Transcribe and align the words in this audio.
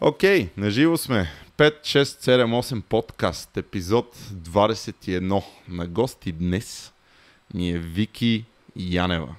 Окей, 0.00 0.44
okay, 0.44 0.48
наживо 0.56 0.96
сме. 0.96 1.30
5, 1.58 1.80
6, 1.82 2.02
7, 2.02 2.60
8 2.62 2.82
подкаст, 2.82 3.56
епизод 3.56 4.16
21. 4.32 5.42
На 5.68 5.86
гости 5.86 6.32
днес 6.32 6.92
ни 7.54 7.70
е 7.70 7.78
Вики 7.78 8.44
Янева. 8.76 9.34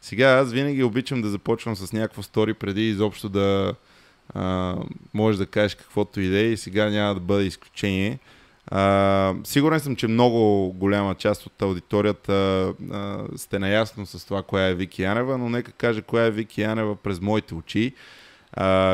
Сега 0.00 0.28
аз 0.28 0.52
винаги 0.52 0.82
обичам 0.82 1.22
да 1.22 1.28
започвам 1.28 1.76
с 1.76 1.92
някакво 1.92 2.22
стори 2.22 2.54
преди 2.54 2.88
изобщо 2.88 3.28
да 3.28 3.74
а, 4.34 4.76
можеш 5.14 5.38
да 5.38 5.46
кажеш 5.46 5.74
каквото 5.74 6.20
и 6.20 6.36
е 6.36 6.42
и 6.42 6.56
сега 6.56 6.90
няма 6.90 7.14
да 7.14 7.20
бъде 7.20 7.44
изключение. 7.44 8.18
А, 8.66 9.34
сигурен 9.44 9.80
съм, 9.80 9.96
че 9.96 10.08
много 10.08 10.72
голяма 10.72 11.14
част 11.14 11.46
от 11.46 11.62
аудиторията 11.62 12.32
а, 12.92 13.24
сте 13.36 13.58
наясно 13.58 14.06
с 14.06 14.26
това, 14.26 14.42
коя 14.42 14.68
е 14.68 14.74
Вики 14.74 15.02
Янева, 15.02 15.38
но 15.38 15.48
нека 15.48 15.72
кажа 15.72 16.02
коя 16.02 16.24
е 16.24 16.30
Вики 16.30 16.60
Янева 16.60 16.96
през 16.96 17.20
моите 17.20 17.54
очи. 17.54 17.94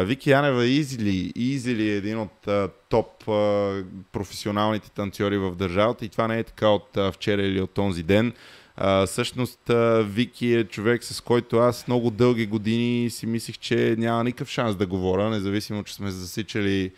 Вики 0.05 0.31
Янева 0.31 0.67
Изили, 0.67 1.33
Изили 1.37 1.91
е 1.91 1.97
един 1.97 2.19
от 2.19 2.47
uh, 2.47 2.71
топ 2.89 3.25
uh, 3.25 3.85
професионалните 4.13 4.91
танцори 4.91 5.39
в 5.39 5.55
държавата 5.55 6.05
и 6.05 6.09
това 6.09 6.29
не 6.29 6.39
е 6.39 6.45
така 6.45 6.69
от 6.69 6.89
uh, 6.95 7.13
вчера 7.13 7.43
или 7.43 7.61
от 7.61 7.71
този 7.71 8.03
ден. 8.03 8.33
Uh, 8.81 9.07
всъщност 9.07 9.61
uh, 9.67 10.03
Вики 10.03 10.55
е 10.55 10.65
човек, 10.65 11.05
с 11.05 11.21
който 11.21 11.59
аз 11.59 11.89
много 11.89 12.11
дълги 12.11 12.47
години 12.47 13.11
си 13.11 13.27
мислих, 13.27 13.59
че 13.59 13.95
няма 13.99 14.25
никакъв 14.25 14.49
шанс 14.49 14.77
да 14.77 14.87
говоря, 14.87 15.31
независимо, 15.31 15.85
че 15.85 15.95
сме 15.95 16.11
засичали 16.11 16.93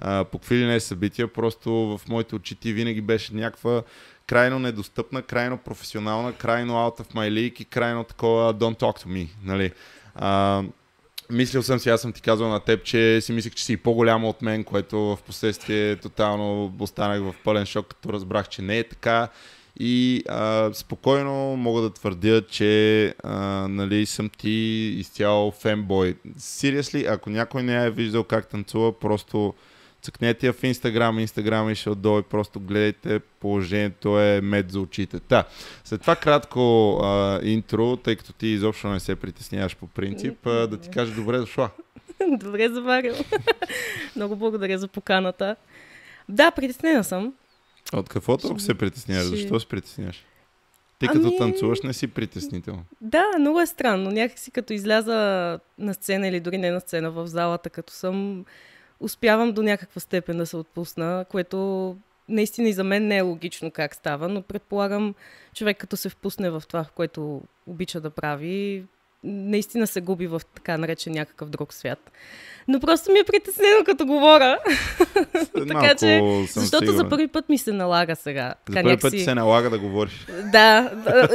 по 0.00 0.38
какви 0.38 0.56
ли 0.56 0.66
не 0.66 0.80
събития. 0.80 1.28
Просто 1.28 1.70
в 1.72 2.00
моите 2.08 2.34
очи 2.34 2.54
ти 2.54 2.72
винаги 2.72 3.00
беше 3.00 3.34
някаква 3.34 3.82
крайно 4.26 4.58
недостъпна, 4.58 5.22
крайно 5.22 5.58
професионална, 5.58 6.32
крайно 6.32 6.72
out 6.72 7.00
of 7.00 7.14
my 7.14 7.30
league 7.30 7.60
и 7.60 7.64
крайно 7.64 8.04
такова 8.04 8.54
don't 8.54 8.80
talk 8.80 9.04
to 9.04 9.06
me. 9.06 9.28
Нали? 9.44 9.72
Uh, 10.20 10.68
Мислил 11.30 11.62
съм 11.62 11.78
си, 11.78 11.90
аз 11.90 12.00
съм 12.00 12.12
ти 12.12 12.22
казал 12.22 12.48
на 12.48 12.60
теб, 12.60 12.84
че 12.84 13.20
си 13.20 13.32
мислих, 13.32 13.54
че 13.54 13.64
си 13.64 13.76
по-голяма 13.76 14.28
от 14.28 14.42
мен, 14.42 14.64
което 14.64 14.98
в 14.98 15.18
последствие 15.26 15.96
тотално 15.96 16.74
останах 16.78 17.20
в 17.20 17.34
пълен 17.44 17.66
шок, 17.66 17.86
като 17.88 18.12
разбрах, 18.12 18.48
че 18.48 18.62
не 18.62 18.78
е 18.78 18.88
така. 18.88 19.28
И 19.80 20.22
а, 20.28 20.70
спокойно 20.74 21.56
мога 21.56 21.82
да 21.82 21.90
твърдя, 21.90 22.42
че 22.42 23.14
а, 23.24 23.34
нали, 23.68 24.06
съм 24.06 24.28
ти 24.28 24.50
изцяло 24.98 25.50
фенбой. 25.50 26.16
Seriously, 26.38 27.12
ако 27.12 27.30
някой 27.30 27.62
не 27.62 27.84
е 27.84 27.90
виждал 27.90 28.24
как 28.24 28.48
танцува, 28.48 28.98
просто 28.98 29.54
цъкнете 30.02 30.46
я 30.46 30.52
в 30.52 30.64
Инстаграм, 30.64 31.18
Инстаграм 31.18 31.70
и 31.70 31.74
ще 31.74 31.90
отдолу 31.90 32.22
просто 32.22 32.60
гледайте, 32.60 33.18
положението 33.18 34.20
е 34.20 34.40
мед 34.40 34.72
за 34.72 34.80
очите. 34.80 35.20
Та, 35.20 35.44
след 35.84 36.00
това 36.00 36.16
кратко 36.16 36.96
а, 37.02 37.40
интро, 37.42 37.96
тъй 37.96 38.16
като 38.16 38.32
ти 38.32 38.46
изобщо 38.46 38.88
не 38.88 39.00
се 39.00 39.16
притесняваш 39.16 39.76
по 39.76 39.86
принцип, 39.86 40.46
а, 40.46 40.66
да 40.66 40.76
ти 40.76 40.90
кажа 40.90 41.14
добре 41.14 41.38
дошла. 41.38 41.70
Добре 42.28 42.68
заварил. 42.68 43.14
Много 44.16 44.36
благодаря 44.36 44.78
за 44.78 44.88
поканата. 44.88 45.56
Да, 46.28 46.50
притеснена 46.50 47.04
съм. 47.04 47.34
От 47.92 48.08
какво 48.08 48.36
толкова 48.36 48.60
се 48.60 48.74
притесняваш? 48.74 49.26
Ще... 49.26 49.36
Защо 49.36 49.60
се 49.60 49.66
притесняваш? 49.66 50.24
Ти 50.98 51.06
като 51.06 51.26
ами... 51.26 51.38
танцуваш 51.38 51.82
не 51.82 51.92
си 51.92 52.06
притеснител. 52.06 52.78
Да, 53.00 53.24
много 53.38 53.60
е 53.60 53.66
странно. 53.66 54.10
Някакси 54.10 54.50
като 54.50 54.72
изляза 54.72 55.14
на 55.78 55.94
сцена 55.94 56.28
или 56.28 56.40
дори 56.40 56.58
не 56.58 56.70
на 56.70 56.80
сцена 56.80 57.10
в 57.10 57.26
залата, 57.26 57.70
като 57.70 57.92
съм 57.92 58.44
успявам 59.00 59.52
до 59.52 59.62
някаква 59.62 60.00
степен 60.00 60.36
да 60.36 60.46
се 60.46 60.56
отпусна, 60.56 61.24
което 61.30 61.96
наистина 62.28 62.68
и 62.68 62.72
за 62.72 62.84
мен 62.84 63.06
не 63.06 63.16
е 63.16 63.22
логично 63.22 63.70
как 63.70 63.94
става, 63.94 64.28
но 64.28 64.42
предполагам 64.42 65.14
човек 65.54 65.78
като 65.78 65.96
се 65.96 66.08
впусне 66.08 66.50
в 66.50 66.62
това, 66.68 66.84
което 66.94 67.42
обича 67.66 68.00
да 68.00 68.10
прави, 68.10 68.84
наистина 69.24 69.86
се 69.86 70.00
губи 70.00 70.26
в 70.26 70.40
така 70.54 70.78
наречен 70.78 71.12
някакъв 71.12 71.48
друг 71.48 71.74
свят. 71.74 72.10
Но 72.68 72.80
просто 72.80 73.12
ми 73.12 73.18
е 73.18 73.24
притеснено 73.24 73.84
като 73.84 74.06
говоря. 74.06 74.58
така 75.68 75.94
че, 75.94 76.20
защото 76.46 76.86
сигурен. 76.86 76.96
за 76.96 77.08
първи 77.08 77.28
път 77.28 77.48
ми 77.48 77.58
се 77.58 77.72
налага 77.72 78.16
сега. 78.16 78.54
За 78.68 78.74
първи 78.74 78.88
някакси... 78.88 79.16
път 79.16 79.24
се 79.24 79.34
налага 79.34 79.70
да 79.70 79.78
говориш. 79.78 80.26
да, 80.52 80.90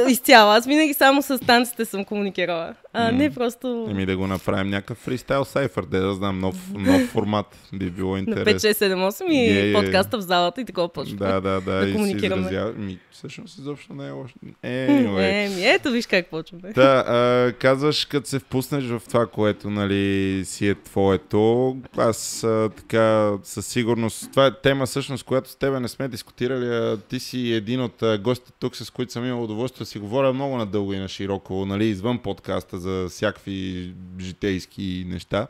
изцяло. 0.08 0.50
Аз 0.50 0.66
винаги 0.66 0.94
само 0.94 1.22
с 1.22 1.38
танците 1.38 1.84
съм 1.84 2.04
комуникирала. 2.04 2.74
А 2.92 3.12
не 3.12 3.30
просто... 3.30 3.86
Еми 3.90 4.06
да 4.06 4.16
го 4.16 4.26
направим 4.26 4.70
някакъв 4.70 4.98
фристайл 4.98 5.44
сайфър, 5.44 5.84
де 5.84 5.98
да 5.98 6.14
знам, 6.14 6.40
нов, 6.40 6.56
нов 6.74 7.02
формат 7.02 7.46
би 7.72 7.90
било 7.90 8.16
интересно. 8.16 8.52
На 8.52 8.58
5, 8.58 8.72
6, 8.72 8.72
7, 8.72 9.10
8 9.10 9.24
и 9.24 9.50
yeah, 9.50 9.62
yeah. 9.62 9.82
подкаста 9.82 10.18
в 10.18 10.20
залата 10.20 10.60
и 10.60 10.64
такова 10.64 10.88
почва. 10.88 11.16
Да, 11.16 11.40
да, 11.40 11.60
да. 11.60 11.86
да 11.86 11.92
комуникираме. 11.92 12.42
Изразя... 12.42 12.72
Ми, 12.76 12.98
всъщност 13.12 13.58
изобщо 13.58 13.94
не 13.94 14.08
е 14.08 14.10
лошо. 14.10 14.34
Anyway. 14.64 15.46
Еми, 15.46 15.66
ето 15.66 15.90
виж 15.90 16.06
как 16.06 16.26
почваме. 16.26 16.72
Да, 16.72 17.04
а, 17.06 17.52
казваш, 17.76 18.04
като 18.04 18.28
се 18.28 18.38
впуснеш 18.38 18.84
в 18.84 19.02
това, 19.08 19.26
което 19.26 19.70
нали, 19.70 20.42
си 20.44 20.68
е 20.68 20.74
твоето, 20.74 21.76
аз 21.96 22.44
а, 22.44 22.70
така 22.76 23.32
със 23.42 23.66
сигурност, 23.66 24.30
това 24.30 24.46
е 24.46 24.60
тема 24.60 24.86
всъщност, 24.86 25.24
която 25.24 25.50
с 25.50 25.56
тебе 25.56 25.80
не 25.80 25.88
сме 25.88 26.08
дискутирали, 26.08 26.66
а 26.66 26.96
ти 27.08 27.20
си 27.20 27.52
един 27.52 27.80
от 27.80 28.02
гостите 28.20 28.52
тук, 28.58 28.76
с 28.76 28.90
които 28.90 29.12
съм 29.12 29.24
имал 29.24 29.44
удоволствие 29.44 29.84
да 29.84 29.86
си 29.86 29.98
говоря 29.98 30.32
много 30.32 30.56
надълго 30.56 30.92
и 30.92 30.98
на 30.98 31.08
широко, 31.08 31.66
нали, 31.66 31.84
извън 31.84 32.18
подкаста 32.18 32.78
за 32.78 33.06
всякакви 33.08 33.92
житейски 34.20 35.04
неща. 35.08 35.46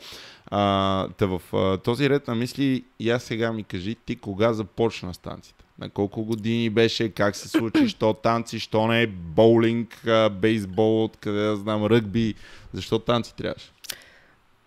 А, 0.47 1.09
та 1.09 1.27
в 1.27 1.43
а, 1.53 1.77
този 1.77 2.11
ред 2.11 2.29
на 2.29 2.35
мисли, 2.35 2.85
аз 3.11 3.23
сега 3.23 3.53
ми 3.53 3.65
кажи, 3.65 3.97
ти 4.07 4.17
кога 4.17 4.53
започна 4.53 5.15
с 5.15 5.19
танците? 5.19 5.66
На 5.79 5.91
колко 5.91 6.25
години 6.25 6.71
беше, 6.71 7.09
как 7.09 7.37
се 7.37 7.49
случи, 7.49 7.89
що 7.89 8.13
танци, 8.13 8.59
що 8.59 8.87
не 8.87 9.03
е 9.03 9.07
боулинг, 9.07 10.09
бейсбол, 10.31 11.05
откъде 11.05 11.39
да 11.39 11.57
знам, 11.57 11.87
ръгби, 11.87 12.35
защо 12.73 12.99
танци 12.99 13.35
трябваше? 13.37 13.71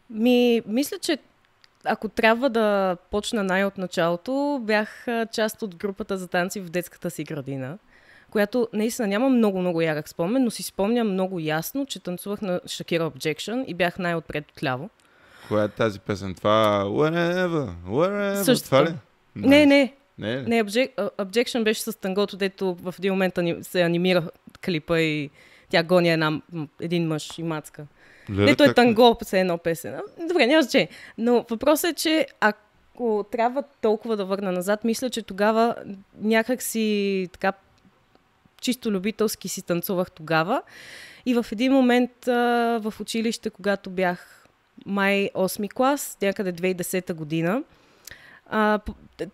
Ми, 0.10 0.62
мисля, 0.68 0.98
че 1.02 1.18
ако 1.86 2.10
трябва 2.10 2.50
да 2.50 2.98
почна 3.12 3.44
най-от 3.44 3.78
началото, 3.78 4.62
бях 4.64 5.06
част 5.34 5.62
от 5.62 5.76
групата 5.76 6.18
за 6.18 6.28
танци 6.28 6.62
в 6.62 6.70
детската 6.70 7.10
си 7.10 7.24
градина 7.24 7.78
която 8.30 8.68
наистина 8.74 9.08
няма 9.08 9.30
много-много 9.30 9.82
ярък 9.82 10.10
спомен, 10.10 10.44
но 10.44 10.52
си 10.52 10.64
спомням 10.64 11.14
много 11.14 11.40
ясно, 11.40 11.86
че 11.86 12.00
танцувах 12.00 12.42
на 12.42 12.60
Shakira 12.60 13.10
Objection 13.10 13.66
и 13.66 13.74
бях 13.74 14.00
най-отпред 14.00 14.52
отляво. 14.52 14.90
Коя 15.48 15.64
е 15.64 15.68
тази 15.68 16.00
песен? 16.00 16.36
Това 16.36 16.84
wherever, 16.86 17.70
wherever, 17.88 18.44
Същото. 18.44 18.66
това 18.66 18.86
ли? 18.86 18.94
Не, 19.36 19.66
не. 19.66 19.94
Не, 20.20 20.42
не 20.42 20.64
object, 20.64 21.10
Objection 21.18 21.64
беше 21.64 21.82
с 21.82 22.00
тангото, 22.00 22.38
дето 22.38 22.74
в 22.74 22.96
един 23.00 23.14
момент 23.14 23.34
се 23.62 23.82
анимира 23.82 24.30
клипа 24.66 25.00
и 25.00 25.30
тя 25.70 25.84
гони 25.84 26.10
една, 26.12 26.42
един 26.82 27.08
мъж 27.08 27.38
и 27.38 27.44
мацка. 27.44 27.86
Ето 28.40 28.64
е 28.64 28.74
танго, 28.74 29.18
се 29.24 29.40
едно 29.40 29.58
песен. 29.58 30.00
Добре, 30.28 30.48
няма 30.48 30.62
значение. 30.62 30.90
Но 31.18 31.46
въпросът 31.50 31.92
е, 31.92 31.94
че 31.94 32.28
ако 32.40 33.26
трябва 33.32 33.64
толкова 33.82 34.18
да 34.18 34.26
върна 34.26 34.52
назад, 34.52 34.84
мисля, 34.84 35.10
че 35.10 35.22
тогава 35.22 35.76
някак 36.22 36.62
си 36.62 37.28
така 37.32 37.54
чисто 38.62 38.92
любителски 38.92 39.50
си 39.50 39.62
танцувах 39.62 40.12
тогава. 40.12 40.62
И 41.26 41.34
в 41.34 41.46
един 41.52 41.72
момент 41.74 42.28
а, 42.28 42.80
в 42.84 42.94
училище, 43.00 43.50
когато 43.50 43.90
бях 43.90 44.48
май 44.86 45.30
8 45.36 45.74
клас, 45.74 46.18
някъде 46.22 46.54
2010 46.54 47.14
година, 47.14 47.64
а, 48.50 48.80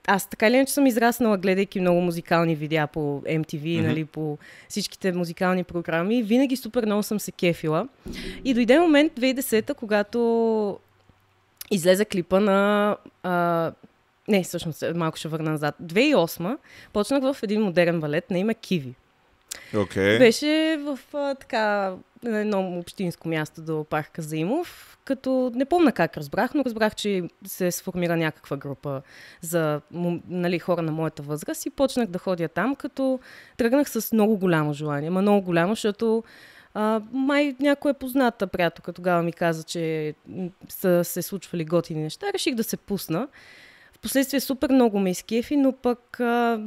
аз 0.08 0.30
така 0.30 0.52
ли 0.52 0.66
че 0.68 0.74
съм 0.74 0.88
израснала, 0.88 1.38
гледайки 1.38 1.80
много 1.80 2.02
музикални 2.02 2.56
видеа 2.56 2.88
по 2.88 3.22
MTV, 3.22 3.62
mm-hmm. 3.62 3.82
нали, 3.82 4.06
по 4.06 4.38
всичките 4.70 5.12
музикални 5.12 5.64
програми. 5.64 6.24
Винаги 6.24 6.58
супер 6.58 6.86
много 6.86 7.04
съм 7.04 7.20
се 7.20 7.32
кефила. 7.32 7.88
И 8.44 8.54
дойде 8.54 8.80
момент 8.80 9.14
2010-та, 9.14 9.74
когато 9.74 10.80
излезе 11.72 12.06
клипа 12.06 12.40
на... 12.40 12.98
А, 13.24 13.72
не, 14.28 14.44
всъщност, 14.44 14.84
малко 14.96 15.18
ще 15.18 15.28
върна 15.28 15.52
назад. 15.52 15.76
2008 15.84 16.58
почнах 16.94 17.34
в 17.34 17.44
един 17.44 17.62
модерен 17.62 18.00
балет 18.00 18.32
на 18.32 18.40
име 18.40 18.54
Киви. 18.54 18.96
Okay. 19.74 20.20
Беше 20.20 20.80
в 20.80 21.00
а, 21.14 21.36
така 21.36 21.94
едно 22.26 22.78
общинско 22.80 23.28
място 23.28 23.62
до 23.62 23.86
парка 23.90 24.22
Заимов, 24.22 24.95
като 25.06 25.52
не 25.56 25.66
помня 25.66 25.92
как 25.92 26.18
разбрах, 26.18 26.54
но 26.54 26.66
разбрах, 26.66 26.96
че 26.96 27.24
се 27.46 27.72
сформира 27.72 28.18
някаква 28.18 28.58
група 28.58 29.02
за 29.42 29.82
нали, 30.30 30.60
хора 30.60 30.82
на 30.82 30.92
моята 30.92 31.24
възраст 31.24 31.66
и 31.66 31.70
почнах 31.70 32.08
да 32.08 32.20
ходя 32.20 32.48
там, 32.48 32.76
като 32.76 33.20
тръгнах 33.58 33.90
с 33.90 34.14
много 34.14 34.38
голямо 34.38 34.74
желание. 34.74 35.10
Ма 35.10 35.22
много 35.22 35.42
голямо, 35.42 35.76
защото 35.76 36.24
а, 36.74 37.02
май 37.12 37.56
някоя 37.60 37.94
позната 37.94 38.48
приятелка 38.48 38.94
тогава 38.94 39.24
ми 39.24 39.34
каза, 39.34 39.64
че 39.64 40.14
са 40.70 41.04
се 41.04 41.22
случвали 41.22 41.66
готини 41.66 42.04
неща. 42.04 42.28
Реших 42.34 42.56
да 42.56 42.64
се 42.64 42.78
пусна. 42.78 43.28
Впоследствие 43.94 44.40
супер 44.40 44.70
много 44.70 45.00
ме 45.00 45.12
изкефи, 45.12 45.56
но 45.56 45.72
пък 45.72 46.20
а, 46.20 46.60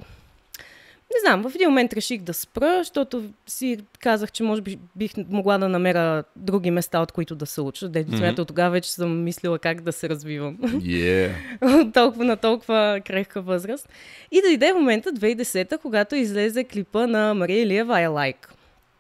не 1.15 1.21
знам, 1.29 1.51
в 1.51 1.55
един 1.55 1.69
момент 1.69 1.93
реших 1.93 2.23
да 2.23 2.35
спра, 2.35 2.79
защото 2.79 3.25
си 3.47 3.79
казах, 4.01 4.33
че 4.33 4.43
може 4.43 4.63
би 4.63 4.79
бих 4.97 5.13
могла 5.31 5.59
да 5.59 5.69
намеря 5.69 6.25
други 6.37 6.71
места, 6.71 7.01
от 7.01 7.13
които 7.13 7.35
да 7.35 7.47
се 7.47 7.61
уча. 7.61 7.89
Дето 7.89 8.11
mm-hmm. 8.11 8.47
тогава 8.47 8.71
вече 8.71 8.93
съм 8.93 9.25
мислила 9.25 9.59
как 9.59 9.81
да 9.81 9.93
се 9.93 10.09
развивам. 10.09 10.59
Yeah. 10.59 11.33
от 11.63 11.95
толкова 11.95 12.25
на 12.25 12.37
толкова 12.37 13.01
крехка 13.07 13.43
възраст. 13.43 13.89
И 14.31 14.41
дойде 14.41 14.73
момента 14.73 15.13
2010-та, 15.13 15.79
когато 15.79 16.15
излезе 16.15 16.65
клипа 16.65 17.07
на 17.07 17.35
Мария 17.35 17.63
Илиева 17.63 17.95
I 17.95 18.09
Like. 18.09 18.49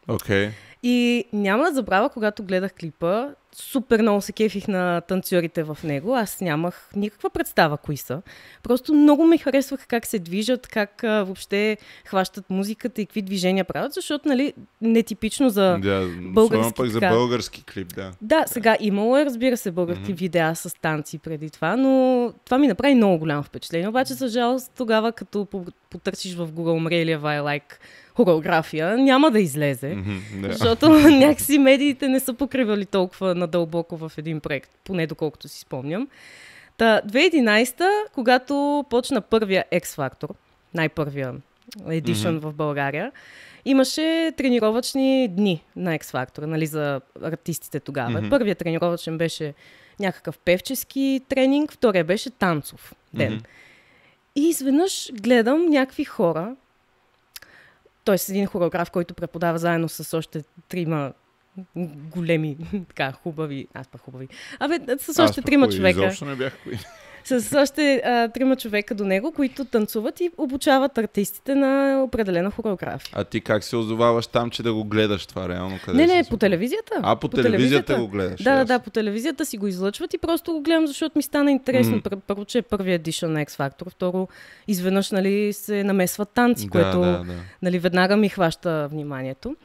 Okay. 0.08 0.50
И 0.82 1.24
няма 1.32 1.64
да 1.64 1.74
забравя, 1.74 2.08
когато 2.08 2.42
гледах 2.42 2.72
клипа, 2.74 3.28
супер 3.52 4.02
много 4.02 4.20
се 4.20 4.32
кефих 4.32 4.68
на 4.68 5.00
танцорите 5.00 5.62
в 5.62 5.78
него. 5.84 6.16
Аз 6.16 6.40
нямах 6.40 6.90
никаква 6.96 7.30
представа 7.30 7.76
кои 7.76 7.96
са. 7.96 8.22
Просто 8.62 8.94
много 8.94 9.24
ме 9.24 9.38
харесваха 9.38 9.86
как 9.86 10.06
се 10.06 10.18
движат, 10.18 10.66
как 10.66 11.04
а, 11.04 11.24
въобще 11.24 11.76
хващат 12.04 12.50
музиката 12.50 13.02
и 13.02 13.06
какви 13.06 13.22
движения 13.22 13.64
правят, 13.64 13.92
защото, 13.92 14.28
нали, 14.28 14.52
нетипично 14.80 15.50
за 15.50 15.78
да, 15.78 16.08
български. 16.20 16.72
пък 16.76 16.88
за 16.88 17.00
български 17.00 17.64
клип, 17.64 17.94
да. 17.94 18.12
Да, 18.22 18.44
сега 18.46 18.76
имало 18.80 19.16
е, 19.16 19.24
разбира 19.24 19.56
се, 19.56 19.70
български 19.70 20.14
mm-hmm. 20.14 20.18
видеа 20.18 20.54
с 20.54 20.80
танци 20.80 21.18
преди 21.18 21.50
това, 21.50 21.76
но 21.76 22.32
това 22.44 22.58
ми 22.58 22.66
направи 22.66 22.94
много 22.94 23.18
голямо 23.18 23.42
впечатление. 23.42 23.88
Обаче, 23.88 24.14
за 24.14 24.28
жалост, 24.28 24.72
тогава, 24.76 25.12
като 25.12 25.46
потърсиш 25.90 26.34
в 26.34 26.52
Google 26.52 26.78
Мрелия 26.78 27.20
I 27.20 27.42
like 27.42 27.78
хореография, 28.18 28.98
няма 28.98 29.30
да 29.30 29.40
излезе. 29.40 29.86
Mm-hmm, 29.86 30.40
да. 30.40 30.52
Защото 30.52 30.90
някакси 31.10 31.58
медиите 31.58 32.08
не 32.08 32.20
са 32.20 32.34
покривали 32.34 32.86
толкова 32.86 33.34
надълбоко 33.38 33.96
в 33.96 34.12
един 34.16 34.40
проект, 34.40 34.70
поне 34.84 35.06
доколкото 35.06 35.48
си 35.48 35.60
спомням. 35.60 36.08
Та, 36.76 37.00
2011, 37.06 37.86
когато 38.12 38.84
почна 38.90 39.20
първия 39.20 39.64
X-Factor, 39.72 40.30
най-първия 40.74 41.34
едишън 41.88 42.40
mm-hmm. 42.40 42.50
в 42.50 42.54
България, 42.54 43.12
имаше 43.64 44.32
тренировъчни 44.36 45.28
дни 45.28 45.64
на 45.76 45.98
X-Factor, 45.98 46.38
нали, 46.38 46.66
за 46.66 47.00
артистите 47.22 47.80
тогава. 47.80 48.22
Mm-hmm. 48.22 48.30
Първият 48.30 48.58
тренировъчен 48.58 49.18
беше 49.18 49.54
някакъв 50.00 50.38
певчески 50.38 51.20
тренинг, 51.28 51.72
втория 51.72 52.04
беше 52.04 52.30
танцов 52.30 52.94
ден. 53.14 53.32
Mm-hmm. 53.32 53.44
И 54.36 54.48
изведнъж 54.48 55.10
гледам 55.12 55.66
някакви 55.66 56.04
хора, 56.04 56.56
с 58.16 58.28
един 58.28 58.46
хореограф, 58.46 58.90
който 58.90 59.14
преподава 59.14 59.58
заедно 59.58 59.88
с 59.88 60.18
още 60.18 60.42
трима 60.68 61.12
големи, 62.14 62.56
така, 62.88 63.12
хубави, 63.12 63.68
аз 63.74 63.88
па 63.88 63.98
хубави. 63.98 64.28
Абе, 64.60 64.78
с 64.98 65.22
още 65.22 65.42
трима 65.42 65.68
човека. 65.68 66.00
Изобщо 66.00 66.24
не 66.24 66.34
бях 66.34 66.52
кои. 66.62 66.78
С 67.28 67.60
още 67.60 68.02
а, 68.04 68.28
трима 68.28 68.56
човека 68.56 68.94
до 68.94 69.04
него, 69.04 69.32
които 69.32 69.64
танцуват 69.64 70.20
и 70.20 70.30
обучават 70.38 70.98
артистите 70.98 71.54
на 71.54 72.02
определена 72.04 72.50
хореография. 72.50 73.12
А 73.16 73.24
ти 73.24 73.40
как 73.40 73.64
се 73.64 73.76
озоваваш 73.76 74.26
там, 74.26 74.50
че 74.50 74.62
да 74.62 74.74
го 74.74 74.84
гледаш 74.84 75.26
това 75.26 75.48
реално? 75.48 75.78
Къде 75.84 76.06
не, 76.06 76.16
не, 76.16 76.24
по 76.24 76.36
телевизията. 76.36 77.00
А, 77.02 77.16
по, 77.16 77.20
по 77.20 77.28
телевизията, 77.28 77.86
телевизията 77.86 77.96
го 77.96 78.08
гледаш? 78.08 78.42
Да, 78.42 78.56
да, 78.56 78.64
да, 78.64 78.78
по 78.78 78.90
телевизията 78.90 79.46
си 79.46 79.58
го 79.58 79.66
излъчват 79.66 80.14
и 80.14 80.18
просто 80.18 80.52
го 80.52 80.60
гледам, 80.60 80.86
защото 80.86 81.18
ми 81.18 81.22
стана 81.22 81.50
интересно. 81.50 82.00
Mm. 82.00 82.20
Първо, 82.26 82.44
че 82.44 82.58
е 82.58 82.62
първият 82.62 83.00
едишън 83.00 83.32
на 83.32 83.44
X 83.44 83.50
Factor, 83.50 83.90
второ, 83.90 84.28
изведнъж 84.68 85.10
нали, 85.10 85.52
се 85.52 85.84
намесват 85.84 86.28
танци, 86.28 86.64
да, 86.64 86.70
което 86.70 87.00
да, 87.00 87.24
да. 87.24 87.34
Нали, 87.62 87.78
веднага 87.78 88.16
ми 88.16 88.28
хваща 88.28 88.88
вниманието. 88.90 89.56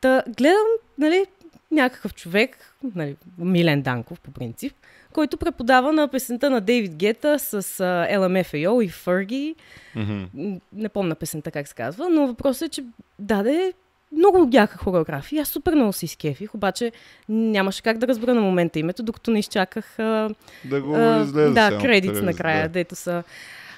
Та, 0.00 0.22
гледам, 0.36 0.66
нали, 1.02 1.26
някакъв 1.70 2.14
човек, 2.14 2.74
нали, 2.94 3.16
Милен 3.38 3.82
Данков 3.82 4.20
по 4.20 4.30
принцип, 4.30 4.72
който 5.12 5.36
преподава 5.36 5.92
на 5.92 6.08
песента 6.08 6.50
на 6.50 6.60
Дейвид 6.60 6.94
Гета 6.96 7.38
с 7.38 7.62
uh, 7.62 8.16
LMFAO 8.18 8.84
и 8.84 8.88
Фърги. 8.88 9.54
Mm-hmm. 9.96 10.60
Не 10.72 10.88
помня 10.88 11.14
песента 11.14 11.50
как 11.50 11.68
се 11.68 11.74
казва, 11.74 12.08
но 12.10 12.26
въпросът 12.26 12.62
е, 12.62 12.68
че 12.68 12.84
даде 13.18 13.72
много 14.16 14.48
яка 14.52 14.78
хореография. 14.78 15.42
Аз 15.42 15.48
супер 15.48 15.74
много 15.74 15.92
си 15.92 16.04
изкефих, 16.04 16.54
обаче 16.54 16.92
нямаше 17.28 17.82
как 17.82 17.98
да 17.98 18.08
разбера 18.08 18.34
на 18.34 18.40
момента 18.40 18.78
името, 18.78 19.02
докато 19.02 19.30
не 19.30 19.38
изчаках 19.38 19.96
uh, 19.98 20.34
да 20.64 20.80
го 20.80 20.94
uh, 20.94 21.52
да, 21.52 21.78
кредит 21.78 22.22
накрая, 22.22 22.62
да. 22.62 22.72
дето 22.72 22.96
са 22.96 23.22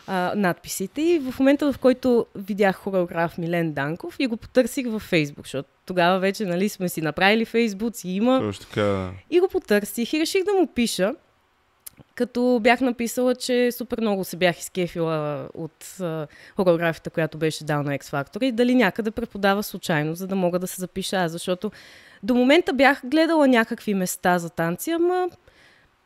а, 0.07 0.33
надписите. 0.37 1.03
И 1.03 1.19
в 1.19 1.39
момента, 1.39 1.73
в 1.73 1.79
който 1.79 2.27
видях 2.35 2.77
хореограф 2.77 3.39
Милен 3.39 3.73
Данков 3.73 4.17
и 4.19 4.27
го 4.27 4.37
потърсих 4.37 4.87
във 4.89 5.03
Фейсбук, 5.03 5.45
защото 5.47 5.69
тогава 5.87 6.19
вече 6.19 6.45
нали, 6.45 6.69
сме 6.69 6.89
си 6.89 7.01
направили 7.01 7.45
Фейсбук, 7.45 7.97
си 7.97 8.09
има. 8.09 8.41
Точно 8.41 8.67
така. 8.67 9.11
И 9.31 9.41
го 9.41 9.49
потърсих 9.49 10.13
и 10.13 10.21
реших 10.21 10.45
да 10.45 10.53
му 10.53 10.67
пиша 10.67 11.15
като 12.15 12.61
бях 12.63 12.81
написала, 12.81 13.35
че 13.35 13.73
супер 13.73 14.01
много 14.01 14.25
се 14.25 14.37
бях 14.37 14.59
изкефила 14.59 15.49
от 15.55 16.01
а, 16.01 16.27
хореографията, 16.57 17.11
която 17.11 17.39
беше 17.39 17.65
дал 17.65 17.83
на 17.83 17.99
X 17.99 18.05
Factor 18.05 18.45
и 18.45 18.53
дали 18.53 18.75
някъде 18.75 19.11
преподава 19.11 19.63
случайно, 19.63 20.15
за 20.15 20.27
да 20.27 20.37
мога 20.37 20.59
да 20.59 20.67
се 20.67 20.81
запиша 20.81 21.17
аз, 21.17 21.33
защото 21.33 21.71
до 22.23 22.35
момента 22.35 22.73
бях 22.73 23.01
гледала 23.05 23.49
някакви 23.49 23.95
места 23.95 24.39
за 24.39 24.51
танци, 24.51 24.91
ама 24.91 25.29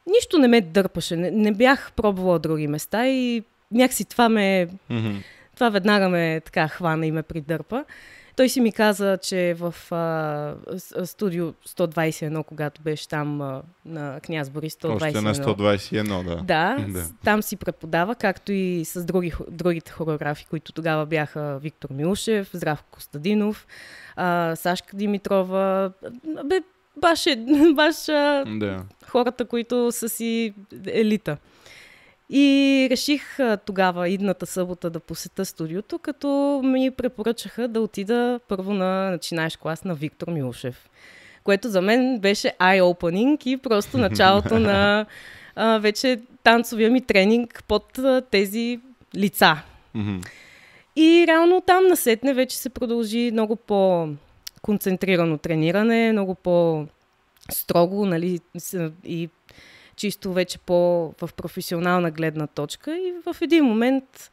нищо 0.07 0.39
не 0.39 0.49
ме 0.49 0.61
дърпаше, 0.61 1.17
не, 1.17 1.31
не 1.31 1.53
бях 1.53 1.93
пробвала 1.97 2.39
други 2.39 2.67
места 2.67 3.09
и 3.09 3.43
някакси 3.71 4.05
това 4.05 4.29
ме... 4.29 4.69
Mm-hmm. 4.91 5.23
Това 5.55 5.69
веднага 5.71 6.09
ме 6.09 6.41
така 6.45 6.69
хвана 6.69 7.07
и 7.07 7.11
ме 7.11 7.23
придърпа. 7.23 7.85
Той 8.39 8.49
си 8.49 8.61
ми 8.61 8.73
каза, 8.73 9.19
че 9.23 9.55
в 9.59 9.75
а, 9.91 10.55
студио 11.07 11.53
121, 11.53 12.45
когато 12.45 12.83
беше 12.83 13.09
там 13.09 13.41
а, 13.41 13.63
на 13.85 14.21
Княз 14.21 14.51
Борис 14.51 14.75
121. 14.75 14.95
Още 14.95 15.21
на 15.21 15.35
121, 15.35 16.25
да. 16.25 16.37
Да, 16.37 16.87
да. 16.89 17.05
там 17.25 17.43
си 17.43 17.57
преподава, 17.57 18.15
както 18.15 18.53
и 18.53 18.85
с 18.85 19.05
други, 19.05 19.33
другите 19.51 19.93
хореографи, 19.93 20.47
които 20.47 20.73
тогава 20.73 21.07
бяха 21.07 21.59
Виктор 21.63 21.91
Милушев, 21.91 22.51
Здравко 22.53 22.89
Костадинов, 22.91 23.67
а, 24.17 24.57
Сашка 24.57 24.97
Димитрова. 24.97 25.93
Бе, 26.45 26.61
баш, 26.97 27.27
е, 27.27 27.37
баш 27.75 28.09
а, 28.09 28.45
да. 28.47 28.85
хората, 29.09 29.45
които 29.45 29.93
са 29.93 30.09
си 30.09 30.55
елита. 30.87 31.37
И 32.31 32.89
реших 32.91 33.39
тогава, 33.67 34.09
идната 34.09 34.47
събота, 34.47 34.91
да 34.91 35.01
посета 35.01 35.45
студиото, 35.45 35.99
като 35.99 36.61
ми 36.65 36.91
препоръчаха 36.91 37.69
да 37.69 37.81
отида 37.81 38.41
първо 38.49 38.75
на 38.75 39.11
начинаещ 39.11 39.57
клас 39.57 39.85
на 39.85 39.95
Виктор 39.95 40.29
Милушев. 40.29 40.89
Което 41.45 41.69
за 41.69 41.83
мен 41.83 42.19
беше 42.19 42.53
eye-opening 42.61 43.47
и 43.47 43.57
просто 43.57 43.99
началото 43.99 44.59
на 44.59 45.07
а, 45.57 45.79
вече 45.79 46.21
танцовия 46.43 46.91
ми 46.91 47.01
тренинг 47.01 47.65
под 47.69 47.99
а, 47.99 48.23
тези 48.31 48.81
лица. 49.17 49.63
Mm-hmm. 49.97 50.27
И 50.97 51.25
реално 51.29 51.61
там 51.61 51.87
насетне 51.87 52.35
вече 52.35 52.57
се 52.59 52.69
продължи 52.69 53.31
много 53.33 53.57
по-концентрирано 53.57 55.39
трениране, 55.39 56.13
много 56.13 56.35
по-строго, 56.35 58.07
нали, 58.07 58.41
и 59.05 59.29
чисто 59.99 60.33
вече 60.33 60.59
по 60.59 60.75
в 61.21 61.31
професионална 61.37 62.11
гледна 62.11 62.47
точка 62.47 62.97
и 62.97 63.13
в 63.27 63.37
един 63.43 63.65
момент 63.65 64.31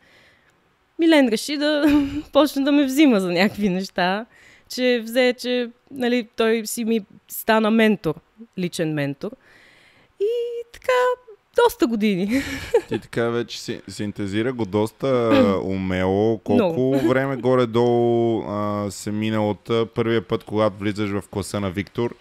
Милен 0.99 1.29
реши 1.29 1.57
да 1.57 1.85
почне 2.33 2.63
да 2.63 2.71
ме 2.71 2.85
взима 2.85 3.19
за 3.19 3.31
някакви 3.31 3.69
неща, 3.69 4.25
че 4.69 5.01
взе, 5.03 5.33
че 5.39 5.69
нали, 5.91 6.27
той 6.35 6.61
си 6.65 6.85
ми 6.85 7.05
стана 7.27 7.71
ментор, 7.71 8.15
личен 8.57 8.93
ментор. 8.93 9.31
И 10.19 10.29
така, 10.73 10.93
доста 11.63 11.87
години. 11.87 12.41
Ти 12.89 12.99
така 12.99 13.29
вече 13.29 13.61
си, 13.61 13.81
синтезира 13.87 14.53
го 14.53 14.65
доста 14.65 15.07
умело. 15.63 16.37
Колко 16.37 16.53
Много. 16.53 17.07
време 17.07 17.35
горе-долу 17.35 18.43
а, 18.47 18.87
се 18.91 19.11
мина 19.11 19.49
от 19.49 19.69
първия 19.95 20.21
път, 20.21 20.43
когато 20.43 20.77
влизаш 20.77 21.09
в 21.09 21.23
класа 21.29 21.59
на 21.59 21.71
Виктор 21.71 22.15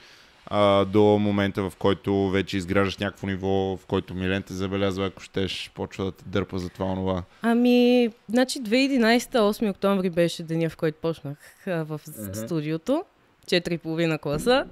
а, 0.46 0.84
до 0.84 1.02
момента, 1.02 1.70
в 1.70 1.72
който 1.78 2.30
вече 2.30 2.56
изграждаш 2.56 2.98
някакво 2.98 3.26
ниво, 3.26 3.48
в 3.48 3.86
който 3.88 4.14
Милен 4.14 4.42
те 4.42 4.52
забелязва, 4.52 5.06
ако 5.06 5.22
щеш, 5.22 5.70
почва 5.74 6.04
да 6.04 6.12
те 6.12 6.24
дърпа 6.26 6.58
за 6.58 6.68
това 6.68 6.86
онова? 6.86 7.22
Ами, 7.42 8.08
значи 8.28 8.62
2011 8.62 9.20
8 9.20 9.70
октомври 9.70 10.10
беше 10.10 10.42
деня, 10.42 10.70
в 10.70 10.76
който 10.76 10.98
почнах 11.00 11.36
а, 11.66 11.84
в 11.84 12.00
uh-huh. 12.08 12.44
студиото. 12.44 13.04
4,5 13.46 14.20
класа. 14.20 14.66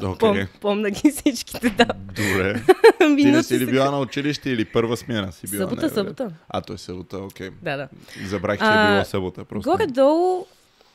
Okay. 0.00 0.18
Пом, 0.18 0.48
помна 0.60 0.90
ги 0.90 1.10
всичките, 1.10 1.70
да. 1.70 1.86
Добре. 2.04 2.62
Ти 2.98 3.24
не 3.24 3.42
си 3.42 3.58
ли 3.58 3.66
била 3.66 3.90
на 3.90 4.00
училище 4.00 4.50
или 4.50 4.64
първа 4.64 4.96
смяна 4.96 5.32
си 5.32 5.50
била? 5.50 5.62
Събота, 5.62 5.86
не, 5.86 5.88
събота. 5.88 6.30
А, 6.48 6.60
той 6.60 6.74
е 6.74 6.78
събота, 6.78 7.18
окей. 7.18 7.48
Okay. 7.48 7.52
Да, 7.62 7.76
да. 7.76 7.88
Забрах, 8.28 8.58
че 8.58 8.64
е 8.64 8.68
била 8.68 9.04
събота. 9.04 9.44
Просто. 9.44 9.70
Горе-долу 9.70 10.46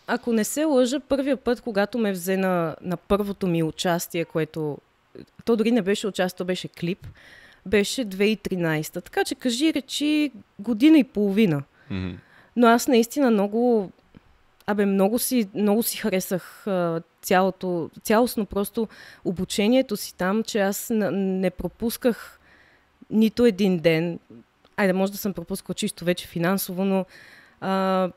ако 0.08 0.34
не 0.34 0.44
се 0.44 0.64
лъжа, 0.64 1.00
първия 1.00 1.38
път, 1.38 1.62
когато 1.62 1.98
ме 1.98 2.12
взе 2.12 2.38
на, 2.38 2.76
на 2.82 2.98
първото 2.98 3.48
ми 3.48 3.64
участие, 3.64 4.26
което... 4.26 4.78
То 5.46 5.56
дори 5.56 5.72
не 5.72 5.82
беше 5.82 6.08
участие, 6.08 6.38
то 6.38 6.46
беше 6.46 6.68
клип, 6.68 7.08
беше 7.66 8.06
2013. 8.06 9.04
Така 9.04 9.24
че 9.24 9.36
кажи 9.36 9.74
речи 9.74 10.32
година 10.60 10.98
и 10.98 11.04
половина. 11.04 11.64
Mm-hmm. 11.92 12.16
Но 12.56 12.68
аз 12.68 12.88
наистина 12.88 13.32
много... 13.32 13.92
Абе, 14.70 14.86
много 14.86 15.20
си, 15.20 15.50
много 15.54 15.84
си 15.84 15.98
харесах 15.98 16.68
а, 16.68 17.02
цялото, 17.22 17.90
цялостно 18.04 18.46
просто 18.46 18.88
обучението 19.26 19.98
си 19.98 20.16
там, 20.16 20.44
че 20.44 20.60
аз 20.60 20.90
не, 20.90 21.12
не 21.12 21.50
пропусках 21.50 22.40
нито 23.10 23.46
един 23.46 23.80
ден. 23.80 24.20
Айде, 24.78 24.94
може 24.94 25.12
да 25.12 25.18
съм 25.18 25.34
пропускал 25.34 25.74
чисто 25.74 26.06
вече 26.06 26.28
финансово, 26.28 26.86
но 26.86 27.06
а, 27.62 28.10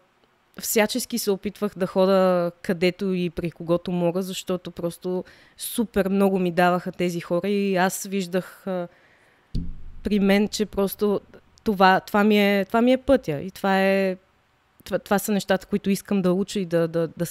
всячески 0.60 1.18
се 1.18 1.30
опитвах 1.30 1.72
да 1.76 1.86
хода 1.86 2.52
където 2.62 3.12
и 3.12 3.30
при 3.30 3.50
когото 3.50 3.92
мога, 3.92 4.22
защото 4.22 4.70
просто 4.70 5.24
супер 5.56 6.08
много 6.08 6.38
ми 6.38 6.52
даваха 6.52 6.92
тези 6.92 7.20
хора 7.20 7.48
и 7.48 7.76
аз 7.76 8.06
виждах 8.06 8.66
а, 8.66 8.88
при 10.02 10.20
мен, 10.20 10.48
че 10.48 10.66
просто 10.66 11.20
това, 11.64 12.00
това, 12.00 12.24
ми 12.24 12.38
е, 12.38 12.64
това 12.64 12.82
ми 12.82 12.92
е 12.92 12.96
пътя 12.96 13.40
и 13.40 13.50
това 13.50 13.82
е 13.82 14.16
това, 14.84 14.98
това 14.98 15.18
са 15.18 15.32
нещата, 15.32 15.66
които 15.66 15.90
искам 15.90 16.22
да 16.22 16.32
уча 16.32 16.60
и 16.60 16.66
да, 16.66 16.88
да, 16.88 17.08
да, 17.16 17.26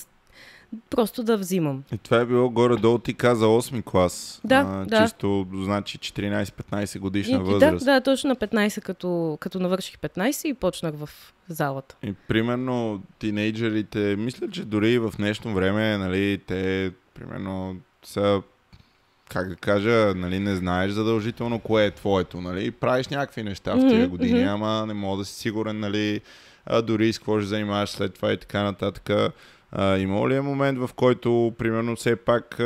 просто 0.90 1.24
да 1.24 1.38
взимам. 1.38 1.84
И 1.94 1.98
това 1.98 2.18
е 2.18 2.26
било 2.26 2.50
горе-долу, 2.50 2.98
ти 2.98 3.14
каза 3.14 3.46
8 3.46 3.84
клас. 3.84 4.42
Да, 4.44 4.56
а, 4.56 4.86
да. 4.86 5.04
Чисто, 5.04 5.48
значи 5.54 6.00
14-15 6.00 7.00
годишна 7.00 7.36
И, 7.36 7.40
възраст. 7.40 7.86
да, 7.86 7.94
да, 7.94 8.02
точно 8.02 8.28
на 8.28 8.36
15, 8.36 8.82
като, 8.82 9.38
като 9.40 9.60
навърших 9.60 9.98
15 9.98 10.48
и 10.48 10.54
почнах 10.54 10.96
в 10.96 11.10
залата. 11.48 11.96
И 12.04 12.14
примерно 12.28 13.02
тинейджерите, 13.20 14.16
мисля, 14.16 14.50
че 14.50 14.66
дори 14.66 14.92
и 14.92 15.00
в 15.00 15.14
днешно 15.18 15.54
време, 15.54 15.98
нали, 15.98 16.42
те 16.48 16.92
примерно 17.14 17.76
са 18.04 18.42
как 19.30 19.50
да 19.50 19.56
кажа, 19.56 20.14
нали, 20.16 20.40
не 20.40 20.56
знаеш 20.56 20.92
задължително 20.92 21.60
кое 21.60 21.86
е 21.86 21.92
твоето, 21.92 22.42
нали, 22.42 22.72
правиш 22.72 23.08
някакви 23.08 23.44
неща 23.44 23.76
в 23.76 23.90
тия 23.90 24.08
години, 24.08 24.40
mm-hmm. 24.40 24.54
ама 24.54 24.86
не 24.88 24.94
мога 24.94 25.18
да 25.18 25.26
си 25.26 25.34
сигурен, 25.34 25.80
нали, 25.80 26.22
а, 26.66 26.82
дори 26.82 27.14
с 27.14 27.18
какво 27.20 27.40
ще 27.40 27.48
занимаваш 27.48 27.90
след 27.90 28.14
това 28.14 28.34
и 28.34 28.38
така 28.38 28.64
нататък. 28.64 29.34
А, 29.72 29.98
има 29.98 30.30
ли 30.30 30.36
е 30.36 30.42
момент, 30.42 30.80
в 30.80 30.90
който, 30.96 31.54
примерно, 31.58 31.96
все 31.96 32.16
пак 32.16 32.62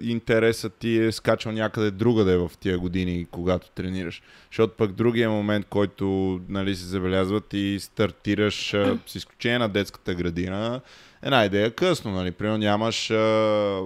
интересът 0.00 0.74
ти 0.74 0.98
е 0.98 1.12
скачал 1.12 1.52
някъде 1.52 1.90
другаде 1.90 2.36
в 2.36 2.50
тия 2.60 2.78
години, 2.78 3.26
когато 3.30 3.70
тренираш? 3.70 4.22
Защото 4.50 4.76
пък 4.76 4.92
другия 4.92 5.30
момент, 5.30 5.66
който 5.70 6.40
нали, 6.48 6.76
се 6.76 6.84
забелязват 6.84 7.52
и 7.52 7.78
стартираш 7.80 8.70
с 9.06 9.14
изключение 9.14 9.58
на 9.58 9.68
детската 9.68 10.14
градина, 10.14 10.80
една 11.22 11.44
идея 11.44 11.70
късно, 11.70 12.10
нали? 12.10 12.30
Примерно 12.30 12.58
нямаш 12.58 13.10
а, 13.10 13.80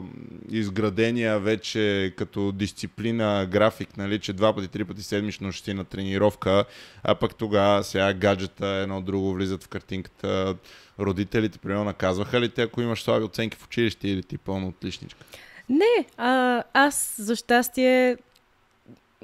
изградения 0.51 1.41
вече 1.41 2.13
като 2.17 2.53
дисциплина 2.53 3.47
график, 3.51 3.97
нали? 3.97 4.19
Че 4.19 4.33
два 4.33 4.55
пъти, 4.55 4.69
три 4.69 4.85
пъти 4.85 5.03
седмично 5.03 5.53
ще 5.53 5.65
си 5.65 5.75
на 5.75 5.85
тренировка, 5.85 6.65
а 7.03 7.15
пък 7.15 7.35
тогава 7.35 7.85
сега 7.85 8.15
гаджета 8.15 8.67
едно 8.67 9.01
друго 9.01 9.35
влизат 9.35 9.65
в 9.65 9.69
картинката. 9.69 10.57
Родителите, 11.01 11.59
примерно, 11.59 11.85
наказваха 11.85 12.41
ли 12.41 12.49
те, 12.49 12.63
ако 12.63 12.81
имаш 12.81 13.03
слаби 13.03 13.25
оценки 13.25 13.57
в 13.57 13.65
училище 13.65 14.09
или 14.09 14.23
ти 14.23 14.39
пълно 14.39 14.69
отличничка? 14.69 15.25
Не, 15.69 16.07
а, 16.17 16.63
аз 16.73 17.15
за 17.19 17.37
щастие 17.37 18.17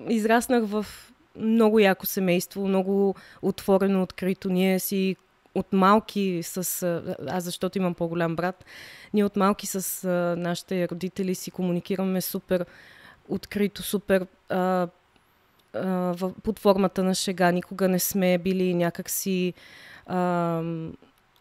израснах 0.08 0.64
в 0.64 0.86
много 1.36 1.78
яко 1.78 2.06
семейство, 2.06 2.68
много 2.68 3.14
отворено, 3.42 4.02
открито. 4.02 4.48
Ние 4.48 4.80
си 4.80 5.16
от 5.54 5.72
малки 5.72 6.40
с... 6.42 6.56
Аз 7.28 7.44
защото 7.44 7.78
имам 7.78 7.94
по-голям 7.94 8.36
брат. 8.36 8.64
Ние 9.14 9.24
от 9.24 9.36
малки 9.36 9.66
с 9.66 10.04
а, 10.04 10.08
нашите 10.40 10.88
родители 10.88 11.34
си 11.34 11.50
комуникираме 11.50 12.20
супер 12.20 12.66
открито, 13.28 13.82
супер 13.82 14.26
а, 14.48 14.88
а, 15.74 16.14
под 16.42 16.58
формата 16.58 17.04
на 17.04 17.14
шега. 17.14 17.50
Никога 17.50 17.88
не 17.88 17.98
сме 17.98 18.38
били 18.38 18.74
някакси 18.74 19.54
а, 20.06 20.62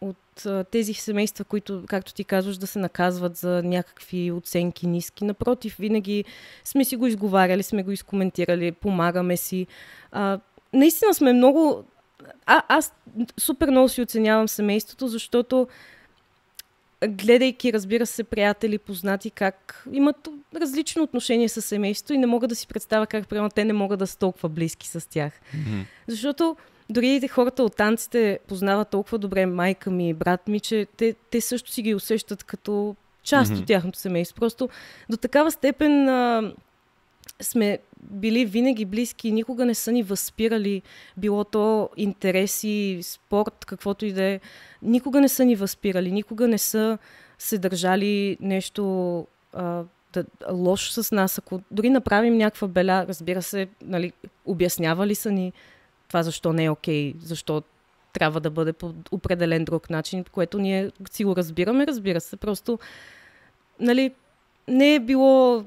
от 0.02 0.46
а, 0.46 0.64
тези 0.64 0.94
семейства, 0.94 1.44
които, 1.44 1.84
както 1.86 2.14
ти 2.14 2.24
казваш, 2.24 2.56
да 2.56 2.66
се 2.66 2.78
наказват 2.78 3.36
за 3.36 3.62
някакви 3.62 4.32
оценки 4.32 4.86
ниски. 4.86 5.24
Напротив, 5.24 5.76
винаги 5.78 6.24
сме 6.64 6.84
си 6.84 6.96
го 6.96 7.06
изговаряли, 7.06 7.62
сме 7.62 7.82
го 7.82 7.90
изкоментирали, 7.90 8.72
помагаме 8.72 9.36
си. 9.36 9.66
А, 10.12 10.38
наистина 10.72 11.14
сме 11.14 11.32
много 11.32 11.84
а, 12.46 12.62
аз 12.68 12.92
супер 13.40 13.70
много 13.70 13.88
си 13.88 14.02
оценявам 14.02 14.48
семейството, 14.48 15.08
защото 15.08 15.68
гледайки, 17.08 17.72
разбира 17.72 18.06
се, 18.06 18.24
приятели, 18.24 18.78
познати, 18.78 19.30
как 19.30 19.84
имат 19.92 20.28
различно 20.56 21.02
отношение 21.02 21.48
с 21.48 21.62
семейството 21.62 22.12
и 22.12 22.18
не 22.18 22.26
мога 22.26 22.48
да 22.48 22.56
си 22.56 22.66
представя 22.66 23.06
как, 23.06 23.28
примерно, 23.28 23.50
те 23.50 23.64
не 23.64 23.72
могат 23.72 23.98
да 23.98 24.06
са 24.06 24.18
толкова 24.18 24.48
близки 24.48 24.88
с 24.88 25.08
тях. 25.08 25.32
Mm-hmm. 25.32 25.84
Защото 26.08 26.56
дори 26.90 27.28
хората 27.28 27.62
от 27.62 27.76
танците 27.76 28.38
познават 28.48 28.88
толкова 28.88 29.18
добре 29.18 29.46
майка 29.46 29.90
ми 29.90 30.08
и 30.08 30.14
брат 30.14 30.48
ми, 30.48 30.60
че 30.60 30.86
те, 30.96 31.14
те 31.30 31.40
също 31.40 31.70
си 31.70 31.82
ги 31.82 31.94
усещат 31.94 32.44
като 32.44 32.96
част 33.22 33.52
mm-hmm. 33.52 33.60
от 33.60 33.66
тяхното 33.66 33.98
семейство. 33.98 34.36
Просто 34.36 34.68
до 35.10 35.16
такава 35.16 35.50
степен 35.50 36.08
а, 36.08 36.52
сме 37.40 37.78
били 38.02 38.44
винаги 38.44 38.84
близки 38.84 39.32
никога 39.32 39.64
не 39.64 39.74
са 39.74 39.92
ни 39.92 40.02
възпирали, 40.02 40.82
било 41.16 41.44
то 41.44 41.90
интереси, 41.96 42.98
спорт, 43.02 43.64
каквото 43.64 44.06
и 44.06 44.12
да 44.12 44.22
е. 44.22 44.40
Никога 44.82 45.20
не 45.20 45.28
са 45.28 45.44
ни 45.44 45.56
възпирали, 45.56 46.12
никога 46.12 46.48
не 46.48 46.58
са 46.58 46.98
се 47.38 47.58
държали 47.58 48.36
нещо 48.40 49.26
а, 49.52 49.82
да, 50.12 50.24
лошо 50.52 51.02
с 51.02 51.12
нас. 51.12 51.38
Ако 51.38 51.60
дори 51.70 51.90
направим 51.90 52.36
някаква 52.36 52.68
беля, 52.68 53.06
разбира 53.08 53.42
се, 53.42 53.68
нали, 53.82 54.12
обяснявали 54.46 55.14
са 55.14 55.30
ни 55.30 55.52
това 56.12 56.22
защо 56.22 56.52
не 56.52 56.64
е 56.64 56.70
окей, 56.70 57.14
защо 57.20 57.62
трябва 58.12 58.40
да 58.40 58.50
бъде 58.50 58.72
по 58.72 58.94
определен 59.10 59.64
друг 59.64 59.90
начин, 59.90 60.24
което 60.32 60.58
ние 60.58 60.90
си 61.10 61.24
го 61.24 61.36
разбираме, 61.36 61.86
разбира 61.86 62.20
се. 62.20 62.36
Просто, 62.36 62.78
нали, 63.80 64.14
не 64.68 64.94
е 64.94 65.00
било 65.00 65.64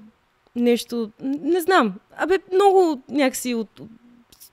нещо, 0.56 1.12
не 1.22 1.62
знам. 1.62 1.94
Абе, 2.18 2.38
много 2.54 3.02
някакси 3.10 3.54
от, 3.54 3.82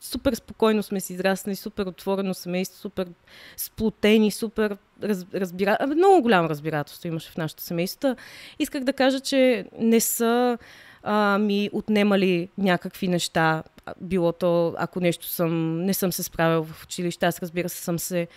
супер 0.00 0.34
спокойно 0.34 0.82
сме 0.82 1.00
си 1.00 1.12
израснали, 1.12 1.56
супер 1.56 1.87
отворено 1.87 2.34
семейство, 2.34 2.78
супер 2.78 3.08
сплотени, 3.56 4.30
супер 4.30 4.76
раз, 5.02 5.26
разбира... 5.34 5.76
Абе, 5.80 5.94
много 5.94 6.22
голямо 6.22 6.49
разбирателство 6.49 7.08
имаше 7.08 7.30
в 7.30 7.37
нашето 7.37 7.62
семейство. 7.62 8.16
Исках 8.58 8.84
да 8.84 8.92
кажа, 8.92 9.20
че 9.20 9.64
не 9.78 10.00
са 10.00 10.58
а, 11.02 11.38
ми 11.38 11.70
отнемали 11.72 12.49
някакви 12.58 13.08
неща. 13.08 13.62
Било 14.00 14.32
то, 14.32 14.74
ако 14.78 15.00
нещо 15.00 15.26
съм, 15.26 15.82
не 15.84 15.94
съм 15.94 16.12
се 16.12 16.22
справил 16.22 16.64
в 16.64 16.84
училище, 16.84 17.26
аз 17.26 17.42
разбира 17.42 17.68
се 17.68 17.82
съм 17.82 17.98
се 17.98 18.28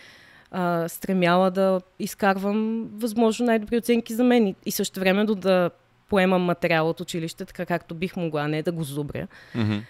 а, 0.52 0.90
стремяла 0.90 1.52
да 1.52 1.82
изкарвам 2.00 2.90
възможно 2.94 3.46
най-добри 3.46 3.78
оценки 3.78 4.14
за 4.14 4.24
мен 4.24 4.56
и 4.66 4.72
също 4.72 5.00
време 5.00 5.26
да 5.26 5.70
поемам 6.10 6.42
материал 6.42 6.90
от 6.90 7.00
училище, 7.00 7.46
така 7.46 7.66
както 7.66 7.96
бих 7.96 8.16
могла, 8.16 8.48
не 8.48 8.64
да 8.64 8.72
го 8.72 8.84
зубря. 8.84 9.28
Mm-hmm. 9.56 9.82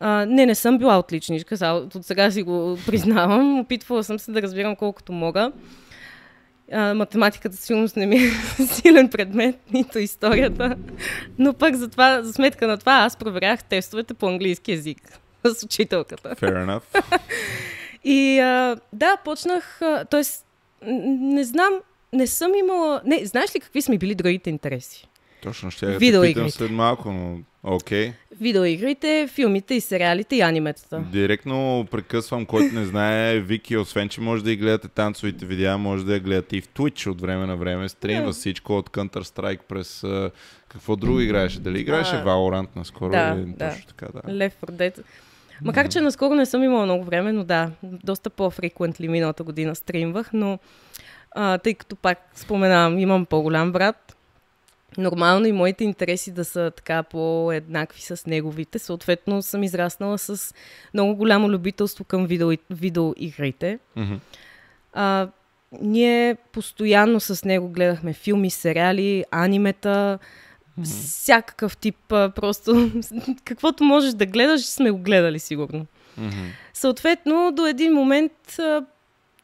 А, 0.00 0.26
не, 0.26 0.46
не 0.46 0.54
съм 0.54 0.78
била 0.78 0.98
отличничка, 0.98 1.66
от 1.94 2.04
сега 2.04 2.30
си 2.30 2.42
го 2.42 2.78
признавам. 2.86 3.60
Опитвала 3.60 4.04
съм 4.04 4.18
се 4.18 4.32
да 4.32 4.42
разбирам 4.42 4.76
колкото 4.76 5.12
мога. 5.12 5.52
А, 6.72 6.94
математиката 6.94 7.56
силно 7.56 7.88
не 7.96 8.06
ми 8.06 8.16
е 8.16 8.30
силен 8.66 9.08
предмет, 9.08 9.56
нито 9.72 9.98
историята. 9.98 10.76
Но 11.38 11.54
пък 11.54 11.74
за, 11.74 11.88
това, 11.88 12.22
за 12.22 12.32
сметка 12.32 12.66
на 12.66 12.78
това 12.78 12.92
аз 12.92 13.16
проверях 13.16 13.64
тестовете 13.64 14.14
по 14.14 14.28
английски 14.28 14.72
язик 14.72 15.18
с 15.44 15.62
учителката. 15.62 16.28
Fair 16.34 16.66
enough. 16.66 17.20
И 18.04 18.38
а, 18.38 18.76
да, 18.92 19.16
почнах, 19.24 19.80
т.е. 20.10 20.22
не 20.90 21.44
знам, 21.44 21.72
не 22.12 22.26
съм 22.26 22.54
имала... 22.54 23.02
Не, 23.04 23.26
знаеш 23.26 23.54
ли 23.54 23.60
какви 23.60 23.82
сме 23.82 23.98
били 23.98 24.14
другите 24.14 24.50
интереси? 24.50 25.08
Точно 25.42 25.70
ще 25.70 25.86
я 25.92 25.98
питам 25.98 26.50
след 26.50 26.70
малко, 26.70 27.12
но. 27.12 27.38
Okay. 27.64 28.12
Видеоигрите, 28.40 29.28
филмите 29.32 29.74
и 29.74 29.80
сериалите 29.80 30.36
и 30.36 30.40
аниметата. 30.40 31.04
Директно 31.12 31.86
прекъсвам, 31.90 32.46
който 32.46 32.74
не 32.74 32.84
знае, 32.84 33.40
Вики, 33.40 33.76
освен, 33.76 34.08
че 34.08 34.20
може 34.20 34.44
да 34.44 34.52
и 34.52 34.56
гледате 34.56 34.88
танцовите 34.88 35.46
видеа, 35.46 35.78
може 35.78 36.04
да 36.04 36.14
я 36.14 36.20
гледате 36.20 36.56
и 36.56 36.60
в 36.60 36.68
Twitch 36.68 37.10
от 37.10 37.20
време 37.20 37.46
на 37.46 37.56
време. 37.56 37.88
Стримва 37.88 38.32
yeah. 38.32 38.36
всичко 38.36 38.76
от 38.76 38.90
Counter-Strike 38.90 39.60
през... 39.68 40.04
какво 40.68 40.96
друго 40.96 41.20
играеше? 41.20 41.60
Дали 41.60 41.80
играеше 41.80 42.14
uh, 42.14 42.24
Valorant 42.24 42.76
наскоро? 42.76 43.10
Да, 43.10 43.36
или, 43.38 43.52
да. 43.56 43.70
Точно 43.70 43.86
така, 43.86 44.06
да. 44.06 44.20
Left 44.20 44.54
4 44.66 44.70
Dead. 44.70 45.02
Макар, 45.62 45.88
че 45.88 46.00
наскоро 46.00 46.34
не 46.34 46.46
съм 46.46 46.62
имала 46.62 46.84
много 46.84 47.04
време, 47.04 47.32
но 47.32 47.44
да, 47.44 47.70
доста 47.82 48.30
по-фреквентли 48.30 49.08
миналата 49.08 49.42
година 49.42 49.74
стримвах, 49.74 50.30
но 50.32 50.58
а, 51.30 51.58
тъй 51.58 51.74
като 51.74 51.96
пак 51.96 52.18
споменавам, 52.34 52.98
имам 52.98 53.26
по-голям 53.26 53.72
брат, 53.72 54.16
нормално 54.98 55.46
и 55.46 55.52
моите 55.52 55.84
интереси 55.84 56.32
да 56.32 56.44
са 56.44 56.72
така 56.76 57.02
по-еднакви 57.02 58.02
с 58.02 58.26
неговите. 58.26 58.78
Съответно 58.78 59.42
съм 59.42 59.62
израснала 59.62 60.18
с 60.18 60.54
много 60.94 61.16
голямо 61.16 61.50
любителство 61.50 62.04
към 62.04 62.26
видео, 62.26 62.50
видеоигрите. 62.70 63.78
Mm-hmm. 63.96 64.18
А, 64.92 65.28
ние 65.80 66.36
постоянно 66.52 67.20
с 67.20 67.44
него 67.44 67.68
гледахме 67.68 68.12
филми, 68.12 68.50
сериали, 68.50 69.24
анимета, 69.30 70.18
mm-hmm. 70.80 70.84
всякакъв 70.84 71.76
тип. 71.76 71.96
Просто 72.08 72.90
каквото 73.44 73.84
можеш 73.84 74.12
да 74.12 74.26
гледаш, 74.26 74.66
сме 74.66 74.90
го 74.90 74.98
гледали 74.98 75.38
сигурно. 75.38 75.86
Mm-hmm. 76.20 76.48
Съответно, 76.74 77.52
до 77.52 77.66
един 77.66 77.92
момент 77.92 78.32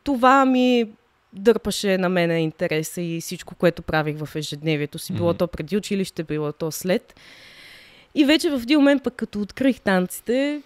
това 0.04 0.44
ми 0.44 0.86
дърпаше 1.32 1.98
на 1.98 2.08
мене 2.08 2.40
интереса 2.40 3.02
и 3.02 3.20
всичко, 3.20 3.54
което 3.54 3.82
правих 3.82 4.16
в 4.24 4.36
ежедневието 4.36 4.98
си. 4.98 5.12
Било 5.12 5.32
mm-hmm. 5.32 5.38
то 5.38 5.46
преди 5.46 5.76
училище, 5.76 6.24
било 6.24 6.52
то 6.52 6.70
след. 6.72 7.20
И 8.14 8.24
вече 8.24 8.50
в 8.50 8.60
един 8.62 8.78
момент, 8.78 9.02
пък 9.02 9.14
като 9.14 9.40
открих 9.40 9.80
танците, 9.80 10.62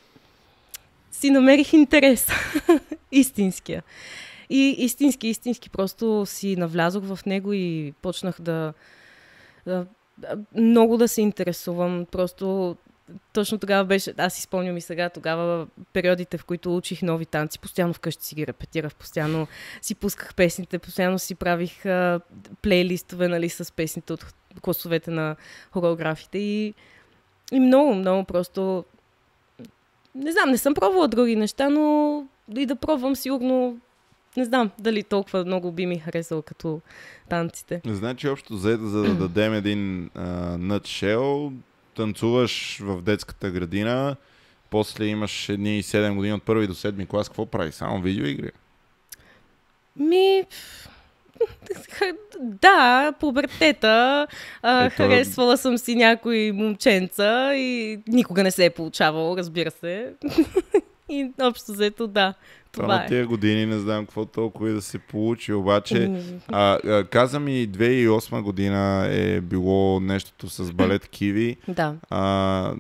си 1.13 1.31
намерих 1.31 1.73
интерес. 1.73 2.29
Истинския. 3.13 3.83
И 4.51 4.75
истински, 4.79 5.29
истински 5.29 5.71
просто 5.71 6.27
си 6.27 6.57
навлязох 6.57 7.05
в 7.05 7.27
него 7.27 7.53
и 7.53 7.93
почнах 8.03 8.41
да, 8.41 8.73
да 9.67 9.87
много 10.57 10.97
да 10.97 11.09
се 11.09 11.23
интересувам. 11.23 12.07
Просто 12.11 12.77
точно 13.33 13.59
тогава 13.59 13.85
беше, 13.85 14.15
аз 14.19 14.39
изпълням 14.39 14.77
и 14.77 14.81
сега, 14.81 15.09
тогава 15.09 15.67
периодите, 15.93 16.39
в 16.39 16.45
които 16.45 16.77
учих 16.77 17.03
нови 17.03 17.27
танци, 17.27 17.59
постоянно 17.59 17.95
вкъщи 17.95 18.25
си 18.25 18.35
ги 18.35 18.47
репетирах, 18.47 18.95
постоянно 18.95 19.47
си 19.83 19.95
пусках 19.95 20.35
песните, 20.35 20.79
постоянно 20.79 21.19
си 21.19 21.35
правих 21.35 21.87
а, 21.87 22.21
плейлистове, 22.63 23.29
нали, 23.29 23.49
с 23.49 23.73
песните 23.73 24.13
от 24.13 24.35
класовете 24.63 25.11
на 25.11 25.37
хореографите 25.73 26.39
и, 26.39 26.75
и 27.53 27.61
много, 27.61 27.95
много 27.95 28.25
просто 28.25 28.85
не 30.15 30.33
знам, 30.33 30.51
не 30.51 30.59
съм 30.59 30.75
пробвала 30.75 31.09
други 31.09 31.37
неща, 31.37 31.71
но 31.71 32.27
и 32.57 32.67
да 32.67 32.77
пробвам 32.77 33.17
сигурно 33.17 33.79
не 34.37 34.45
знам 34.45 34.71
дали 34.79 35.03
толкова 35.03 35.45
много 35.45 35.73
би 35.73 35.87
ми 35.87 35.99
харесало 35.99 36.43
като 36.43 36.81
танците. 37.29 37.81
Значи 37.87 38.29
общо 38.29 38.57
за, 38.57 38.79
за 38.83 39.03
да 39.03 39.15
дадем 39.15 39.55
един 39.55 40.11
нътшел, 40.59 41.53
танцуваш 41.95 42.79
в 42.83 43.03
детската 43.03 43.51
градина, 43.51 44.17
после 44.71 45.07
имаш 45.07 45.49
едни 45.49 45.83
7 45.83 46.15
години 46.15 46.35
от 46.35 46.43
първи 46.43 46.67
до 46.67 46.75
седми 46.75 47.07
клас, 47.07 47.29
какво 47.29 47.47
прави? 47.47 47.73
Само 47.73 48.01
видеоигри? 48.03 48.51
Ми, 49.97 50.45
да, 52.41 53.13
пубертета. 53.21 54.27
А, 54.63 54.85
Ето... 54.85 54.97
Харесвала 54.97 55.57
съм 55.57 55.79
си 55.79 55.95
някои 55.95 56.53
момченца 56.53 57.55
и 57.55 58.01
никога 58.07 58.43
не 58.43 58.51
се 58.51 58.65
е 58.65 58.71
получавало, 58.71 59.37
разбира 59.37 59.71
се. 59.71 60.13
и 61.09 61.31
общо 61.41 61.73
взето, 61.73 62.07
да. 62.07 62.35
Това, 62.75 62.87
на 62.87 63.07
тия 63.07 63.27
години 63.27 63.67
не 63.67 63.79
знам 63.79 64.05
какво 64.05 64.25
толкова 64.25 64.71
и 64.71 64.73
да 64.73 64.83
се 64.83 64.99
получи, 64.99 65.53
обаче 65.53 66.23
а, 66.49 66.79
а, 66.85 67.05
каза 67.05 67.41
ми 67.41 67.69
2008 67.69 68.43
година 68.43 69.07
е 69.11 69.41
било 69.41 70.01
нещото 70.01 70.49
с 70.49 70.73
балет 70.73 71.09
Киви. 71.09 71.57
Да. 71.69 71.95
А, 72.11 72.75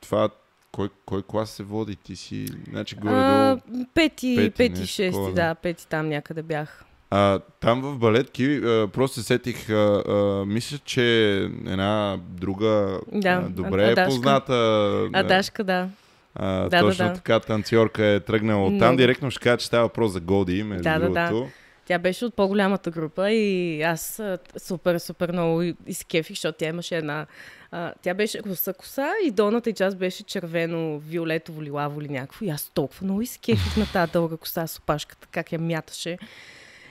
това 0.00 0.28
кой, 0.72 0.88
кой 1.06 1.22
клас 1.22 1.50
се 1.50 1.62
води? 1.62 1.96
Ти 1.96 2.16
си, 2.16 2.46
значи 2.70 2.96
горе 2.96 3.12
а, 3.14 3.56
до... 3.56 3.86
Пети, 3.94 4.34
пети, 4.36 4.50
пети 4.50 4.86
шести, 4.86 5.32
да, 5.34 5.54
пети 5.54 5.86
там 5.88 6.08
някъде 6.08 6.42
бях. 6.42 6.84
А, 7.10 7.38
там 7.60 7.82
в 7.82 7.98
балет 7.98 8.30
Киви, 8.30 8.68
а, 8.68 8.88
просто 8.88 9.22
сетих, 9.22 9.70
а, 9.70 10.02
а, 10.08 10.44
мисля, 10.46 10.78
че 10.78 11.34
една 11.66 12.18
друга 12.28 13.00
да, 13.12 13.30
а, 13.30 13.48
добре 13.48 13.94
а, 13.98 14.06
позната... 14.06 15.08
Адашка, 15.12 15.64
да. 15.64 15.88
А, 16.34 16.68
да, 16.68 16.80
точно 16.80 17.04
да, 17.04 17.10
да. 17.10 17.16
така 17.16 17.40
танцорка 17.40 18.04
е 18.06 18.20
тръгнала 18.20 18.66
от 18.66 18.78
там. 18.78 18.96
Директно 18.96 19.30
ще 19.30 19.40
кажа, 19.40 19.56
че 19.56 19.66
става 19.66 19.82
въпрос 19.82 20.12
за 20.12 20.20
Голди, 20.20 20.62
между 20.62 20.82
да, 20.82 20.98
другото. 20.98 21.14
Да, 21.14 21.32
да. 21.32 21.46
Тя 21.86 21.98
беше 21.98 22.24
от 22.24 22.34
по-голямата 22.34 22.90
група 22.90 23.30
и 23.30 23.82
аз 23.82 24.22
супер, 24.56 24.98
супер 24.98 25.32
много 25.32 25.62
изкефих, 25.86 26.36
защото 26.36 26.58
тя 26.58 26.68
имаше 26.68 26.96
една... 26.96 27.26
А, 27.70 27.92
тя 28.02 28.14
беше 28.14 28.42
коса 28.42 28.72
коса 28.72 29.12
и 29.24 29.30
долната 29.30 29.70
и 29.70 29.72
част 29.72 29.98
беше 29.98 30.22
червено, 30.22 30.98
виолетово, 30.98 31.62
лилаво 31.62 32.00
или 32.00 32.08
някакво. 32.08 32.44
И 32.44 32.48
аз 32.48 32.70
толкова 32.74 33.04
много 33.04 33.22
изкефих 33.22 33.76
на 33.76 33.86
тази 33.92 34.12
дълга 34.12 34.36
коса 34.36 34.66
с 34.66 34.78
опашката, 34.78 35.28
как 35.30 35.52
я 35.52 35.58
мяташе 35.58 36.18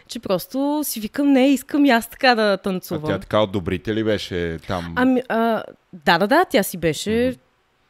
че 0.07 0.19
просто 0.19 0.81
си 0.83 0.99
викам, 0.99 1.31
не, 1.31 1.49
искам 1.49 1.85
и 1.85 1.89
аз 1.89 2.09
така 2.09 2.35
да 2.35 2.57
танцувам. 2.57 3.05
А 3.05 3.07
тя 3.07 3.19
така 3.19 3.39
от 3.39 3.51
добрите 3.51 3.95
ли 3.95 4.03
беше 4.03 4.59
там? 4.67 4.93
Ами, 4.95 5.21
а, 5.29 5.63
да, 5.93 6.17
да, 6.17 6.27
да, 6.27 6.45
тя 6.45 6.63
си 6.63 6.77
беше 6.77 7.09
mm-hmm. 7.09 7.39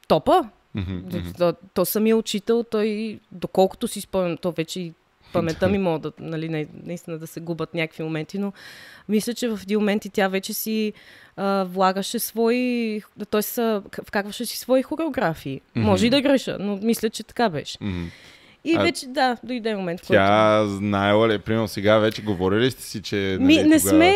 топа. 0.08 0.50
Mm-hmm. 0.78 1.38
То, 1.38 1.54
то 1.74 1.86
самия 1.86 2.18
учител, 2.18 2.64
той, 2.64 3.20
доколкото 3.32 3.88
си 3.88 4.02
спомням, 4.02 4.38
то 4.38 4.52
вече 4.52 4.80
и 4.80 4.94
паметта 5.34 5.68
ми 5.68 5.78
мога 5.78 6.00
да, 6.00 6.12
нали, 6.20 6.68
наистина 6.84 7.18
да 7.18 7.28
се 7.28 7.40
губят 7.40 7.74
някакви 7.74 8.04
моменти, 8.04 8.38
но 8.38 8.54
мисля, 9.10 9.34
че 9.34 9.50
в 9.50 9.60
един 9.64 9.80
моменти 9.80 10.10
тя 10.10 10.28
вече 10.28 10.54
си 10.54 10.94
а, 11.36 11.64
влагаше 11.64 12.20
свои, 12.20 13.02
т.е. 13.30 13.42
вкарваше 14.06 14.46
си 14.46 14.58
свои 14.58 14.84
хореографии. 14.84 15.62
Mm-hmm. 15.62 15.82
Може 15.82 16.08
и 16.08 16.10
да 16.10 16.22
греша, 16.22 16.58
но 16.60 16.78
мисля, 16.78 17.10
че 17.10 17.24
така 17.24 17.50
беше. 17.50 17.78
Mm-hmm. 17.78 18.06
И 18.66 18.76
а, 18.78 18.82
вече, 18.82 19.08
да, 19.08 19.38
дойде 19.44 19.76
момент, 19.76 20.00
в 20.00 20.08
който... 20.08 20.20
Тя 20.20 20.66
знаела 20.66 21.28
ли, 21.28 21.40
примерно 21.40 21.68
сега 21.68 21.98
вече 21.98 22.22
говорили 22.22 22.72
сте 22.72 22.84
си, 22.84 23.02
че... 23.02 23.38
Нали, 23.40 23.44
Ми, 23.44 23.56
не 23.56 23.80
тогава... 23.80 23.80
сме... 23.80 24.16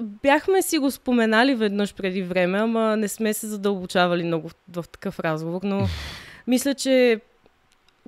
Бяхме 0.00 0.62
си 0.62 0.78
го 0.78 0.90
споменали 0.90 1.54
веднъж 1.54 1.94
преди 1.94 2.22
време, 2.22 2.58
ама 2.58 2.96
не 2.96 3.08
сме 3.08 3.34
се 3.34 3.46
задълбочавали 3.46 4.24
много 4.24 4.48
в, 4.48 4.54
в 4.72 4.88
такъв 4.88 5.20
разговор, 5.20 5.60
но 5.64 5.86
мисля, 6.46 6.74
че 6.74 7.20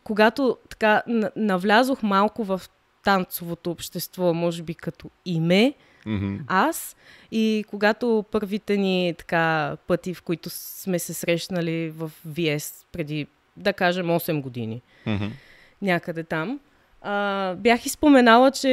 когато 0.05 0.57
така 0.69 1.03
навлязох 1.37 2.03
малко 2.03 2.45
в 2.45 2.63
танцовото 3.05 3.71
общество, 3.71 4.35
може 4.35 4.63
би 4.63 4.75
като 4.75 5.11
име, 5.25 5.75
mm-hmm. 6.07 6.41
аз, 6.47 6.97
и 7.33 7.65
когато 7.69 8.25
първите 8.31 8.77
ни 8.77 9.15
така 9.19 9.77
пъти, 9.87 10.15
в 10.15 10.23
които 10.23 10.51
сме 10.51 10.99
се 10.99 11.15
срещнали 11.15 11.91
в 11.91 12.11
ВИЕС 12.27 12.87
преди, 12.93 13.27
да 13.57 13.73
кажем, 13.73 14.07
8 14.07 14.41
години, 14.41 14.83
mm-hmm 15.07 15.31
някъде 15.83 16.23
там. 16.23 16.61
А, 17.03 17.55
бях 17.55 17.87
изпоменала, 17.87 18.51
че 18.51 18.71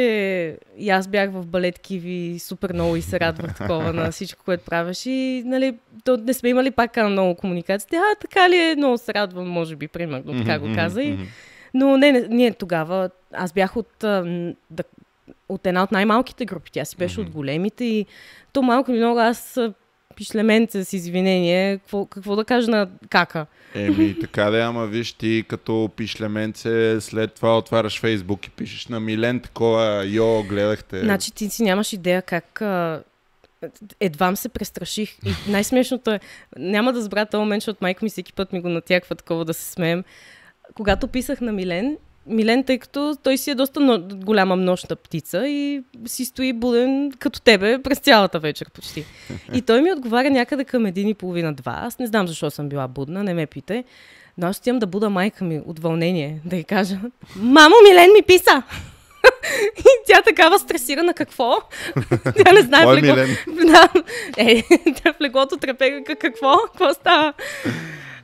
и 0.77 0.89
аз 0.89 1.07
бях 1.07 1.31
в 1.31 1.45
балет 1.45 1.79
Киви 1.79 2.39
супер 2.39 2.73
много 2.73 2.95
и 2.95 3.01
се 3.01 3.19
радвах 3.19 3.55
такова 3.57 3.93
на 3.93 4.11
всичко, 4.11 4.43
което 4.45 4.65
правиш. 4.65 5.05
И 5.05 5.43
нали, 5.45 5.77
то 6.03 6.17
не 6.17 6.33
сме 6.33 6.49
имали 6.49 6.71
пак 6.71 6.97
много 6.97 7.35
комуникация. 7.35 8.01
А, 8.01 8.15
така 8.21 8.49
ли 8.49 8.57
е? 8.57 8.75
Много 8.75 8.97
се 8.97 9.13
радвам, 9.13 9.49
може 9.49 9.75
би, 9.75 9.87
примерно, 9.87 10.43
така 10.43 10.59
го 10.59 10.75
каза. 10.75 11.03
И... 11.03 11.17
Но 11.73 11.97
не, 11.97 12.11
не, 12.11 12.27
ние 12.29 12.53
тогава, 12.53 13.09
аз 13.33 13.53
бях 13.53 13.77
от, 13.77 13.89
да, 13.99 14.83
от 15.49 15.67
една 15.67 15.83
от 15.83 15.91
най-малките 15.91 16.45
групи. 16.45 16.71
Тя 16.71 16.85
си 16.85 16.97
беше 16.97 17.21
от 17.21 17.29
големите 17.29 17.85
и 17.85 18.05
то 18.53 18.61
малко 18.61 18.91
и 18.91 18.97
много 18.97 19.19
аз 19.19 19.59
пишлеменце 20.15 20.85
с 20.85 20.93
извинение, 20.93 21.77
какво, 21.77 22.05
какво 22.05 22.35
да 22.35 22.45
кажа 22.45 22.71
на 22.71 22.89
кака? 23.09 23.45
Еми, 23.75 24.19
така 24.21 24.43
да, 24.43 24.59
ама 24.59 24.87
виж 24.87 25.13
ти 25.13 25.45
като 25.47 25.89
пишлеменце, 25.95 27.01
след 27.01 27.33
това 27.33 27.57
отваряш 27.57 27.99
Фейсбук 27.99 28.47
и 28.47 28.49
пишеш 28.49 28.87
на 28.87 28.99
Милен 28.99 29.39
такова, 29.39 30.05
йо, 30.05 30.43
гледахте. 30.43 30.99
Значи 30.99 31.31
ти 31.31 31.49
си 31.49 31.63
нямаш 31.63 31.93
идея 31.93 32.21
как 32.21 32.61
а, 32.61 33.03
едвам 33.99 34.35
се 34.35 34.49
престраших. 34.49 35.17
И 35.25 35.51
най-смешното 35.51 36.11
е, 36.11 36.19
няма 36.57 36.93
да 36.93 37.01
забравя 37.01 37.25
този 37.25 37.39
момент, 37.39 37.61
защото 37.61 37.79
майка 37.81 38.05
ми 38.05 38.09
всеки 38.09 38.33
път 38.33 38.53
ми 38.53 38.61
го 38.61 38.69
натяква 38.69 39.15
такова 39.15 39.45
да 39.45 39.53
се 39.53 39.71
смеем. 39.71 40.03
Когато 40.75 41.07
писах 41.07 41.41
на 41.41 41.51
Милен, 41.51 41.97
Милен, 42.27 42.63
тъй 42.63 42.77
като 42.77 43.15
той 43.23 43.37
си 43.37 43.51
е 43.51 43.55
доста 43.55 43.79
но, 43.79 43.99
голяма 44.13 44.55
нощна 44.55 44.95
птица 44.95 45.47
и 45.47 45.83
си 46.05 46.25
стои 46.25 46.53
буден 46.53 47.11
като 47.19 47.41
тебе 47.41 47.81
през 47.81 47.99
цялата 47.99 48.39
вечер 48.39 48.69
почти. 48.69 49.05
И 49.53 49.61
той 49.61 49.81
ми 49.81 49.91
отговаря 49.91 50.29
някъде 50.29 50.65
към 50.65 50.85
един 50.85 51.07
и 51.07 51.13
половина-два. 51.13 51.79
Аз 51.81 51.99
не 51.99 52.07
знам 52.07 52.27
защо 52.27 52.51
съм 52.51 52.69
била 52.69 52.87
будна, 52.87 53.23
не 53.23 53.33
ме 53.33 53.45
пите. 53.45 53.83
Но 54.37 54.47
аз 54.47 54.57
отивам 54.57 54.79
да 54.79 54.87
буда 54.87 55.09
майка 55.09 55.45
ми 55.45 55.61
от 55.65 55.79
вълнение, 55.79 56.41
да 56.45 56.55
й 56.55 56.63
кажа, 56.63 56.99
мамо, 57.35 57.75
Милен 57.89 58.13
ми 58.13 58.21
писа! 58.21 58.63
И 59.79 59.83
тя 60.07 60.21
такава 60.21 60.59
стресирана 60.59 61.13
какво? 61.13 61.55
Тя 62.45 62.51
не 62.53 62.61
знае 62.61 62.85
в 62.85 62.95
легло... 62.95 63.15
Да. 63.47 63.89
Е, 64.37 64.63
тя 65.03 65.13
в 65.13 65.21
леглото 65.21 65.57
трепега 65.57 66.15
какво? 66.15 66.57
Какво 66.57 66.93
става? 66.93 67.33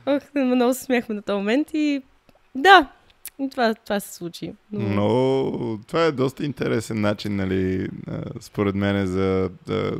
Ох, 0.06 0.22
много 0.34 0.74
се 0.74 0.84
смяхме 0.84 1.14
на 1.14 1.22
този 1.22 1.36
момент 1.36 1.68
и 1.74 2.02
да, 2.54 2.86
това, 3.48 3.74
това 3.74 4.00
се 4.00 4.14
случи. 4.14 4.52
Но... 4.72 4.88
Но 4.88 5.78
това 5.86 6.04
е 6.04 6.12
доста 6.12 6.44
интересен 6.44 7.00
начин, 7.00 7.36
нали, 7.36 7.88
според 8.40 8.74
мен, 8.74 9.06
за, 9.06 9.50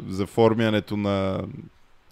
за 0.09 0.27
формянето 0.27 0.97
на 0.97 1.45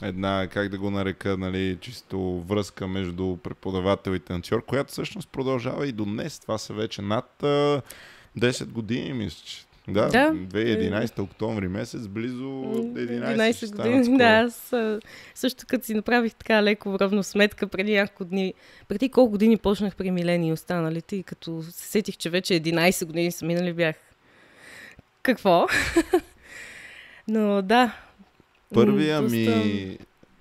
една, 0.03 0.49
как 0.51 0.69
да 0.69 0.79
го 0.79 0.91
нарека, 0.91 1.37
нали, 1.37 1.79
чисто 1.81 2.45
връзка 2.49 2.89
между 2.89 3.37
преподавател 3.37 4.15
и 4.15 4.21
танцор, 4.21 4.65
която 4.65 4.93
всъщност 4.93 5.29
продължава 5.29 5.87
и 5.87 5.93
до 5.93 6.05
днес. 6.05 6.39
Това 6.39 6.59
са 6.59 6.75
вече 6.75 7.03
над 7.03 7.35
10 7.41 8.67
години, 8.67 9.13
мисля, 9.13 9.43
че 9.45 9.68
да, 9.89 10.09
да. 10.09 10.33
2011 10.33 11.19
октомври 11.23 11.69
месец, 11.69 12.09
близо 12.09 12.45
11, 12.45 13.37
11 13.37 13.77
години. 13.77 14.19
Да, 14.19 14.25
аз 14.25 14.75
също 15.35 15.65
като 15.69 15.87
си 15.87 15.95
направих 15.95 16.35
така 16.35 16.63
леко 16.63 16.99
равно 16.99 17.23
сметка 17.23 17.67
преди 17.67 17.95
няколко 17.95 18.25
дни, 18.25 18.55
преди 18.89 19.09
колко 19.09 19.31
години 19.31 19.57
почнах 19.57 19.97
при 19.97 20.11
Милени 20.11 20.49
и 20.49 20.53
останалите 20.53 21.17
и 21.17 21.23
като 21.23 21.63
се 21.63 21.89
сетих, 21.89 22.17
че 22.17 22.31
вече 22.31 22.55
11 22.55 23.05
години 23.05 23.33
са 23.33 23.47
минали, 23.47 23.73
бях 23.73 23.97
какво? 25.23 25.67
Но 27.29 27.63
да. 27.63 27.97
Първия 28.75 29.23
доста... 29.23 29.37
ми 29.37 29.99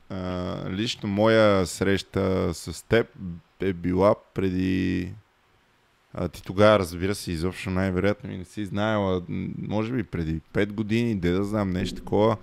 а, 0.10 0.56
лично 0.70 1.10
моя 1.10 1.66
среща 1.66 2.54
с 2.54 2.86
теб 2.86 3.08
е 3.60 3.74
била 3.74 4.16
преди 4.34 5.12
а, 6.20 6.28
ти 6.28 6.44
тогава, 6.44 6.80
разбира 6.80 7.16
се, 7.16 7.32
изобщо 7.32 7.70
най-вероятно 7.70 8.32
и 8.32 8.38
не 8.38 8.46
си 8.46 8.66
знаела, 8.66 9.22
може 9.68 9.94
би 9.94 10.04
преди 10.04 10.42
5 10.54 10.72
години, 10.72 11.16
де 11.16 11.32
да 11.32 11.44
знам 11.44 11.70
нещо 11.70 11.96
такова. 11.96 12.38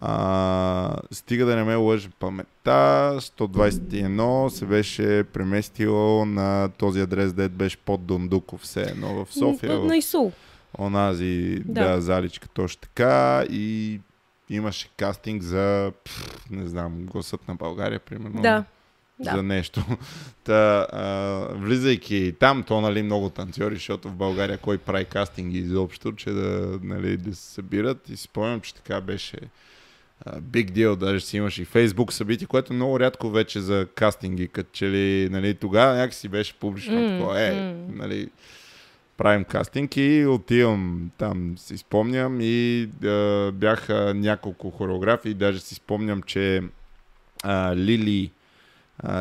А, 0.00 0.96
стига 1.10 1.46
да 1.46 1.56
не 1.56 1.64
ме 1.64 1.74
лъжи 1.74 2.08
паметта, 2.08 3.16
121 3.20 4.48
се 4.48 4.66
беше 4.66 5.24
преместило 5.24 6.24
на 6.24 6.68
този 6.78 7.00
адрес, 7.00 7.32
дед 7.32 7.52
беше 7.52 7.76
под 7.76 8.06
Дондуков, 8.06 8.60
все 8.60 8.82
едно 8.82 9.24
в 9.24 9.32
София. 9.32 9.78
На 9.78 9.96
Исул. 9.96 10.32
Онази, 10.78 11.62
да. 11.64 11.88
да, 11.88 12.00
заличка 12.00 12.48
точно 12.48 12.80
така 12.80 13.44
и 13.50 14.00
имаше 14.50 14.88
кастинг 14.96 15.42
за, 15.42 15.92
пф, 16.04 16.50
не 16.50 16.66
знам, 16.66 17.06
гласът 17.06 17.48
на 17.48 17.54
България, 17.54 18.00
примерно. 18.00 18.42
Да. 18.42 18.64
Да. 19.18 19.30
за 19.30 19.42
нещо. 19.42 19.84
Та, 20.44 20.86
а, 20.92 21.48
влизайки 21.54 22.34
там, 22.40 22.62
то 22.62 22.80
нали 22.80 23.02
много 23.02 23.30
танцори, 23.30 23.74
защото 23.74 24.08
в 24.08 24.14
България 24.14 24.58
кой 24.58 24.78
прави 24.78 25.04
кастинги 25.04 25.58
изобщо, 25.58 26.12
че 26.12 26.30
да, 26.30 26.78
нали, 26.82 27.16
да 27.16 27.34
се 27.34 27.52
събират 27.52 28.08
и 28.08 28.16
си 28.16 28.22
спомням, 28.22 28.60
че 28.60 28.74
така 28.74 29.00
беше 29.00 29.38
биг 30.40 30.70
deal, 30.70 30.96
даже 30.96 31.20
си 31.20 31.36
имаш 31.36 31.58
и 31.58 31.64
фейсбук 31.64 32.12
събитие, 32.12 32.46
което 32.46 32.72
много 32.72 33.00
рядко 33.00 33.30
вече 33.30 33.60
за 33.60 33.86
кастинги, 33.94 34.48
като 34.48 34.70
че 34.72 34.90
ли 34.90 35.28
нали, 35.30 35.54
тогава 35.54 35.94
някакси 35.94 36.28
беше 36.28 36.54
публично 36.54 36.94
mm, 36.94 37.18
такова, 37.18 37.42
е, 37.42 37.52
mm. 37.52 37.96
нали, 37.96 38.30
правим 39.16 39.44
кастинг 39.44 39.96
и 39.96 40.26
отивам 40.26 41.10
там, 41.18 41.58
си 41.58 41.76
спомням 41.76 42.40
и 42.40 42.88
uh, 43.02 43.50
бяха 43.50 44.14
няколко 44.14 44.70
хореографии, 44.70 45.34
даже 45.34 45.60
си 45.60 45.74
спомням, 45.74 46.22
че 46.22 46.62
uh, 47.44 47.76
Лили 47.76 48.30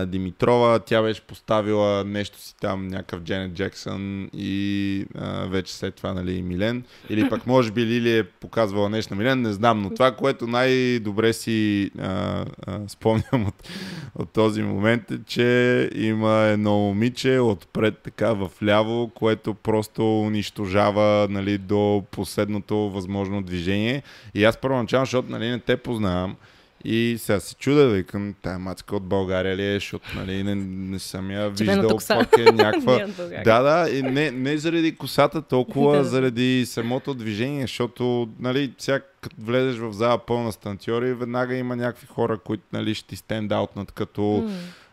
Димитрова, 0.05 0.79
тя 0.79 1.01
беше 1.01 1.21
поставила 1.21 2.03
нещо 2.03 2.39
си 2.39 2.55
там, 2.61 2.87
някакъв 2.87 3.21
Дженет 3.21 3.53
Джексън 3.53 4.29
и 4.33 5.05
а, 5.15 5.45
вече 5.45 5.73
след 5.73 5.95
това, 5.95 6.13
нали, 6.13 6.41
Милен. 6.41 6.83
Или 7.09 7.29
пък 7.29 7.47
може 7.47 7.71
би 7.71 7.85
Лили 7.85 8.17
е 8.17 8.23
показвала 8.23 8.89
нещо 8.89 9.15
на 9.15 9.17
Милен, 9.17 9.41
не 9.41 9.53
знам, 9.53 9.81
но 9.81 9.89
това, 9.89 10.11
което 10.11 10.47
най-добре 10.47 11.33
си 11.33 11.91
а, 11.99 12.45
а, 12.67 12.79
спомням 12.87 13.47
от, 13.47 13.69
от 14.15 14.29
този 14.29 14.61
момент 14.61 15.11
е, 15.11 15.19
че 15.25 15.89
има 15.95 16.33
едно 16.33 16.79
момиче 16.79 17.39
отпред 17.39 17.97
така 17.97 18.33
в 18.33 18.51
ляво, 18.63 19.11
което 19.15 19.53
просто 19.53 20.21
унищожава 20.21 21.27
нали, 21.29 21.57
до 21.57 22.03
последното 22.11 22.75
възможно 22.75 23.41
движение. 23.41 24.03
И 24.33 24.43
аз 24.43 24.57
първоначално, 24.57 25.05
защото 25.05 25.31
нали, 25.31 25.49
не 25.49 25.59
те 25.59 25.77
познавам, 25.77 26.35
и 26.83 27.15
сега 27.19 27.39
се 27.39 27.55
чуда, 27.55 27.89
викам, 27.89 28.35
тая 28.41 28.59
мацка 28.59 28.95
от 28.95 29.03
България 29.03 29.55
ли 29.55 29.65
е, 29.65 29.73
защото 29.73 30.09
нали, 30.15 30.43
не, 30.43 30.55
не 30.55 30.99
съм 30.99 31.31
я 31.31 31.49
виждал, 31.49 31.97
пак 32.07 32.37
е 32.37 32.43
някаква... 32.51 33.07
да, 33.43 33.61
да, 33.61 33.89
и 33.89 34.01
не, 34.01 34.31
не 34.31 34.57
заради 34.57 34.95
косата 34.95 35.41
толкова, 35.41 35.97
да. 35.97 36.03
заради 36.03 36.65
самото 36.65 37.13
движение, 37.13 37.61
защото 37.61 38.29
нали, 38.39 38.73
сега 38.77 38.99
като 39.21 39.35
влезеш 39.39 39.79
в 39.79 39.93
зала 39.93 40.17
пълна 40.17 40.51
стантьори, 40.51 41.13
веднага 41.13 41.55
има 41.55 41.75
някакви 41.75 42.07
хора, 42.07 42.37
които 42.37 42.63
нали, 42.73 42.95
ще 42.95 43.07
ти 43.07 43.15
стендаутнат 43.15 43.91
като 43.91 44.21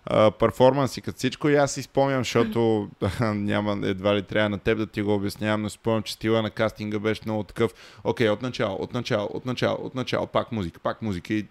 mm. 0.08 0.30
перформанс 0.30 0.96
и 0.96 1.00
като 1.00 1.18
всичко. 1.18 1.48
И 1.48 1.56
аз 1.56 1.72
си 1.72 1.82
спомням, 1.82 2.20
защото 2.20 2.88
няма, 3.34 3.86
едва 3.88 4.16
ли 4.16 4.22
трябва 4.22 4.48
на 4.48 4.58
теб 4.58 4.78
да 4.78 4.86
ти 4.86 5.02
го 5.02 5.14
обяснявам, 5.14 5.62
но 5.62 5.70
спомням, 5.70 6.02
че 6.02 6.12
стила 6.12 6.42
на 6.42 6.50
кастинга 6.50 6.98
беше 6.98 7.22
много 7.24 7.42
такъв. 7.42 7.74
Окей, 8.04 8.28
от 8.28 8.42
начало, 8.42 8.76
от 8.76 8.94
начало, 8.94 9.28
от 9.32 9.46
начало, 9.46 9.78
от 9.80 9.94
начало, 9.94 10.26
пак 10.26 10.52
музика, 10.52 10.80
пак 10.80 11.02
музика 11.02 11.34
и 11.34 11.46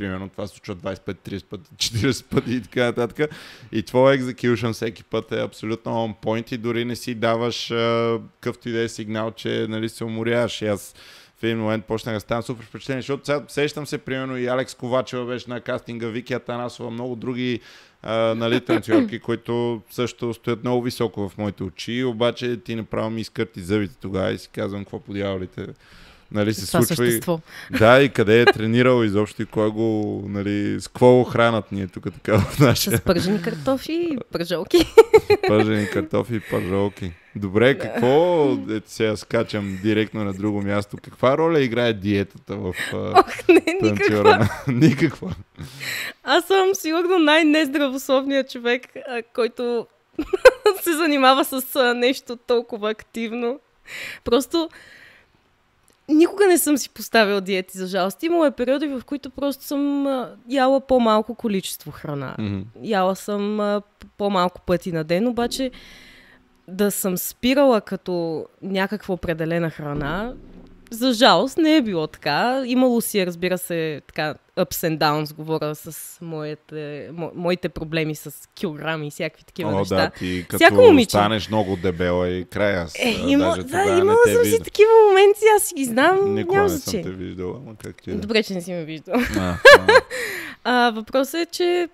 примерно 0.00 0.28
това 0.28 0.46
се 0.46 0.52
случва 0.54 0.76
25-30 0.76 1.44
пъти, 1.44 1.70
40 1.76 2.24
пъти 2.30 2.54
и 2.54 2.62
така 2.62 2.84
нататък. 2.84 3.30
И 3.72 3.82
твой 3.82 4.14
екзекюшн 4.14 4.70
всеки 4.70 5.04
път 5.04 5.32
е 5.32 5.42
абсолютно 5.42 5.92
on 5.92 6.14
point 6.24 6.52
и 6.52 6.56
дори 6.56 6.84
не 6.84 6.96
си 6.96 7.14
даваш 7.14 7.70
а, 7.70 8.18
и 8.66 8.70
да 8.70 8.80
е 8.80 8.88
сигнал, 8.88 9.30
че 9.30 9.66
нали, 9.68 9.88
се 9.88 10.04
уморяваш. 10.04 10.62
И 10.62 10.66
аз 10.66 10.94
в 11.38 11.44
един 11.44 11.58
момент 11.58 11.84
почнах 11.84 12.14
да 12.14 12.20
ставам 12.20 12.42
супер 12.42 12.64
впечатлен, 12.64 12.98
защото 12.98 13.26
сега 13.26 13.44
сещам 13.48 13.86
се, 13.86 13.98
примерно 13.98 14.36
и 14.36 14.46
Алекс 14.46 14.74
Ковачева 14.74 15.26
беше 15.26 15.50
на 15.50 15.60
кастинга, 15.60 16.08
Вики 16.08 16.34
Атанасова, 16.34 16.90
много 16.90 17.16
други 17.16 17.60
а, 18.02 18.34
нали, 18.34 18.60
танцорки, 18.60 19.18
които 19.20 19.82
също 19.90 20.34
стоят 20.34 20.64
много 20.64 20.82
високо 20.82 21.28
в 21.28 21.38
моите 21.38 21.62
очи, 21.62 22.04
обаче 22.04 22.56
ти 22.56 22.74
направо 22.74 23.10
ми 23.10 23.20
изкърти 23.20 23.60
зъбите 23.60 23.94
тогава 24.00 24.32
и 24.32 24.38
си 24.38 24.48
казвам 24.48 24.84
какво 24.84 25.00
по 25.00 25.12
дяволите 25.12 25.66
нали, 26.32 26.54
се 26.54 26.66
Това 26.66 26.82
случва. 26.82 27.40
И, 27.74 27.78
да, 27.78 28.02
и 28.02 28.08
къде 28.08 28.40
е 28.40 28.44
тренирал 28.44 29.04
изобщо 29.04 29.42
и 29.42 29.46
кой 29.46 29.70
го, 29.70 30.24
нали, 30.28 30.80
с 30.80 30.88
какво 30.88 31.24
хранат 31.24 31.72
ние 31.72 31.86
тук 31.86 32.04
така 32.04 32.38
в 32.38 32.58
нашия... 32.58 32.98
С 32.98 33.00
пържени 33.00 33.42
картофи 33.42 33.92
и 33.92 34.18
пържолки. 34.32 34.78
пържени 35.48 35.86
картофи 35.86 36.34
и 36.34 36.40
пържолки. 36.40 37.12
Добре, 37.36 37.78
какво, 37.78 38.52
ето 38.70 38.90
сега 38.90 39.16
скачам 39.16 39.78
директно 39.82 40.24
на 40.24 40.32
друго 40.32 40.62
място, 40.62 40.96
каква 41.02 41.38
роля 41.38 41.60
играе 41.60 41.92
диетата 41.92 42.56
в 42.56 42.74
Ох, 42.94 43.48
не, 43.48 43.78
никаква. 43.82 44.48
никаква. 44.68 45.34
Аз 46.24 46.46
съм 46.46 46.68
сигурно 46.72 47.18
най-нездравословният 47.18 48.50
човек, 48.50 48.82
който 49.34 49.86
се 50.82 50.92
занимава 50.92 51.44
с 51.44 51.94
нещо 51.94 52.36
толкова 52.36 52.90
активно. 52.90 53.60
Просто 54.24 54.68
никога 56.14 56.46
не 56.46 56.58
съм 56.58 56.78
си 56.78 56.90
поставила 56.90 57.40
диети, 57.40 57.78
за 57.78 57.86
жалост. 57.86 58.22
Имало 58.22 58.44
е 58.44 58.50
периоди, 58.50 58.86
в 58.86 59.02
които 59.06 59.30
просто 59.30 59.64
съм 59.64 60.06
яла 60.48 60.80
по-малко 60.80 61.34
количество 61.34 61.90
храна. 61.90 62.34
Mm-hmm. 62.38 62.64
Яла 62.82 63.16
съм 63.16 63.80
по-малко 64.18 64.60
пъти 64.60 64.92
на 64.92 65.04
ден, 65.04 65.26
обаче 65.26 65.70
да 66.68 66.90
съм 66.90 67.18
спирала 67.18 67.80
като 67.80 68.46
някаква 68.62 69.14
определена 69.14 69.70
храна, 69.70 70.32
за 70.90 71.12
жалост 71.12 71.58
не 71.58 71.76
е 71.76 71.82
било 71.82 72.06
така. 72.06 72.62
Имало 72.66 73.00
си, 73.00 73.26
разбира 73.26 73.58
се, 73.58 74.02
така 74.06 74.34
ups 74.56 74.88
and 74.88 74.98
downs, 74.98 75.34
говоря 75.34 75.74
с 75.74 76.18
моите, 76.20 77.08
мо, 77.12 77.30
моите 77.34 77.68
проблеми 77.68 78.14
с 78.14 78.48
килограми 78.54 79.06
и 79.06 79.10
всякакви 79.10 79.44
такива 79.44 79.72
О, 79.72 79.78
неща. 79.78 79.96
да, 79.96 80.10
ти 80.10 80.44
като 80.48 80.56
Всяко 80.56 80.82
момиче. 80.82 81.10
станеш 81.10 81.48
много 81.48 81.76
дебела 81.76 82.28
и 82.28 82.44
края. 82.44 82.86
Е, 82.98 83.10
има, 83.10 83.56
да, 83.56 83.98
имала 84.00 84.18
съм 84.34 84.44
си 84.44 84.58
такива 84.64 84.90
моменти, 85.08 85.40
аз 85.56 85.62
си 85.62 85.74
ги 85.74 85.84
знам. 85.84 86.34
Никога 86.34 86.56
няма 86.56 86.68
не 86.72 86.78
съм 86.78 87.02
те 87.02 87.10
виждала, 87.10 87.54
ама 87.56 87.74
как 87.84 88.02
ти 88.02 88.10
е. 88.10 88.14
Добре, 88.14 88.42
че 88.42 88.54
не 88.54 88.62
си 88.62 88.72
ме 88.72 88.84
виждал. 88.84 89.20
А, 89.38 89.56
а. 90.64 90.90
въпросът 90.90 91.34
е, 91.34 91.46
че 91.46 91.88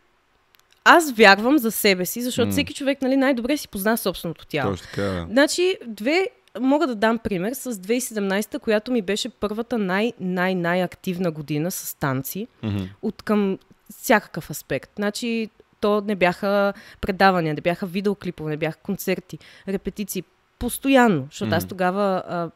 аз 0.85 1.13
вярвам 1.13 1.59
за 1.59 1.71
себе 1.71 2.07
си, 2.07 2.23
защото 2.23 2.49
mm. 2.49 2.53
всеки 2.53 2.75
човек 2.75 3.03
нали, 3.03 3.17
най-добре 3.17 3.57
си 3.57 3.69
позна 3.69 3.97
собственото 3.97 4.47
тяло. 4.47 4.71
Точно 4.71 4.87
така. 4.87 5.27
Значи, 5.31 5.77
две 5.87 6.29
мога 6.61 6.87
да 6.87 6.95
дам 6.95 7.19
пример 7.19 7.53
с 7.53 7.73
2017, 7.73 8.59
която 8.59 8.93
ми 8.93 9.03
беше 9.03 9.29
първата 9.29 9.79
най-най-най-активна 9.79 11.31
година 11.31 11.71
с 11.71 11.95
танци 11.95 12.47
mm-hmm. 12.65 12.89
от 13.03 13.23
към 13.23 13.59
всякакъв 13.91 14.51
аспект. 14.51 14.91
Значи, 14.97 15.51
то 15.81 16.01
не 16.01 16.15
бяха 16.15 16.73
предавания, 17.01 17.55
не 17.55 17.61
бяха 17.61 17.87
видеоклипове, 17.87 18.51
не 18.51 18.57
бяха 18.57 18.79
концерти, 18.79 19.39
репетиции. 19.69 20.25
Постоянно, 20.59 21.27
защото 21.31 21.51
mm-hmm. 21.51 21.57
аз 21.57 21.67
тогава 21.67 22.23
а, 22.29 22.51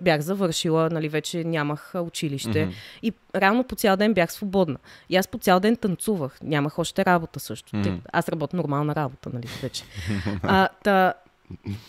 бях 0.00 0.20
завършила, 0.20 0.90
нали, 0.90 1.08
вече 1.08 1.44
нямах 1.44 1.92
училище 1.94 2.48
mm-hmm. 2.48 2.72
и 3.02 3.12
реално 3.36 3.64
по 3.64 3.76
цял 3.76 3.96
ден 3.96 4.14
бях 4.14 4.32
свободна. 4.32 4.78
И 5.08 5.16
аз 5.16 5.28
по 5.28 5.38
цял 5.38 5.60
ден 5.60 5.76
танцувах. 5.76 6.38
Нямах 6.42 6.78
още 6.78 7.04
работа 7.04 7.40
също. 7.40 7.76
Mm-hmm. 7.76 8.00
Аз 8.12 8.28
работя 8.28 8.56
нормална 8.56 8.94
работа, 8.94 9.30
нали, 9.32 9.46
вече. 9.62 9.84
а, 10.42 10.68
та, 10.84 11.14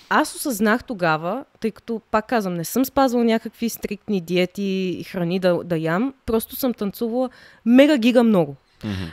аз 0.10 0.36
осъзнах 0.36 0.84
тогава, 0.84 1.46
тъй 1.60 1.72
като, 1.72 2.02
пак 2.12 2.28
казвам, 2.28 2.54
не 2.54 2.66
съм 2.66 2.86
спазвала 2.86 3.26
някакви 3.26 3.70
стриктни 3.70 4.22
диети 4.22 4.98
и 5.00 5.04
храни 5.04 5.40
да, 5.40 5.64
да 5.64 5.78
ям, 5.78 6.14
просто 6.26 6.56
съм 6.56 6.74
танцувала 6.74 7.30
мега 7.66 7.98
гига 7.98 8.24
много. 8.24 8.56
Mm-hmm. 8.82 9.12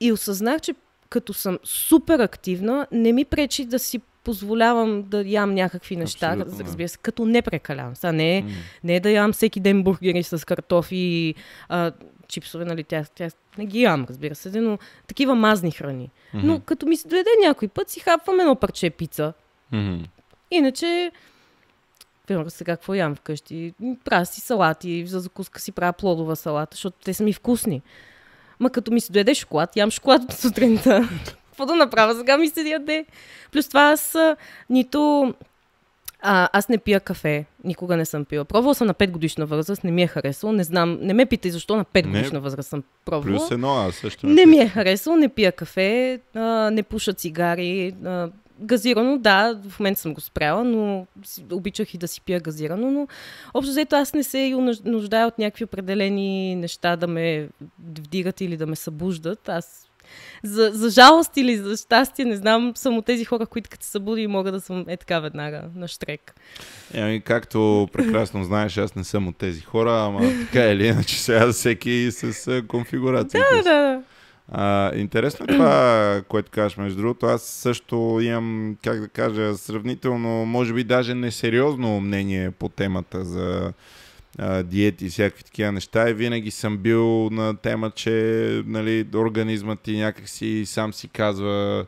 И 0.00 0.12
осъзнах, 0.12 0.60
че 0.60 0.74
като 1.08 1.32
съм 1.32 1.58
супер 1.64 2.18
активна, 2.18 2.86
не 2.92 3.12
ми 3.12 3.24
пречи 3.24 3.64
да 3.64 3.78
си 3.78 4.00
позволявам 4.24 5.02
да 5.02 5.22
ям 5.26 5.54
някакви 5.54 5.96
неща, 5.96 6.26
Абсолютно, 6.26 6.64
разбира 6.64 6.88
се, 6.88 6.98
като 6.98 7.24
не 7.24 7.42
прекалявам. 7.42 7.96
Сега 7.96 8.12
не, 8.12 8.44
mm. 8.46 8.52
не 8.84 8.96
е 8.96 9.00
да 9.00 9.10
ям 9.10 9.32
всеки 9.32 9.60
ден 9.60 9.82
бургери 9.82 10.22
с 10.22 10.46
картофи 10.46 10.96
и 10.96 11.34
чипсове, 12.28 12.64
нали, 12.64 12.84
тя, 12.84 13.04
тя 13.14 13.28
не 13.58 13.66
ги 13.66 13.82
ям, 13.82 14.06
разбира 14.08 14.34
се, 14.34 14.60
но 14.60 14.78
такива 15.06 15.34
мазни 15.34 15.70
храни. 15.70 16.10
Mm-hmm. 16.34 16.42
Но 16.42 16.60
като 16.60 16.86
ми 16.86 16.96
се 16.96 17.08
доведе 17.08 17.30
някой 17.42 17.68
път, 17.68 17.88
си 17.88 18.00
хапвам 18.00 18.40
едно 18.40 18.56
парче 18.56 18.90
пица, 18.90 19.32
Mm-hmm. 19.72 20.06
Иначе, 20.50 21.12
примерно 22.26 22.50
сега 22.50 22.76
какво 22.76 22.94
ям 22.94 23.14
вкъщи? 23.14 23.74
Правя 24.04 24.26
си 24.26 24.40
салати, 24.40 25.06
за 25.06 25.20
закуска 25.20 25.60
си 25.60 25.72
правя 25.72 25.92
плодова 25.92 26.36
салата, 26.36 26.74
защото 26.74 26.96
те 27.04 27.14
са 27.14 27.24
ми 27.24 27.32
вкусни. 27.32 27.82
Ма 28.60 28.70
като 28.70 28.92
ми 28.92 29.00
се 29.00 29.12
доеде 29.12 29.34
шоколад, 29.34 29.76
ям 29.76 29.90
шоколад 29.90 30.22
от 30.22 30.32
сутринта. 30.38 31.08
Какво 31.46 31.66
да 31.66 31.74
направя? 31.74 32.14
Сега 32.14 32.38
ми 32.38 32.48
се 32.48 32.60
яде. 32.60 33.04
Плюс 33.52 33.68
това 33.68 33.80
аз 33.80 34.16
нито... 34.70 35.34
А, 36.20 36.48
аз 36.52 36.68
не 36.68 36.78
пия 36.78 37.00
кафе. 37.00 37.44
Никога 37.64 37.96
не 37.96 38.04
съм 38.04 38.24
пила. 38.24 38.44
Пробвала 38.44 38.74
съм 38.74 38.86
на 38.86 38.94
5 38.94 39.10
годишна 39.10 39.46
възраст, 39.46 39.84
не 39.84 39.90
ми 39.90 40.02
е 40.02 40.06
харесало. 40.06 40.52
Не 40.52 40.64
знам, 40.64 40.98
не 41.00 41.14
ме 41.14 41.26
питай 41.26 41.50
защо 41.50 41.76
на 41.76 41.84
5 41.84 42.06
годишна 42.06 42.40
възраст 42.40 42.68
съм 42.68 42.82
пробвала. 43.04 43.38
Плюс 43.38 43.50
едно, 43.50 43.74
аз 43.74 43.94
също 43.94 44.26
не, 44.26 44.34
не 44.34 44.46
ми 44.46 44.58
е 44.58 44.68
харесало, 44.68 45.16
не 45.16 45.28
пия 45.28 45.52
кафе, 45.52 46.20
а, 46.34 46.40
не 46.70 46.82
пуша 46.82 47.14
цигари, 47.14 47.94
а, 48.04 48.28
газирано, 48.60 49.18
да, 49.18 49.60
в 49.68 49.80
момента 49.80 50.00
съм 50.00 50.14
го 50.14 50.20
спряла, 50.20 50.64
но 50.64 51.06
обичах 51.52 51.94
и 51.94 51.98
да 51.98 52.08
си 52.08 52.20
пия 52.20 52.40
газирано, 52.40 52.90
но 52.90 53.08
общо 53.54 53.70
взето 53.70 53.96
аз 53.96 54.14
не 54.14 54.22
се 54.22 54.54
нуждая 54.84 55.26
от 55.26 55.38
някакви 55.38 55.64
определени 55.64 56.54
неща 56.54 56.96
да 56.96 57.06
ме 57.06 57.48
вдигат 57.78 58.40
или 58.40 58.56
да 58.56 58.66
ме 58.66 58.76
събуждат. 58.76 59.48
Аз 59.48 59.86
за, 60.44 60.70
за 60.74 60.90
жалост 60.90 61.36
или 61.36 61.56
за 61.56 61.76
щастие, 61.76 62.24
не 62.24 62.36
знам, 62.36 62.72
съм 62.74 62.98
от 62.98 63.06
тези 63.06 63.24
хора, 63.24 63.46
които 63.46 63.70
като 63.70 63.84
се 63.84 63.90
събуди 63.90 64.22
и 64.22 64.26
мога 64.26 64.52
да 64.52 64.60
съм 64.60 64.84
е 64.88 64.96
така 64.96 65.20
веднага 65.20 65.62
на 65.74 65.88
штрек. 65.88 66.34
Еми, 66.94 67.20
както 67.20 67.88
прекрасно 67.92 68.44
знаеш, 68.44 68.78
аз 68.78 68.94
не 68.94 69.04
съм 69.04 69.28
от 69.28 69.36
тези 69.36 69.60
хора, 69.60 70.04
ама 70.06 70.20
така 70.20 70.64
или 70.64 70.86
иначе 70.86 71.20
сега 71.22 71.52
всеки 71.52 72.08
с 72.10 72.62
конфигурация. 72.68 73.44
Да, 73.50 73.56
да, 73.56 73.62
да. 73.62 74.02
А, 74.48 74.96
интересно 74.96 75.44
е 75.44 75.52
това, 75.52 76.22
което 76.28 76.50
кажеш, 76.50 76.76
между 76.76 76.98
другото. 76.98 77.26
Аз 77.26 77.42
също 77.42 78.18
имам, 78.22 78.76
как 78.84 79.00
да 79.00 79.08
кажа, 79.08 79.56
сравнително, 79.56 80.46
може 80.46 80.74
би 80.74 80.84
даже 80.84 81.14
несериозно 81.14 82.00
мнение 82.00 82.50
по 82.50 82.68
темата 82.68 83.24
за 83.24 83.72
а, 84.38 84.62
диети 84.62 85.06
и 85.06 85.08
всякакви 85.08 85.44
такива 85.44 85.72
неща. 85.72 86.10
И 86.10 86.14
винаги 86.14 86.50
съм 86.50 86.78
бил 86.78 87.30
на 87.30 87.56
тема, 87.56 87.90
че 87.90 88.62
нали, 88.66 89.06
организмът 89.14 89.80
ти 89.80 89.98
някакси 89.98 90.66
сам 90.66 90.92
си 90.92 91.08
казва 91.08 91.86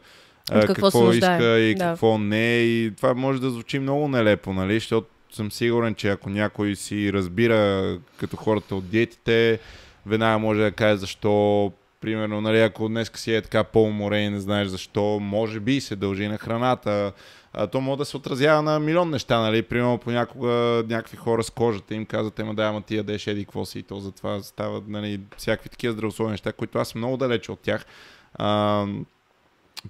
а, 0.51 0.61
какво, 0.61 0.75
какво 0.75 1.13
иска 1.13 1.59
и 1.59 1.75
да. 1.75 1.85
какво 1.85 2.19
не. 2.19 2.57
И 2.57 2.93
това 2.97 3.15
може 3.15 3.41
да 3.41 3.51
звучи 3.51 3.79
много 3.79 4.09
нелепо, 4.09 4.53
нали? 4.53 4.75
Защото 4.75 5.09
съм 5.33 5.53
сигурен, 5.53 5.95
че 5.95 6.09
ако 6.09 6.31
някой 6.31 6.77
си 6.77 7.13
разбира 7.13 7.99
като 8.17 8.37
хората 8.37 8.75
от 8.75 8.91
диетите, 8.91 9.59
веднага 10.07 10.39
може 10.39 10.61
да 10.61 10.73
каже 10.73 10.97
защо 10.97 11.73
Примерно, 12.01 12.41
нали, 12.41 12.61
ако 12.61 12.89
днес 12.89 13.11
си 13.15 13.35
е 13.35 13.43
така 13.43 13.65
по-уморен 13.65 14.33
не 14.33 14.41
знаеш 14.41 14.69
защо, 14.69 15.19
може 15.21 15.61
би 15.61 15.81
се 15.81 15.97
дължи 15.97 16.29
на 16.29 16.39
храната. 16.39 17.13
А, 17.53 17.67
то 17.67 17.81
може 17.81 17.99
да 17.99 18.05
се 18.05 18.17
отразява 18.17 18.63
на 18.63 18.81
милион 18.81 19.11
неща, 19.11 19.41
нали? 19.41 19.63
Примерно 19.63 19.99
понякога 19.99 20.85
някакви 20.89 21.17
хора 21.17 21.45
с 21.45 21.51
кожата 21.51 21.95
им 21.95 22.07
казват, 22.07 22.39
ема 22.39 22.55
да, 22.55 22.63
ама 22.63 22.83
ти 22.83 22.97
ядеш 22.97 23.27
еди 23.27 23.45
какво 23.45 23.65
си 23.65 23.79
и 23.79 23.83
то 23.83 24.01
затова 24.01 24.43
стават 24.43 24.89
нали, 24.89 25.21
всякакви 25.37 25.69
такива 25.69 25.93
здравословни 25.93 26.31
неща, 26.31 26.53
които 26.53 26.79
аз 26.79 26.89
съм 26.89 27.01
много 27.01 27.17
далече 27.17 27.53
от 27.53 27.61
тях. 27.61 27.87
А, 28.35 28.87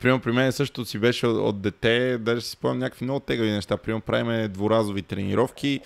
Примерно 0.01 0.21
при 0.21 0.33
мен 0.33 0.53
също 0.53 0.85
си 0.85 0.99
беше 0.99 1.27
от 1.27 1.61
дете, 1.61 2.19
даже 2.19 2.41
си 2.41 2.51
спомням 2.51 2.79
някакви 2.79 3.05
много 3.05 3.21
тегави 3.21 3.51
неща. 3.51 3.77
Примерно 3.77 4.01
правиме 4.01 4.49
дворазови 4.49 5.03
тренировки, 5.03 5.81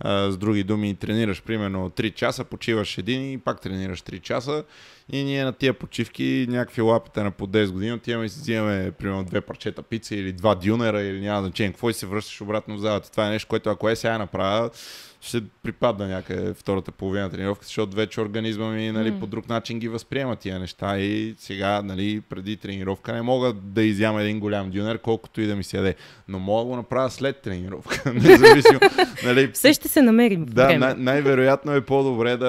а, 0.00 0.30
с 0.30 0.36
други 0.36 0.64
думи 0.64 0.94
тренираш 0.94 1.42
примерно 1.42 1.90
3 1.90 2.14
часа, 2.14 2.44
почиваш 2.44 2.98
един 2.98 3.32
и 3.32 3.38
пак 3.38 3.60
тренираш 3.60 4.02
3 4.02 4.20
часа. 4.20 4.64
И 5.12 5.24
ние 5.24 5.44
на 5.44 5.52
тия 5.52 5.74
почивки, 5.74 6.46
някакви 6.48 6.82
лапите 6.82 7.22
на 7.22 7.30
по 7.30 7.46
10 7.46 7.70
години, 7.70 7.92
отиваме 7.92 8.26
и 8.26 8.28
си 8.28 8.40
взимаме 8.40 8.90
примерно 8.90 9.24
две 9.24 9.40
парчета 9.40 9.82
пица 9.82 10.14
или 10.14 10.32
два 10.32 10.54
дюнера 10.54 11.02
или 11.02 11.20
няма 11.20 11.42
значение 11.42 11.72
какво 11.72 11.90
и 11.90 11.94
се 11.94 12.06
връщаш 12.06 12.40
обратно 12.40 12.76
в 12.76 12.80
залата. 12.80 13.10
Това 13.10 13.26
е 13.26 13.30
нещо, 13.30 13.48
което 13.48 13.70
ако 13.70 13.88
е 13.88 13.96
сега 13.96 14.18
направя, 14.18 14.70
ще 15.20 15.42
припадна 15.62 16.08
някъде 16.08 16.54
втората 16.54 16.92
половина 16.92 17.24
на 17.24 17.30
тренировка, 17.30 17.64
защото 17.64 17.96
вече 17.96 18.20
организма 18.20 18.70
ми 18.70 18.92
нали, 18.92 19.12
mm. 19.12 19.20
по 19.20 19.26
друг 19.26 19.48
начин 19.48 19.78
ги 19.78 19.88
възприема 19.88 20.36
тия 20.36 20.58
неща 20.58 20.98
и 20.98 21.34
сега, 21.38 21.82
нали, 21.82 22.20
преди 22.20 22.56
тренировка 22.56 23.12
не 23.12 23.22
мога 23.22 23.52
да 23.52 23.82
изям 23.82 24.18
един 24.18 24.40
голям 24.40 24.70
дюнер, 24.70 24.98
колкото 24.98 25.40
и 25.40 25.46
да 25.46 25.56
ми 25.56 25.64
се 25.64 25.76
яде. 25.76 25.94
Но 26.28 26.38
мога 26.38 26.62
да 26.62 26.68
го 26.68 26.76
направя 26.76 27.10
след 27.10 27.36
тренировка. 27.36 28.12
Независимо. 28.14 28.80
нали, 29.24 29.50
Все 29.52 29.72
ще 29.72 29.88
се 29.88 30.02
намерим. 30.02 30.46
Да, 30.46 30.78
най- 30.78 30.94
най-вероятно 30.94 31.72
е 31.74 31.80
по-добре 31.80 32.36
да, 32.36 32.46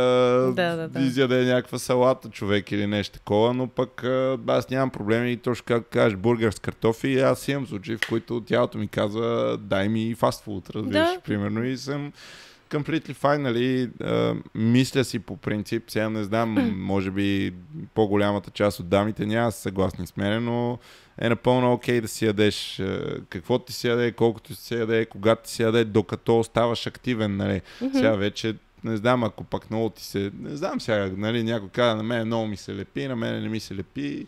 да, 0.56 0.76
да, 0.76 0.88
да. 0.88 1.00
изяде 1.00 1.46
някаква 1.46 1.80
салата 1.80 2.30
човек 2.30 2.72
или 2.72 2.88
нещо 2.88 3.14
такова, 3.18 3.54
но 3.54 3.68
пък 3.68 4.04
аз 4.48 4.70
нямам 4.70 4.90
проблеми 4.90 5.32
и 5.32 5.38
точно 5.38 5.66
как 5.68 5.84
кажеш 5.90 6.18
бургер 6.18 6.52
с 6.52 6.60
картофи, 6.60 7.20
аз 7.20 7.48
имам 7.48 7.68
случаи, 7.68 7.98
в 7.98 8.10
които 8.10 8.42
тялото 8.42 8.78
ми 8.78 8.88
казва 8.88 9.58
дай 9.62 9.90
ми 9.90 10.16
фастфуд, 10.16 10.70
разбираш, 10.70 11.14
да. 11.14 11.20
примерно 11.20 11.66
и 11.66 11.78
съм 11.78 12.12
completely 12.70 13.14
fine, 13.14 13.38
нали, 13.38 13.90
а, 14.04 14.36
мисля 14.56 15.04
си 15.04 15.20
по 15.20 15.38
принцип, 15.38 15.84
сега 15.88 16.10
не 16.10 16.24
знам, 16.24 16.74
може 16.78 17.12
би 17.12 17.54
по-голямата 17.94 18.52
част 18.52 18.80
от 18.80 18.90
дамите 18.90 19.26
няма 19.26 19.52
са 19.52 19.62
съгласни 19.62 20.08
с 20.08 20.18
мен, 20.18 20.46
но 20.46 20.80
е 21.18 21.30
напълно 21.30 21.74
окей 21.74 21.98
okay 21.98 22.02
да 22.02 22.08
си 22.08 22.26
ядеш 22.26 22.82
какво 23.30 23.60
ти 23.60 23.74
си 23.74 23.88
яде, 23.88 24.12
колкото 24.12 24.48
ти 24.50 24.56
си 24.56 24.74
яде, 24.74 25.06
когато 25.06 25.44
ти 25.44 25.52
си 25.52 25.64
яде, 25.64 25.86
докато 25.86 26.40
оставаш 26.40 26.88
активен, 26.88 27.38
нали. 27.38 27.62
Mm-hmm. 27.82 27.94
Сега 27.94 28.16
вече 28.16 28.56
не 28.84 28.98
знам, 28.98 29.24
ако 29.24 29.44
пък 29.44 29.70
много 29.70 29.90
ти 29.90 30.04
се... 30.04 30.32
Не 30.40 30.56
знам 30.56 30.82
сега, 30.82 31.12
нали, 31.18 31.44
някой 31.44 31.70
каза, 31.70 31.96
на 31.96 32.04
мен 32.04 32.28
много 32.28 32.48
ми 32.48 32.58
се 32.58 32.76
лепи, 32.76 33.08
на 33.08 33.16
мен 33.16 33.44
не 33.44 33.50
ми 33.50 33.60
се 33.60 33.76
лепи. 33.76 34.28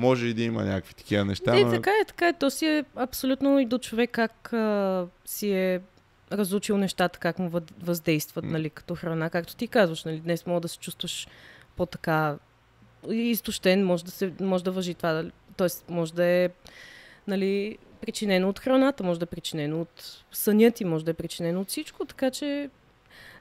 Може 0.00 0.26
и 0.26 0.34
да 0.34 0.42
има 0.42 0.64
някакви 0.64 0.94
такива 0.94 1.24
неща. 1.24 1.58
И 1.58 1.64
но... 1.64 1.70
така 1.70 1.90
е, 1.90 2.04
така 2.04 2.28
е. 2.28 2.32
То 2.32 2.50
си 2.50 2.66
е 2.66 2.84
абсолютно 2.96 3.58
и 3.58 3.66
до 3.66 3.78
човек 3.78 4.10
как 4.10 4.52
а, 4.52 5.06
си 5.24 5.52
е 5.52 5.80
разучил 6.32 6.78
нещата, 6.78 7.18
как 7.18 7.38
му 7.38 7.50
въздействат, 7.82 8.44
нали, 8.44 8.70
като 8.70 8.94
храна. 8.94 9.30
Както 9.30 9.56
ти 9.56 9.68
казваш, 9.68 10.04
нали, 10.04 10.20
днес 10.20 10.46
мога 10.46 10.60
да 10.60 10.68
се 10.68 10.78
чувстваш 10.78 11.28
по-така 11.76 12.36
изтощен, 13.10 13.84
може 13.84 14.04
да, 14.04 14.10
се, 14.10 14.32
може 14.40 14.64
да 14.64 14.70
въжи 14.70 14.94
това. 14.94 15.24
Тоест, 15.56 15.84
може 15.90 16.14
да 16.14 16.24
е 16.24 16.50
нали, 17.26 17.78
причинено 18.00 18.48
от 18.48 18.58
храната, 18.58 19.04
може 19.04 19.20
да 19.20 19.24
е 19.24 19.26
причинено 19.26 19.80
от 19.80 20.24
съня 20.32 20.70
ти, 20.70 20.84
може 20.84 21.04
да 21.04 21.10
е 21.10 21.14
причинено 21.14 21.60
от 21.60 21.68
всичко, 21.68 22.04
така 22.04 22.30
че 22.30 22.70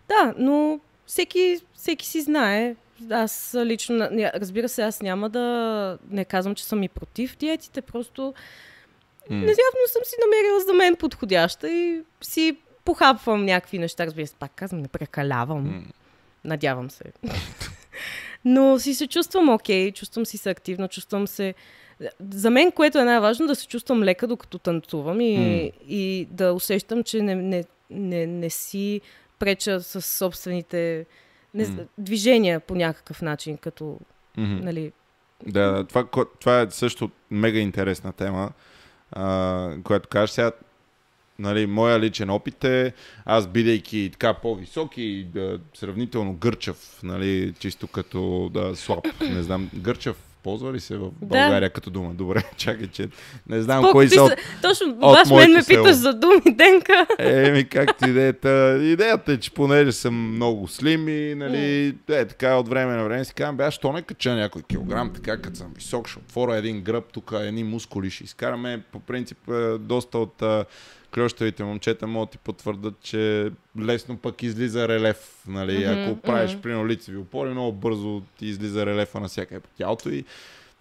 да, 0.08 0.34
но 0.38 0.80
всеки, 1.06 1.60
всеки 1.74 2.06
си 2.06 2.22
знае. 2.22 2.76
Аз 3.10 3.56
лично, 3.66 4.10
разбира 4.36 4.70
се, 4.70 4.82
аз 4.82 5.02
няма 5.02 5.30
да 5.30 5.98
не 6.10 6.26
казвам, 6.26 6.56
че 6.56 6.64
съм 6.64 6.84
и 6.84 6.90
против 6.90 7.38
диетите, 7.38 7.82
просто 7.82 8.34
mm. 9.32 9.36
Незявно 9.36 9.88
съм 9.88 10.02
си 10.04 10.16
намерила 10.26 10.60
за 10.60 10.74
мен 10.74 10.96
подходяща 10.96 11.70
и 11.70 12.02
си 12.22 12.58
похапвам 12.86 13.46
някакви 13.46 13.80
неща, 13.80 14.06
разбира 14.06 14.28
се, 14.28 14.36
пак 14.36 14.52
казвам, 14.56 14.82
не 14.82 14.88
прекалявам. 14.88 15.66
Mm. 15.66 15.84
Надявам 16.44 16.92
се. 16.92 17.04
Но 18.46 18.80
си 18.80 18.94
се 18.94 19.08
чувствам 19.08 19.50
окей, 19.50 19.90
okay, 19.90 19.94
чувствам 19.94 20.26
си 20.26 20.38
се 20.38 20.50
активно, 20.50 20.88
чувствам 20.88 21.28
се... 21.28 21.54
За 22.32 22.50
мен, 22.50 22.72
което 22.72 22.98
е 22.98 23.04
най-важно, 23.04 23.48
да 23.48 23.56
се 23.56 23.68
чувствам 23.68 24.04
лека, 24.04 24.28
докато 24.28 24.58
танцувам 24.58 25.22
и, 25.22 25.38
mm. 25.38 25.72
и 25.88 26.28
да 26.32 26.54
усещам, 26.54 27.04
че 27.04 27.22
не, 27.22 27.36
не, 27.36 27.64
не, 27.90 28.28
не 28.28 28.50
си 28.50 29.02
преча 29.40 29.82
с 29.82 30.02
собствените 30.02 31.06
не, 31.54 31.66
mm. 31.66 31.88
движения 31.98 32.60
по 32.60 32.76
някакъв 32.76 33.22
начин, 33.22 33.58
като... 33.58 34.00
Mm-hmm. 34.38 34.64
Нали... 34.64 34.92
Да, 35.48 35.84
това, 35.84 36.06
това 36.40 36.62
е 36.62 36.70
също 36.70 37.10
мега 37.32 37.60
интересна 37.60 38.14
тема, 38.14 38.52
а, 39.12 39.76
която 39.84 40.10
кажеш 40.10 40.30
сега 40.30 40.52
Нали, 41.42 41.66
моя 41.66 42.00
личен 42.00 42.30
опит 42.30 42.64
е, 42.64 42.94
аз 43.26 43.48
бидейки 43.48 44.10
така 44.12 44.34
по-висок 44.34 44.98
и 44.98 45.24
да, 45.24 45.60
сравнително 45.74 46.34
гърчав, 46.34 47.00
нали, 47.04 47.54
чисто 47.60 47.88
като 47.88 48.50
да, 48.54 48.76
слаб, 48.76 49.08
не 49.22 49.44
знам, 49.44 49.70
гърчав 49.76 50.16
ползва 50.44 50.74
ли 50.74 50.80
се 50.80 50.98
в 50.98 51.12
България 51.22 51.70
да. 51.70 51.70
като 51.70 51.90
дума? 51.90 52.14
Добре, 52.14 52.44
чакай, 52.58 52.88
че 52.88 53.10
не 53.48 53.62
знам 53.62 53.84
Спок, 53.84 53.92
кои 53.92 54.10
са 54.10 54.24
от, 54.24 54.34
Точно, 54.62 54.88
от 54.88 55.00
баш 55.00 55.30
мен 55.30 55.52
ме 55.52 55.64
питаш 55.68 55.96
за 55.96 56.14
думи, 56.14 56.42
Денка. 56.46 57.08
Еми, 57.20 57.70
както 57.70 58.10
идеята. 58.10 58.80
Идеята 58.84 59.32
е, 59.32 59.38
че 59.38 59.52
понеже 59.52 59.92
съм 59.92 60.36
много 60.36 60.68
слим 60.68 61.10
и, 61.10 61.36
нали, 61.36 61.96
е, 62.10 62.26
така 62.26 62.56
от 62.56 62.68
време 62.68 62.96
на 62.96 63.04
време 63.04 63.26
си 63.26 63.34
казвам, 63.34 63.58
бе, 63.58 63.72
що 63.72 63.94
не 63.94 64.02
кача 64.02 64.36
някой 64.36 64.62
килограм, 64.62 65.14
така 65.14 65.38
като 65.38 65.58
съм 65.58 65.72
висок, 65.76 66.08
ще 66.08 66.20
отворя 66.20 66.56
един 66.56 66.82
гръб, 66.82 67.06
тук 67.14 67.34
едни 67.36 67.64
мускули 67.64 68.10
ще 68.10 68.24
изкараме. 68.24 68.84
По 68.92 69.00
принцип, 69.00 69.50
е, 69.50 69.78
доста 69.78 70.18
от 70.18 70.44
клющавите 71.14 71.64
момчета 71.64 72.08
могат 72.08 72.30
да 72.30 72.32
ти 72.32 72.38
потвърдат, 72.38 72.94
че 73.02 73.52
лесно 73.80 74.18
пък 74.18 74.44
излиза 74.44 74.88
релеф. 74.88 75.44
Нали? 75.48 75.72
Mm-hmm, 75.72 76.12
Ако 76.12 76.22
правиш, 76.22 76.52
mm-hmm. 76.52 76.62
примерно, 76.62 76.88
лицеви 76.88 77.18
опори, 77.18 77.50
много 77.50 77.72
бързо 77.72 78.22
ти 78.38 78.46
излиза 78.46 78.86
релефа 78.86 79.20
на 79.20 79.28
всяка 79.28 79.60
по 79.60 79.70
тялото 79.78 80.10
и 80.10 80.24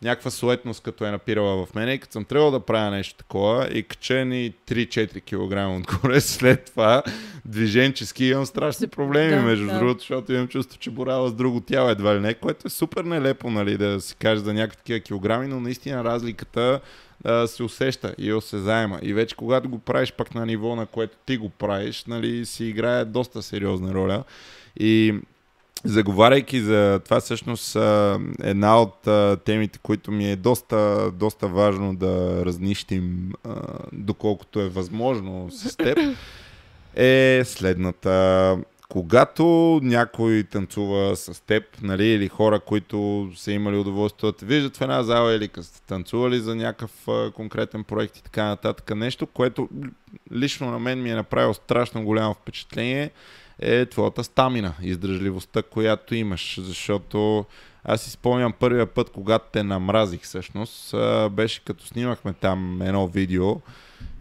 някаква 0.03 0.31
суетност, 0.31 0.83
като 0.83 1.05
е 1.05 1.11
напирала 1.11 1.67
в 1.67 1.75
мене. 1.75 1.93
И 1.93 1.99
като 1.99 2.13
съм 2.13 2.25
трябвало 2.25 2.51
да 2.53 2.61
правя 2.61 2.91
нещо 2.91 3.15
такова 3.15 3.69
и 3.73 3.83
качени 3.83 4.55
3-4 4.69 5.21
кг 5.21 5.89
отгоре, 5.89 6.21
след 6.21 6.65
това 6.65 7.03
движенчески 7.45 8.25
имам 8.25 8.47
страшни 8.47 8.87
проблеми, 8.87 9.35
да, 9.35 9.43
между 9.43 9.67
да. 9.67 9.79
другото, 9.79 10.01
защото 10.01 10.33
имам 10.33 10.49
чувство, 10.49 10.79
че 10.79 10.91
борава 10.91 11.29
с 11.29 11.35
друго 11.35 11.61
тяло 11.61 11.91
едва 11.91 12.15
ли 12.15 12.21
не, 12.21 12.35
което 12.35 12.67
е 12.67 12.71
супер 12.71 13.05
нелепо, 13.05 13.51
нали, 13.51 13.77
да 13.77 14.01
си 14.01 14.17
каже 14.17 14.41
за 14.41 14.55
някакви 14.55 14.77
такива 14.77 15.01
килограми, 15.01 15.47
но 15.47 15.61
наистина 15.61 16.05
разликата 16.05 16.81
а, 17.25 17.47
се 17.47 17.63
усеща 17.63 18.15
и 18.19 18.29
е 18.29 18.35
осезаема. 18.35 18.99
И 19.03 19.15
вече 19.15 19.37
когато 19.37 19.69
го 19.69 19.79
правиш 19.79 20.13
пък 20.13 20.35
на 20.35 20.47
ниво, 20.47 20.77
на 20.77 20.87
което 20.87 21.17
ти 21.27 21.37
го 21.37 21.49
правиш, 21.49 22.05
нали, 22.05 22.47
си 22.47 22.65
играе 22.65 23.05
доста 23.05 23.43
сериозна 23.43 23.95
роля. 23.95 24.25
И 24.81 25.15
Заговаряйки 25.85 26.61
за 26.61 27.01
това, 27.05 27.21
всъщност 27.21 27.77
една 28.43 28.81
от 28.81 29.09
темите, 29.45 29.79
които 29.83 30.13
ми 30.13 30.31
е 30.31 30.37
доста, 30.37 31.11
доста 31.11 31.49
важно 31.49 31.95
да 31.95 32.45
разнищим, 32.45 33.33
доколкото 33.93 34.61
е 34.61 34.69
възможно 34.69 35.51
с 35.51 35.77
теб, 35.77 35.99
е 36.97 37.43
следната 37.45 38.59
когато 38.91 39.45
някой 39.83 40.45
танцува 40.51 41.17
с 41.17 41.41
теб, 41.47 41.65
нали, 41.83 42.07
или 42.07 42.29
хора, 42.29 42.61
които 42.61 43.31
са 43.37 43.53
имали 43.53 43.77
удоволствието 43.77 44.27
да 44.27 44.33
те 44.33 44.47
виждат 44.47 44.77
в 44.77 44.81
една 44.81 45.03
зала 45.03 45.35
или 45.35 45.49
като 45.49 45.67
сте 45.67 45.81
танцували 45.87 46.41
за 46.41 46.55
някакъв 46.55 47.09
а, 47.09 47.31
конкретен 47.31 47.85
проект 47.85 48.17
и 48.17 48.23
така 48.23 48.45
нататък, 48.45 48.97
нещо, 48.97 49.27
което 49.27 49.69
лично 50.33 50.71
на 50.71 50.79
мен 50.79 51.03
ми 51.03 51.11
е 51.11 51.15
направило 51.15 51.55
страшно 51.55 52.05
голямо 52.05 52.35
впечатление, 52.35 53.11
е 53.59 53.87
твоята 53.87 54.25
стамина, 54.25 54.75
издръжливостта, 54.83 55.63
която 55.63 56.15
имаш, 56.15 56.61
защото 56.63 57.45
аз 57.85 58.03
си 58.03 58.11
спомням 58.11 58.53
първия 58.53 58.87
път, 58.87 59.11
когато 59.11 59.45
те 59.53 59.63
намразих 59.63 60.23
всъщност, 60.23 60.95
беше 61.31 61.65
като 61.65 61.87
снимахме 61.87 62.33
там 62.33 62.83
едно 62.83 63.07
видео 63.07 63.61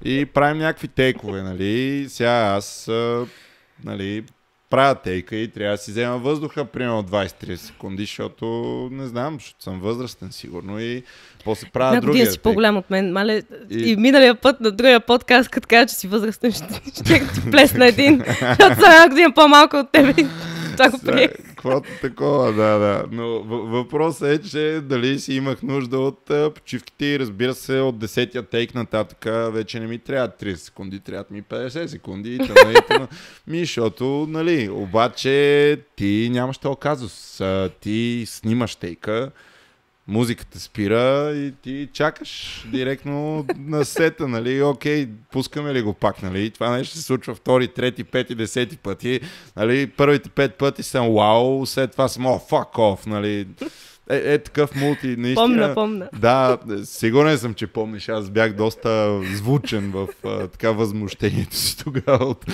и 0.03 0.25
правим 0.25 0.57
някакви 0.57 0.87
тейкове, 0.87 1.41
нали, 1.41 2.05
сега 2.09 2.31
аз, 2.31 2.89
нали, 3.83 4.23
правя 4.69 4.95
тейка 4.95 5.35
и 5.35 5.47
трябва 5.47 5.77
да 5.77 5.83
си 5.83 5.91
взема 5.91 6.17
въздуха 6.17 6.65
примерно 6.65 7.03
20-30 7.03 7.55
секунди, 7.55 8.03
защото 8.03 8.45
не 8.91 9.07
знам, 9.07 9.33
защото 9.33 9.63
съм 9.63 9.79
възрастен 9.79 10.31
сигурно 10.31 10.79
и 10.79 11.03
после 11.45 11.67
правя 11.73 11.89
Една 11.89 12.01
другия. 12.01 12.21
година 12.21 12.31
си 12.31 12.39
по-голям 12.39 12.77
от 12.77 12.89
мен. 12.89 13.11
Мале, 13.11 13.41
и... 13.69 13.89
и 13.91 13.95
миналия 13.95 14.35
път 14.35 14.59
на 14.61 14.71
другия 14.71 14.99
подкаст, 14.99 15.49
като 15.49 15.67
кажа, 15.67 15.87
че 15.87 15.95
си 15.95 16.07
възрастен, 16.07 16.51
ще, 16.51 16.81
ще 16.95 17.03
ти 17.03 17.51
плесна 17.51 17.87
един, 17.87 18.23
защото 18.27 18.75
съм 18.81 18.91
една 18.91 19.09
година 19.09 19.33
по-малко 19.35 19.77
от 19.77 19.91
тебе. 19.91 20.13
Това 20.79 20.89
го 20.89 20.99
приех. 21.05 21.31
Каквото 21.31 21.89
такова, 22.01 22.53
да, 22.53 22.77
да. 22.77 23.05
Но 23.11 23.43
въпросът 23.43 24.27
е, 24.27 24.49
че 24.49 24.81
дали 24.83 25.19
си 25.19 25.33
имах 25.33 25.63
нужда 25.63 25.99
от 25.99 26.31
почивките 26.55 27.05
и 27.05 27.19
разбира 27.19 27.53
се 27.53 27.79
от 27.79 27.95
10-я 27.95 28.43
тейк 28.43 28.75
нататък 28.75 29.25
вече 29.53 29.79
не 29.79 29.87
ми 29.87 29.99
трябва 29.99 30.29
30 30.41 30.55
секунди, 30.55 30.99
трябват 30.99 31.31
ми 31.31 31.43
50 31.43 31.85
секунди. 31.85 32.35
И 32.35 32.37
тъна, 32.37 32.71
и 32.71 32.87
тъна. 32.87 33.07
Ми, 33.47 33.59
защото, 33.59 34.27
нали, 34.29 34.69
обаче 34.69 35.79
ти 35.95 36.29
нямаш 36.31 36.57
този 36.57 36.75
казус. 36.79 37.41
Ти 37.81 38.23
снимаш 38.27 38.75
тейка, 38.75 39.31
музиката 40.09 40.59
спира 40.59 41.31
и 41.35 41.53
ти 41.63 41.89
чакаш 41.93 42.63
директно 42.71 43.45
на 43.57 43.85
сета, 43.85 44.27
нали, 44.27 44.61
окей, 44.61 45.07
пускаме 45.31 45.73
ли 45.73 45.81
го 45.81 45.93
пак, 45.93 46.23
нали, 46.23 46.49
това 46.49 46.69
нещо 46.69 46.95
се 46.95 47.01
случва 47.01 47.35
втори, 47.35 47.67
трети, 47.67 48.03
пети, 48.03 48.35
десети 48.35 48.77
пъти, 48.77 49.19
нали, 49.55 49.87
първите 49.87 50.29
пет 50.29 50.55
пъти 50.55 50.83
съм 50.83 51.13
вау, 51.13 51.65
след 51.65 51.91
това 51.91 52.07
съм, 52.07 52.25
о, 52.25 52.39
fuck 52.49 52.73
off, 52.73 53.07
нали, 53.07 53.47
е, 54.09 54.33
е 54.33 54.37
такъв 54.37 54.75
мулти, 54.75 55.07
наистина. 55.07 55.35
Помна, 55.35 55.73
помна. 55.73 56.09
Да, 56.19 56.57
сигурен 56.83 57.37
съм, 57.37 57.53
че 57.53 57.67
помниш. 57.67 58.09
Аз 58.09 58.29
бях 58.29 58.53
доста 58.53 59.21
звучен 59.35 59.91
в 59.91 60.07
а, 60.25 60.47
така 60.47 60.71
възмущението 60.71 61.55
си 61.55 61.77
тогава 61.77 62.25
от, 62.25 62.45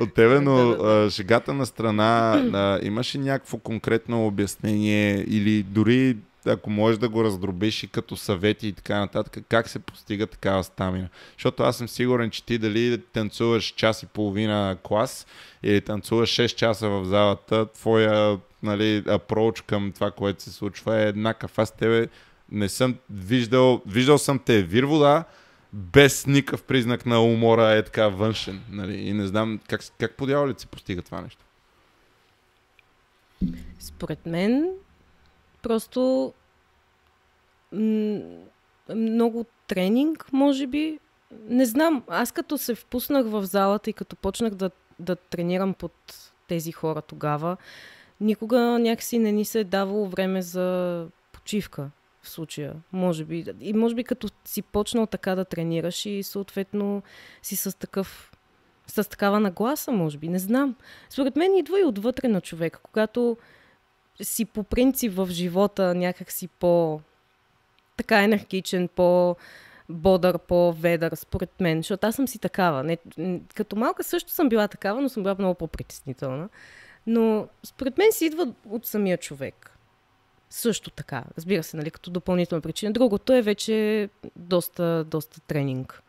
от 0.00 0.14
тебе, 0.14 0.40
но 0.40 0.70
а, 0.70 1.10
шегата 1.10 1.54
на 1.54 1.66
страна, 1.66 2.42
а, 2.52 2.86
имаше 2.86 3.18
някакво 3.18 3.58
конкретно 3.58 4.26
обяснение 4.26 5.24
или 5.28 5.62
дори 5.62 6.16
ако 6.46 6.70
можеш 6.70 6.98
да 6.98 7.08
го 7.08 7.24
раздробиш 7.24 7.82
и 7.82 7.88
като 7.88 8.16
съвети 8.16 8.68
и 8.68 8.72
така 8.72 8.98
нататък, 8.98 9.44
как 9.48 9.68
се 9.68 9.78
постига 9.78 10.26
такава 10.26 10.64
стамина. 10.64 11.08
Защото 11.32 11.62
аз 11.62 11.76
съм 11.76 11.88
сигурен, 11.88 12.30
че 12.30 12.44
ти 12.44 12.58
дали 12.58 13.02
танцуваш 13.12 13.64
час 13.64 14.02
и 14.02 14.06
половина 14.06 14.76
клас 14.82 15.26
или 15.62 15.80
танцуваш 15.80 16.30
6 16.30 16.54
часа 16.54 16.88
в 16.88 17.04
залата, 17.04 17.72
твоя 17.72 18.38
нали, 18.62 19.04
апроч 19.08 19.60
към 19.60 19.92
това, 19.92 20.10
което 20.10 20.42
се 20.42 20.52
случва 20.52 21.00
е 21.00 21.08
еднакъв. 21.08 21.58
Аз 21.58 21.76
тебе 21.76 22.08
не 22.50 22.68
съм 22.68 22.96
виждал, 23.10 23.82
виждал 23.86 24.18
съм 24.18 24.38
те 24.38 24.62
вир 24.62 24.84
вода, 24.84 25.24
без 25.72 26.26
никакъв 26.26 26.62
признак 26.62 27.06
на 27.06 27.22
умора 27.22 27.72
е 27.72 27.82
така 27.82 28.08
външен. 28.08 28.60
Нали? 28.70 28.94
И 28.94 29.12
не 29.12 29.26
знам 29.26 29.60
как, 29.68 29.80
как 29.98 30.16
по 30.16 30.26
се 30.56 30.66
постига 30.66 31.02
това 31.02 31.20
нещо. 31.20 31.44
Според 33.78 34.26
мен 34.26 34.70
Просто 35.62 36.32
много 38.94 39.44
тренинг, 39.66 40.32
може 40.32 40.66
би. 40.66 40.98
Не 41.48 41.66
знам, 41.66 42.02
аз 42.08 42.32
като 42.32 42.58
се 42.58 42.74
впуснах 42.74 43.26
в 43.26 43.44
залата 43.44 43.90
и 43.90 43.92
като 43.92 44.16
почнах 44.16 44.54
да, 44.54 44.70
да 44.98 45.16
тренирам 45.16 45.74
под 45.74 45.92
тези 46.48 46.72
хора 46.72 47.02
тогава, 47.02 47.56
никога 48.20 48.58
някакси 48.60 49.18
не 49.18 49.32
ни 49.32 49.44
се 49.44 49.60
е 49.60 49.64
давало 49.64 50.06
време 50.06 50.42
за 50.42 51.06
почивка 51.32 51.90
в 52.22 52.28
случая, 52.28 52.74
може 52.92 53.24
би. 53.24 53.44
И 53.60 53.72
може 53.72 53.94
би 53.94 54.04
като 54.04 54.28
си 54.44 54.62
почнал 54.62 55.06
така 55.06 55.34
да 55.34 55.44
тренираш 55.44 56.06
и 56.06 56.22
съответно 56.22 57.02
си 57.42 57.56
с 57.56 57.78
такъв 57.78 58.32
с 58.86 59.08
такава 59.08 59.40
нагласа, 59.40 59.92
може 59.92 60.18
би, 60.18 60.28
не 60.28 60.38
знам. 60.38 60.74
Според 61.10 61.36
мен 61.36 61.56
идва 61.56 61.80
и 61.80 61.84
отвътре 61.84 62.28
на 62.28 62.40
човека, 62.40 62.80
когато 62.82 63.36
си 64.22 64.44
по 64.44 64.62
принцип 64.62 65.12
в 65.12 65.28
живота 65.30 65.94
някак 65.94 66.32
си 66.32 66.48
по 66.48 67.00
така 67.96 68.22
енергичен, 68.22 68.88
по 68.88 69.36
бодър, 69.88 70.38
по-ведър, 70.38 71.14
според 71.14 71.60
мен, 71.60 71.78
защото 71.78 72.06
аз 72.06 72.14
съм 72.14 72.28
си 72.28 72.38
такава. 72.38 72.84
Не, 72.84 72.98
като 73.54 73.76
малка 73.76 74.04
също 74.04 74.30
съм 74.30 74.48
била 74.48 74.68
такава, 74.68 75.00
но 75.00 75.08
съм 75.08 75.22
била 75.22 75.36
много 75.38 75.54
по-притеснителна. 75.54 76.48
Но 77.06 77.48
според 77.64 77.98
мен 77.98 78.12
си 78.12 78.26
идва 78.26 78.52
от 78.68 78.86
самия 78.86 79.18
човек. 79.18 79.78
Също 80.50 80.90
така, 80.90 81.24
разбира 81.36 81.62
се, 81.62 81.76
нали, 81.76 81.90
като 81.90 82.10
допълнителна 82.10 82.62
причина. 82.62 82.92
Другото 82.92 83.32
е 83.32 83.42
вече 83.42 84.08
доста, 84.36 85.04
доста 85.04 85.40
тренинг. 85.40 86.02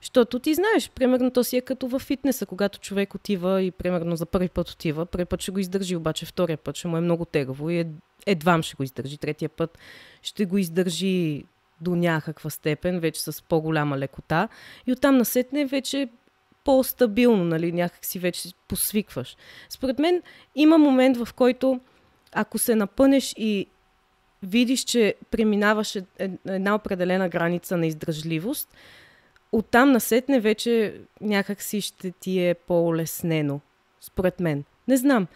Защото 0.00 0.38
ти 0.38 0.54
знаеш, 0.54 0.90
примерно 0.90 1.30
то 1.30 1.44
си 1.44 1.56
е 1.56 1.60
като 1.60 1.88
във 1.88 2.02
фитнеса, 2.02 2.46
когато 2.46 2.78
човек 2.78 3.14
отива 3.14 3.62
и 3.62 3.70
примерно 3.70 4.16
за 4.16 4.26
първи 4.26 4.48
път 4.48 4.70
отива, 4.70 5.06
първи 5.06 5.24
път 5.24 5.42
ще 5.42 5.52
го 5.52 5.58
издържи, 5.58 5.96
обаче 5.96 6.26
втория 6.26 6.56
път 6.56 6.76
ще 6.76 6.88
му 6.88 6.96
е 6.96 7.00
много 7.00 7.24
тегаво 7.24 7.70
и 7.70 7.86
едвам 8.26 8.62
ще 8.62 8.76
го 8.76 8.82
издържи, 8.82 9.18
третия 9.18 9.48
път 9.48 9.78
ще 10.22 10.44
го 10.44 10.58
издържи 10.58 11.44
до 11.80 11.96
някаква 11.96 12.50
степен, 12.50 13.00
вече 13.00 13.22
с 13.22 13.42
по-голяма 13.42 13.98
лекота 13.98 14.48
и 14.86 14.92
оттам 14.92 15.16
насетне 15.16 15.66
вече 15.66 16.08
по-стабилно, 16.64 17.44
нали, 17.44 17.72
някак 17.72 18.04
си 18.04 18.18
вече 18.18 18.48
посвикваш. 18.68 19.36
Според 19.68 19.98
мен 19.98 20.22
има 20.54 20.78
момент, 20.78 21.16
в 21.16 21.34
който 21.34 21.80
ако 22.32 22.58
се 22.58 22.74
напънеш 22.74 23.34
и 23.36 23.66
видиш, 24.42 24.84
че 24.84 25.14
преминаваш 25.30 25.96
една 26.48 26.74
определена 26.74 27.28
граница 27.28 27.76
на 27.76 27.86
издържливост, 27.86 28.68
оттам 29.52 29.92
насетне 29.92 30.40
вече 30.40 31.00
някак 31.20 31.62
си 31.62 31.80
ще 31.80 32.10
ти 32.10 32.48
е 32.48 32.54
по-леснено, 32.54 33.60
според 34.00 34.40
мен. 34.40 34.64
Не 34.88 34.96
знам. 34.96 35.26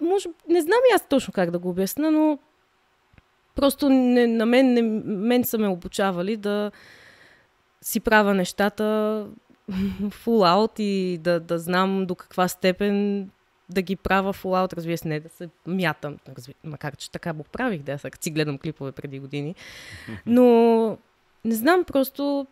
Може, 0.00 0.28
не 0.48 0.60
знам 0.60 0.78
и 0.90 0.94
аз 0.94 1.08
точно 1.08 1.32
как 1.32 1.50
да 1.50 1.58
го 1.58 1.68
обясна, 1.68 2.10
но 2.10 2.38
просто 3.54 3.88
не, 3.90 4.26
на 4.26 4.46
мен, 4.46 4.72
не, 4.72 4.82
мен 5.04 5.44
са 5.44 5.58
ме 5.58 5.68
обучавали 5.68 6.36
да 6.36 6.70
си 7.82 8.00
правя 8.00 8.34
нещата 8.34 8.82
full 10.02 10.54
out 10.56 10.80
и 10.80 11.18
да, 11.18 11.40
да 11.40 11.58
знам 11.58 12.06
до 12.06 12.14
каква 12.14 12.48
степен 12.48 13.28
да 13.70 13.82
ги 13.82 13.96
правя 13.96 14.32
full 14.32 14.66
out, 14.66 14.76
разбира 14.76 14.98
се, 14.98 15.08
не 15.08 15.20
да 15.20 15.28
се 15.28 15.48
мятам, 15.66 16.18
разви... 16.36 16.54
макар 16.64 16.96
че 16.96 17.10
така 17.10 17.32
го 17.32 17.44
правих, 17.44 17.82
да, 17.82 17.98
сега 17.98 18.18
си 18.20 18.30
гледам 18.30 18.58
клипове 18.58 18.92
преди 18.92 19.18
години. 19.18 19.54
Но 20.26 20.98
не 21.44 21.54
знам, 21.54 21.84
просто 21.84 22.46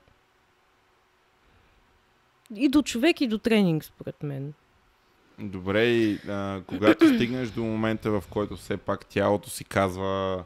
и 2.55 2.69
до 2.69 2.83
човек, 2.83 3.21
и 3.21 3.27
до 3.27 3.39
тренинг, 3.39 3.85
според 3.85 4.23
мен. 4.23 4.53
Добре, 5.39 5.85
и 5.85 6.19
а, 6.29 6.61
когато 6.67 7.15
стигнеш 7.15 7.49
до 7.49 7.65
момента, 7.65 8.11
в 8.11 8.25
който 8.31 8.57
все 8.57 8.77
пак 8.77 9.07
тялото 9.07 9.51
си 9.51 9.65
казва 9.65 10.45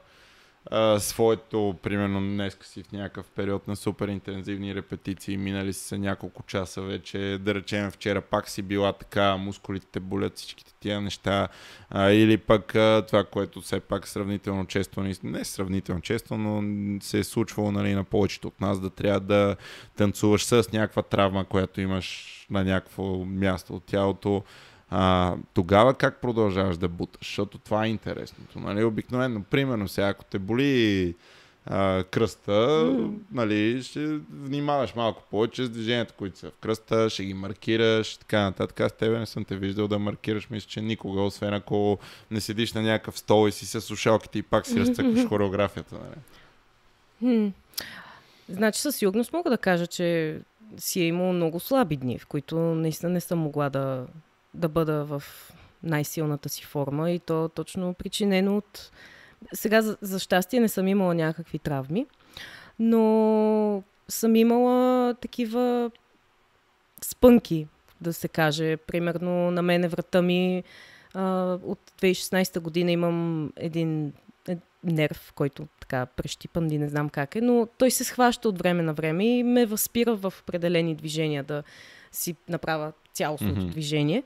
своето, 0.99 1.75
примерно 1.83 2.21
днес 2.21 2.59
си 2.63 2.83
в 2.83 2.93
някакъв 2.93 3.31
период 3.31 3.69
на 3.69 3.77
супер 3.77 4.09
интензивни 4.09 4.75
репетиции, 4.75 5.37
минали 5.37 5.73
са 5.73 5.99
няколко 5.99 6.43
часа 6.43 6.83
вече, 6.83 7.39
да 7.41 7.55
речем 7.55 7.91
вчера 7.91 8.21
пак 8.21 8.49
си 8.49 8.63
била 8.63 8.93
така, 8.93 9.37
мускулите 9.37 9.87
те 9.93 10.01
болят 10.01 10.37
всичките 10.37 10.73
тия 10.81 11.01
неща, 11.01 11.49
а, 11.91 12.11
или 12.11 12.37
пък 12.37 12.75
а, 12.75 13.05
това, 13.09 13.25
което 13.25 13.61
все 13.61 13.81
пак 13.81 14.09
сравнително 14.09 14.67
често, 14.67 15.03
не 15.23 15.45
сравнително 15.45 16.01
често, 16.01 16.37
но 16.37 16.63
се 17.03 17.19
е 17.19 17.25
случвало 17.25 17.73
нали, 17.73 17.95
на 17.95 18.05
повечето 18.05 18.49
от 18.49 18.61
нас 18.61 18.81
да 18.81 18.91
трябва 18.91 19.21
да 19.21 19.57
танцуваш 19.97 20.45
с 20.45 20.73
някаква 20.73 21.03
травма, 21.03 21.45
която 21.45 21.81
имаш 21.81 22.47
на 22.51 22.65
някакво 22.65 23.25
място 23.25 23.75
от 23.75 23.85
тялото 23.85 24.43
а, 24.91 25.35
тогава 25.55 25.95
как 25.95 26.21
продължаваш 26.21 26.77
да 26.77 26.89
буташ? 26.89 27.21
Защото 27.21 27.59
това 27.59 27.85
е 27.87 27.89
интересното. 27.89 28.61
Нали? 28.61 28.85
Обикновено, 28.85 29.43
примерно 29.43 29.89
сега, 29.89 30.09
ако 30.09 30.25
те 30.25 30.39
боли 30.39 31.15
а, 31.67 32.05
кръста, 32.05 32.53
mm. 32.53 33.19
нали, 33.33 33.83
ще 33.83 34.19
внимаваш 34.31 34.95
малко 34.95 35.23
повече 35.31 35.65
с 35.65 35.71
движенията, 35.71 36.13
които 36.13 36.39
са 36.39 36.51
в 36.51 36.59
кръста, 36.61 37.11
ще 37.11 37.25
ги 37.25 37.35
маркираш, 37.35 38.17
така 38.17 38.41
нататък. 38.43 38.81
Аз 38.81 38.93
тебе 38.93 39.19
не 39.19 39.27
съм 39.27 39.45
те 39.45 39.57
виждал 39.57 39.89
да 39.89 39.99
маркираш, 39.99 40.51
мисля, 40.51 40.69
че 40.69 40.81
никога, 40.81 41.23
освен 41.23 41.55
ако 41.55 41.99
не 42.31 42.41
седиш 42.41 42.73
на 42.73 42.83
някакъв 42.83 43.19
стол 43.19 43.49
и 43.49 43.53
си 43.53 43.67
с 43.67 43.81
слушалките 43.81 44.39
и 44.39 44.43
пак 44.43 44.67
си 44.67 44.81
разцъкваш 44.81 45.25
хореографията. 45.29 45.95
Нали? 45.95 46.17
Hmm. 47.23 47.53
Значи 48.49 48.81
със 48.81 48.97
сигурност 48.97 49.33
мога 49.33 49.51
да 49.51 49.59
кажа, 49.59 49.87
че 49.87 50.39
си 50.77 51.01
е 51.01 51.07
имал 51.07 51.33
много 51.33 51.61
слаби 51.61 51.97
дни, 51.97 52.19
в 52.19 52.27
които 52.27 52.59
наистина 52.59 53.13
не 53.13 53.21
съм 53.21 53.39
могла 53.39 53.71
да, 53.71 54.07
да 54.55 54.69
бъда 54.69 55.05
в 55.05 55.23
най-силната 55.83 56.49
си 56.49 56.65
форма 56.65 57.11
и 57.11 57.19
то 57.19 57.49
точно 57.49 57.95
причинено 57.95 58.57
от... 58.57 58.91
Сега, 59.53 59.83
за, 59.83 59.97
за 60.01 60.19
щастие, 60.19 60.61
не 60.61 60.69
съм 60.69 60.89
имала 60.89 61.15
някакви 61.15 61.59
травми, 61.59 62.07
но 62.79 63.83
съм 64.09 64.37
имала 64.37 65.15
такива 65.15 65.91
спънки, 67.05 67.67
да 68.01 68.13
се 68.13 68.29
каже. 68.29 68.77
Примерно 68.77 69.51
на 69.51 69.63
мене 69.63 69.89
врата 69.89 70.23
ми 70.23 70.65
а, 71.15 71.59
от 71.65 71.79
2016 72.01 72.61
година 72.61 72.93
имам 72.93 73.53
един 73.57 74.13
е, 74.49 74.57
нерв, 74.85 75.33
който 75.35 75.67
така 75.81 76.07
прещипан 76.07 76.71
и 76.71 76.79
не 76.79 76.89
знам 76.89 77.09
как 77.09 77.37
е, 77.37 77.41
но 77.41 77.69
той 77.79 77.91
се 77.91 78.05
схваща 78.05 78.49
от 78.49 78.59
време 78.59 78.83
на 78.83 78.95
време 78.95 79.39
и 79.39 79.43
ме 79.43 79.67
възпира 79.67 80.15
в 80.17 80.35
определени 80.43 80.95
движения 80.95 81.45
да 81.45 81.63
си 82.13 82.37
направя 82.49 82.93
цялостното 83.13 83.61
mm-hmm. 83.61 83.71
движение. 83.71 84.23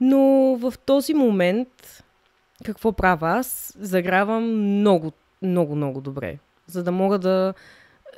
Но 0.00 0.18
в 0.60 0.74
този 0.86 1.14
момент, 1.14 2.04
какво 2.64 2.92
правя 2.92 3.28
аз? 3.28 3.76
Загравам 3.80 4.44
много, 4.78 5.12
много, 5.42 5.76
много 5.76 6.00
добре. 6.00 6.38
За 6.66 6.82
да 6.82 6.92
мога 6.92 7.18
да... 7.18 7.54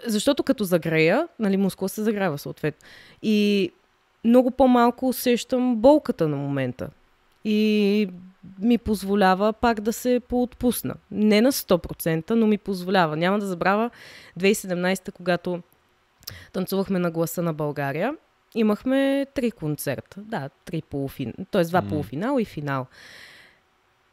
Защото 0.07 0.43
като 0.43 0.65
загрея, 0.65 1.29
нали, 1.39 1.57
мускула 1.57 1.89
се 1.89 2.03
загрява 2.03 2.39
съответно. 2.39 2.89
И 3.23 3.71
много 4.25 4.51
по-малко 4.51 5.09
усещам 5.09 5.77
болката 5.77 6.29
на 6.29 6.37
момента. 6.37 6.89
И 7.45 8.09
ми 8.59 8.79
позволява 8.79 9.53
пак 9.53 9.81
да 9.81 9.93
се 9.93 10.21
поотпусна. 10.29 10.95
Не 11.11 11.41
на 11.41 11.53
100%, 11.53 12.31
но 12.31 12.47
ми 12.47 12.59
позволява. 12.59 13.17
Няма 13.17 13.39
да 13.39 13.47
забравя 13.47 13.91
2017, 14.39 15.12
когато 15.12 15.62
танцувахме 16.53 16.99
на 16.99 17.11
гласа 17.11 17.43
на 17.43 17.53
България. 17.53 18.15
Имахме 18.55 19.26
три 19.34 19.50
концерта. 19.50 20.20
Да, 20.20 20.50
три 20.64 20.82
полуфинала. 20.82 21.34
т.е. 21.50 21.64
два 21.64 21.82
mm. 21.82 21.88
полуфинала 21.88 22.42
и 22.42 22.44
финал. 22.44 22.86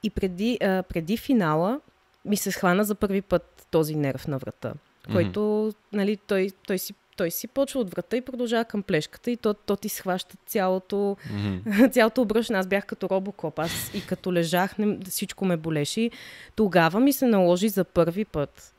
И 0.03 0.09
преди, 0.09 0.57
а, 0.61 0.83
преди 0.83 1.17
финала 1.17 1.79
ми 2.25 2.37
се 2.37 2.51
схвана 2.51 2.83
за 2.83 2.95
първи 2.95 3.21
път 3.21 3.67
този 3.71 3.95
нерв 3.95 4.27
на 4.27 4.37
врата, 4.37 4.73
mm-hmm. 4.73 5.11
който, 5.11 5.71
нали, 5.93 6.17
той, 6.17 6.51
той 6.67 6.77
си 6.77 6.93
той 7.17 7.31
си 7.31 7.47
почва 7.47 7.79
от 7.79 7.89
врата 7.89 8.17
и 8.17 8.21
продължава 8.21 8.65
към 8.65 8.83
плешката 8.83 9.31
и 9.31 9.37
то, 9.37 9.53
то 9.53 9.75
ти 9.75 9.89
схваща 9.89 10.37
цялото, 10.45 10.95
mm-hmm. 10.95 11.91
цялото 11.93 12.21
обръщане. 12.21 12.59
Аз 12.59 12.67
бях 12.67 12.85
като 12.85 13.09
робокоп. 13.09 13.59
Аз 13.59 13.93
и 13.93 14.05
като 14.07 14.33
лежах, 14.33 14.77
не, 14.77 14.97
всичко 15.09 15.45
ме 15.45 15.57
болеше. 15.57 16.11
Тогава 16.55 16.99
ми 16.99 17.13
се 17.13 17.25
наложи 17.25 17.69
за 17.69 17.83
първи 17.83 18.25
път 18.25 18.70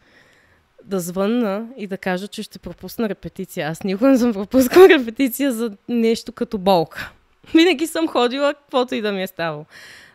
да 0.84 1.00
звънна 1.00 1.66
и 1.76 1.86
да 1.86 1.98
кажа, 1.98 2.28
че 2.28 2.42
ще 2.42 2.58
пропусна 2.58 3.08
репетиция. 3.08 3.68
Аз 3.68 3.84
никога 3.84 4.10
не 4.10 4.18
съм 4.18 4.32
пропускала 4.32 4.88
репетиция 4.88 5.52
за 5.52 5.70
нещо 5.88 6.32
като 6.32 6.58
болка. 6.58 7.12
Винаги 7.54 7.86
съм 7.86 8.08
ходила, 8.08 8.54
каквото 8.54 8.94
и 8.94 9.00
да 9.00 9.12
ми 9.12 9.22
е 9.22 9.26
ставало. 9.26 9.64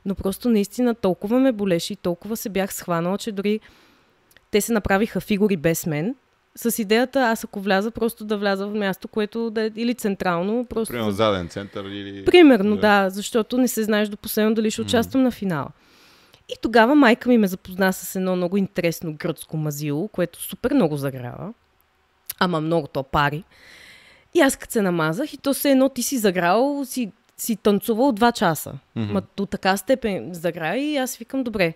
Но 0.05 0.15
просто 0.15 0.49
наистина 0.49 0.95
толкова 0.95 1.39
ме 1.39 1.51
болеше 1.51 1.93
и 1.93 1.95
толкова 1.95 2.37
се 2.37 2.49
бях 2.49 2.73
схванала, 2.73 3.17
че 3.17 3.31
дори 3.31 3.59
те 4.51 4.61
се 4.61 4.73
направиха 4.73 5.21
фигури 5.21 5.57
без 5.57 5.85
мен– 5.85 6.15
с 6.57 6.79
идеята 6.79 7.19
аз 7.19 7.43
ако 7.43 7.59
вляза, 7.59 7.91
просто 7.91 8.25
да 8.25 8.37
вляза 8.37 8.67
в 8.67 8.73
място, 8.73 9.07
което 9.07 9.49
да 9.49 9.61
е 9.61 9.71
или 9.75 9.95
централно. 9.95 10.65
Просто... 10.65 10.91
Примерно 10.91 11.11
заден 11.11 11.47
център 11.47 11.85
или... 11.85 12.25
Примерно, 12.25 12.75
да, 12.75 13.03
да 13.03 13.09
защото 13.09 13.57
не 13.57 13.67
се 13.67 13.83
знаеш 13.83 14.09
до 14.09 14.17
последно 14.17 14.55
дали 14.55 14.71
ще 14.71 14.81
участвам 14.81 15.21
mm. 15.21 15.25
на 15.25 15.31
финала. 15.31 15.67
И 16.49 16.53
тогава 16.61 16.95
майка 16.95 17.29
ми 17.29 17.37
ме 17.37 17.47
запозна 17.47 17.93
с 17.93 18.15
едно 18.15 18.35
много 18.35 18.57
интересно 18.57 19.13
гръцко 19.13 19.57
мазило, 19.57 20.07
което 20.07 20.41
супер 20.41 20.73
много 20.73 20.97
загрява. 20.97 21.53
Ама 22.39 22.61
много 22.61 22.87
то 22.87 23.03
пари. 23.03 23.43
И 24.33 24.41
аз 24.41 24.55
като 24.55 24.71
се 24.71 24.81
намазах 24.81 25.33
и 25.33 25.37
то 25.37 25.53
се 25.53 25.71
едно 25.71 25.89
ти 25.89 26.03
си 26.03 26.17
заграл, 26.17 26.85
си, 26.85 27.11
си 27.37 27.55
танцувал 27.55 28.11
два 28.11 28.31
часа. 28.31 28.73
Mm-hmm. 28.97 29.11
Ма 29.11 29.21
до 29.37 29.45
така 29.45 29.77
степен 29.77 30.33
загря 30.33 30.77
и 30.77 30.97
аз 30.97 31.17
викам, 31.17 31.43
добре. 31.43 31.73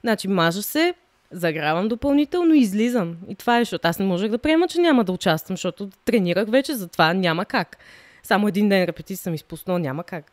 Значи 0.00 0.28
мажа 0.28 0.62
се, 0.62 0.94
загравам 1.30 1.88
допълнително 1.88 2.54
и 2.54 2.60
излизам. 2.60 3.16
И 3.28 3.34
това 3.34 3.58
е, 3.58 3.60
защото 3.60 3.88
аз 3.88 3.98
не 3.98 4.04
можех 4.04 4.30
да 4.30 4.38
приема, 4.38 4.68
че 4.68 4.80
няма 4.80 5.04
да 5.04 5.12
участвам, 5.12 5.56
защото 5.56 5.90
тренирах 6.04 6.48
вече, 6.48 6.74
затова 6.74 7.14
няма 7.14 7.44
как. 7.44 7.76
Само 8.22 8.48
един 8.48 8.68
ден 8.68 8.84
репетиция 8.84 9.22
съм 9.22 9.34
изпуснал, 9.34 9.78
няма 9.78 10.04
как. 10.04 10.32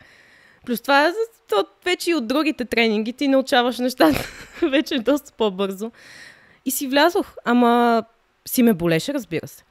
Плюс 0.70 0.82
това, 0.82 1.14
то 1.50 1.66
вече 1.86 2.12
и 2.12 2.16
от 2.16 2.28
другите 2.28 2.66
тренинги 2.66 3.14
ти 3.14 3.28
научаваш 3.28 3.80
нещата 3.80 4.20
вече 4.72 4.96
е 4.96 5.00
доста 5.00 5.32
по-бързо. 5.38 5.92
И 6.66 6.72
си 6.72 6.88
влязох, 6.88 7.36
ама 7.46 8.04
си 8.48 8.64
ме 8.64 8.74
болеше, 8.74 9.14
разбира 9.14 9.48
се. 9.48 9.64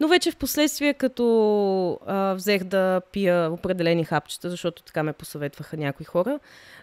Но 0.00 0.08
вече 0.08 0.30
в 0.30 0.36
последствие, 0.36 0.94
като 0.94 1.98
а, 2.06 2.34
взех 2.34 2.64
да 2.64 3.00
пия 3.12 3.52
определени 3.52 4.04
хапчета, 4.04 4.50
защото 4.50 4.82
така 4.82 5.02
ме 5.02 5.12
посъветваха 5.12 5.76
някои 5.76 6.06
хора, 6.06 6.38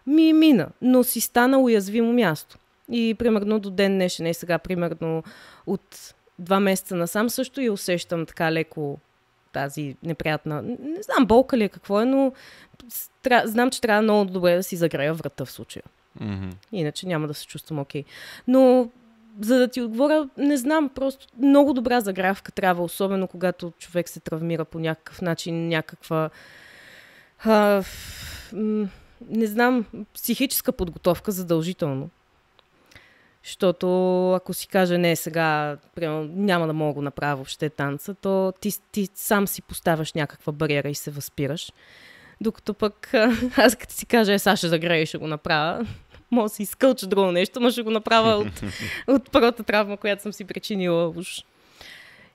ми 0.08 0.34
мина, 0.34 0.68
но 0.82 1.04
си 1.04 1.22
стана 1.22 1.60
уязвимо 1.60 2.14
място. 2.14 2.58
И 2.92 3.16
примерно 3.20 3.60
до 3.60 3.70
ден 3.70 3.94
днешен, 3.94 4.26
е 4.26 4.34
сега 4.34 4.58
примерно 4.58 5.24
от 5.66 6.16
два 6.40 6.60
месеца 6.60 6.96
насам 6.96 7.30
също 7.30 7.62
и 7.62 7.70
усещам 7.70 8.26
така 8.26 8.52
леко 8.52 9.00
тази 9.54 9.96
неприятна, 10.04 10.62
не 10.62 11.02
знам 11.02 11.26
болка 11.26 11.58
ли 11.58 11.64
е 11.64 11.70
какво 11.70 12.02
е, 12.02 12.06
но 12.06 12.34
тря... 13.22 13.42
знам, 13.46 13.70
че 13.70 13.82
трябва 13.82 14.02
много 14.02 14.32
добре 14.32 14.56
да 14.56 14.64
си 14.64 14.76
загрея 14.76 15.14
врата 15.14 15.46
в 15.46 15.52
случая. 15.52 15.84
Mm-hmm. 16.22 16.54
Иначе 16.72 17.08
няма 17.08 17.28
да 17.28 17.34
се 17.34 17.48
чувствам 17.48 17.80
окей. 17.80 18.04
Okay. 18.04 18.06
Но 18.48 18.90
за 19.42 19.58
да 19.58 19.68
ти 19.68 19.82
отговоря, 19.82 20.30
не 20.38 20.58
знам, 20.58 20.90
просто 20.90 21.28
много 21.38 21.74
добра 21.74 22.02
загравка 22.02 22.52
трябва, 22.52 22.84
особено 22.84 23.28
когато 23.28 23.72
човек 23.80 24.10
се 24.10 24.20
травмира 24.20 24.66
по 24.66 24.80
някакъв 24.80 25.22
начин, 25.22 25.68
някаква 25.68 26.30
а, 27.46 27.84
не 29.30 29.46
знам, 29.46 29.86
психическа 30.14 30.72
подготовка 30.72 31.32
задължително. 31.32 32.10
Защото 33.44 33.88
ако 34.34 34.54
си 34.54 34.68
каже 34.68 34.98
не, 34.98 35.16
сега 35.16 35.78
прямо, 35.96 36.24
няма 36.24 36.68
да 36.68 36.74
мога 36.74 36.94
да 36.94 37.02
направя 37.02 37.36
въобще 37.36 37.70
танца, 37.70 38.14
то 38.14 38.54
ти, 38.62 38.72
ти 38.92 39.08
сам 39.16 39.48
си 39.48 39.62
поставяш 39.62 40.14
някаква 40.14 40.54
бариера 40.54 40.90
и 40.90 40.96
се 40.96 41.12
възпираш. 41.12 41.72
Докато 42.42 42.74
пък 42.74 43.10
аз 43.58 43.76
като 43.76 43.94
си 43.94 44.06
кажа, 44.06 44.34
е, 44.34 44.40
сега 44.40 44.56
ще 44.56 44.68
загрея 44.68 45.06
ще 45.06 45.18
го 45.18 45.28
направя, 45.28 45.88
мога 46.32 46.46
да 46.46 46.56
си 46.56 46.64
изкълча 46.64 47.08
друго 47.08 47.32
нещо, 47.32 47.60
но 47.60 47.72
ще 47.72 47.82
го 47.82 47.92
направя 47.92 48.36
от, 48.36 48.62
от 49.08 49.32
първата 49.32 49.64
травма, 49.64 49.98
която 49.98 50.22
съм 50.22 50.34
си 50.34 50.46
причинила 50.46 51.10
уж. 51.10 51.46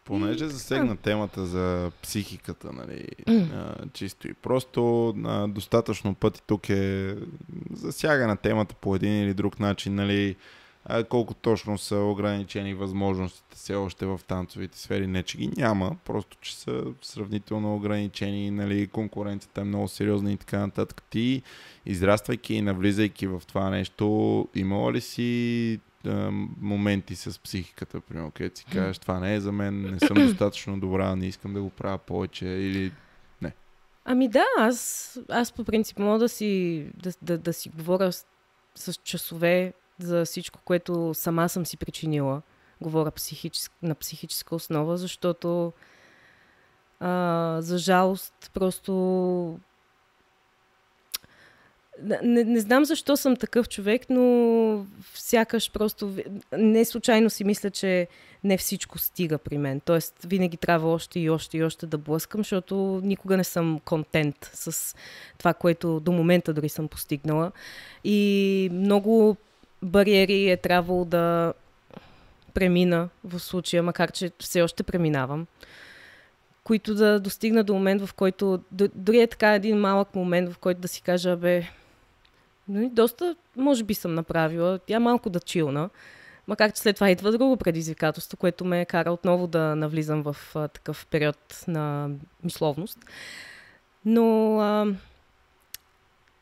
Понеже 0.04 0.48
засегна 0.48 0.96
темата 0.96 1.46
за 1.46 1.90
психиката, 2.02 2.72
нали, 2.72 3.06
а, 3.28 3.74
чисто 3.92 4.28
и 4.28 4.34
просто, 4.34 5.08
а, 5.24 5.48
достатъчно 5.48 6.14
пъти 6.14 6.42
тук 6.46 6.68
е 6.68 7.16
засяга 7.72 8.26
на 8.26 8.36
темата 8.36 8.74
по 8.74 8.96
един 8.96 9.22
или 9.22 9.34
друг 9.34 9.60
начин, 9.60 9.94
нали, 9.94 10.36
а, 10.90 11.04
колко 11.04 11.34
точно 11.34 11.78
са 11.78 11.96
ограничени 11.96 12.74
възможностите 12.74 13.56
все 13.56 13.74
още 13.74 14.06
в 14.06 14.20
танцовите 14.26 14.78
сфери. 14.78 15.06
Не, 15.06 15.22
че 15.22 15.38
ги 15.38 15.50
няма, 15.56 15.96
просто 16.04 16.36
че 16.40 16.56
са 16.56 16.84
сравнително 17.02 17.76
ограничени, 17.76 18.50
нали, 18.50 18.86
конкуренцията 18.86 19.60
е 19.60 19.64
много 19.64 19.88
сериозна 19.88 20.32
и 20.32 20.36
така 20.36 20.58
нататък. 20.58 21.02
Ти, 21.10 21.42
израствайки 21.86 22.54
и 22.54 22.62
навлизайки 22.62 23.26
в 23.26 23.42
това 23.46 23.70
нещо, 23.70 24.48
имала 24.54 24.92
ли 24.92 25.00
си 25.00 25.80
а, 26.06 26.30
моменти 26.60 27.16
с 27.16 27.42
психиката, 27.42 28.00
примерно, 28.00 28.30
където 28.30 28.58
си 28.58 28.64
кажеш, 28.72 28.98
това 28.98 29.20
не 29.20 29.34
е 29.34 29.40
за 29.40 29.52
мен, 29.52 29.90
не 29.90 29.98
съм 29.98 30.16
достатъчно 30.26 30.80
добра, 30.80 31.16
не 31.16 31.26
искам 31.26 31.54
да 31.54 31.62
го 31.62 31.70
правя 31.70 31.98
повече 31.98 32.46
или 32.46 32.92
не? 33.42 33.52
Ами 34.04 34.28
да, 34.28 34.44
аз, 34.58 35.18
аз 35.28 35.52
по 35.52 35.64
принцип 35.64 35.98
мога 35.98 36.18
да 36.18 36.28
си, 36.28 36.86
да, 36.94 37.10
да, 37.22 37.38
да 37.38 37.52
си 37.52 37.68
говоря 37.68 38.12
с, 38.12 38.26
с 38.74 38.94
часове 38.94 39.72
за 39.98 40.24
всичко, 40.24 40.60
което 40.64 41.14
сама 41.14 41.48
съм 41.48 41.66
си 41.66 41.76
причинила. 41.76 42.42
Говоря 42.80 43.10
психически, 43.10 43.74
на 43.82 43.94
психическа 43.94 44.54
основа, 44.54 44.96
защото 44.96 45.72
а, 47.00 47.56
за 47.60 47.78
жалост 47.78 48.50
просто 48.54 49.58
не, 52.22 52.44
не 52.44 52.60
знам 52.60 52.84
защо 52.84 53.16
съм 53.16 53.36
такъв 53.36 53.68
човек, 53.68 54.02
но 54.10 54.86
сякаш 55.14 55.72
просто 55.72 56.14
не 56.52 56.84
случайно 56.84 57.30
си 57.30 57.44
мисля, 57.44 57.70
че 57.70 58.08
не 58.44 58.58
всичко 58.58 58.98
стига 58.98 59.38
при 59.38 59.58
мен. 59.58 59.80
Тоест, 59.80 60.14
винаги 60.24 60.56
трябва 60.56 60.92
още 60.92 61.20
и 61.20 61.30
още 61.30 61.58
и 61.58 61.64
още 61.64 61.86
да 61.86 61.98
блъскам, 61.98 62.40
защото 62.40 63.00
никога 63.04 63.36
не 63.36 63.44
съм 63.44 63.80
контент 63.84 64.50
с 64.54 64.96
това, 65.38 65.54
което 65.54 66.00
до 66.00 66.12
момента 66.12 66.52
дори 66.52 66.68
съм 66.68 66.88
постигнала. 66.88 67.52
И 68.04 68.68
много 68.72 69.36
бариери 69.82 70.50
е 70.50 70.56
трябвало 70.56 71.04
да 71.04 71.54
премина 72.54 73.08
в 73.24 73.40
случая, 73.40 73.82
макар 73.82 74.12
че 74.12 74.30
все 74.38 74.62
още 74.62 74.82
преминавам, 74.82 75.46
които 76.64 76.94
да 76.94 77.20
достигна 77.20 77.64
до 77.64 77.74
момент, 77.74 78.06
в 78.06 78.14
който 78.14 78.60
дори 78.94 79.20
е 79.20 79.26
така 79.26 79.54
един 79.54 79.78
малък 79.78 80.14
момент, 80.14 80.52
в 80.52 80.58
който 80.58 80.80
да 80.80 80.88
си 80.88 81.02
кажа, 81.02 81.36
бе, 81.36 81.66
ну, 82.68 82.90
доста, 82.90 83.36
може 83.56 83.84
би 83.84 83.94
съм 83.94 84.14
направила, 84.14 84.78
тя 84.78 85.00
малко 85.00 85.30
да 85.30 85.40
чилна, 85.40 85.90
макар 86.46 86.72
че 86.72 86.80
след 86.80 86.94
това 86.94 87.10
идва 87.10 87.32
друго 87.32 87.56
предизвикателство, 87.56 88.36
което 88.36 88.64
ме 88.64 88.84
кара 88.84 89.12
отново 89.12 89.46
да 89.46 89.76
навлизам 89.76 90.22
в 90.22 90.36
а, 90.54 90.68
такъв 90.68 91.06
период 91.10 91.64
на 91.68 92.10
мисловност. 92.44 92.98
Но 94.04 94.58
а, 94.60 94.86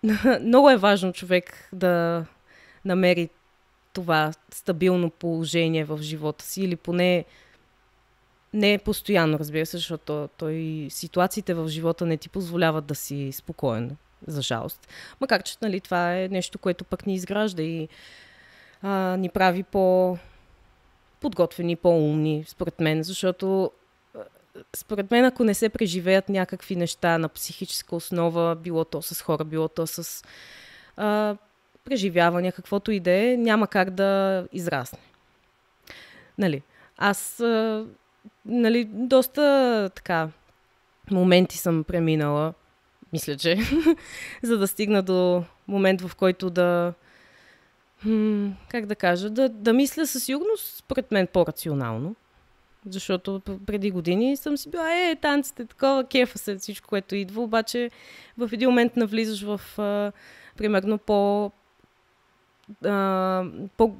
много 0.41 0.70
е 0.70 0.76
важно 0.76 1.12
човек 1.12 1.68
да 1.72 2.24
намери 2.87 3.28
това 3.93 4.32
стабилно 4.53 5.11
положение 5.11 5.84
в 5.84 5.99
живота 6.03 6.45
си 6.45 6.62
или 6.62 6.76
поне 6.76 7.24
не 8.55 8.72
е 8.72 8.78
постоянно, 8.78 9.39
разбира 9.39 9.66
се, 9.66 9.76
защото 9.76 10.28
той 10.37 10.87
ситуациите 10.91 11.55
в 11.55 11.68
живота 11.68 12.07
не 12.07 12.16
ти 12.16 12.28
позволяват 12.28 12.87
да 12.87 12.95
си 12.95 13.32
спокоен, 13.32 13.97
за 14.26 14.43
жалост. 14.43 14.89
Макар 15.20 15.43
че 15.43 15.57
нали, 15.62 15.80
това 15.80 16.16
е 16.16 16.28
нещо, 16.28 16.59
което 16.59 16.84
пък 16.84 17.07
ни 17.07 17.14
изгражда 17.14 17.62
и 17.62 17.89
а, 18.82 19.16
ни 19.16 19.28
прави 19.28 19.62
по 19.62 20.18
подготвени, 21.20 21.76
по-умни, 21.76 22.45
според 22.49 22.80
мен, 22.80 23.03
защото 23.03 23.70
според 24.76 25.11
мен, 25.11 25.24
ако 25.24 25.45
не 25.45 25.55
се 25.55 25.68
преживеят 25.68 26.28
някакви 26.28 26.76
неща 26.76 27.18
на 27.18 27.28
психическа 27.28 27.97
основа, 27.97 28.55
било 28.55 28.84
то 28.84 29.03
с 29.03 29.22
хора, 29.22 29.45
било 29.45 29.68
то 29.68 29.87
с 29.87 30.24
а, 30.97 31.37
преживявания, 31.87 32.53
каквото 32.53 32.93
и 32.93 33.01
да 33.01 33.11
е, 33.11 33.37
няма 33.37 33.66
как 33.66 33.91
да 33.91 34.45
израсне. 34.53 34.99
Нали? 36.39 36.62
Аз, 36.99 37.43
нали, 38.47 38.84
доста 38.84 39.91
така 39.95 40.28
моменти 41.11 41.59
съм 41.59 41.84
преминала, 41.84 42.55
мисля, 43.12 43.37
че, 43.37 43.59
за 44.43 44.59
да 44.59 44.68
стигна 44.68 45.03
до 45.03 45.45
момент, 45.68 46.01
в 46.01 46.16
който 46.16 46.51
да, 46.51 46.93
как 48.68 48.87
да 48.87 48.97
кажа, 48.97 49.30
да, 49.30 49.49
да 49.49 49.72
мисля 49.72 50.07
със 50.07 50.24
сигурност, 50.24 50.76
според 50.76 51.12
мен, 51.12 51.26
по-рационално. 51.26 52.14
Защото 52.89 53.41
преди 53.66 53.91
години 53.91 54.37
съм 54.37 54.57
си 54.57 54.70
била, 54.70 54.95
е, 54.95 55.16
танците, 55.16 55.64
такова, 55.64 56.05
кефа 56.05 56.39
се 56.39 56.57
всичко, 56.57 56.89
което 56.89 57.16
идва, 57.16 57.43
обаче 57.43 57.91
в 58.39 58.51
един 58.53 58.68
момент 58.68 58.97
навлизаш 58.97 59.43
в, 59.43 59.78
а, 59.78 60.12
примерно, 60.57 60.99
по, 60.99 61.51
по, 63.76 63.96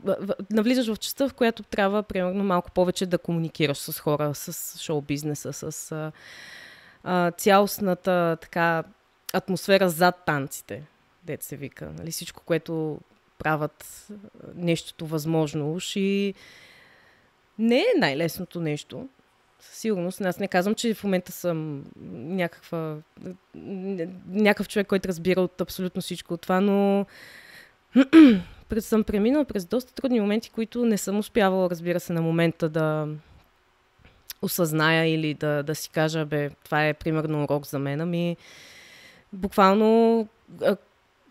навлизаш 0.51 0.87
в 0.95 0.97
частта, 0.97 1.29
в 1.29 1.35
която 1.35 1.63
трябва, 1.63 2.03
примерно, 2.03 2.45
малко 2.45 2.71
повече 2.71 3.07
да 3.07 3.19
комуникираш 3.19 3.79
с 3.79 4.01
хора, 4.01 4.35
с 4.35 4.79
шоу-бизнеса, 4.79 5.53
с 5.53 5.93
а, 5.93 6.13
а, 7.05 7.31
цялостната 7.31 8.37
така 8.41 8.85
атмосфера 9.33 9.89
зад 9.89 10.23
танците, 10.27 10.83
дет 11.25 11.43
се 11.43 11.57
вика. 11.57 11.93
Нали? 11.99 12.11
Всичко, 12.11 12.43
което 12.47 13.01
правят 13.39 14.09
нещото 14.55 15.07
възможно 15.07 15.73
уж 15.73 15.97
и 15.97 16.35
не 17.59 17.79
е 17.79 17.99
най-лесното 17.99 18.61
нещо. 18.61 19.09
Със 19.61 19.77
сигурност. 19.77 20.21
Аз 20.21 20.39
не 20.39 20.49
казвам, 20.49 20.75
че 20.75 20.95
в 20.95 21.05
момента 21.05 21.33
съм 21.33 21.85
някаква, 22.15 22.97
някакъв 24.29 24.69
човек, 24.69 24.87
който 24.87 25.09
разбира 25.09 25.41
от 25.41 25.61
абсолютно 25.61 26.03
всичко 26.03 26.35
от 26.35 26.41
това, 26.41 26.61
но 26.61 27.07
съм 28.81 29.05
преминала 29.05 29.45
през 29.45 29.65
доста 29.65 29.95
трудни 29.95 30.21
моменти, 30.21 30.51
които 30.51 30.85
не 30.85 30.99
съм 30.99 31.19
успявала, 31.19 31.71
разбира 31.71 32.01
се, 32.01 32.13
на 32.13 32.23
момента 32.23 32.69
да 32.69 33.09
осъзная 34.43 35.15
или 35.15 35.35
да, 35.35 35.63
да 35.63 35.75
си 35.75 35.91
кажа, 35.91 36.25
бе, 36.25 36.51
това 36.65 36.89
е 36.89 36.95
примерно 36.95 37.45
урок 37.45 37.67
за 37.67 37.79
мен. 37.79 38.01
Ами, 38.01 38.37
буквално 39.33 40.29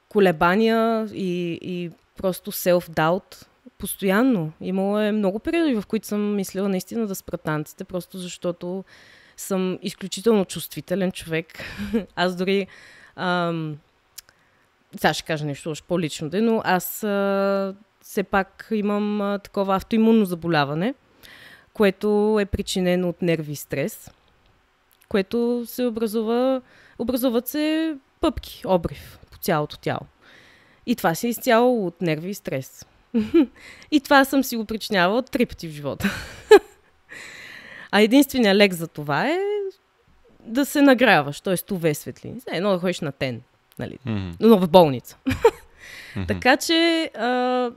колебания 0.09 1.07
и, 1.13 1.59
и 1.61 1.91
просто 2.17 2.51
self-doubt 2.51 3.45
постоянно. 3.77 4.51
Имало 4.61 4.99
е 4.99 5.11
много 5.11 5.39
периоди, 5.39 5.75
в 5.75 5.83
които 5.87 6.07
съм 6.07 6.35
мислила 6.35 6.69
наистина 6.69 7.07
да 7.07 7.15
спра 7.15 7.37
танците, 7.37 7.83
просто 7.83 8.17
защото 8.17 8.83
съм 9.37 9.79
изключително 9.81 10.45
чувствителен 10.45 11.11
човек. 11.11 11.47
Аз 12.15 12.35
дори... 12.35 12.67
Ам, 13.15 13.77
сега 14.97 15.13
ще 15.13 15.23
кажа 15.23 15.45
нещо 15.45 15.69
още 15.69 15.87
по-лично, 15.87 16.29
но 16.33 16.61
аз 16.65 17.03
а, 17.03 17.75
все 18.01 18.23
пак 18.23 18.67
имам 18.71 19.21
а, 19.21 19.39
такова 19.39 19.75
автоимунно 19.75 20.25
заболяване, 20.25 20.93
което 21.73 22.37
е 22.41 22.45
причинено 22.45 23.09
от 23.09 23.21
нерви 23.21 23.51
и 23.51 23.55
стрес, 23.55 24.11
което 25.09 25.63
се 25.65 25.85
образува... 25.85 26.61
Образуват 26.99 27.47
се 27.47 27.95
пъпки, 28.21 28.61
обрив 28.65 29.19
по 29.31 29.37
цялото 29.37 29.77
тяло. 29.77 30.05
И 30.85 30.95
това 30.95 31.15
се 31.15 31.27
изцяло 31.27 31.87
от 31.87 32.01
нерви 32.01 32.29
и 32.29 32.33
стрес. 32.33 32.85
и 33.91 33.99
това 33.99 34.25
съм 34.25 34.43
си 34.43 34.57
го 34.57 34.65
причинявала 34.65 35.23
три 35.23 35.45
пъти 35.45 35.67
в 35.67 35.71
живота. 35.71 36.09
а 37.91 38.01
единствения 38.01 38.55
лек 38.55 38.73
за 38.73 38.87
това 38.87 39.27
е 39.27 39.39
да 40.39 40.65
се 40.65 40.81
нагряваш, 40.81 41.41
т.е. 41.41 41.73
уве 41.73 41.93
светлини. 41.93 42.41
Едно 42.51 42.71
да 42.71 42.79
ходиш 42.79 42.99
на 42.99 43.11
тен, 43.11 43.41
нали? 43.79 43.97
Mm-hmm. 44.07 44.35
но 44.39 44.57
в 44.57 44.69
болница. 44.69 45.17
mm-hmm. 45.27 46.27
Така 46.27 46.57
че, 46.57 47.11
а, 47.17 47.71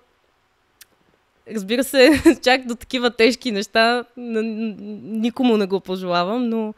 разбира 1.55 1.85
се, 1.85 2.23
чак 2.43 2.67
до 2.67 2.75
такива 2.75 3.11
тежки 3.11 3.53
неща 3.53 4.05
никому 4.17 5.57
не 5.57 5.67
го 5.67 5.81
пожелавам, 5.81 6.49
но 6.49 6.75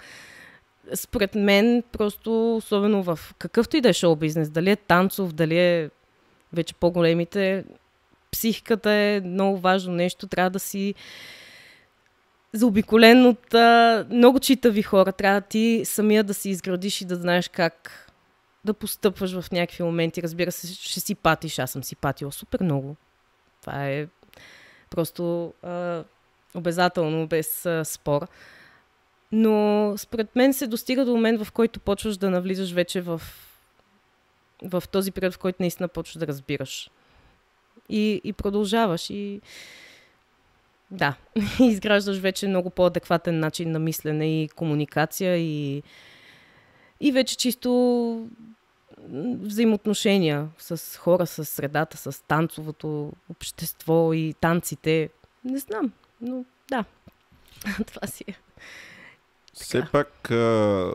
според 0.95 1.35
мен 1.35 1.83
просто, 1.93 2.57
особено 2.57 3.03
в 3.03 3.19
какъвто 3.39 3.77
и 3.77 3.81
да 3.81 3.89
е 3.89 3.93
шоу 3.93 4.17
бизнес, 4.17 4.51
дали 4.51 4.71
е 4.71 4.77
танцов, 4.77 5.33
дали 5.33 5.59
е 5.59 5.91
вече 6.53 6.75
по-големите, 6.75 7.65
психиката 8.31 8.91
е 8.91 9.21
много 9.25 9.59
важно 9.59 9.95
нещо. 9.95 10.27
Трябва 10.27 10.51
да 10.51 10.59
си 10.59 10.95
заобиколен 12.53 13.27
от 13.27 13.55
а, 13.55 14.07
много 14.11 14.41
читави 14.41 14.83
хора. 14.83 15.13
Трябва 15.13 15.41
ти 15.41 15.83
самия 15.85 16.25
да 16.25 16.35
си 16.35 16.51
изградиш 16.51 17.01
и 17.01 17.05
да 17.05 17.17
знаеш 17.17 17.49
как 17.49 18.07
да 18.65 18.75
постъпваш 18.75 19.41
в 19.41 19.53
някакви 19.53 19.83
моменти. 19.83 20.23
Разбира 20.23 20.53
се, 20.53 20.75
ще 20.75 21.01
си 21.01 21.15
патиш. 21.15 21.59
Аз 21.59 21.71
съм 21.71 21.85
си 21.85 21.97
патила 21.97 22.33
супер 22.33 22.63
много. 22.63 22.97
Това 23.61 23.89
е 23.89 24.07
просто 24.91 25.55
а, 25.63 26.05
обязателно, 26.55 27.27
без 27.27 27.67
а, 27.67 27.85
спор. 27.85 28.27
Но 29.33 29.95
според 29.99 30.37
мен 30.37 30.53
се 30.53 30.67
достига 30.67 31.05
до 31.05 31.15
момент, 31.15 31.45
в 31.45 31.53
който 31.53 31.81
почваш 31.81 32.17
да 32.17 32.31
навлизаш 32.31 32.73
вече 32.73 33.01
в, 33.01 33.23
в 34.63 34.83
този 34.93 35.13
период, 35.13 35.35
в 35.35 35.39
който 35.39 35.57
наистина 35.61 35.89
почваш 35.89 36.17
да 36.17 36.27
разбираш 36.27 36.91
и, 37.89 38.21
и 38.25 38.33
продължаваш. 38.33 39.11
И 39.11 39.41
да, 40.91 41.15
изграждаш 41.61 42.19
вече 42.19 42.49
много 42.49 42.71
по-адекватен 42.71 43.39
начин 43.39 43.71
на 43.71 43.79
мислене 43.79 44.43
и 44.43 44.49
комуникация 44.49 45.37
и, 45.37 45.83
и 47.01 47.13
вече 47.13 47.37
чисто 47.37 48.29
взаимоотношения 49.43 50.49
с 50.59 50.99
хора, 50.99 51.27
с 51.27 51.45
средата, 51.45 51.97
с 51.97 52.23
танцовото 52.23 53.13
общество 53.31 54.13
и 54.13 54.35
танците. 54.41 55.11
Не 55.45 55.59
знам, 55.59 55.93
но 56.21 56.45
да, 56.71 56.85
това 57.87 58.07
си 58.07 58.25
е. 58.29 58.35
Все 59.55 59.85
пак, 59.93 60.31
а, 60.31 60.93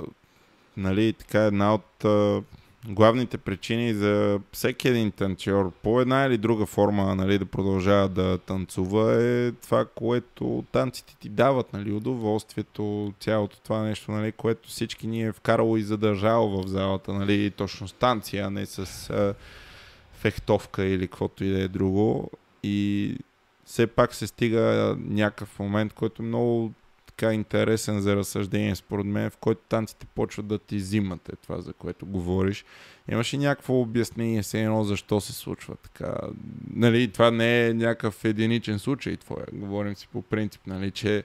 нали, 0.77 1.13
така 1.13 1.43
една 1.43 1.73
от 1.73 2.05
а, 2.05 2.41
главните 2.87 3.37
причини 3.37 3.93
за 3.93 4.39
всеки 4.51 4.87
един 4.87 5.11
танцор 5.11 5.71
по 5.83 6.01
една 6.01 6.25
или 6.25 6.37
друга 6.37 6.65
форма 6.65 7.15
нали, 7.15 7.37
да 7.37 7.45
продължава 7.45 8.09
да 8.09 8.37
танцува 8.37 9.23
е 9.23 9.51
това, 9.51 9.85
което 9.85 10.63
танците 10.71 11.15
ти 11.19 11.29
дават, 11.29 11.73
нали, 11.73 11.91
удоволствието, 11.91 13.13
цялото 13.19 13.59
това 13.59 13.81
нещо, 13.81 14.11
нали, 14.11 14.31
което 14.31 14.69
всички 14.69 15.07
ни 15.07 15.23
е 15.23 15.31
вкарало 15.31 15.77
и 15.77 15.83
задържало 15.83 16.61
в 16.61 16.67
залата, 16.67 17.13
нали, 17.13 17.51
точно 17.51 17.87
с 17.87 17.93
танция, 17.93 18.47
а 18.47 18.49
не 18.49 18.65
с 18.65 19.09
а, 19.09 19.33
фехтовка 20.13 20.85
или 20.85 21.07
каквото 21.07 21.43
и 21.43 21.49
да 21.49 21.61
е 21.61 21.67
друго. 21.67 22.31
И 22.63 23.17
все 23.65 23.87
пак 23.87 24.13
се 24.13 24.27
стига 24.27 24.95
някакъв 24.99 25.59
момент, 25.59 25.93
който 25.93 26.23
много 26.23 26.71
така 27.17 27.33
интересен 27.33 28.01
за 28.01 28.15
разсъждение, 28.15 28.75
според 28.75 29.05
мен, 29.05 29.29
в 29.29 29.37
който 29.37 29.61
танците 29.69 30.05
почват 30.05 30.47
да 30.47 30.59
ти 30.59 30.75
взимат 30.75 31.29
е 31.29 31.35
това, 31.35 31.61
за 31.61 31.73
което 31.73 32.05
говориш. 32.05 32.65
Имаш 33.11 33.33
и 33.33 33.37
някакво 33.37 33.81
обяснение, 33.81 34.43
се 34.43 34.61
едно 34.61 34.83
защо 34.83 35.21
се 35.21 35.33
случва 35.33 35.75
така. 35.75 36.15
Нали, 36.73 37.11
това 37.11 37.31
не 37.31 37.67
е 37.67 37.73
някакъв 37.73 38.25
единичен 38.25 38.79
случай 38.79 39.17
твоя. 39.17 39.45
Говорим 39.53 39.95
си 39.95 40.07
по 40.11 40.21
принцип, 40.21 40.61
нали, 40.67 40.91
че 40.91 41.23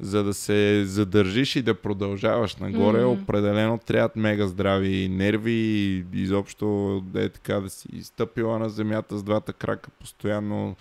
за 0.00 0.24
да 0.24 0.34
се 0.34 0.84
задържиш 0.84 1.56
и 1.56 1.62
да 1.62 1.74
продължаваш 1.74 2.56
нагоре, 2.56 3.02
mm-hmm. 3.02 3.22
определено 3.22 3.78
трябват 3.78 4.16
мега 4.16 4.46
здрави 4.46 5.08
нерви 5.08 5.52
и 5.52 6.04
изобщо 6.12 7.00
да 7.06 7.24
е 7.24 7.28
така 7.28 7.60
да 7.60 7.70
си 7.70 7.88
стъпила 8.02 8.58
на 8.58 8.70
земята 8.70 9.18
с 9.18 9.22
двата 9.22 9.52
крака 9.52 9.90
постоянно 9.90 10.76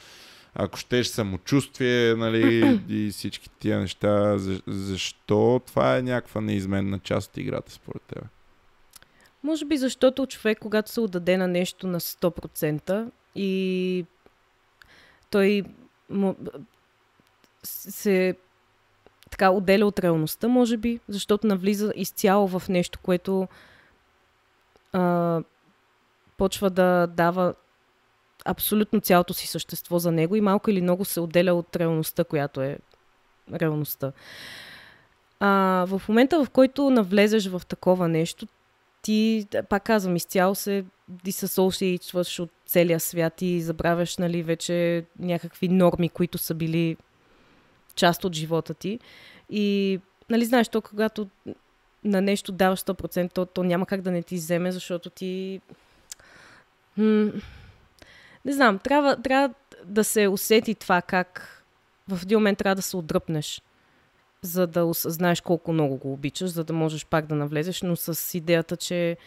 ако 0.55 0.77
щеш 0.77 1.07
самочувствие, 1.07 2.15
нали, 2.15 2.79
и 2.89 3.09
всички 3.11 3.49
тия 3.49 3.79
неща, 3.79 4.37
защо 4.67 5.61
това 5.67 5.97
е 5.97 6.01
някаква 6.01 6.41
неизменна 6.41 6.99
част 6.99 7.31
от 7.31 7.37
играта 7.37 7.71
според 7.71 8.01
теб? 8.01 8.23
Може 9.43 9.65
би 9.65 9.77
защото 9.77 10.27
човек, 10.27 10.59
когато 10.59 10.91
се 10.91 11.01
отдаде 11.01 11.37
на 11.37 11.47
нещо 11.47 11.87
на 11.87 11.99
100% 11.99 13.11
и 13.35 14.05
той 15.29 15.63
му, 16.09 16.35
се 17.63 18.35
така 19.31 19.49
отделя 19.49 19.85
от 19.85 19.99
реалността, 19.99 20.47
може 20.47 20.77
би, 20.77 20.99
защото 21.07 21.47
навлиза 21.47 21.93
изцяло 21.95 22.47
в 22.47 22.69
нещо, 22.69 22.99
което 22.99 23.47
а, 24.93 25.41
почва 26.37 26.69
да 26.69 27.07
дава 27.07 27.53
абсолютно 28.45 29.01
цялото 29.01 29.33
си 29.33 29.47
същество 29.47 29.99
за 29.99 30.11
него 30.11 30.35
и 30.35 30.41
малко 30.41 30.69
или 30.69 30.81
много 30.81 31.05
се 31.05 31.19
отделя 31.19 31.53
от 31.53 31.75
реалността, 31.75 32.23
която 32.23 32.61
е 32.61 32.77
реалността. 33.53 34.11
А, 35.39 35.85
в 35.87 36.01
момента, 36.09 36.45
в 36.45 36.49
който 36.49 36.89
навлезеш 36.89 37.47
в 37.47 37.61
такова 37.67 38.07
нещо, 38.07 38.47
ти, 39.01 39.47
пак 39.69 39.83
казвам, 39.83 40.15
изцяло 40.15 40.55
се 40.55 40.85
дисасоциичваш 41.07 42.39
от 42.39 42.49
целия 42.65 42.99
свят 42.99 43.41
и 43.41 43.61
забравяш, 43.61 44.17
нали, 44.17 44.43
вече 44.43 45.05
някакви 45.19 45.67
норми, 45.67 46.09
които 46.09 46.37
са 46.37 46.53
били 46.53 46.97
част 47.95 48.25
от 48.25 48.35
живота 48.35 48.73
ти. 48.73 48.99
И 49.49 49.99
нали 50.29 50.45
знаеш, 50.45 50.67
то 50.67 50.81
когато 50.81 51.27
на 52.03 52.21
нещо 52.21 52.51
даваш 52.51 52.79
100%, 52.79 53.33
то, 53.33 53.45
то 53.45 53.63
няма 53.63 53.85
как 53.85 54.01
да 54.01 54.11
не 54.11 54.23
ти 54.23 54.35
вземе, 54.35 54.71
защото 54.71 55.09
ти... 55.09 55.61
М- 56.97 57.31
не 58.45 58.53
знам, 58.53 58.79
трябва, 58.79 59.21
трябва 59.21 59.53
да 59.85 60.03
се 60.03 60.27
усети 60.27 60.75
това 60.75 61.01
как 61.01 61.57
в 62.07 62.19
един 62.23 62.37
момент 62.37 62.57
трябва 62.57 62.75
да 62.75 62.81
се 62.81 62.97
отдръпнеш, 62.97 63.61
за 64.41 64.67
да 64.67 64.85
осъзнаеш 64.85 65.41
колко 65.41 65.73
много 65.73 65.97
го 65.97 66.13
обичаш, 66.13 66.49
за 66.49 66.63
да 66.63 66.73
можеш 66.73 67.05
пак 67.05 67.25
да 67.25 67.35
навлезеш, 67.35 67.81
но 67.81 67.95
с 67.95 68.37
идеята, 68.37 68.77
че 68.77 69.17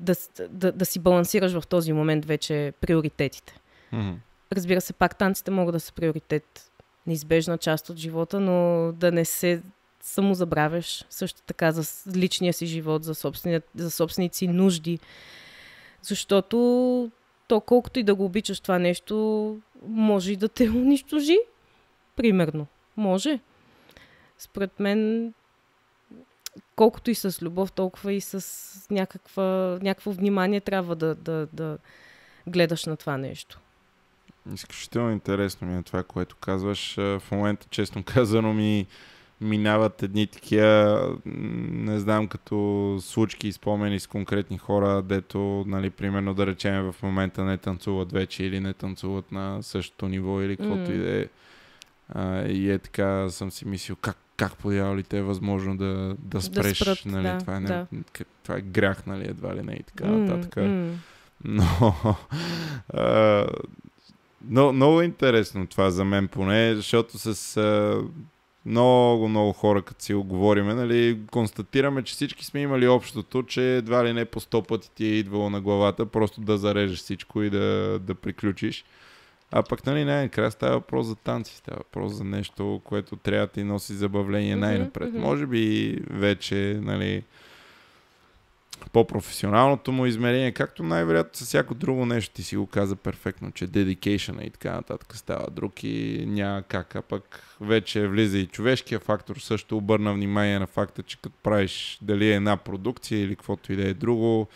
да, 0.00 0.14
да, 0.48 0.72
да 0.72 0.84
си 0.84 0.98
балансираш 0.98 1.52
в 1.52 1.66
този 1.66 1.92
момент 1.92 2.24
вече 2.24 2.72
приоритетите. 2.80 3.60
Mm-hmm. 3.92 4.14
Разбира 4.52 4.80
се, 4.80 4.92
пак 4.92 5.16
танците 5.18 5.50
могат 5.50 5.72
да 5.72 5.80
са 5.80 5.92
приоритет, 5.92 6.70
неизбежна 7.06 7.58
част 7.58 7.90
от 7.90 7.96
живота, 7.96 8.40
но 8.40 8.92
да 8.92 9.12
не 9.12 9.24
се 9.24 9.62
само 10.00 10.34
забравяш 10.34 11.04
също 11.10 11.42
така 11.42 11.72
за 11.72 12.10
личния 12.16 12.52
си 12.52 12.66
живот, 12.66 13.04
за, 13.04 13.14
за 13.74 13.90
собствените 13.90 14.36
си 14.36 14.48
нужди. 14.48 14.98
Защото 16.02 17.10
то 17.48 17.60
колкото 17.60 17.98
и 17.98 18.02
да 18.02 18.14
го 18.14 18.24
обичаш 18.24 18.60
това 18.60 18.78
нещо, 18.78 19.58
може 19.86 20.32
и 20.32 20.36
да 20.36 20.48
те 20.48 20.70
унищожи. 20.70 21.38
Примерно. 22.16 22.66
Може. 22.96 23.40
Според 24.38 24.80
мен, 24.80 25.32
колкото 26.76 27.10
и 27.10 27.14
с 27.14 27.42
любов, 27.42 27.72
толкова 27.72 28.12
и 28.12 28.20
с 28.20 28.88
някаква, 28.90 29.78
някакво 29.82 30.10
внимание 30.10 30.60
трябва 30.60 30.96
да, 30.96 31.14
да, 31.14 31.48
да 31.52 31.78
гледаш 32.46 32.84
на 32.84 32.96
това 32.96 33.16
нещо. 33.16 33.60
Изключително 34.54 35.10
интересно 35.10 35.68
ми 35.68 35.78
е 35.78 35.82
това, 35.82 36.02
което 36.02 36.36
казваш. 36.36 36.94
В 36.96 37.22
момента, 37.32 37.66
честно 37.70 38.02
казано, 38.06 38.52
ми 38.52 38.86
минават 39.40 40.02
едни 40.02 40.26
такива, 40.26 41.16
не 41.24 41.98
знам, 41.98 42.28
като 42.28 42.98
случки 43.00 43.48
и 43.48 43.52
спомени 43.52 44.00
с 44.00 44.06
конкретни 44.06 44.58
хора, 44.58 45.02
дето, 45.02 45.64
нали, 45.66 45.90
примерно 45.90 46.34
да 46.34 46.46
речем 46.46 46.92
в 46.92 47.02
момента 47.02 47.44
не 47.44 47.58
танцуват 47.58 48.12
вече 48.12 48.44
или 48.44 48.60
не 48.60 48.72
танцуват 48.72 49.32
на 49.32 49.62
същото 49.62 50.08
ниво 50.08 50.42
или 50.42 50.56
каквото 50.56 50.90
mm. 50.90 50.94
и 50.94 50.98
да 50.98 51.20
е. 51.20 51.26
А, 52.08 52.42
и 52.42 52.70
е 52.70 52.78
така, 52.78 53.30
съм 53.30 53.50
си 53.50 53.68
мислил, 53.68 53.96
как, 53.96 54.16
как 54.36 54.56
подявалите 54.56 55.18
е 55.18 55.22
възможно 55.22 55.76
да, 55.76 56.16
да 56.18 56.42
спреш, 56.42 56.78
да 56.78 56.84
спрат, 56.84 57.06
нали, 57.06 57.22
да, 57.22 57.38
това, 57.38 57.56
е, 57.56 57.60
да. 57.60 57.86
Не, 57.92 58.02
това 58.42 58.56
е 58.56 58.60
грях, 58.60 59.06
нали, 59.06 59.24
едва 59.24 59.54
ли 59.54 59.62
не 59.62 59.72
и 59.72 59.82
така 59.82 60.04
mm, 60.04 60.08
нататък. 60.08 60.54
Mm. 60.54 60.92
Но, 61.44 61.64
а, 62.94 63.46
но, 64.48 64.72
много 64.72 65.02
интересно 65.02 65.66
това 65.66 65.90
за 65.90 66.04
мен 66.04 66.28
поне, 66.28 66.74
защото 66.74 67.18
с 67.18 67.56
а, 67.56 68.00
много, 68.66 69.28
много 69.28 69.52
хора, 69.52 69.82
като 69.82 70.04
си 70.04 70.14
оговориме, 70.14 70.74
нали, 70.74 71.18
констатираме, 71.30 72.02
че 72.02 72.12
всички 72.12 72.44
сме 72.44 72.60
имали 72.60 72.88
общото, 72.88 73.42
че 73.42 73.76
едва 73.76 74.04
ли 74.04 74.12
не 74.12 74.24
по 74.24 74.40
сто 74.40 74.62
пъти 74.62 74.90
ти 74.94 75.04
е 75.04 75.18
идвало 75.18 75.50
на 75.50 75.60
главата, 75.60 76.06
просто 76.06 76.40
да 76.40 76.58
зарежеш 76.58 76.98
всичко 76.98 77.42
и 77.42 77.50
да, 77.50 77.98
да 77.98 78.14
приключиш. 78.14 78.84
А 79.52 79.62
пък, 79.62 79.86
нали, 79.86 80.04
най-накрая 80.04 80.50
става 80.50 80.72
въпрос 80.72 81.06
за 81.06 81.16
танци, 81.16 81.56
става 81.56 81.78
въпрос 81.78 82.12
за 82.12 82.24
нещо, 82.24 82.80
което 82.84 83.16
трябва 83.16 83.46
да 83.46 83.52
ти 83.52 83.64
носи 83.64 83.92
забавление 83.92 84.56
най-напред. 84.56 85.08
Mm-hmm. 85.08 85.18
Може 85.18 85.46
би 85.46 85.96
вече, 86.10 86.80
нали, 86.82 87.22
по-професионалното 88.92 89.92
му 89.92 90.06
измерение, 90.06 90.52
както 90.52 90.82
най-вероятно 90.82 91.34
с 91.34 91.44
всяко 91.44 91.74
друго 91.74 92.06
нещо 92.06 92.34
ти 92.34 92.42
си 92.42 92.56
го 92.56 92.66
каза 92.66 92.96
перфектно, 92.96 93.52
че 93.52 93.68
dedication 93.68 94.42
и 94.42 94.50
така 94.50 94.72
нататък 94.72 95.16
става 95.16 95.50
друг 95.50 95.84
и 95.84 96.24
няма 96.26 96.62
как, 96.62 96.96
а 96.96 97.02
пък 97.02 97.42
вече 97.60 98.08
влиза 98.08 98.38
и 98.38 98.46
човешкия 98.46 99.00
фактор, 99.00 99.36
също 99.36 99.76
обърна 99.76 100.14
внимание 100.14 100.58
на 100.58 100.66
факта, 100.66 101.02
че 101.02 101.16
като 101.16 101.36
правиш 101.42 101.98
дали 102.02 102.30
е 102.30 102.34
една 102.34 102.56
продукция 102.56 103.22
или 103.22 103.36
каквото 103.36 103.72
и 103.72 103.76
да 103.76 103.88
е 103.88 103.94
друго, 103.94 104.48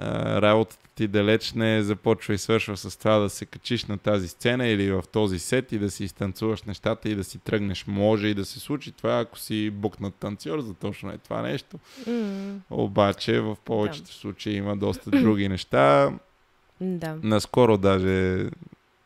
работата 0.00 0.82
ти 0.94 1.08
далеч 1.08 1.52
не 1.52 1.82
започва 1.82 2.34
и 2.34 2.38
свършва 2.38 2.76
с 2.76 2.98
това 2.98 3.18
да 3.18 3.30
се 3.30 3.46
качиш 3.46 3.84
на 3.84 3.98
тази 3.98 4.28
сцена 4.28 4.66
или 4.66 4.90
в 4.90 5.02
този 5.12 5.38
сет 5.38 5.72
и 5.72 5.78
да 5.78 5.90
си 5.90 6.04
изтанцуваш 6.04 6.62
нещата 6.62 7.08
и 7.08 7.14
да 7.14 7.24
си 7.24 7.38
тръгнеш. 7.38 7.84
Може 7.86 8.28
и 8.28 8.34
да 8.34 8.44
се 8.44 8.60
случи 8.60 8.92
това, 8.92 9.20
ако 9.20 9.38
си 9.38 9.70
букнат 9.70 10.14
танцор 10.14 10.60
за 10.60 10.74
точно 10.74 11.10
е 11.10 11.18
това 11.18 11.42
нещо. 11.42 11.78
Mm. 12.08 12.58
Обаче 12.70 13.40
в 13.40 13.56
повечето 13.64 14.06
да. 14.06 14.12
случаи 14.12 14.56
има 14.56 14.76
доста 14.76 15.10
други 15.10 15.48
неща. 15.48 16.12
Да. 16.80 17.16
Наскоро 17.22 17.78
даже 17.78 18.46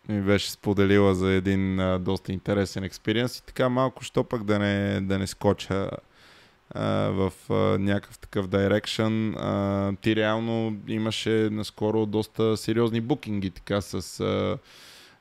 ми 0.09 0.20
беше 0.22 0.51
споделила 0.51 1.14
за 1.14 1.30
един 1.32 1.80
а, 1.80 1.99
доста 1.99 2.32
интересен 2.32 2.84
експириенс 2.84 3.39
и 3.39 3.47
така 3.47 3.68
малко, 3.68 4.05
що 4.05 4.24
пък 4.24 4.45
да 4.45 4.59
не, 4.59 5.01
да 5.01 5.18
не 5.18 5.26
скоча 5.26 5.91
в 6.74 7.32
някакъв 7.78 8.18
такъв 8.18 8.48
дирекшн. 8.48 9.30
ти 10.00 10.16
реално 10.16 10.76
имаше 10.88 11.48
наскоро 11.52 12.06
доста 12.06 12.56
сериозни 12.56 13.00
букинги, 13.00 13.50
така 13.50 13.80
с 13.80 14.20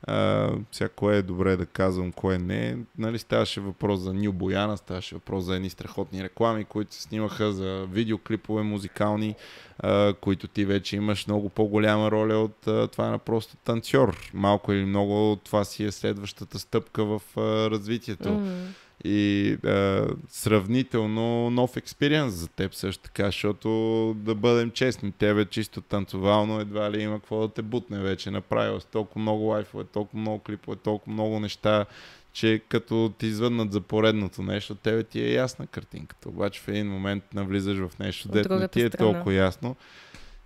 а, 0.08 0.50
сега 0.72 0.90
кое 0.90 1.18
е 1.18 1.22
добре 1.22 1.56
да 1.56 1.66
казвам, 1.66 2.12
кое 2.12 2.38
не. 2.38 2.78
Нали, 2.98 3.20
ставаше 3.20 3.62
въпрос 3.62 4.00
за 4.00 4.14
Нил 4.14 4.32
Бояна, 4.32 4.78
ставаше 4.78 5.16
въпрос 5.16 5.44
за 5.44 5.56
едни 5.56 5.70
страхотни 5.70 6.24
реклами, 6.24 6.66
които 6.66 6.94
се 6.94 7.02
снимаха 7.02 7.52
за 7.52 7.86
видеоклипове 7.92 8.64
музикални, 8.64 9.36
а, 9.80 10.14
които 10.22 10.48
ти 10.48 10.66
вече 10.66 10.96
имаш 10.96 11.28
много 11.28 11.50
по-голяма 11.50 12.12
роля 12.12 12.38
от 12.38 12.68
а, 12.68 12.88
това 12.88 13.10
на 13.10 13.20
просто 13.20 13.58
танцор. 13.58 14.32
Малко 14.34 14.74
или 14.74 14.86
много 14.86 15.36
това 15.44 15.64
си 15.64 15.84
е 15.84 15.92
следващата 15.92 16.60
стъпка 16.60 17.06
в 17.06 17.22
а, 17.38 17.42
развитието. 17.70 18.30
Mm-hmm 18.30 18.66
и 19.08 19.54
а, 19.66 20.08
сравнително 20.30 21.50
нов 21.50 21.78
експириенс 21.78 22.34
за 22.34 22.48
теб 22.48 22.74
също 22.74 23.04
така, 23.04 23.26
защото 23.26 23.70
да 24.18 24.36
бъдем 24.36 24.72
честни, 24.72 25.12
тебе 25.12 25.46
чисто 25.46 25.82
танцовално 25.82 26.60
едва 26.60 26.92
ли 26.92 27.02
има 27.02 27.20
какво 27.20 27.48
да 27.48 27.54
те 27.54 27.62
бутне 27.62 28.00
вече. 28.00 28.32
Направил 28.32 28.80
с 28.80 28.86
толкова 28.86 29.22
много 29.22 29.44
лайфове, 29.44 29.84
толкова 29.84 30.20
много 30.20 30.40
клипове, 30.40 30.78
толкова 30.78 31.14
много 31.14 31.40
неща, 31.40 31.86
че 32.34 32.62
като 32.70 33.14
ти 33.18 33.28
извъднат 33.28 33.74
за 33.74 33.82
поредното 33.82 34.44
нещо, 34.44 34.76
тебе 34.76 35.04
ти 35.04 35.22
е 35.22 35.34
ясна 35.34 35.68
картинката. 35.68 36.30
Обаче 36.30 36.62
в 36.62 36.68
един 36.68 36.88
момент 36.88 37.24
навлизаш 37.34 37.78
в 37.78 38.00
нещо, 38.00 38.30
дето 38.30 38.56
не 38.56 38.68
ти 38.68 38.82
е 38.82 38.88
страна. 38.88 39.12
толкова 39.12 39.34
ясно. 39.34 39.76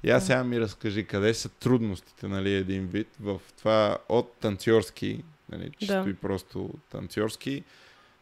И 0.03 0.09
аз 0.09 0.25
сега 0.25 0.43
ми 0.43 0.59
разкажи 0.59 1.03
къде 1.03 1.33
са 1.33 1.49
трудностите, 1.49 2.27
нали, 2.27 2.53
един 2.53 2.87
вид 2.87 3.07
в 3.19 3.39
това 3.57 3.97
от 4.09 4.33
танцорски, 4.39 5.23
нали, 5.51 5.71
чисто 5.79 6.03
да. 6.03 6.09
и 6.09 6.13
просто 6.13 6.69
танцорски, 6.89 7.63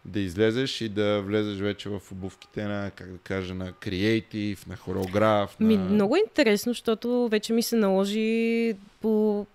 да 0.08 0.20
излезеш 0.20 0.82
и 0.82 0.90
да 0.90 1.22
влезеш 1.22 1.60
вече 1.60 1.90
в 1.90 2.02
обувките 2.12 2.64
на, 2.64 2.92
как 2.92 3.12
да 3.12 3.18
кажа, 3.18 3.54
на 3.54 3.72
креатив, 3.72 4.68
на 4.68 4.76
хореограф. 4.76 5.60
На... 5.60 5.68
Ми, 5.68 5.78
много 5.78 6.16
интересно, 6.16 6.70
защото 6.70 7.28
вече 7.32 7.54
ми 7.54 7.64
се 7.64 7.76
наложи 7.76 8.74
по, 9.02 9.46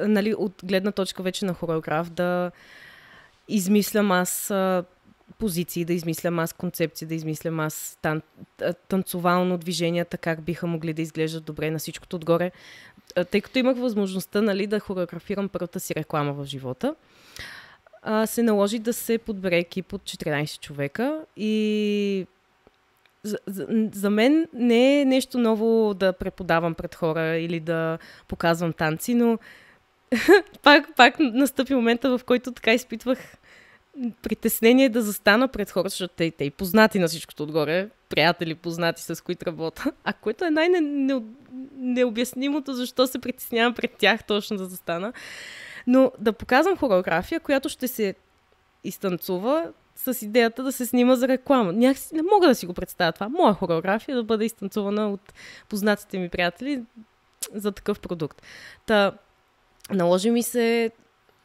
нали, 0.00 0.34
от 0.34 0.52
гледна 0.64 0.92
точка 0.92 1.22
вече 1.22 1.44
на 1.44 1.54
хореограф 1.54 2.10
да 2.10 2.50
измислям 3.48 4.12
аз 4.12 4.52
позиции, 5.38 5.84
да 5.84 5.92
измислям 5.92 6.38
аз 6.38 6.52
концепции, 6.52 7.06
да 7.06 7.14
измислям 7.14 7.60
аз 7.60 7.98
тан, 8.02 8.22
танцовално 8.88 9.58
движенията, 9.58 10.18
как 10.18 10.42
биха 10.42 10.66
могли 10.66 10.92
да 10.92 11.02
изглеждат 11.02 11.44
добре 11.44 11.70
на 11.70 11.78
всичкото 11.78 12.16
отгоре. 12.16 12.50
Тъй 13.30 13.40
като 13.40 13.58
имах 13.58 13.76
възможността 13.76 14.42
нали, 14.42 14.66
да 14.66 14.80
хореографирам 14.80 15.48
първата 15.48 15.80
си 15.80 15.94
реклама 15.94 16.32
в 16.32 16.44
живота, 16.44 16.94
а, 18.02 18.26
се 18.26 18.42
наложи 18.42 18.78
да 18.78 18.92
се 18.92 19.18
подбере 19.18 19.58
екип 19.58 19.92
от 19.92 20.02
14 20.02 20.60
човека 20.60 21.20
и 21.36 22.26
за, 23.22 23.38
за, 23.46 23.66
за 23.92 24.10
мен 24.10 24.48
не 24.52 25.00
е 25.00 25.04
нещо 25.04 25.38
ново 25.38 25.94
да 25.94 26.12
преподавам 26.12 26.74
пред 26.74 26.94
хора 26.94 27.36
или 27.36 27.60
да 27.60 27.98
показвам 28.28 28.72
танци, 28.72 29.14
но 29.14 29.38
пак, 30.62 30.96
пак 30.96 31.18
настъпи 31.18 31.74
момента, 31.74 32.18
в 32.18 32.24
който 32.24 32.52
така 32.52 32.72
изпитвах 32.72 33.18
притеснение 34.22 34.88
да 34.88 35.02
застана 35.02 35.48
пред 35.48 35.70
хора, 35.70 35.88
защото 35.88 36.14
те, 36.16 36.30
те 36.30 36.44
и 36.44 36.50
познати 36.50 36.98
на 36.98 37.08
всичкото 37.08 37.42
отгоре, 37.42 37.88
приятели, 38.08 38.54
познати 38.54 39.02
с 39.02 39.24
които 39.24 39.46
работя, 39.46 39.92
а 40.04 40.12
което 40.12 40.44
е 40.44 40.50
най-необяснимото, 40.50 42.74
защо 42.74 43.06
се 43.06 43.18
притеснявам 43.18 43.74
пред 43.74 43.90
тях 43.98 44.24
точно 44.24 44.56
да 44.56 44.64
застана. 44.64 45.12
Но 45.88 46.12
да 46.18 46.32
показвам 46.32 46.76
хореография, 46.76 47.40
която 47.40 47.68
ще 47.68 47.88
се 47.88 48.14
изтанцува 48.84 49.72
с 49.96 50.22
идеята 50.22 50.62
да 50.62 50.72
се 50.72 50.86
снима 50.86 51.16
за 51.16 51.28
реклама. 51.28 51.72
Някакси 51.72 52.14
не 52.14 52.22
мога 52.22 52.48
да 52.48 52.54
си 52.54 52.66
го 52.66 52.74
представя 52.74 53.12
това. 53.12 53.28
Моя 53.28 53.54
хореография 53.54 54.16
да 54.16 54.22
бъде 54.22 54.44
изтанцувана 54.44 55.10
от 55.12 55.32
познатите 55.68 56.18
ми 56.18 56.28
приятели 56.28 56.82
за 57.54 57.72
такъв 57.72 58.00
продукт. 58.00 58.42
Та, 58.86 59.12
наложи 59.90 60.30
ми 60.30 60.42
се 60.42 60.90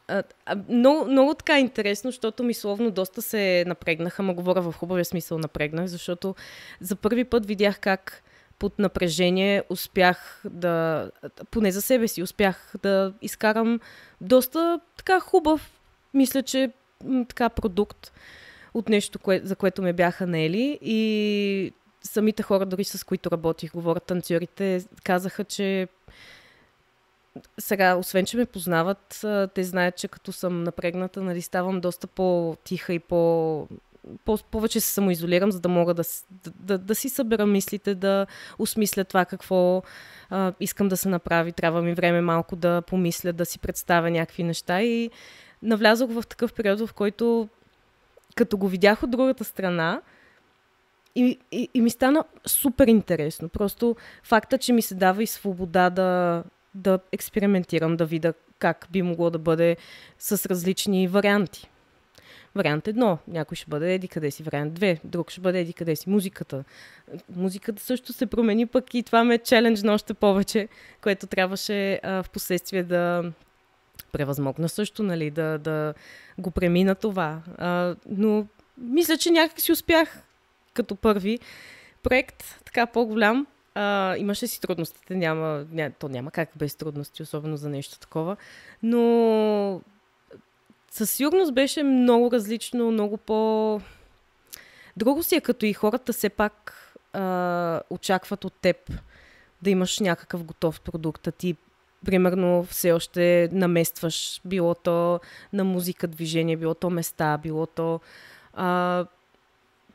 а, 0.08 0.22
много, 0.68 1.10
много 1.10 1.34
така 1.34 1.58
интересно, 1.58 2.10
защото 2.10 2.42
мисловно 2.42 2.90
доста 2.90 3.22
се 3.22 3.64
напрегнаха, 3.66 4.22
ма 4.22 4.34
говоря 4.34 4.62
в 4.62 4.72
хубавия 4.72 5.04
смисъл 5.04 5.38
напрегнах, 5.38 5.86
защото 5.86 6.34
за 6.80 6.96
първи 6.96 7.24
път 7.24 7.46
видях 7.46 7.80
как 7.80 8.22
под 8.58 8.78
напрежение 8.78 9.62
успях 9.68 10.42
да, 10.50 11.10
поне 11.50 11.72
за 11.72 11.82
себе 11.82 12.08
си, 12.08 12.22
успях 12.22 12.72
да 12.82 13.12
изкарам 13.22 13.80
доста 14.20 14.80
така 14.96 15.20
хубав, 15.20 15.80
мисля, 16.14 16.42
че 16.42 16.72
така 17.28 17.48
продукт 17.48 18.12
от 18.74 18.88
нещо, 18.88 19.18
кое, 19.18 19.40
за 19.44 19.56
което 19.56 19.82
ме 19.82 19.92
бяха 19.92 20.26
наели. 20.26 20.78
И 20.82 21.72
самите 22.02 22.42
хора, 22.42 22.66
дори 22.66 22.84
с 22.84 23.04
които 23.04 23.30
работих, 23.30 23.72
говорят 23.72 24.04
танцорите, 24.04 24.84
казаха, 25.04 25.44
че 25.44 25.88
сега, 27.58 27.96
освен, 27.96 28.26
че 28.26 28.36
ме 28.36 28.46
познават, 28.46 29.24
те 29.54 29.64
знаят, 29.64 29.96
че 29.96 30.08
като 30.08 30.32
съм 30.32 30.64
напрегната, 30.64 31.22
нали, 31.22 31.42
ставам 31.42 31.80
доста 31.80 32.06
по-тиха 32.06 32.94
и 32.94 32.98
по- 32.98 33.68
повече 34.50 34.80
се 34.80 34.92
самоизолирам, 34.92 35.52
за 35.52 35.60
да 35.60 35.68
мога 35.68 35.94
да, 35.94 36.02
да, 36.60 36.78
да, 36.78 36.94
си 36.94 37.08
събера 37.08 37.46
мислите, 37.46 37.94
да 37.94 38.26
осмисля 38.58 39.04
това 39.04 39.24
какво 39.24 39.82
а, 40.30 40.52
искам 40.60 40.88
да 40.88 40.96
се 40.96 41.08
направи. 41.08 41.52
Трябва 41.52 41.82
ми 41.82 41.94
време 41.94 42.20
малко 42.20 42.56
да 42.56 42.82
помисля, 42.82 43.32
да 43.32 43.46
си 43.46 43.58
представя 43.58 44.10
някакви 44.10 44.42
неща 44.42 44.82
и 44.82 45.10
навлязох 45.62 46.10
в 46.10 46.22
такъв 46.28 46.52
период, 46.52 46.80
в 46.80 46.92
който 46.92 47.48
като 48.34 48.56
го 48.56 48.68
видях 48.68 49.02
от 49.02 49.10
другата 49.10 49.44
страна, 49.44 50.00
и, 51.16 51.38
и, 51.52 51.68
и 51.74 51.80
ми 51.80 51.90
стана 51.90 52.24
супер 52.46 52.86
интересно. 52.86 53.48
Просто 53.48 53.96
факта, 54.22 54.58
че 54.58 54.72
ми 54.72 54.82
се 54.82 54.94
дава 54.94 55.22
и 55.22 55.26
свобода 55.26 55.90
да, 55.90 56.42
да 56.74 56.98
експериментирам, 57.12 57.96
да 57.96 58.06
видя 58.06 58.34
как 58.58 58.86
би 58.90 59.02
могло 59.02 59.30
да 59.30 59.38
бъде 59.38 59.76
с 60.18 60.46
различни 60.46 61.08
варианти. 61.08 61.70
Вариант 62.54 62.88
едно, 62.88 63.18
някой 63.28 63.56
ще 63.56 63.70
бъде 63.70 63.94
еди 63.94 64.08
къде 64.08 64.30
си, 64.30 64.42
вариант 64.42 64.74
две, 64.74 65.00
друг 65.04 65.30
ще 65.30 65.40
бъде 65.40 65.60
еди 65.60 65.72
къде 65.72 65.96
си. 65.96 66.10
Музиката. 66.10 66.64
Музиката 67.36 67.82
също 67.82 68.12
се 68.12 68.26
промени, 68.26 68.66
пък 68.66 68.94
и 68.94 69.02
това 69.02 69.24
ме 69.24 69.34
е 69.34 69.38
челендж 69.38 69.82
на 69.82 69.94
още 69.94 70.14
повече, 70.14 70.68
което 71.00 71.26
трябваше 71.26 72.00
а, 72.02 72.22
в 72.22 72.30
последствие 72.30 72.82
да 72.82 73.32
превъзмогна 74.12 74.68
също, 74.68 75.02
нали, 75.02 75.30
да, 75.30 75.58
да 75.58 75.94
го 76.38 76.50
премина 76.50 76.94
това. 76.94 77.42
А, 77.58 77.94
но 78.06 78.46
мисля, 78.78 79.16
че 79.16 79.30
някак 79.30 79.60
си 79.60 79.72
успях 79.72 80.22
като 80.74 80.96
първи 80.96 81.38
проект, 82.02 82.60
така 82.64 82.86
по-голям. 82.86 83.46
А, 83.74 84.16
имаше 84.16 84.46
си 84.46 84.60
трудностите, 84.60 85.14
няма, 85.14 85.64
ня, 85.72 85.90
то 85.98 86.08
няма 86.08 86.30
как 86.30 86.48
без 86.56 86.74
трудности, 86.74 87.22
особено 87.22 87.56
за 87.56 87.68
нещо 87.68 87.98
такова. 87.98 88.36
Но 88.82 89.80
със 90.94 91.10
сигурност 91.10 91.54
беше 91.54 91.82
много 91.82 92.30
различно, 92.32 92.90
много 92.90 93.16
по... 93.16 93.80
Друго 94.96 95.22
си 95.22 95.36
е 95.36 95.40
като 95.40 95.66
и 95.66 95.72
хората 95.72 96.12
все 96.12 96.28
пак 96.28 96.74
а, 97.12 97.80
очакват 97.90 98.44
от 98.44 98.52
теб 98.52 98.76
да 99.62 99.70
имаш 99.70 100.00
някакъв 100.00 100.44
готов 100.44 100.80
продукт, 100.80 101.26
а 101.26 101.32
ти 101.32 101.56
примерно 102.04 102.64
все 102.64 102.92
още 102.92 103.48
наместваш, 103.52 104.40
било 104.44 104.74
то 104.74 105.20
на 105.52 105.64
музика, 105.64 106.08
движение, 106.08 106.56
било 106.56 106.74
то 106.74 106.90
места, 106.90 107.38
било 107.38 107.66
то 107.66 108.00
а, 108.52 109.06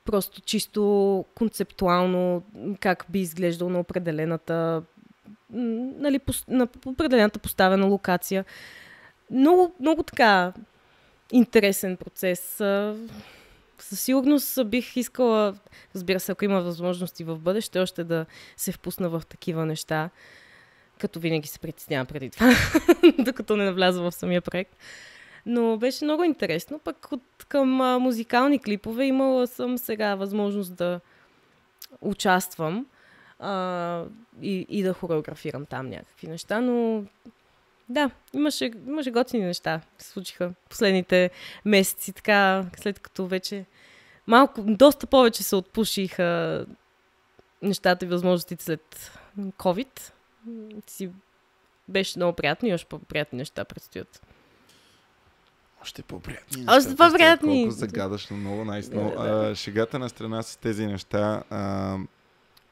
просто 0.05 0.41
чисто 0.41 1.25
концептуално 1.35 2.43
как 2.79 3.05
би 3.09 3.19
изглеждал 3.19 3.69
на 3.69 3.79
определената 3.79 4.83
нали, 5.49 6.19
на 6.47 6.67
определената 6.85 7.39
поставена 7.39 7.85
локация. 7.85 8.45
Много, 9.31 9.75
много 9.79 10.03
така 10.03 10.53
интересен 11.31 11.97
процес. 11.97 12.39
Със 13.79 13.99
сигурност 13.99 14.69
бих 14.69 14.95
искала, 14.95 15.55
разбира 15.95 16.19
се, 16.19 16.31
ако 16.31 16.45
има 16.45 16.61
възможности 16.61 17.23
в 17.23 17.39
бъдеще, 17.39 17.79
още 17.79 18.03
да 18.03 18.25
се 18.57 18.71
впусна 18.71 19.09
в 19.09 19.21
такива 19.29 19.65
неща, 19.65 20.09
като 20.99 21.19
винаги 21.19 21.47
се 21.47 21.59
притеснявам 21.59 22.07
преди 22.07 22.29
това, 22.29 22.51
докато 23.19 23.57
не 23.57 23.65
навляза 23.65 24.01
в 24.01 24.11
самия 24.11 24.41
проект. 24.41 24.75
Но 25.45 25.77
беше 25.77 26.05
много 26.05 26.23
интересно. 26.23 26.79
Пък 26.79 27.11
от 27.11 27.23
към 27.47 27.81
а, 27.81 27.99
музикални 27.99 28.59
клипове 28.59 29.05
имала 29.05 29.47
съм 29.47 29.77
сега 29.77 30.15
възможност 30.15 30.75
да 30.75 30.99
участвам 32.01 32.85
а, 33.39 34.03
и, 34.41 34.65
и 34.69 34.83
да 34.83 34.93
хореографирам 34.93 35.65
там 35.65 35.89
някакви 35.89 36.27
неща, 36.27 36.61
но 36.61 37.03
да, 37.89 38.11
имаше, 38.33 38.71
имаше 38.87 39.11
готини 39.11 39.45
неща. 39.45 39.81
Се 39.97 40.09
случиха 40.09 40.53
последните 40.69 41.29
месеци, 41.65 42.13
така, 42.13 42.65
след 42.77 42.99
като 42.99 43.27
вече 43.27 43.65
малко, 44.27 44.61
доста 44.61 45.07
повече 45.07 45.43
се 45.43 45.55
отпушиха 45.55 46.65
нещата 47.61 48.05
и 48.05 48.07
възможностите 48.07 48.63
след 48.63 49.11
COVID. 49.39 50.11
Си 50.87 51.09
беше 51.87 52.19
много 52.19 52.35
приятно 52.35 52.69
и 52.69 52.73
още 52.73 52.87
по-приятни 52.87 53.37
неща 53.37 53.65
предстоят. 53.65 54.21
Още 55.81 56.03
по-приятни. 56.03 56.65
Още 56.69 56.95
по-приятни. 56.95 57.61
Колко 57.63 57.71
загадъчно, 57.71 58.37
много 58.37 58.65
наистина. 58.65 59.11
Да, 59.11 59.23
да. 59.23 59.55
шегата 59.55 59.99
на 59.99 60.09
страна 60.09 60.43
с 60.43 60.57
тези 60.57 60.85
неща. 60.85 61.43
А, 61.49 61.97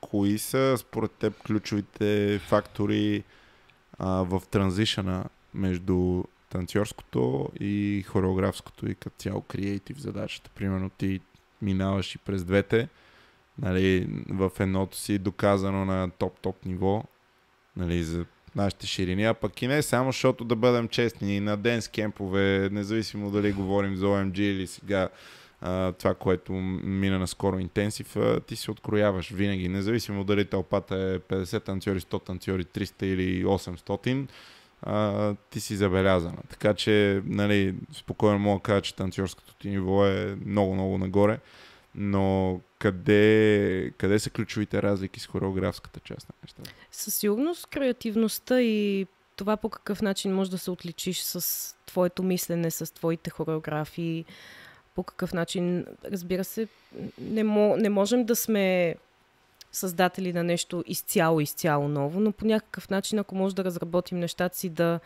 кои 0.01 0.39
са 0.39 0.75
според 0.77 1.11
теб 1.11 1.43
ключовите 1.43 2.39
фактори 2.39 3.23
а, 3.99 4.09
в 4.09 4.41
транзишъна 4.51 5.25
между 5.53 6.23
танцорското 6.49 7.49
и 7.59 8.05
хореографското 8.07 8.89
и 8.89 8.95
като 8.95 9.15
цяло 9.17 9.41
креатив 9.41 9.97
задачата. 9.97 10.49
Примерно 10.55 10.89
ти 10.89 11.19
минаваш 11.61 12.15
и 12.15 12.17
през 12.17 12.43
двете. 12.43 12.87
Нали, 13.61 14.07
в 14.29 14.51
едното 14.59 14.97
си 14.97 15.17
доказано 15.17 15.85
на 15.85 16.09
топ-топ 16.09 16.55
ниво 16.65 17.03
нали, 17.77 18.03
за 18.03 18.25
нашите 18.55 18.87
ширини, 18.87 19.25
а 19.25 19.33
пък 19.33 19.61
и 19.61 19.67
не 19.67 19.81
само, 19.81 20.11
защото 20.11 20.45
да 20.45 20.55
бъдем 20.55 20.87
честни, 20.87 21.39
на 21.39 21.57
ден 21.57 21.81
с 21.81 21.87
кемпове, 21.87 22.69
независимо 22.71 23.31
дали 23.31 23.51
говорим 23.51 23.95
за 23.95 24.05
OMG 24.05 24.39
или 24.39 24.67
сега 24.67 25.09
това, 25.97 26.15
което 26.19 26.53
мина 26.53 27.19
на 27.19 27.27
скоро 27.27 27.59
интенсив, 27.59 28.15
ти 28.47 28.55
се 28.55 28.71
открояваш 28.71 29.29
винаги, 29.29 29.69
независимо 29.69 30.23
дали 30.23 30.45
тълпата 30.45 30.95
е 30.95 31.19
50 31.19 31.63
танцори, 31.63 31.99
100 31.99 32.25
танцори, 32.25 32.63
300 32.63 33.03
или 33.03 33.45
800, 33.45 34.27
а, 34.81 35.35
ти 35.49 35.59
си 35.59 35.75
забелязана. 35.75 36.37
Така 36.49 36.73
че, 36.73 37.21
нали, 37.25 37.75
спокойно 37.93 38.39
мога 38.39 38.59
да 38.59 38.63
кажа, 38.63 38.81
че 38.81 38.95
танцорското 38.95 39.53
ти 39.53 39.69
ниво 39.69 40.05
е 40.05 40.37
много-много 40.45 40.97
нагоре, 40.97 41.39
но 41.95 42.59
къде, 42.79 43.91
къде 43.97 44.19
са 44.19 44.29
ключовите 44.29 44.81
разлики 44.81 45.19
с 45.19 45.27
хореографската 45.27 45.99
част 45.99 46.29
на 46.29 46.33
нещата? 46.43 46.71
Със 46.91 47.15
сигурност 47.15 47.67
креативността 47.67 48.61
и 48.61 49.07
това 49.35 49.57
по 49.57 49.69
какъв 49.69 50.01
начин 50.01 50.33
можеш 50.33 50.51
да 50.51 50.57
се 50.57 50.71
отличиш 50.71 51.21
с 51.21 51.75
твоето 51.85 52.23
мислене, 52.23 52.71
с 52.71 52.93
твоите 52.93 53.29
хореографии, 53.29 54.25
по 54.97 55.03
какъв 55.03 55.33
начин, 55.33 55.85
разбира 56.11 56.43
се, 56.43 56.67
не, 57.21 57.43
мо, 57.43 57.75
не 57.77 57.89
можем 57.89 58.25
да 58.25 58.35
сме 58.35 58.95
създатели 59.71 60.33
на 60.33 60.43
нещо 60.43 60.83
изцяло, 60.87 61.39
изцяло 61.39 61.87
ново, 61.87 62.19
но 62.19 62.31
по 62.31 62.45
някакъв 62.45 62.89
начин, 62.89 63.19
ако 63.19 63.35
може 63.35 63.55
да 63.55 63.63
разработим 63.63 64.19
нещата 64.19 64.57
си 64.57 64.69
да 64.69 64.99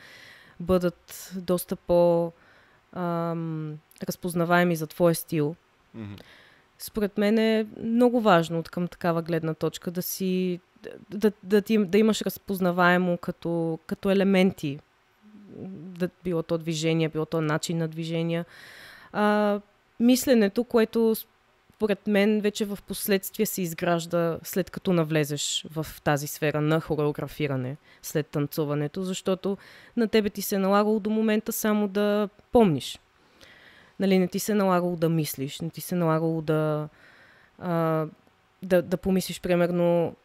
бъдат 0.60 1.32
доста 1.36 1.76
по 1.76 2.32
ам, 2.94 3.78
разпознаваеми 4.08 4.76
за 4.76 4.88
твоя 4.88 5.16
стил, 5.16 5.56
mm-hmm. 5.98 6.22
според 6.80 7.18
мен 7.18 7.38
е 7.38 7.68
много 7.84 8.22
важно 8.22 8.60
от 8.60 8.70
към 8.70 8.88
такава 8.88 9.22
гледна 9.22 9.54
точка 9.54 9.92
да 9.92 10.02
си 10.02 10.60
да, 11.10 11.32
да, 11.44 11.62
да, 11.62 11.86
да 11.86 11.98
имаш 11.98 12.22
разпознаваемо 12.22 13.18
като, 13.18 13.80
като 13.88 14.10
елементи, 14.10 14.80
да, 16.00 16.10
било 16.24 16.44
то 16.44 16.58
движение, 16.58 17.10
било 17.10 17.26
то 17.26 17.42
начин 17.42 17.78
на 17.78 17.88
движение. 17.88 18.46
А, 19.12 19.60
мисленето, 20.02 20.64
което 20.64 21.16
според 21.76 22.08
мен 22.08 22.41
вече 22.41 22.66
в 22.66 22.80
последствие 22.88 23.45
се 23.45 23.62
изгражда 23.62 24.39
след 24.43 24.70
като 24.70 24.93
навлезеш 24.93 25.66
в 25.72 25.88
тази 26.04 26.28
сфера 26.28 26.62
на 26.62 26.80
хореографиране 26.80 27.78
след 28.02 28.28
танцуването, 28.28 29.04
защото 29.04 29.58
на 29.97 30.08
тебе 30.08 30.30
ти 30.30 30.41
се 30.41 30.56
е 30.56 30.60
налагало 30.60 30.99
до 30.99 31.10
момента 31.10 31.52
само 31.52 31.88
да 31.88 32.30
помниш. 32.52 32.99
Нали, 33.99 34.20
не 34.20 34.28
ти 34.28 34.39
се 34.39 34.52
е 34.52 34.56
налагало 34.56 34.95
да 34.95 35.10
мислиш, 35.10 35.60
не 35.60 35.70
ти 35.70 35.82
се 35.82 35.95
е 35.95 35.97
налагало 35.97 36.41
да, 36.41 36.89
а, 37.60 38.06
да, 38.64 38.82
да 38.82 38.97
помислиш 38.97 39.41
примерно 39.41 40.16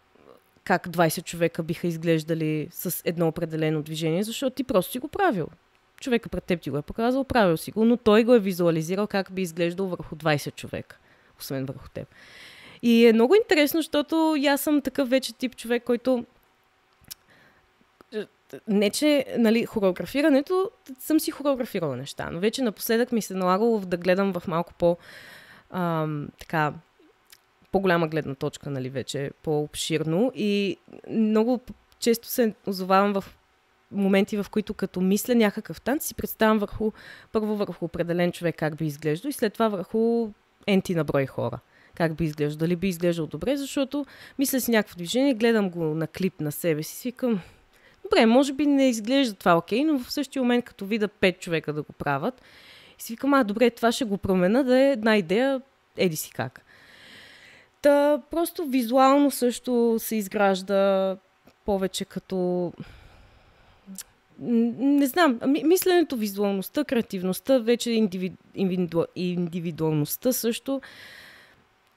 как 0.65 0.89
20 0.89 1.25
човека 1.25 1.63
биха 1.63 1.87
изглеждали 1.87 2.69
с 2.71 3.03
едно 3.05 3.29
определено 3.29 3.83
движение, 3.83 4.23
защото 4.23 4.55
ти 4.55 4.65
просто 4.65 4.93
си 4.93 4.99
го 4.99 5.09
правил 5.09 5.49
човека 6.01 6.29
пред 6.29 6.45
теб 6.45 6.61
ти 6.61 6.71
го 6.71 6.79
е 6.79 6.83
показал, 6.83 7.25
правил 7.25 7.57
си 7.57 7.71
го, 7.71 7.85
но 7.85 7.97
той 7.97 8.25
го 8.25 8.35
е 8.35 8.41
визуализирал 8.41 9.07
как 9.07 9.33
би 9.33 9.43
изглеждал 9.43 9.87
върху 9.87 10.17
20 10.17 10.55
човека, 10.55 10.99
освен 11.39 11.65
върху 11.65 11.89
теб. 11.89 12.09
И 12.83 13.07
е 13.07 13.13
много 13.13 13.35
интересно, 13.35 13.79
защото 13.79 14.37
аз 14.49 14.61
съм 14.61 14.81
такъв 14.81 15.11
вече 15.11 15.35
тип 15.35 15.57
човек, 15.57 15.85
който 15.85 16.25
не, 18.69 18.91
че 18.91 19.25
нали, 19.39 19.67
хореографирането, 19.67 20.71
съм 20.99 21.21
си 21.21 21.31
хореографирала 21.31 21.97
неща, 21.97 22.31
но 22.33 22.41
вече 22.41 22.63
напоследък 22.63 23.13
ми 23.13 23.23
се 23.23 23.35
налагало 23.35 23.81
да 23.81 23.97
гледам 23.97 24.33
в 24.33 24.49
малко 24.49 24.75
по 24.75 24.97
ам, 25.71 26.29
така 26.39 26.73
по-голяма 27.73 28.09
гледна 28.09 28.35
точка, 28.35 28.71
нали, 28.71 28.89
вече 28.89 29.31
по-обширно 29.43 30.33
и 30.35 30.77
много 31.11 31.61
често 31.99 32.29
се 32.29 32.55
озовавам 32.67 33.13
в 33.13 33.25
моменти, 33.93 34.37
в 34.37 34.47
които 34.51 34.75
като 34.75 35.01
мисля 35.01 35.35
някакъв 35.35 35.81
танц, 35.81 36.05
си 36.05 36.15
представям 36.15 36.59
върху, 36.59 36.93
първо 37.33 37.57
върху 37.57 37.85
определен 37.85 38.33
човек 38.33 38.57
как 38.59 38.77
би 38.77 38.87
изглеждал 38.87 39.29
и 39.29 39.33
след 39.33 39.53
това 39.53 39.69
върху 39.69 40.29
енти 40.67 40.95
на 40.95 41.05
брой 41.05 41.27
хора. 41.27 41.59
Как 41.95 42.15
би 42.15 42.25
изглеждал? 42.25 42.59
Дали 42.59 42.77
би 42.77 42.89
изглеждал 42.89 43.27
добре, 43.27 43.57
защото 43.57 44.07
мисля 44.39 44.61
си 44.61 44.71
някакво 44.71 44.97
движение, 44.97 45.35
гледам 45.35 45.71
го 45.71 45.85
на 45.85 46.07
клип 46.07 46.41
на 46.41 46.53
себе 46.53 46.83
си, 46.83 46.97
свикам, 46.97 47.41
добре, 48.03 48.27
може 48.27 48.53
би 48.53 48.67
не 48.67 48.89
изглежда 48.89 49.35
това 49.35 49.57
окей, 49.57 49.85
но 49.85 49.99
в 49.99 50.13
същия 50.13 50.43
момент, 50.43 50.65
като 50.65 50.87
видя 50.87 51.09
пет 51.09 51.41
човека 51.41 51.73
да 51.73 51.83
го 51.83 51.93
правят, 51.93 52.43
и 52.99 53.03
си 53.03 53.13
викам, 53.13 53.35
а, 53.35 53.45
добре, 53.45 53.71
това 53.71 53.93
ще 53.93 54.05
го 54.05 54.19
промена 54.19 54.65
да 54.65 54.79
е 54.79 54.93
една 54.93 55.17
идея, 55.17 55.61
еди 55.97 56.17
си 56.17 56.31
как. 56.31 56.65
Та, 57.83 58.23
просто 58.31 58.65
визуално 58.65 59.31
също 59.31 59.97
се 59.99 60.17
изгражда 60.17 61.17
повече 61.65 62.05
като... 62.05 62.73
Не 64.39 65.07
знам, 65.07 65.41
мисленето, 65.65 66.17
визуалността, 66.17 66.85
креативността, 66.85 67.59
вече 67.59 67.91
индиви... 67.91 68.33
индивиду... 68.55 69.05
индивидуалността 69.17 70.33
също, 70.33 70.81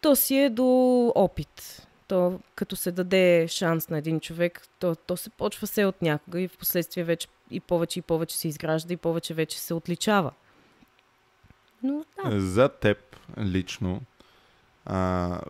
то 0.01 0.15
си 0.15 0.35
е 0.35 0.49
до 0.49 0.67
опит. 1.15 1.85
То, 2.07 2.39
като 2.55 2.75
се 2.75 2.91
даде 2.91 3.47
шанс 3.47 3.89
на 3.89 3.97
един 3.97 4.19
човек, 4.19 4.67
то, 4.79 4.95
то 4.95 5.17
се 5.17 5.29
почва 5.29 5.67
се 5.67 5.85
от 5.85 6.01
някога 6.01 6.41
и 6.41 6.47
в 6.47 6.57
последствие 6.57 7.03
вече 7.03 7.27
и 7.51 7.59
повече 7.59 7.99
и 7.99 8.01
повече 8.01 8.37
се 8.37 8.47
изгражда 8.47 8.93
и 8.93 8.97
повече 8.97 9.33
вече 9.33 9.59
се 9.59 9.73
отличава. 9.73 10.31
Но, 11.83 12.05
да. 12.23 12.41
За 12.41 12.69
теб 12.69 13.15
лично, 13.39 14.01
а, 14.85 15.41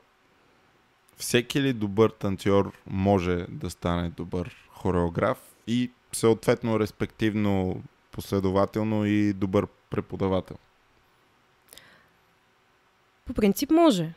всеки 1.18 1.62
ли 1.62 1.74
добър 1.74 2.10
танцор 2.10 2.72
може 2.88 3.46
да 3.50 3.70
стане 3.70 4.10
добър 4.10 4.68
хореограф 4.70 5.38
и 5.68 5.92
съответно, 6.12 6.80
респективно, 6.80 7.84
последователно 8.12 9.06
и 9.06 9.34
добър 9.34 9.68
преподавател? 9.90 10.58
По 13.26 13.34
принцип 13.34 13.72
може. 13.72 14.14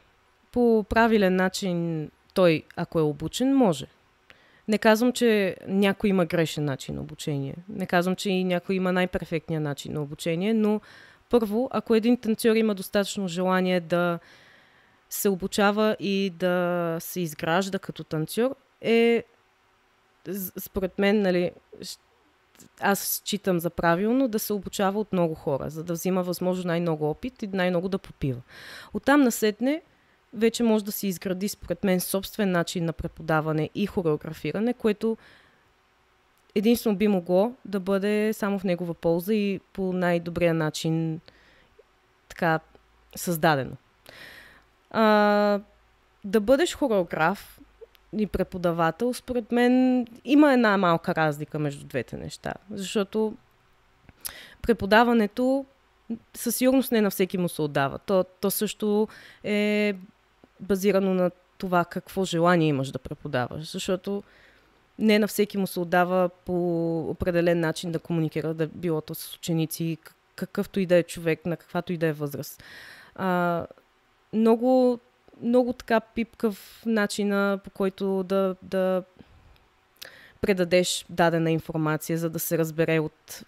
По 0.52 0.84
правилен 0.88 1.36
начин 1.36 2.10
той, 2.34 2.62
ако 2.76 2.98
е 2.98 3.02
обучен, 3.02 3.56
може. 3.56 3.86
Не 4.68 4.78
казвам, 4.78 5.12
че 5.12 5.56
някой 5.68 6.10
има 6.10 6.26
грешен 6.26 6.64
начин 6.64 6.94
на 6.94 7.00
обучение. 7.00 7.54
Не 7.68 7.86
казвам, 7.86 8.16
че 8.16 8.30
и 8.30 8.44
някой 8.44 8.74
има 8.74 8.92
най-перфектния 8.92 9.60
начин 9.60 9.92
на 9.92 10.02
обучение, 10.02 10.54
но 10.54 10.80
първо, 11.30 11.68
ако 11.72 11.94
един 11.94 12.16
танцор 12.16 12.56
има 12.56 12.74
достатъчно 12.74 13.28
желание 13.28 13.80
да 13.80 14.18
се 15.10 15.28
обучава 15.28 15.96
и 16.00 16.30
да 16.30 16.96
се 17.00 17.20
изгражда 17.20 17.78
като 17.78 18.04
танцор, 18.04 18.54
е 18.80 19.24
според 20.58 20.98
мен, 20.98 21.22
нали, 21.22 21.50
аз 22.80 23.22
считам 23.24 23.60
за 23.60 23.70
правилно 23.70 24.28
да 24.28 24.38
се 24.38 24.52
обучава 24.52 25.00
от 25.00 25.12
много 25.12 25.34
хора, 25.34 25.70
за 25.70 25.84
да 25.84 25.92
взима 25.92 26.22
възможно 26.22 26.64
най-много 26.68 27.10
опит 27.10 27.42
и 27.42 27.46
най-много 27.46 27.88
да 27.88 27.98
попива. 27.98 28.40
Оттам 28.94 29.20
насетне 29.20 29.82
вече 30.34 30.62
може 30.62 30.84
да 30.84 30.92
се 30.92 31.06
изгради, 31.06 31.48
според 31.48 31.84
мен, 31.84 32.00
собствен 32.00 32.50
начин 32.50 32.84
на 32.84 32.92
преподаване 32.92 33.70
и 33.74 33.86
хореографиране, 33.86 34.74
което 34.74 35.16
единствено 36.54 36.96
би 36.96 37.08
могло 37.08 37.52
да 37.64 37.80
бъде 37.80 38.32
само 38.32 38.58
в 38.58 38.64
негова 38.64 38.94
полза 38.94 39.34
и 39.34 39.60
по 39.72 39.92
най-добрия 39.92 40.54
начин 40.54 41.20
така 42.28 42.60
създадено. 43.16 43.76
А, 44.90 45.60
да 46.24 46.40
бъдеш 46.40 46.76
хореограф 46.76 47.60
и 48.18 48.26
преподавател, 48.26 49.14
според 49.14 49.52
мен 49.52 50.06
има 50.24 50.52
една 50.52 50.76
малка 50.76 51.14
разлика 51.14 51.58
между 51.58 51.86
двете 51.86 52.16
неща. 52.16 52.54
Защото 52.70 53.34
преподаването 54.62 55.64
със 56.34 56.56
сигурност 56.56 56.92
не 56.92 57.00
на 57.00 57.10
всеки 57.10 57.38
му 57.38 57.48
се 57.48 57.62
отдава. 57.62 57.98
То, 57.98 58.24
то 58.40 58.50
също 58.50 59.08
е 59.44 59.94
базирано 60.60 61.14
на 61.14 61.30
това 61.58 61.84
какво 61.84 62.24
желание 62.24 62.68
имаш 62.68 62.90
да 62.90 62.98
преподаваш. 62.98 63.72
Защото 63.72 64.22
не 64.98 65.18
на 65.18 65.26
всеки 65.26 65.58
му 65.58 65.66
се 65.66 65.80
отдава 65.80 66.28
по 66.28 66.98
определен 67.00 67.60
начин 67.60 67.92
да 67.92 67.98
комуникира, 67.98 68.54
да 68.54 68.66
било 68.66 69.00
то 69.00 69.14
с 69.14 69.34
ученици, 69.34 69.98
какъвто 70.36 70.80
и 70.80 70.86
да 70.86 70.96
е 70.96 71.02
човек, 71.02 71.46
на 71.46 71.56
каквато 71.56 71.92
и 71.92 71.96
да 71.96 72.06
е 72.06 72.12
възраст. 72.12 72.62
А, 73.14 73.66
много, 74.32 74.98
много 75.42 75.72
така 75.72 76.00
пипкав 76.00 76.82
начина, 76.86 77.60
по 77.64 77.70
който 77.70 78.22
да, 78.22 78.56
да 78.62 79.02
предадеш 80.40 81.06
дадена 81.10 81.50
информация, 81.50 82.18
за 82.18 82.30
да 82.30 82.38
се 82.38 82.58
разбере 82.58 82.98
от 82.98 83.42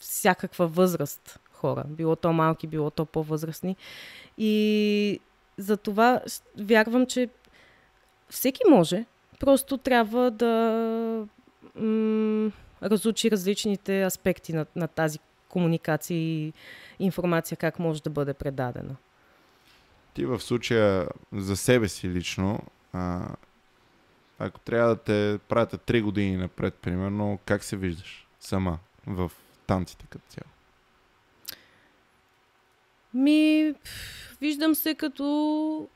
всякаква 0.00 0.66
възраст 0.66 1.38
хора. 1.52 1.84
Било 1.88 2.16
то 2.16 2.32
малки, 2.32 2.66
било 2.66 2.90
то 2.90 3.06
по-възрастни. 3.06 3.76
И 4.38 5.20
за 5.58 5.76
това 5.76 6.20
вярвам, 6.58 7.06
че 7.06 7.28
всеки 8.30 8.60
може, 8.70 9.04
просто 9.40 9.78
трябва 9.78 10.30
да 10.30 11.26
м- 11.74 12.50
разучи 12.82 13.30
различните 13.30 14.02
аспекти 14.02 14.52
на, 14.52 14.66
на 14.76 14.88
тази 14.88 15.18
комуникация 15.48 16.16
и 16.16 16.52
информация 16.98 17.56
как 17.56 17.78
може 17.78 18.02
да 18.02 18.10
бъде 18.10 18.34
предадена. 18.34 18.96
Ти 20.14 20.26
в 20.26 20.40
случая 20.40 21.08
за 21.32 21.56
себе 21.56 21.88
си 21.88 22.08
лично, 22.08 22.60
а, 22.92 23.28
ако 24.38 24.60
трябва 24.60 24.88
да 24.88 24.96
те 24.96 25.38
пратя 25.48 25.78
3 25.78 26.02
години 26.02 26.36
напред, 26.36 26.74
примерно, 26.74 27.38
как 27.46 27.64
се 27.64 27.76
виждаш 27.76 28.26
сама 28.40 28.78
в 29.06 29.32
танците 29.66 30.06
като 30.10 30.24
цяло? 30.28 30.50
Ми, 33.14 33.74
виждам 34.40 34.74
се 34.74 34.94
като 34.94 35.88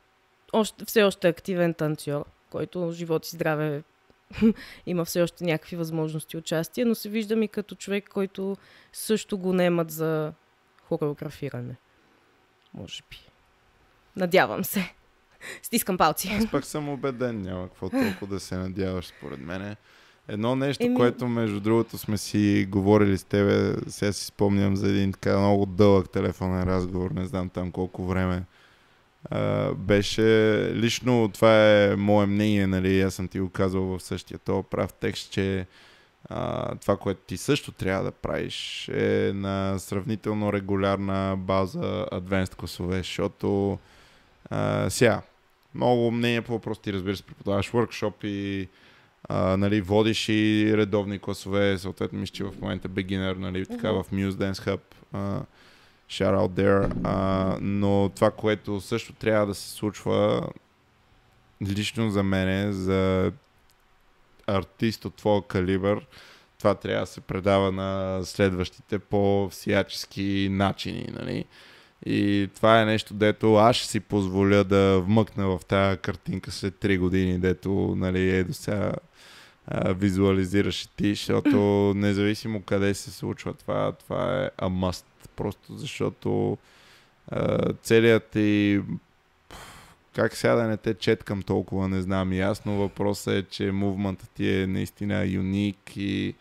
още, 0.52 0.84
все 0.84 1.02
още 1.02 1.28
активен 1.28 1.74
танцор, 1.74 2.24
който 2.50 2.92
живот 2.92 3.26
и 3.26 3.30
здраве 3.30 3.82
има 4.86 5.04
все 5.04 5.22
още 5.22 5.44
някакви 5.44 5.76
възможности 5.76 6.36
участие, 6.36 6.84
но 6.84 6.94
се 6.94 7.08
виждам 7.08 7.42
и 7.42 7.48
като 7.48 7.74
човек, 7.74 8.08
който 8.08 8.56
също 8.92 9.38
го 9.38 9.52
немат 9.52 9.90
за 9.90 10.32
хореографиране. 10.82 11.76
Може 12.74 13.02
би. 13.10 13.33
Надявам 14.16 14.64
се. 14.64 14.92
Стискам 15.62 15.98
палци. 15.98 16.28
Аз 16.38 16.50
пък 16.50 16.64
съм 16.64 16.88
убеден, 16.88 17.42
няма 17.42 17.68
какво 17.68 17.90
толкова 17.90 18.26
да 18.26 18.40
се 18.40 18.56
надяваш, 18.56 19.06
според 19.06 19.40
мен. 19.40 19.76
Едно 20.28 20.56
нещо, 20.56 20.84
Еми... 20.84 20.96
което 20.96 21.28
между 21.28 21.60
другото 21.60 21.98
сме 21.98 22.18
си 22.18 22.66
говорили 22.68 23.18
с 23.18 23.24
тебе, 23.24 23.74
сега 23.86 24.12
си 24.12 24.24
спомням 24.24 24.76
за 24.76 24.88
един 24.88 25.12
така 25.12 25.38
много 25.38 25.66
дълъг 25.66 26.10
телефонен 26.10 26.62
разговор, 26.62 27.10
не 27.10 27.26
знам 27.26 27.48
там 27.48 27.70
колко 27.70 28.06
време. 28.06 28.42
Uh, 29.32 29.74
беше 29.74 30.22
лично, 30.74 31.30
това 31.34 31.70
е 31.70 31.96
мое 31.96 32.26
мнение, 32.26 32.66
нали, 32.66 33.00
аз 33.00 33.14
съм 33.14 33.28
ти 33.28 33.40
го 33.40 33.48
казал 33.48 33.82
в 33.82 34.00
същия 34.00 34.38
то 34.38 34.62
прав 34.62 34.92
текст, 34.92 35.30
че 35.30 35.66
uh, 36.30 36.80
това, 36.80 36.96
което 36.96 37.20
ти 37.26 37.36
също 37.36 37.72
трябва 37.72 38.04
да 38.04 38.10
правиш 38.10 38.88
е 38.88 39.32
на 39.34 39.78
сравнително 39.78 40.52
регулярна 40.52 41.36
база 41.38 42.06
адвенст 42.12 42.54
класове, 42.54 42.96
защото 42.96 43.78
uh, 44.50 44.88
сега, 44.88 45.22
много 45.74 46.10
мнение 46.10 46.42
по 46.42 46.52
въпрос 46.52 46.78
ти 46.78 46.92
разбира 46.92 47.16
се, 47.16 47.22
преподаваш 47.22 47.70
workshop 47.70 48.24
а, 49.28 49.56
нали, 49.56 49.80
водиш 49.80 50.28
и 50.28 50.72
редовни 50.76 51.18
класове, 51.18 51.78
съответно 51.78 52.18
мисля, 52.18 52.32
че 52.32 52.44
в 52.44 52.52
момента 52.60 52.88
beginner, 52.88 53.36
нали, 53.36 53.66
така 53.66 53.92
в 53.92 54.04
Muse 54.12 54.30
Dance 54.30 54.52
Hub. 54.52 54.80
Uh, 55.14 55.42
shout 56.10 56.36
out 56.36 56.50
there. 56.50 56.88
Uh, 56.88 57.58
но 57.60 58.10
това, 58.14 58.30
което 58.30 58.80
също 58.80 59.12
трябва 59.12 59.46
да 59.46 59.54
се 59.54 59.70
случва 59.70 60.48
лично 61.62 62.10
за 62.10 62.22
мен, 62.22 62.72
за 62.72 63.32
артист 64.46 65.04
от 65.04 65.14
твоя 65.14 65.42
калибър, 65.42 66.06
това 66.58 66.74
трябва 66.74 67.00
да 67.00 67.06
се 67.06 67.20
предава 67.20 67.72
на 67.72 68.20
следващите 68.24 68.98
по 68.98 69.48
всячески 69.50 70.48
начини. 70.50 71.08
Нали? 71.12 71.44
И 72.06 72.50
това 72.54 72.82
е 72.82 72.84
нещо, 72.84 73.14
дето 73.14 73.54
аз 73.54 73.76
ще 73.76 73.88
си 73.88 74.00
позволя 74.00 74.64
да 74.64 75.00
вмъкна 75.00 75.46
в 75.46 75.60
тази 75.68 75.98
картинка 75.98 76.50
след 76.50 76.74
3 76.74 76.98
години, 76.98 77.38
дето 77.38 77.94
нали, 77.96 78.30
е 78.30 78.44
до 78.44 78.54
сега 78.54 78.92
визуализираш 79.72 80.82
и 80.82 80.96
ти, 80.96 81.08
защото 81.14 81.58
независимо 81.96 82.62
къде 82.62 82.94
се 82.94 83.10
случва 83.10 83.54
това, 83.54 83.92
това 83.92 84.44
е 84.44 84.50
a 84.50 84.68
must. 84.68 85.04
Просто 85.36 85.74
защото 85.76 86.58
а, 87.28 87.72
целият 87.82 88.24
ти 88.30 88.80
как 90.14 90.36
сега 90.36 90.54
да 90.54 90.62
не 90.62 90.76
те 90.76 90.94
четкам 90.94 91.42
толкова, 91.42 91.88
не 91.88 92.02
знам 92.02 92.32
и 92.32 92.38
ясно. 92.38 92.76
Въпросът 92.76 93.34
е, 93.34 93.42
че 93.42 93.72
мувментът 93.72 94.30
ти 94.30 94.50
е 94.50 94.66
наистина 94.66 95.26
юник 95.26 95.96
и 95.96 96.34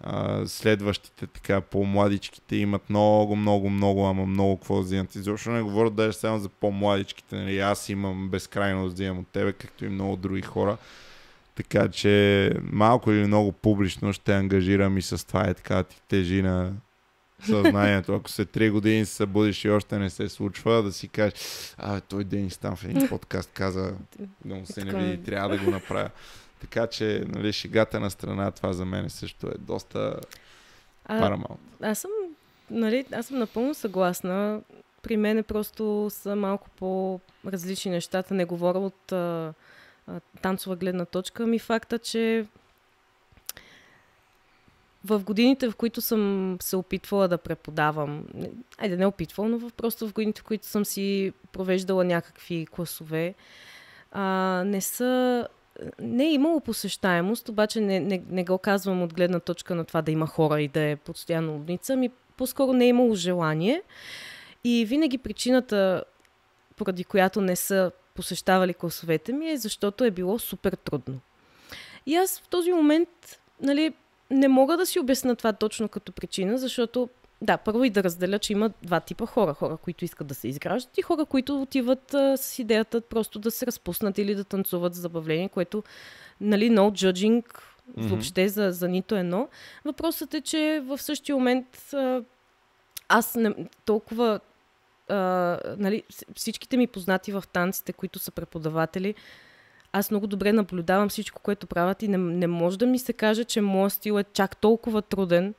а, 0.00 0.46
следващите 0.46 1.26
така 1.26 1.60
по-младичките 1.60 2.56
имат 2.56 2.90
много, 2.90 3.36
много, 3.36 3.70
много, 3.70 4.06
ама 4.06 4.26
много 4.26 4.56
какво 4.56 4.76
да 4.76 4.82
вземат. 4.82 5.14
Изобщо 5.14 5.50
не 5.50 5.62
говоря 5.62 5.90
даже 5.90 6.18
само 6.18 6.38
за 6.38 6.48
по-младичките. 6.48 7.36
Нали? 7.36 7.58
Аз 7.58 7.88
имам 7.88 8.28
безкрайно 8.28 8.82
да 8.82 8.88
вземам 8.88 9.18
от 9.18 9.28
тебе, 9.28 9.52
както 9.52 9.84
и 9.84 9.88
много 9.88 10.16
други 10.16 10.42
хора. 10.42 10.76
Така 11.54 11.88
че 11.88 12.52
малко 12.62 13.12
или 13.12 13.26
много 13.26 13.52
публично 13.52 14.12
ще 14.12 14.34
ангажирам 14.34 14.98
и 14.98 15.02
с 15.02 15.26
това 15.26 15.48
е 15.48 15.54
така 15.54 15.82
ти 15.82 16.02
тежи 16.08 16.42
на 16.42 16.72
съзнанието. 17.44 18.14
Ако 18.14 18.30
се 18.30 18.44
три 18.44 18.70
години 18.70 19.06
се 19.06 19.14
събудиш 19.14 19.64
и 19.64 19.70
още 19.70 19.98
не 19.98 20.10
се 20.10 20.28
случва, 20.28 20.82
да 20.82 20.92
си 20.92 21.08
кажеш, 21.08 21.34
а, 21.78 22.00
той 22.00 22.24
Денис 22.24 22.58
там 22.58 22.76
в 22.76 22.84
един 22.88 23.08
подкаст 23.08 23.50
каза, 23.52 23.94
да 24.44 24.54
му 24.54 24.66
се 24.66 24.84
не 24.84 25.04
види, 25.04 25.24
трябва 25.24 25.56
да 25.56 25.64
го 25.64 25.70
направя. 25.70 26.10
Така 26.60 26.86
че, 26.86 27.24
нали, 27.28 27.52
шегата 27.52 28.00
на 28.00 28.10
страна, 28.10 28.50
това 28.50 28.72
за 28.72 28.84
мен 28.84 29.10
също 29.10 29.46
е 29.46 29.54
доста 29.58 30.20
парамаунт. 31.06 31.60
Аз 31.82 31.98
съм, 31.98 32.10
нали, 32.70 33.04
аз 33.12 33.26
съм 33.26 33.38
напълно 33.38 33.74
съгласна. 33.74 34.60
При 35.02 35.16
мен 35.16 35.44
просто 35.44 36.06
са 36.10 36.36
малко 36.36 36.68
по-различни 36.70 37.90
нещата. 37.90 38.34
Не 38.34 38.44
говоря 38.44 38.78
от 38.78 39.12
а, 39.12 39.52
а, 40.06 40.20
танцова 40.42 40.76
гледна 40.76 41.04
точка. 41.04 41.46
Ми 41.46 41.58
факта, 41.58 41.98
че 41.98 42.46
в 45.04 45.20
годините, 45.24 45.70
в 45.70 45.76
които 45.76 46.00
съм 46.00 46.56
се 46.60 46.76
опитвала 46.76 47.28
да 47.28 47.38
преподавам, 47.38 48.24
айде 48.78 48.96
не 48.96 49.06
опитвала, 49.06 49.48
но 49.48 49.70
просто 49.70 50.08
в 50.08 50.12
годините, 50.12 50.40
в 50.40 50.44
които 50.44 50.66
съм 50.66 50.84
си 50.84 51.32
провеждала 51.52 52.04
някакви 52.04 52.66
класове, 52.66 53.34
а, 54.12 54.62
не 54.66 54.80
са 54.80 55.48
не 55.98 56.24
е 56.24 56.32
имало 56.32 56.60
посещаемост, 56.60 57.48
обаче 57.48 57.80
не, 57.80 58.00
не, 58.00 58.22
не 58.28 58.44
го 58.44 58.58
казвам 58.58 59.02
от 59.02 59.14
гледна 59.14 59.40
точка 59.40 59.74
на 59.74 59.84
това 59.84 60.02
да 60.02 60.10
има 60.10 60.26
хора 60.26 60.62
и 60.62 60.68
да 60.68 60.80
е 60.80 60.96
постоянно 60.96 61.52
лудница, 61.52 61.96
ми 61.96 62.10
по-скоро 62.36 62.72
не 62.72 62.84
е 62.84 62.88
имало 62.88 63.14
желание. 63.14 63.82
И 64.64 64.84
винаги 64.84 65.18
причината, 65.18 66.04
поради 66.76 67.04
която 67.04 67.40
не 67.40 67.56
са 67.56 67.90
посещавали 68.14 68.74
класовете 68.74 69.32
ми, 69.32 69.50
е 69.50 69.56
защото 69.56 70.04
е 70.04 70.10
било 70.10 70.38
супер 70.38 70.72
трудно. 70.72 71.20
И 72.06 72.16
аз 72.16 72.40
в 72.40 72.48
този 72.48 72.72
момент, 72.72 73.08
нали, 73.60 73.94
не 74.30 74.48
мога 74.48 74.76
да 74.76 74.86
си 74.86 75.00
обясна 75.00 75.36
това 75.36 75.52
точно 75.52 75.88
като 75.88 76.12
причина, 76.12 76.58
защото 76.58 77.08
да, 77.42 77.56
първо 77.56 77.84
и 77.84 77.90
да 77.90 78.04
разделя, 78.04 78.38
че 78.38 78.52
има 78.52 78.70
два 78.82 79.00
типа 79.00 79.26
хора. 79.26 79.54
Хора, 79.54 79.76
които 79.76 80.04
искат 80.04 80.26
да 80.26 80.34
се 80.34 80.48
изграждат 80.48 80.98
и 80.98 81.02
хора, 81.02 81.24
които 81.24 81.62
отиват 81.62 82.14
а, 82.14 82.36
с 82.36 82.58
идеята 82.58 83.00
просто 83.00 83.38
да 83.38 83.50
се 83.50 83.66
разпуснат 83.66 84.18
или 84.18 84.34
да 84.34 84.44
танцуват 84.44 84.94
за 84.94 85.00
забавление, 85.00 85.48
което, 85.48 85.82
нали, 86.40 86.70
no 86.70 86.90
judging 86.90 87.42
mm-hmm. 87.42 88.06
въобще 88.08 88.48
за, 88.48 88.72
за 88.72 88.88
нито 88.88 89.16
едно. 89.16 89.48
Въпросът 89.84 90.34
е, 90.34 90.40
че 90.40 90.82
в 90.84 90.98
същия 90.98 91.36
момент 91.36 91.92
а, 91.92 92.22
аз 93.08 93.34
не, 93.34 93.54
толкова 93.84 94.40
а, 95.08 95.16
нали, 95.78 96.02
всичките 96.34 96.76
ми 96.76 96.86
познати 96.86 97.32
в 97.32 97.44
танците, 97.52 97.92
които 97.92 98.18
са 98.18 98.30
преподаватели, 98.30 99.14
аз 99.92 100.10
много 100.10 100.26
добре 100.26 100.52
наблюдавам 100.52 101.08
всичко, 101.08 101.42
което 101.42 101.66
правят 101.66 102.02
и 102.02 102.08
не, 102.08 102.18
не 102.18 102.46
може 102.46 102.78
да 102.78 102.86
ми 102.86 102.98
се 102.98 103.12
каже, 103.12 103.44
че 103.44 103.60
моят 103.60 103.92
стил 103.92 104.18
е 104.18 104.24
чак 104.24 104.56
толкова 104.56 105.02
труден 105.02 105.54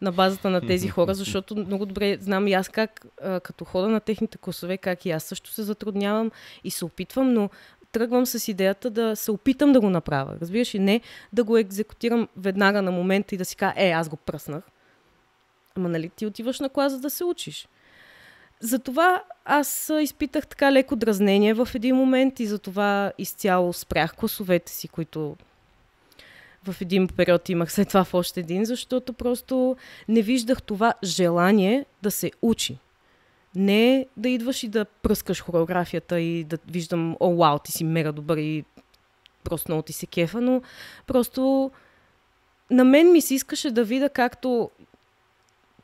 на 0.00 0.12
базата 0.12 0.50
на 0.50 0.60
тези 0.60 0.88
хора, 0.88 1.14
защото 1.14 1.56
много 1.56 1.86
добре 1.86 2.18
знам 2.20 2.48
и 2.48 2.52
аз 2.52 2.68
как, 2.68 3.06
а, 3.22 3.40
като 3.40 3.64
хода 3.64 3.88
на 3.88 4.00
техните 4.00 4.38
класове, 4.38 4.76
как 4.76 5.06
и 5.06 5.10
аз 5.10 5.24
също 5.24 5.50
се 5.50 5.62
затруднявам 5.62 6.30
и 6.64 6.70
се 6.70 6.84
опитвам, 6.84 7.32
но 7.32 7.50
тръгвам 7.92 8.26
с 8.26 8.48
идеята 8.48 8.90
да 8.90 9.16
се 9.16 9.30
опитам 9.30 9.72
да 9.72 9.80
го 9.80 9.90
направя. 9.90 10.34
Разбираш 10.40 10.74
и 10.74 10.78
не 10.78 11.00
да 11.32 11.44
го 11.44 11.56
екзекутирам 11.56 12.28
веднага 12.36 12.82
на 12.82 12.90
момента 12.90 13.34
и 13.34 13.38
да 13.38 13.44
си 13.44 13.56
кажа, 13.56 13.74
е, 13.76 13.90
аз 13.90 14.08
го 14.08 14.16
пръснах. 14.16 14.64
Ама 15.74 15.88
нали 15.88 16.08
ти 16.08 16.26
отиваш 16.26 16.60
на 16.60 16.68
клас, 16.68 16.92
за 16.92 17.00
да 17.00 17.10
се 17.10 17.24
учиш. 17.24 17.68
Затова 18.60 19.22
аз 19.44 19.92
изпитах 20.00 20.46
така 20.46 20.72
леко 20.72 20.96
дразнение 20.96 21.54
в 21.54 21.68
един 21.74 21.96
момент 21.96 22.40
и 22.40 22.46
затова 22.46 23.12
изцяло 23.18 23.72
спрях 23.72 24.14
класовете 24.14 24.72
си, 24.72 24.88
които 24.88 25.36
в 26.64 26.80
един 26.80 27.08
период 27.08 27.48
имах 27.48 27.72
след 27.72 27.88
това 27.88 28.04
в 28.04 28.14
още 28.14 28.40
един, 28.40 28.64
защото 28.64 29.12
просто 29.12 29.76
не 30.08 30.22
виждах 30.22 30.62
това 30.62 30.94
желание 31.04 31.84
да 32.02 32.10
се 32.10 32.30
учи. 32.42 32.78
Не 33.54 34.06
да 34.16 34.28
идваш 34.28 34.62
и 34.62 34.68
да 34.68 34.84
пръскаш 34.84 35.42
хореографията 35.42 36.20
и 36.20 36.44
да 36.44 36.58
виждам, 36.70 37.16
о, 37.20 37.36
вау, 37.36 37.58
ти 37.58 37.72
си 37.72 37.84
мега 37.84 38.12
добър 38.12 38.36
и 38.36 38.64
просто 39.44 39.70
много 39.70 39.82
ти 39.82 39.92
се 39.92 40.06
кефа, 40.06 40.40
но 40.40 40.62
просто 41.06 41.70
на 42.70 42.84
мен 42.84 43.12
ми 43.12 43.20
се 43.20 43.34
искаше 43.34 43.70
да 43.70 43.84
видя 43.84 44.08
както 44.08 44.70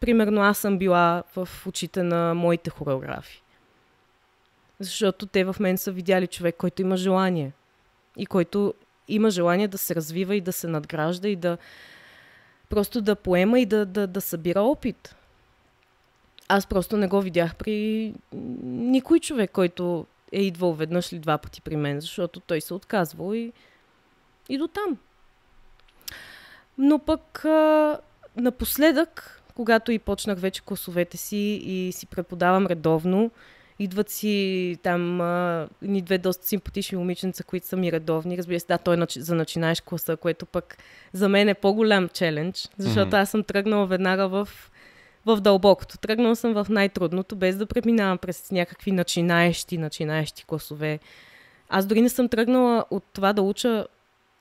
примерно 0.01 0.43
аз 0.43 0.59
съм 0.59 0.79
била 0.79 1.23
в 1.37 1.49
очите 1.67 2.03
на 2.03 2.35
моите 2.35 2.71
хореографи. 2.71 3.43
Защото 4.81 5.27
те 5.27 5.45
в 5.45 5.57
мен 5.61 5.79
са 5.79 5.93
видяли 5.93 6.27
човек, 6.27 6.57
който 6.57 6.83
има 6.83 6.97
желание. 6.97 7.53
И 8.17 8.27
който 8.27 8.75
има 9.09 9.31
желание 9.31 9.69
да 9.69 9.79
се 9.79 9.95
развива 9.95 10.37
и 10.37 10.41
да 10.41 10.53
се 10.53 10.69
надгражда 10.69 11.29
и 11.29 11.37
да 11.37 11.59
просто 12.69 13.01
да 13.01 13.17
поема 13.17 13.61
и 13.61 13.67
да, 13.67 13.87
да, 13.87 14.07
да 14.07 14.21
събира 14.21 14.61
опит. 14.61 15.17
Аз 16.49 16.67
просто 16.67 16.97
не 16.97 17.09
го 17.09 17.21
видях 17.21 17.57
при 17.57 18.15
никой 18.63 19.21
човек, 19.21 19.51
който 19.51 20.07
е 20.33 20.43
идвал 20.43 20.73
веднъж 20.73 21.13
или 21.13 21.21
два 21.21 21.39
пъти 21.39 21.61
при 21.61 21.77
мен, 21.77 22.01
защото 22.01 22.41
той 22.41 22.61
се 22.61 22.75
отказвал 22.75 23.35
и, 23.35 23.53
и 24.49 24.59
до 24.59 24.69
там. 24.69 24.97
Но 26.79 26.99
пък 26.99 27.45
а, 27.45 27.99
напоследък 28.37 29.43
когато 29.55 29.93
и 29.93 29.99
почнах 29.99 30.39
вече 30.39 30.63
класовете 30.63 31.17
си 31.17 31.61
и 31.65 31.93
си 31.93 32.07
преподавам 32.07 32.67
редовно. 32.67 33.31
Идват 33.79 34.11
си 34.11 34.77
там 34.83 35.21
а, 35.21 35.69
ни 35.83 36.03
две 36.03 36.19
доста 36.19 36.47
симпатични 36.47 36.99
момиченца, 36.99 37.45
които 37.45 37.67
са 37.67 37.77
ми 37.77 37.93
редовни. 37.93 38.39
Разбира 38.39 38.61
се, 38.61 38.67
да, 38.67 38.79
той 38.79 38.97
е 38.97 39.07
за 39.09 39.35
начинаеш 39.35 39.81
класа, 39.81 40.17
което 40.17 40.47
пък 40.47 40.79
за 41.13 41.29
мен 41.29 41.49
е 41.49 41.55
по-голям 41.55 42.09
челендж, 42.09 42.69
защото 42.79 43.11
mm-hmm. 43.11 43.23
аз 43.23 43.31
съм 43.31 43.45
тръгнала 43.45 43.87
веднага 43.87 44.29
в, 44.29 44.49
в 45.27 45.41
дълбокото. 45.41 45.99
Тръгнала 45.99 46.37
съм 46.37 46.53
в 46.55 46.67
най-трудното, 46.71 47.37
без 47.37 47.57
да 47.57 47.67
преминавам 47.67 48.19
през 48.19 48.51
някакви 48.51 48.93
начинаещи, 48.93 49.79
начинаещи 49.79 50.45
класове. 50.45 50.99
Аз 51.69 51.87
дори 51.87 52.03
не 52.03 52.09
съм 52.09 52.29
тръгнала 52.29 52.85
от 52.91 53.05
това 53.13 53.33
да 53.33 53.43
уча 53.43 53.87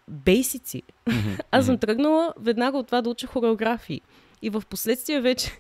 бейсици. 0.08 0.84
Mm-hmm. 1.08 1.40
Аз 1.52 1.66
съм 1.66 1.78
тръгнала 1.78 2.34
веднага 2.40 2.78
от 2.78 2.86
това 2.86 3.02
да 3.02 3.10
уча 3.10 3.28
хореографии. 3.28 4.02
И 4.42 4.50
в 4.50 4.64
последствие 4.70 5.22
вече, 5.22 5.52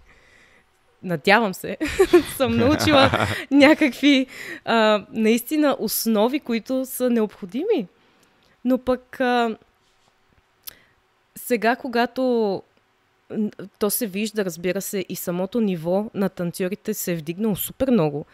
надявам 1.04 1.54
се, 1.54 1.78
съм 2.38 2.58
научила 2.58 3.12
някакви 3.52 4.28
а, 4.66 5.06
наистина 5.12 5.76
основи, 5.80 6.40
които 6.40 6.86
са 6.86 7.10
необходими. 7.10 7.88
Но 8.66 8.78
пък 8.78 9.20
а, 9.22 9.58
сега, 11.36 11.76
когато 11.76 12.62
то 13.80 13.90
се 13.90 14.08
вижда, 14.08 14.46
разбира 14.46 14.82
се, 14.82 15.06
и 15.10 15.16
самото 15.16 15.62
ниво 15.62 16.10
на 16.14 16.30
танцорите 16.30 16.94
се 16.94 17.12
е 17.12 17.16
вдигнало 17.16 17.56
супер 17.56 17.92
много. 17.92 18.26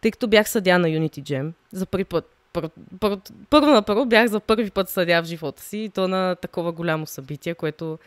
Тъй 0.00 0.10
като 0.10 0.28
бях 0.28 0.48
съдя 0.48 0.78
на 0.78 0.88
Unity 0.88 1.22
Jam 1.22 1.52
за 1.72 1.86
първи 1.86 2.04
път. 2.04 2.32
Пър, 2.52 2.70
пър, 3.00 3.18
първо 3.50 3.66
на 3.66 3.82
първо 3.82 4.06
бях 4.06 4.26
за 4.26 4.40
първи 4.40 4.70
път 4.70 4.88
съдя 4.88 5.22
в 5.22 5.26
живота 5.26 5.62
си 5.62 5.78
и 5.78 5.88
то 5.88 6.08
на 6.08 6.34
такова 6.34 6.72
голямо 6.72 7.06
събитие, 7.06 7.54
което 7.54 7.98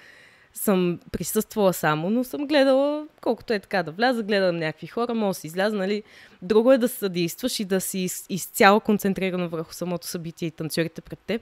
съм 0.54 1.00
присъствала 1.12 1.74
само, 1.74 2.10
но 2.10 2.24
съм 2.24 2.48
гледала, 2.48 3.08
колкото 3.22 3.54
е 3.54 3.60
така 3.60 3.84
да 3.84 3.92
вляза, 3.92 4.24
гледам 4.24 4.58
някакви 4.58 4.88
хора, 4.88 5.14
мога 5.14 5.30
да 5.30 5.34
си 5.34 5.48
изляза, 5.48 5.76
нали. 5.76 6.04
Друго 6.42 6.72
е 6.72 6.78
да 6.78 6.88
съдействаш 6.88 7.60
и 7.60 7.66
да 7.66 7.82
си 7.82 8.00
из, 8.00 8.26
изцяло 8.30 8.80
концентрирано 8.80 9.50
върху 9.50 9.74
самото 9.74 10.08
събитие 10.08 10.48
и 10.48 10.52
танцорите 10.52 11.02
пред 11.02 11.20
теб. 11.20 11.42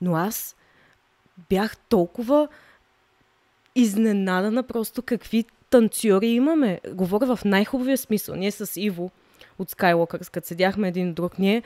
Но 0.00 0.16
аз 0.16 0.56
бях 1.48 1.76
толкова 1.76 2.48
изненадана 3.74 4.62
просто 4.62 5.02
какви 5.02 5.44
танцори 5.70 6.26
имаме. 6.26 6.80
Говоря 6.92 7.36
в 7.36 7.44
най-хубавия 7.44 7.98
смисъл. 7.98 8.34
Ние 8.34 8.50
с 8.50 8.80
Иво 8.80 9.10
от 9.58 9.70
Skywalker, 9.70 10.30
като 10.30 10.46
седяхме 10.46 10.88
един 10.88 11.14
друг, 11.14 11.38
ние 11.38 11.62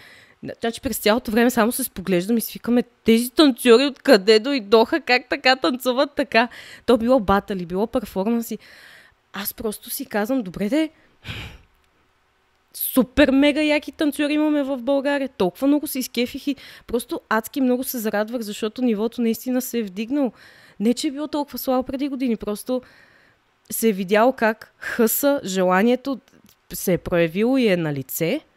Значи 0.60 0.80
през 0.80 0.98
цялото 0.98 1.30
време 1.30 1.50
само 1.50 1.72
се 1.72 1.84
споглеждам 1.84 2.36
и 2.36 2.40
свикаме 2.40 2.82
тези 3.04 3.30
танцори 3.30 3.86
откъде 3.86 4.38
дойдоха, 4.38 5.00
как 5.00 5.28
така 5.28 5.56
танцуват 5.56 6.10
така. 6.16 6.48
То 6.86 6.96
било 6.96 7.20
батали, 7.20 7.66
било 7.66 7.86
перформанси. 7.86 8.58
Аз 9.32 9.54
просто 9.54 9.90
си 9.90 10.06
казвам, 10.06 10.42
добре 10.42 10.68
де, 10.68 10.90
супер 12.74 13.30
мега 13.30 13.62
яки 13.62 13.92
танцори 13.92 14.32
имаме 14.32 14.62
в 14.62 14.78
България. 14.78 15.28
Толкова 15.28 15.66
много 15.66 15.86
се 15.86 15.98
изкефих 15.98 16.46
и 16.46 16.56
просто 16.86 17.20
адски 17.28 17.60
много 17.60 17.84
се 17.84 17.98
зарадвах, 17.98 18.40
защото 18.42 18.82
нивото 18.82 19.22
наистина 19.22 19.62
се 19.62 19.78
е 19.78 19.82
вдигнало. 19.82 20.32
Не, 20.80 20.94
че 20.94 21.08
е 21.08 21.10
било 21.10 21.28
толкова 21.28 21.58
слабо 21.58 21.82
преди 21.82 22.08
години, 22.08 22.36
просто 22.36 22.82
се 23.70 23.88
е 23.88 23.92
видял 23.92 24.32
как 24.32 24.74
хъса, 24.78 25.40
желанието 25.44 26.18
се 26.72 26.92
е 26.92 26.98
проявило 26.98 27.58
и 27.58 27.68
е 27.68 27.76
на 27.76 27.94
лице– 27.94 28.40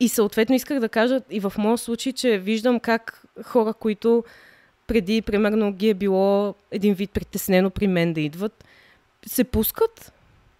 и 0.00 0.08
съответно 0.08 0.54
исках 0.54 0.80
да 0.80 0.88
кажа 0.88 1.20
и 1.30 1.40
в 1.40 1.52
моят 1.58 1.80
случай, 1.80 2.12
че 2.12 2.38
виждам 2.38 2.80
как 2.80 3.24
хора, 3.44 3.74
които 3.74 4.24
преди, 4.86 5.22
примерно, 5.22 5.72
ги 5.72 5.88
е 5.88 5.94
било 5.94 6.54
един 6.70 6.94
вид 6.94 7.10
притеснено 7.10 7.70
при 7.70 7.86
мен 7.86 8.12
да 8.12 8.20
идват, 8.20 8.64
се 9.26 9.44
пускат, 9.44 10.12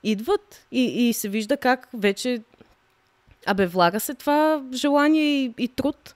идват 0.03 0.67
и, 0.73 1.09
и 1.09 1.13
се 1.13 1.29
вижда 1.29 1.57
как 1.57 1.89
вече 1.95 2.43
Абе, 3.49 3.67
влага 3.67 4.01
се 4.01 4.15
това 4.15 4.65
желание 4.75 5.23
и, 5.23 5.55
и 5.59 5.69
труд. 5.69 6.15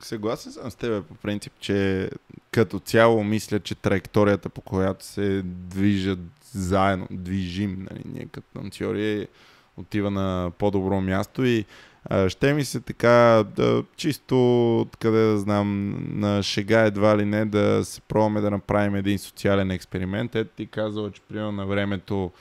съгласен 0.00 0.52
съм 0.52 0.70
с 0.70 0.74
теб 0.74 1.04
по 1.06 1.14
принцип, 1.14 1.52
че 1.60 2.10
като 2.50 2.78
цяло 2.78 3.24
мисля, 3.24 3.60
че 3.60 3.74
траекторията 3.74 4.48
по 4.48 4.60
която 4.60 5.04
се 5.04 5.42
движат 5.44 6.18
заедно, 6.52 7.06
движим, 7.10 7.86
нали, 7.90 8.02
ние 8.04 8.26
като 8.32 8.46
танцори, 8.60 9.28
отива 9.76 10.10
на 10.10 10.50
по-добро 10.58 11.00
място 11.00 11.44
и 11.44 11.64
а, 12.04 12.28
ще 12.28 12.54
ми 12.54 12.64
се 12.64 12.80
така 12.80 13.44
да, 13.56 13.84
чисто, 13.96 14.86
къде 15.00 15.18
да 15.18 15.38
знам, 15.38 15.96
на 16.20 16.42
шега 16.42 16.80
едва 16.80 17.18
ли 17.18 17.24
не 17.24 17.44
да 17.44 17.84
се 17.84 18.00
пробваме 18.00 18.40
да 18.40 18.50
направим 18.50 18.94
един 18.94 19.18
социален 19.18 19.70
експеримент. 19.70 20.34
Ето 20.34 20.50
ти 20.56 20.66
казала, 20.66 21.10
че 21.10 21.22
примерно 21.22 21.52
на 21.52 21.66
времето 21.66 22.32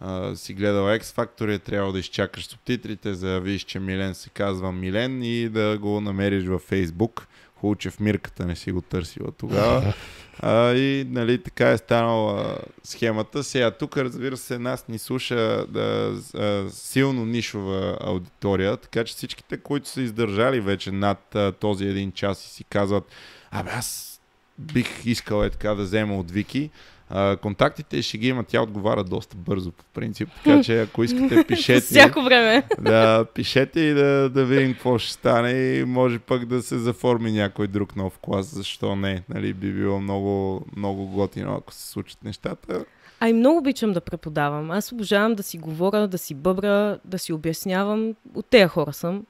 а, 0.00 0.36
си 0.36 0.54
гледал 0.54 0.84
X 0.84 1.02
Factor 1.02 1.50
и 1.50 1.54
е 1.54 1.58
трябва 1.58 1.92
да 1.92 1.98
изчакаш 1.98 2.46
субтитрите, 2.46 3.14
за 3.14 3.28
да 3.28 3.40
видиш, 3.40 3.62
че 3.62 3.80
Милен 3.80 4.14
се 4.14 4.30
казва 4.30 4.72
Милен 4.72 5.22
и 5.22 5.48
да 5.48 5.78
го 5.78 6.00
намериш 6.00 6.44
във 6.44 6.62
Фейсбук. 6.62 7.26
Хубаво, 7.66 7.76
че 7.76 7.90
в 7.90 8.00
мирката 8.00 8.46
не 8.46 8.56
си 8.56 8.72
го 8.72 8.80
търсила 8.80 9.32
тогава. 9.32 9.94
А, 10.40 10.72
и 10.72 11.06
нали, 11.10 11.42
така 11.42 11.70
е 11.70 11.78
станала 11.78 12.58
схемата. 12.84 13.44
Сега 13.44 13.70
тук, 13.70 13.96
разбира 13.96 14.36
се, 14.36 14.58
нас 14.58 14.88
ни 14.88 14.98
слуша 14.98 15.66
да, 15.68 16.14
а, 16.34 16.70
силно 16.70 17.26
нишова 17.26 17.98
аудитория, 18.00 18.76
така 18.76 19.04
че 19.04 19.14
всичките, 19.14 19.56
които 19.56 19.88
са 19.88 20.00
издържали 20.00 20.60
вече 20.60 20.92
над 20.92 21.34
а, 21.34 21.52
този 21.52 21.84
един 21.84 22.12
час 22.12 22.44
и 22.44 22.48
си 22.48 22.64
казват, 22.64 23.04
абе 23.50 23.70
аз 23.70 24.20
бих 24.58 25.06
искал 25.06 25.42
е 25.42 25.50
така 25.50 25.74
да 25.74 25.82
взема 25.82 26.16
от 26.16 26.30
Вики, 26.30 26.70
а, 27.08 27.36
контактите 27.36 28.02
ще 28.02 28.18
ги 28.18 28.28
има, 28.28 28.44
тя 28.44 28.62
отговаря 28.62 29.04
доста 29.04 29.36
бързо 29.36 29.72
по 29.72 29.84
принцип, 29.94 30.28
така 30.44 30.62
че 30.62 30.80
ако 30.80 31.04
искате 31.04 31.44
пишете. 31.48 31.80
Всяко 31.80 32.22
време. 32.22 32.62
Да, 32.80 33.24
пишете 33.34 33.80
и 33.80 33.94
да, 33.94 34.30
да 34.30 34.44
видим 34.44 34.72
какво 34.72 34.98
ще 34.98 35.12
стане 35.12 35.50
и 35.50 35.84
може 35.84 36.18
пък 36.18 36.46
да 36.46 36.62
се 36.62 36.78
заформи 36.78 37.32
някой 37.32 37.66
друг 37.66 37.96
нов 37.96 38.18
клас, 38.18 38.54
защо 38.54 38.96
не, 38.96 39.22
нали, 39.28 39.52
би 39.52 39.72
било 39.72 40.00
много, 40.00 40.64
много 40.76 41.06
готино, 41.06 41.54
ако 41.54 41.72
се 41.72 41.88
случат 41.88 42.24
нещата. 42.24 42.84
Ай, 43.20 43.32
много 43.32 43.58
обичам 43.58 43.92
да 43.92 44.00
преподавам. 44.00 44.70
Аз 44.70 44.92
обожавам 44.92 45.34
да 45.34 45.42
си 45.42 45.58
говоря, 45.58 46.08
да 46.08 46.18
си 46.18 46.34
бъбра, 46.34 46.98
да 47.04 47.18
си 47.18 47.32
обяснявам. 47.32 48.14
От 48.34 48.46
тея 48.46 48.68
хора 48.68 48.92
съм, 48.92 49.26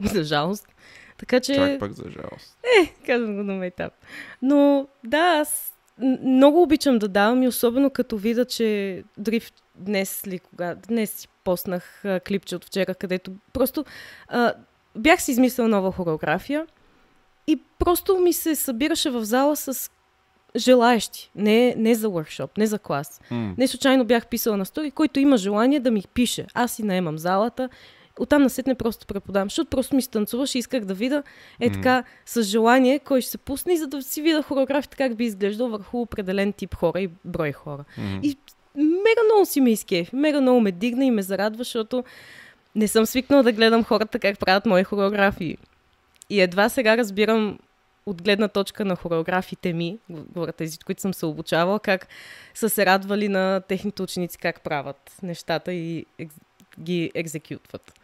за 0.04 0.24
жалост. 0.24 0.68
Така 1.18 1.40
че... 1.40 1.54
Чак 1.54 1.80
пък 1.80 1.92
за 1.92 2.04
жалост. 2.10 2.58
Е, 2.80 2.94
казвам 3.06 3.36
го 3.36 3.42
на 3.42 3.54
мейтап. 3.54 3.92
Но 4.42 4.86
да, 5.04 5.18
аз 5.18 5.69
много 6.24 6.62
обичам 6.62 6.98
да 6.98 7.08
давам 7.08 7.42
и 7.42 7.48
особено 7.48 7.90
като 7.90 8.16
видя, 8.16 8.44
че 8.44 9.02
дори 9.18 9.40
днес 9.74 10.26
ли 10.26 10.38
кога, 10.38 10.74
днес 10.74 11.10
си 11.10 11.28
поснах 11.44 12.04
а, 12.04 12.20
клипче 12.20 12.56
от 12.56 12.64
вчера, 12.64 12.94
където 12.94 13.32
просто 13.52 13.84
а, 14.28 14.52
бях 14.96 15.22
си 15.22 15.30
измислила 15.30 15.68
нова 15.68 15.92
хореография 15.92 16.66
и 17.46 17.60
просто 17.78 18.18
ми 18.18 18.32
се 18.32 18.54
събираше 18.54 19.10
в 19.10 19.24
зала 19.24 19.56
с 19.56 19.90
желаещи, 20.56 21.30
не, 21.34 21.74
не 21.76 21.94
за 21.94 22.08
workshop, 22.08 22.58
не 22.58 22.66
за 22.66 22.78
клас. 22.78 23.20
Mm. 23.30 23.58
Не 23.58 23.68
случайно 23.68 24.04
бях 24.04 24.26
писала 24.26 24.56
на 24.56 24.66
стори, 24.66 24.90
който 24.90 25.20
има 25.20 25.36
желание 25.36 25.80
да 25.80 25.90
ми 25.90 26.02
пише. 26.14 26.46
Аз 26.54 26.72
си 26.72 26.82
наемам 26.82 27.18
залата 27.18 27.68
оттам 28.20 28.42
насетне 28.42 28.74
просто 28.74 29.06
преподавам, 29.06 29.48
защото 29.50 29.70
просто 29.70 29.96
ми 29.96 30.02
станцуваше 30.02 30.58
и 30.58 30.60
исках 30.60 30.84
да 30.84 30.94
видя 30.94 31.22
е 31.60 31.70
така 31.72 32.04
с 32.26 32.42
желание 32.42 32.98
кой 32.98 33.20
ще 33.20 33.30
се 33.30 33.38
пусне 33.38 33.72
и 33.72 33.76
за 33.76 33.86
да 33.86 34.02
си 34.02 34.22
видя 34.22 34.42
хореографията 34.42 34.96
как 34.96 35.16
би 35.16 35.24
изглеждал 35.24 35.68
върху 35.68 36.00
определен 36.00 36.52
тип 36.52 36.74
хора 36.74 37.00
и 37.00 37.10
брой 37.24 37.52
хора. 37.52 37.84
И 38.22 38.36
мега 38.74 39.22
много 39.24 39.46
си 39.46 39.60
ме 39.60 39.70
изкефи, 39.70 40.16
мега 40.16 40.40
много 40.40 40.60
ме 40.60 40.72
дигна 40.72 41.04
и 41.04 41.10
ме 41.10 41.22
зарадва, 41.22 41.58
защото 41.58 42.04
не 42.74 42.88
съм 42.88 43.06
свикнала 43.06 43.42
да 43.42 43.52
гледам 43.52 43.84
хората 43.84 44.18
как 44.18 44.38
правят 44.38 44.66
мои 44.66 44.84
хореографии. 44.84 45.58
И 46.30 46.40
едва 46.40 46.68
сега 46.68 46.96
разбирам 46.96 47.58
от 48.06 48.22
гледна 48.22 48.48
точка 48.48 48.84
на 48.84 48.96
хореографите 48.96 49.72
ми, 49.72 49.98
говоря 50.08 50.52
тези, 50.52 50.78
които 50.78 51.00
съм 51.00 51.14
се 51.14 51.26
обучавала, 51.26 51.80
как 51.80 52.08
са 52.54 52.68
се 52.68 52.86
радвали 52.86 53.28
на 53.28 53.60
техните 53.68 54.02
ученици 54.02 54.38
как 54.38 54.60
правят 54.60 55.12
нещата 55.22 55.72
и 55.72 56.06
ги 56.80 57.10
екзекютват. 57.14 57.99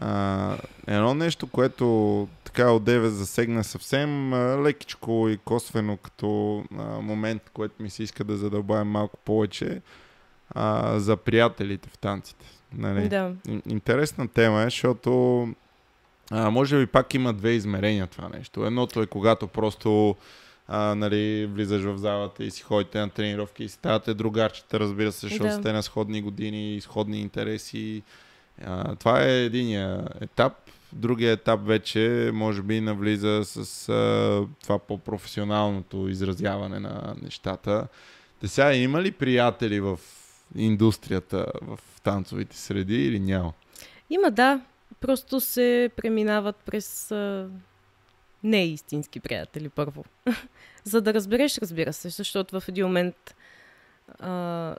А, 0.00 0.56
едно 0.86 1.14
нещо, 1.14 1.46
което 1.46 2.28
така 2.44 2.70
отдеве 2.70 3.08
засегна 3.08 3.64
съвсем 3.64 4.32
а, 4.32 4.62
лекичко 4.62 5.28
и 5.28 5.36
косвено 5.36 5.96
като 5.96 6.58
а, 6.78 6.82
момент, 6.82 7.42
който 7.52 7.82
ми 7.82 7.90
се 7.90 8.02
иска 8.02 8.24
да 8.24 8.36
задълбаем 8.36 8.88
малко 8.88 9.18
повече 9.24 9.80
а, 10.50 10.98
за 10.98 11.16
приятелите 11.16 11.88
в 11.88 11.98
танците. 11.98 12.46
Нали? 12.72 13.08
Да. 13.08 13.32
Интересна 13.68 14.28
тема 14.28 14.60
е, 14.60 14.64
защото 14.64 15.42
а, 16.30 16.50
може 16.50 16.78
би 16.78 16.86
пак 16.86 17.14
има 17.14 17.32
две 17.32 17.50
измерения 17.50 18.06
това 18.06 18.28
нещо. 18.28 18.66
Едното 18.66 19.02
е 19.02 19.06
когато 19.06 19.46
просто 19.46 20.16
а, 20.68 20.94
нали, 20.94 21.46
влизаш 21.46 21.82
в 21.82 21.96
залата 21.96 22.44
и 22.44 22.50
си 22.50 22.62
ходите 22.62 23.00
на 23.00 23.10
тренировки 23.10 23.64
и 23.64 23.68
ставате 23.68 24.14
другарчета, 24.14 24.80
разбира 24.80 25.12
се, 25.12 25.28
защото 25.28 25.50
да. 25.50 25.52
сте 25.52 25.72
на 25.72 25.82
сходни 25.82 26.22
години, 26.22 26.80
сходни 26.80 27.20
интереси. 27.20 28.02
А, 28.64 28.94
това 28.96 29.22
е 29.22 29.44
единия 29.44 30.08
етап. 30.20 30.52
Другия 30.92 31.32
етап 31.32 31.60
вече 31.64 32.30
може 32.34 32.62
би 32.62 32.80
навлиза 32.80 33.42
с 33.44 33.88
а, 33.88 34.46
това 34.62 34.78
по-професионалното 34.78 36.08
изразяване 36.08 36.78
на 36.78 37.14
нещата. 37.22 37.88
Те 38.40 38.48
сега 38.48 38.74
има 38.74 39.02
ли 39.02 39.12
приятели 39.12 39.80
в 39.80 40.00
индустрията, 40.56 41.46
в 41.62 41.78
танцовите 42.02 42.56
среди 42.56 43.06
или 43.06 43.20
няма? 43.20 43.52
Има, 44.10 44.30
да. 44.30 44.60
Просто 45.00 45.40
се 45.40 45.90
преминават 45.96 46.56
през 46.56 47.10
а, 47.10 47.48
неистински 48.44 49.20
приятели 49.20 49.68
първо. 49.68 50.04
За 50.84 51.00
да 51.00 51.14
разбереш, 51.14 51.58
разбира 51.58 51.92
се, 51.92 52.08
защото 52.08 52.60
в 52.60 52.68
един 52.68 52.86
момент 52.86 53.34
а, 54.18 54.76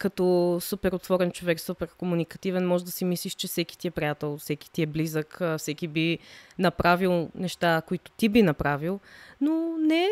като 0.00 0.58
супер 0.60 0.92
отворен 0.92 1.30
човек, 1.30 1.60
супер 1.60 1.88
комуникативен, 1.88 2.66
може 2.66 2.84
да 2.84 2.90
си 2.90 3.04
мислиш, 3.04 3.34
че 3.34 3.46
всеки 3.46 3.78
ти 3.78 3.88
е 3.88 3.90
приятел, 3.90 4.36
всеки 4.36 4.70
ти 4.70 4.82
е 4.82 4.86
близък, 4.86 5.40
всеки 5.58 5.88
би 5.88 6.18
направил 6.58 7.28
неща, 7.34 7.82
които 7.86 8.10
ти 8.10 8.28
би 8.28 8.42
направил, 8.42 9.00
но 9.40 9.76
не, 9.78 10.08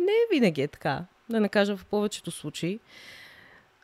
не 0.00 0.12
винаги 0.32 0.62
е 0.62 0.68
така. 0.68 1.04
Да 1.30 1.40
не 1.40 1.48
кажа 1.48 1.76
в 1.76 1.86
повечето 1.86 2.30
случаи. 2.30 2.80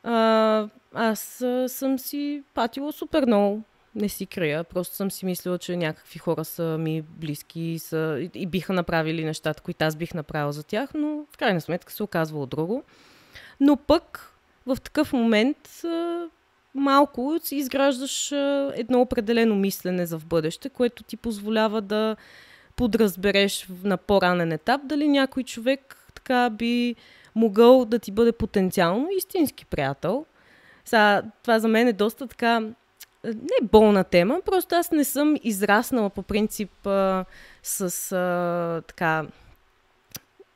А, 0.03 0.69
аз 0.95 1.45
съм 1.67 1.99
си 1.99 2.43
патила 2.55 2.93
супер 2.93 3.27
много. 3.27 3.63
Не 3.95 4.09
си 4.09 4.27
крия. 4.27 4.65
Просто 4.65 4.95
съм 4.95 5.11
си 5.11 5.27
мислила, 5.27 5.59
че 5.59 5.77
някакви 5.77 6.19
хора 6.19 6.45
са 6.45 6.79
ми 6.79 7.03
близки 7.03 7.61
и, 7.61 7.79
са, 7.79 8.29
и 8.35 8.47
биха 8.47 8.73
направили 8.73 9.25
нещата, 9.25 9.63
които 9.63 9.85
аз 9.85 9.97
бих 9.97 10.15
направила 10.15 10.53
за 10.53 10.63
тях, 10.63 10.91
но 10.95 11.27
в 11.33 11.37
крайна 11.37 11.61
сметка 11.61 11.93
се 11.93 12.03
оказвало 12.03 12.47
друго. 12.47 12.83
Но 13.61 13.77
пък 13.77 14.35
в 14.69 14.81
такъв 14.81 15.13
момент 15.13 15.83
малко 16.75 17.39
изграждаш 17.51 18.33
едно 18.75 19.01
определено 19.01 19.55
мислене 19.55 20.07
за 20.07 20.19
в 20.19 20.27
бъдеще, 20.27 20.69
което 20.69 21.03
ти 21.03 21.17
позволява 21.17 21.81
да 21.81 22.17
подразбереш 22.77 23.69
на 23.85 23.97
по-ранен 23.97 24.53
етап 24.53 24.81
дали 24.85 25.09
някой 25.09 25.43
човек 25.43 25.97
така 26.15 26.51
би 26.51 26.97
могъл 27.35 27.85
да 27.85 27.99
ти 27.99 28.13
бъде 28.13 28.33
потенциално 28.33 29.09
истински 29.19 29.65
приятел. 29.67 30.27
Сега, 30.85 31.23
това 31.43 31.59
за 31.59 31.69
мен 31.69 31.89
е 31.89 31.93
доста 31.93 32.27
така 32.27 32.61
не 33.25 33.69
болна 33.73 34.05
тема, 34.05 34.41
просто 34.45 34.75
аз 34.75 34.91
не 34.91 35.05
съм 35.05 35.37
израснала 35.43 36.11
по 36.11 36.23
принцип 36.23 36.87
а, 36.87 37.25
с 37.63 38.13
а, 38.13 38.83
така 38.87 39.27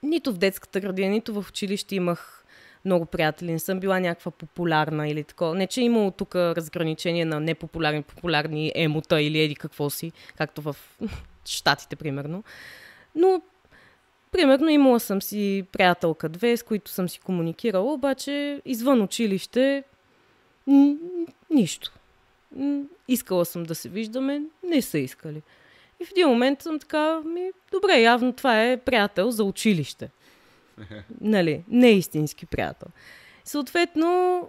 нито 0.02 0.32
в 0.32 0.38
детската 0.38 0.80
градина, 0.80 1.10
нито 1.10 1.42
в 1.42 1.48
училище 1.48 1.96
имах 1.96 2.41
много 2.84 3.06
приятели, 3.06 3.52
не 3.52 3.58
съм 3.58 3.80
била 3.80 4.00
някаква 4.00 4.30
популярна 4.30 5.08
или 5.08 5.24
такова. 5.24 5.54
Не, 5.54 5.66
че 5.66 5.80
е 5.80 5.84
имало 5.84 6.10
тук 6.10 6.34
разграничение 6.34 7.24
на 7.24 7.40
непопулярни, 7.40 8.02
популярни 8.02 8.72
емота 8.74 9.22
или 9.22 9.40
еди 9.40 9.54
какво 9.54 9.90
си, 9.90 10.12
както 10.36 10.62
в 10.62 10.76
Штатите, 11.44 11.96
примерно. 11.96 12.44
Но, 13.14 13.42
примерно, 14.32 14.68
имала 14.68 15.00
съм 15.00 15.22
си 15.22 15.64
приятелка 15.72 16.28
две, 16.28 16.56
с 16.56 16.62
които 16.62 16.90
съм 16.90 17.08
си 17.08 17.20
комуникирала, 17.20 17.92
обаче 17.92 18.62
извън 18.64 19.02
училище 19.02 19.84
нищо. 21.50 21.92
Искала 23.08 23.44
съм 23.44 23.62
да 23.62 23.74
се 23.74 23.88
виждаме, 23.88 24.42
не 24.64 24.82
са 24.82 24.98
искали. 24.98 25.42
И 26.00 26.04
в 26.04 26.10
един 26.10 26.28
момент 26.28 26.62
съм 26.62 26.78
така, 26.78 27.20
ми, 27.20 27.50
добре, 27.72 28.00
явно 28.00 28.32
това 28.32 28.64
е 28.64 28.76
приятел 28.76 29.30
за 29.30 29.44
училище. 29.44 30.10
Нали, 31.20 31.64
не 31.68 31.90
истински 31.90 32.46
приятел. 32.46 32.88
Съответно, 33.44 34.42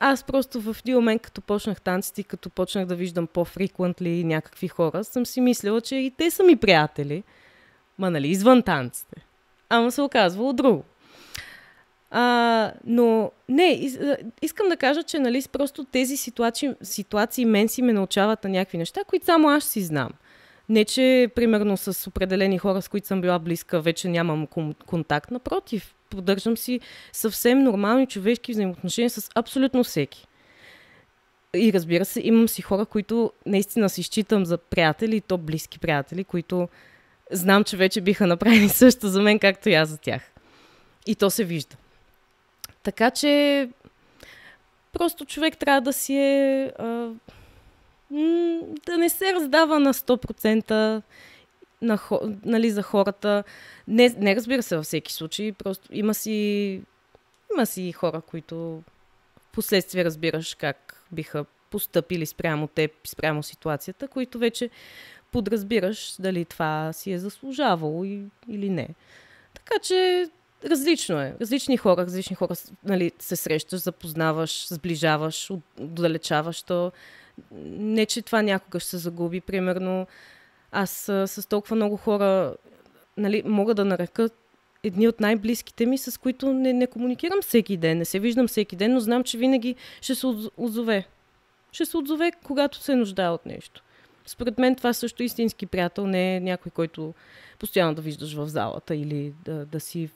аз 0.00 0.24
просто 0.24 0.60
в 0.60 0.76
един 0.80 0.94
момент, 0.94 1.22
като 1.22 1.40
почнах 1.40 1.80
танците 1.80 2.20
и 2.20 2.24
като 2.24 2.50
почнах 2.50 2.86
да 2.86 2.94
виждам 2.94 3.26
по-фриквентли 3.26 4.24
някакви 4.24 4.68
хора, 4.68 5.04
съм 5.04 5.26
си 5.26 5.40
мислила, 5.40 5.80
че 5.80 5.96
и 5.96 6.10
те 6.10 6.30
са 6.30 6.42
ми 6.42 6.56
приятели, 6.56 7.22
ма 7.98 8.10
нали, 8.10 8.28
извън 8.28 8.62
танците. 8.62 9.26
Ама 9.68 9.92
се 9.92 10.02
оказвало 10.02 10.52
друго. 10.52 10.84
А, 12.10 12.72
но 12.84 13.30
не, 13.48 13.90
искам 14.42 14.68
да 14.68 14.76
кажа, 14.76 15.02
че 15.02 15.18
нали, 15.18 15.44
просто 15.52 15.84
тези 15.84 16.16
ситуации, 16.16 16.74
ситуации 16.82 17.44
мен 17.44 17.68
си 17.68 17.82
ме 17.82 17.92
научават 17.92 18.44
на 18.44 18.50
някакви 18.50 18.78
неща, 18.78 19.00
които 19.04 19.26
само 19.26 19.48
аз 19.48 19.64
си 19.64 19.80
знам. 19.80 20.10
Не, 20.68 20.84
че 20.84 21.30
примерно 21.34 21.76
с 21.76 22.06
определени 22.06 22.58
хора, 22.58 22.82
с 22.82 22.88
които 22.88 23.06
съм 23.06 23.20
била 23.20 23.38
близка, 23.38 23.80
вече 23.80 24.08
нямам 24.08 24.46
контакт. 24.86 25.30
Напротив, 25.30 25.94
поддържам 26.10 26.56
си 26.56 26.80
съвсем 27.12 27.58
нормални 27.58 28.06
човешки 28.06 28.52
взаимоотношения 28.52 29.10
с 29.10 29.30
абсолютно 29.34 29.84
всеки. 29.84 30.26
И 31.54 31.72
разбира 31.72 32.04
се, 32.04 32.20
имам 32.24 32.48
си 32.48 32.62
хора, 32.62 32.86
които 32.86 33.32
наистина 33.46 33.88
си 33.88 34.02
считам 34.02 34.44
за 34.44 34.58
приятели, 34.58 35.16
и 35.16 35.20
то 35.20 35.38
близки 35.38 35.78
приятели, 35.78 36.24
които 36.24 36.68
знам, 37.30 37.64
че 37.64 37.76
вече 37.76 38.00
биха 38.00 38.26
направили 38.26 38.68
също 38.68 39.08
за 39.08 39.22
мен, 39.22 39.38
както 39.38 39.68
и 39.68 39.74
аз 39.74 39.88
за 39.88 39.98
тях. 39.98 40.22
И 41.06 41.14
то 41.14 41.30
се 41.30 41.44
вижда. 41.44 41.76
Така 42.82 43.10
че 43.10 43.68
просто 44.92 45.24
човек 45.24 45.58
трябва 45.58 45.80
да 45.80 45.92
си 45.92 46.14
е... 46.16 46.72
А, 46.78 47.08
да 48.86 48.98
не 48.98 49.08
се 49.08 49.32
раздава 49.32 49.80
на 49.80 49.94
100% 49.94 51.02
на, 51.82 51.98
нали, 52.44 52.70
за 52.70 52.82
хората. 52.82 53.44
Не, 53.88 54.14
не 54.18 54.36
разбира 54.36 54.62
се 54.62 54.76
във 54.76 54.84
всеки 54.84 55.12
случай, 55.12 55.52
просто 55.52 55.88
има 55.92 56.14
си, 56.14 56.80
има 57.54 57.66
си 57.66 57.92
хора, 57.92 58.20
които 58.20 58.82
последствие 59.52 60.04
разбираш 60.04 60.54
как 60.54 61.04
биха 61.12 61.44
постъпили 61.70 62.26
спрямо 62.26 62.66
теб, 62.66 62.90
спрямо 63.06 63.42
ситуацията, 63.42 64.08
които 64.08 64.38
вече 64.38 64.70
подразбираш 65.32 66.14
дали 66.18 66.44
това 66.44 66.92
си 66.92 67.12
е 67.12 67.18
заслужавало 67.18 68.04
и, 68.04 68.22
или 68.48 68.70
не. 68.70 68.88
Така 69.54 69.78
че 69.82 70.28
различно 70.64 71.20
е. 71.20 71.34
Различни 71.40 71.76
хора, 71.76 72.02
различни 72.02 72.36
хора 72.36 72.54
нали, 72.84 73.12
се 73.18 73.36
срещаш, 73.36 73.80
запознаваш, 73.80 74.68
сближаваш, 74.68 75.50
отдалечаваш. 75.80 76.62
То 76.62 76.92
не, 77.52 78.06
че 78.06 78.22
това 78.22 78.42
някога 78.42 78.80
ще 78.80 78.90
се 78.90 78.98
загуби. 78.98 79.40
Примерно, 79.40 80.06
аз 80.72 80.90
с 81.26 81.48
толкова 81.48 81.76
много 81.76 81.96
хора 81.96 82.54
нали, 83.16 83.42
мога 83.46 83.74
да 83.74 83.84
нарека 83.84 84.30
едни 84.82 85.08
от 85.08 85.20
най-близките 85.20 85.86
ми, 85.86 85.98
с 85.98 86.20
които 86.20 86.52
не, 86.52 86.72
не 86.72 86.86
комуникирам 86.86 87.42
всеки 87.42 87.76
ден, 87.76 87.98
не 87.98 88.04
се 88.04 88.18
виждам 88.18 88.48
всеки 88.48 88.76
ден, 88.76 88.94
но 88.94 89.00
знам, 89.00 89.24
че 89.24 89.38
винаги 89.38 89.74
ще 90.00 90.14
се 90.14 90.26
отзове. 90.56 91.06
Ще 91.72 91.86
се 91.86 91.96
отзове, 91.96 92.32
когато 92.44 92.78
се 92.78 92.94
нуждае 92.94 93.28
от 93.28 93.46
нещо. 93.46 93.82
Според 94.26 94.58
мен 94.58 94.76
това 94.76 94.92
също 94.92 95.22
истински 95.22 95.66
приятел, 95.66 96.06
не 96.06 96.36
е 96.36 96.40
някой, 96.40 96.70
който 96.70 97.14
постоянно 97.58 97.94
да 97.94 98.02
виждаш 98.02 98.34
в 98.34 98.48
залата 98.48 98.96
или 98.96 99.34
да, 99.44 99.66
да 99.66 99.80
си 99.80 100.10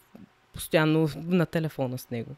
постоянно 0.55 1.09
на 1.17 1.47
телефона 1.47 1.99
с 1.99 2.11
него. 2.11 2.31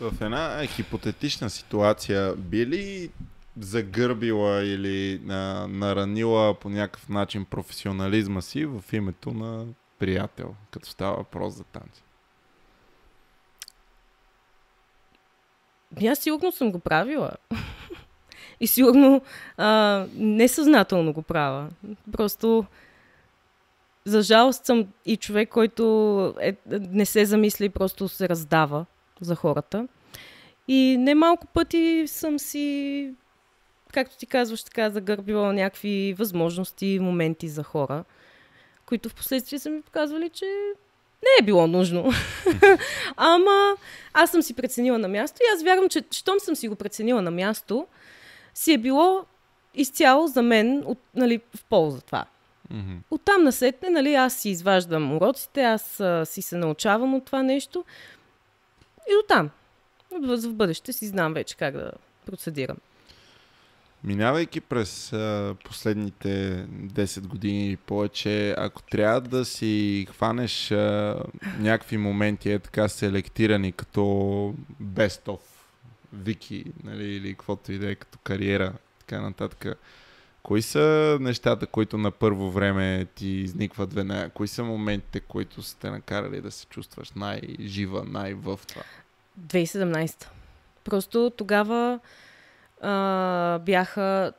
В 0.00 0.12
една 0.20 0.66
хипотетична 0.66 1.50
ситуация, 1.50 2.34
би 2.36 2.66
ли 2.66 3.10
загърбила 3.58 4.62
или 4.62 5.20
а, 5.28 5.66
наранила 5.68 6.54
по 6.54 6.68
някакъв 6.68 7.08
начин 7.08 7.44
професионализма 7.44 8.40
си 8.40 8.64
в 8.64 8.84
името 8.92 9.32
на 9.32 9.66
приятел, 9.98 10.54
като 10.70 10.88
става 10.88 11.16
въпрос 11.16 11.54
за 11.54 11.64
танци? 11.64 12.02
Аз 16.06 16.18
сигурно 16.18 16.52
съм 16.52 16.72
го 16.72 16.78
правила. 16.78 17.30
И 18.60 18.66
сигурно 18.66 19.22
а, 19.56 20.06
несъзнателно 20.14 21.12
го 21.12 21.22
правя. 21.22 21.68
Просто 22.12 22.64
за 24.04 24.22
жалост 24.22 24.66
съм 24.66 24.86
и 25.06 25.16
човек, 25.16 25.48
който 25.48 26.34
е, 26.40 26.56
не 26.70 27.06
се 27.06 27.24
замисли 27.24 27.68
просто 27.68 28.08
се 28.08 28.28
раздава 28.28 28.86
за 29.20 29.34
хората. 29.34 29.88
И 30.68 30.96
немалко 30.98 31.46
пъти 31.46 32.04
съм 32.06 32.38
си 32.38 33.14
както 33.92 34.16
ти 34.16 34.26
казваш, 34.26 34.64
така 34.64 34.90
загърбила 34.90 35.52
някакви 35.52 36.14
възможности, 36.18 36.98
моменти 37.02 37.48
за 37.48 37.62
хора, 37.62 38.04
които 38.86 39.08
в 39.08 39.14
последствие 39.14 39.58
са 39.58 39.70
ми 39.70 39.82
показвали, 39.82 40.28
че 40.28 40.44
не 41.22 41.28
е 41.40 41.44
било 41.44 41.66
нужно. 41.66 42.12
Ама 43.16 43.76
аз 44.12 44.30
съм 44.30 44.42
си 44.42 44.54
преценила 44.54 44.98
на 44.98 45.08
място 45.08 45.38
и 45.42 45.56
аз 45.56 45.62
вярвам, 45.62 45.88
че 45.88 46.04
щом 46.10 46.40
съм 46.40 46.56
си 46.56 46.68
го 46.68 46.74
преценила 46.74 47.22
на 47.22 47.30
място, 47.30 47.86
си 48.54 48.72
е 48.72 48.78
било 48.78 49.24
изцяло 49.74 50.26
за 50.26 50.42
мен 50.42 50.82
от, 50.86 50.98
нали, 51.14 51.40
в 51.56 51.64
полза 51.64 52.00
това. 52.00 52.24
Mm-hmm. 52.72 52.98
Оттам 53.10 53.44
насетне, 53.44 53.90
нали, 53.90 54.14
аз 54.14 54.34
си 54.34 54.48
изваждам 54.48 55.16
уроците, 55.16 55.62
аз 55.62 56.00
а, 56.00 56.26
си 56.26 56.42
се 56.42 56.56
научавам 56.56 57.14
от 57.14 57.24
това 57.24 57.42
нещо 57.42 57.84
и 59.10 59.16
оттам. 59.24 59.50
В, 60.10 60.36
в 60.36 60.54
бъдеще 60.54 60.92
си 60.92 61.06
знам 61.06 61.34
вече 61.34 61.56
как 61.56 61.74
да 61.74 61.92
процедирам. 62.26 62.76
Минавайки 64.04 64.60
през 64.60 65.12
а, 65.12 65.56
последните 65.64 66.64
10 66.68 67.26
години 67.26 67.70
и 67.70 67.76
повече, 67.76 68.54
ако 68.58 68.82
трябва 68.82 69.20
да 69.20 69.44
си 69.44 70.06
хванеш 70.10 70.70
а, 70.70 71.16
някакви 71.58 71.96
моменти, 71.96 72.52
е 72.52 72.58
така 72.58 72.88
селектирани 72.88 73.72
като 73.72 74.00
best 74.82 75.26
of 75.26 75.40
вики, 76.12 76.64
нали, 76.84 77.04
или 77.04 77.32
каквото 77.32 77.72
и 77.72 77.78
да 77.78 77.90
е 77.90 77.94
като 77.94 78.18
кариера, 78.18 78.72
така 78.98 79.20
нататък, 79.20 79.78
кои 80.42 80.62
са 80.62 81.18
нещата, 81.20 81.66
които 81.66 81.98
на 81.98 82.10
първо 82.10 82.50
време 82.50 83.06
ти 83.14 83.28
изникват 83.28 83.94
веднага? 83.94 84.30
Кои 84.30 84.48
са 84.48 84.64
моментите, 84.64 85.20
които 85.20 85.62
сте 85.62 85.90
накарали 85.90 86.40
да 86.40 86.50
се 86.50 86.66
чувстваш 86.66 87.12
най-жива, 87.12 88.04
най-в 88.08 88.60
това? 88.68 88.82
2017. 89.46 90.26
Просто 90.84 91.32
тогава 91.36 92.00
а, 92.80 93.58
бяха 93.58 94.32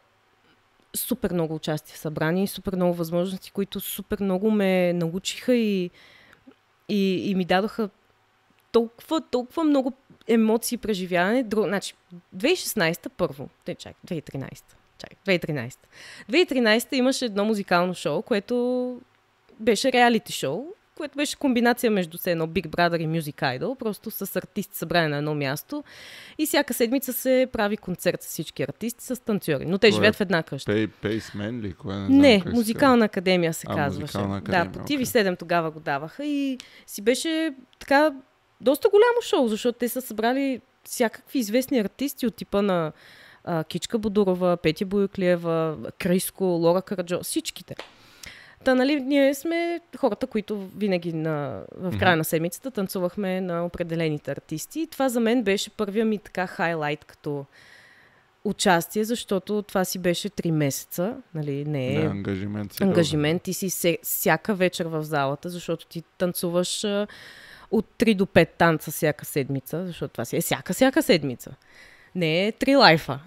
супер 0.96 1.34
много 1.34 1.56
участия 1.56 1.98
събрани, 1.98 2.48
супер 2.48 2.76
много 2.76 2.94
възможности, 2.94 3.52
които 3.52 3.80
супер 3.80 4.18
много 4.22 4.52
ме 4.52 4.94
научиха 4.94 5.56
и, 5.56 5.90
и, 6.90 7.30
и 7.30 7.36
ми 7.36 7.46
дадоха 7.46 7.90
толкова, 8.72 9.22
толкова 9.22 9.64
много 9.64 9.94
емоции 10.28 10.76
и 10.76 10.80
преживяване. 10.80 11.44
Друг, 11.44 11.66
значи, 11.66 11.94
2016 12.36 13.10
първо, 13.10 13.50
не 13.68 13.76
чак, 13.76 13.96
2013. 14.08 14.64
Чак, 14.98 15.12
2013. 15.26 15.76
2013 16.30 16.94
имаше 16.94 17.26
едно 17.26 17.46
музикално 17.46 17.94
шоу, 17.94 18.22
което 18.22 19.00
беше 19.60 19.92
реалити 19.92 20.34
шоу, 20.34 20.66
което 20.98 21.18
беше 21.18 21.36
комбинация 21.36 21.92
между 21.92 22.18
се 22.18 22.32
едно 22.32 22.48
Big 22.48 22.68
Brother 22.68 23.02
и 23.02 23.08
Music 23.08 23.60
Idol, 23.60 23.78
просто 23.78 24.12
с 24.12 24.36
артисти 24.36 24.78
събрани 24.78 25.08
на 25.08 25.18
едно 25.18 25.36
място. 25.36 25.84
И 26.38 26.46
всяка 26.46 26.74
седмица 26.74 27.14
се 27.14 27.48
прави 27.52 27.78
концерт 27.78 28.24
с 28.24 28.28
всички 28.28 28.64
артисти, 28.64 29.06
с 29.06 29.24
танцори. 29.24 29.66
Но 29.66 29.78
те 29.78 29.88
Кое 29.88 29.96
живеят 29.96 30.16
в 30.16 30.22
една 30.22 30.44
къща. 30.44 30.72
Пей, 30.72 30.88
пейсмен 30.88 31.60
ли? 31.62 31.74
Кое 31.74 31.96
не, 31.96 32.08
не 32.10 32.44
музикална 32.46 33.06
академия 33.06 33.54
се 33.54 33.68
а, 33.70 33.76
казваше. 33.76 34.18
Академия, 34.18 34.66
да, 34.66 34.72
по 34.72 34.80
TV7 34.80 35.06
okay. 35.06 35.40
тогава 35.40 35.72
го 35.72 35.80
даваха 35.80 36.26
и 36.26 36.58
си 36.88 37.02
беше 37.02 37.54
така 37.80 38.14
доста 38.62 38.90
голямо 38.90 39.22
шоу, 39.22 39.48
защото 39.48 39.80
те 39.80 39.90
са 39.90 40.02
събрали 40.02 40.62
всякакви 40.84 41.40
известни 41.40 41.80
артисти 41.80 42.28
от 42.28 42.36
типа 42.36 42.62
на 42.62 42.92
а, 43.44 43.64
Кичка 43.64 44.00
Бодурова, 44.00 44.58
Петя 44.58 44.86
Боюклиева, 44.86 45.78
Криско, 46.00 46.44
Лора 46.44 46.82
Караджо, 46.82 47.20
всичките. 47.24 47.76
Та, 48.64 48.76
нали, 48.76 49.02
ние 49.02 49.34
сме 49.34 49.82
хората, 49.98 50.28
които 50.28 50.68
винаги 50.78 51.14
на, 51.14 51.62
в 51.78 52.00
края 52.00 52.18
на 52.18 52.24
седмицата 52.24 52.72
танцувахме 52.72 53.42
на 53.42 53.66
определените 53.66 54.32
артисти. 54.32 54.80
И 54.80 54.88
това 54.88 55.10
за 55.10 55.20
мен 55.20 55.44
беше 55.44 55.70
първия 55.70 56.06
ми 56.06 56.18
така 56.18 56.48
хайлайт 56.48 57.06
като 57.06 57.46
участие, 58.44 59.04
защото 59.04 59.62
това 59.62 59.86
си 59.86 60.00
беше 60.00 60.30
три 60.30 60.52
месеца, 60.52 61.16
нали, 61.34 61.66
не 61.66 61.96
е... 61.96 62.06
ангажимент. 62.06 62.74
Си 62.74 62.84
ангажимент. 62.84 63.42
Ти 63.42 63.54
си 63.54 63.70
се, 63.70 63.98
всяка 64.04 64.56
вечер 64.56 64.86
в 64.86 65.04
залата, 65.04 65.50
защото 65.50 65.86
ти 65.86 66.04
танцуваш 66.18 66.86
от 67.72 67.86
3 67.98 68.16
до 68.16 68.26
5 68.26 68.50
танца 68.58 68.92
всяка 68.92 69.26
седмица, 69.26 69.86
защото 69.86 70.12
това 70.12 70.26
си 70.26 70.38
е 70.38 70.42
всяка, 70.42 70.74
всяка 70.74 71.04
седмица. 71.04 71.52
Не 72.16 72.48
е 72.48 72.52
три 72.52 72.76
лайфа. 72.76 73.20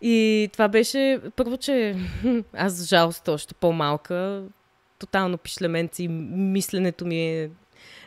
И 0.00 0.48
това 0.52 0.68
беше, 0.68 1.20
първо, 1.36 1.56
че 1.56 1.96
аз 2.52 2.72
за 2.72 2.84
жалост 2.84 3.28
още 3.28 3.54
по-малка, 3.54 4.42
тотално 4.98 5.38
пишлеменци 5.38 6.08
мисленето 6.08 7.06
ми 7.06 7.28
е 7.28 7.50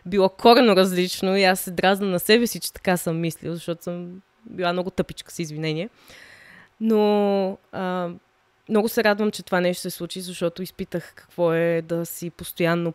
било 0.06 0.30
корено 0.30 0.76
различно 0.76 1.38
и 1.38 1.44
аз 1.44 1.60
се 1.60 1.72
дразна 1.72 2.08
на 2.08 2.20
себе 2.20 2.48
си, 2.48 2.60
че 2.60 2.74
така 2.74 2.98
съм 2.98 3.20
мислил, 3.20 3.54
защото 3.54 3.84
съм 3.84 4.22
била 4.46 4.74
много 4.74 4.90
тъпичка 4.90 5.32
с 5.32 5.40
извинение. 5.40 5.90
Но 6.82 7.58
а, 7.72 8.10
много 8.70 8.90
се 8.90 9.04
радвам, 9.04 9.32
че 9.32 9.44
това 9.44 9.62
нещо 9.62 9.82
се 9.82 9.90
случи, 9.90 10.22
защото 10.22 10.64
изпитах 10.64 11.14
какво 11.16 11.54
е 11.54 11.82
да 11.82 12.06
си 12.06 12.30
постоянно 12.30 12.94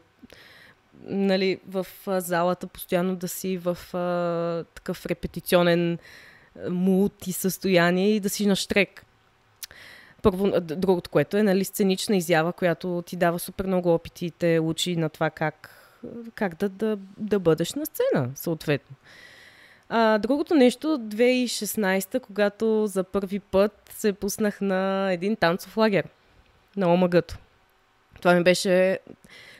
нали, 1.06 1.60
в 1.68 1.86
залата, 2.06 2.66
постоянно 2.66 3.16
да 3.16 3.28
си 3.28 3.56
в 3.56 3.94
а, 3.94 4.64
такъв 4.74 5.06
репетиционен 5.06 5.98
мулти 6.70 7.32
състояние 7.32 8.14
и 8.14 8.20
да 8.20 8.28
си 8.28 8.46
на 8.46 8.56
штрек. 8.56 9.06
Първо, 10.22 10.60
другото, 10.60 11.10
което 11.10 11.36
е 11.36 11.42
нали, 11.42 11.64
сценична 11.64 12.16
изява, 12.16 12.52
която 12.52 13.02
ти 13.06 13.16
дава 13.16 13.38
супер 13.38 13.66
много 13.66 13.94
опити 13.94 14.26
и 14.26 14.30
те 14.30 14.60
учи 14.60 14.96
на 14.96 15.08
това 15.08 15.30
как, 15.30 15.70
как 16.34 16.54
да, 16.54 16.68
да, 16.68 16.98
да 17.18 17.38
бъдеш 17.38 17.74
на 17.74 17.86
сцена, 17.86 18.30
съответно. 18.34 18.96
А, 19.88 20.18
другото 20.18 20.54
нещо, 20.54 20.86
2016, 20.86 22.20
когато 22.20 22.86
за 22.86 23.04
първи 23.04 23.40
път 23.40 23.90
се 23.94 24.12
пуснах 24.12 24.60
на 24.60 25.12
един 25.12 25.36
танцов 25.36 25.76
лагер. 25.76 26.08
на 26.76 26.94
омагато. 26.94 27.38
Това 28.20 28.34
ми 28.34 28.42
беше 28.42 28.98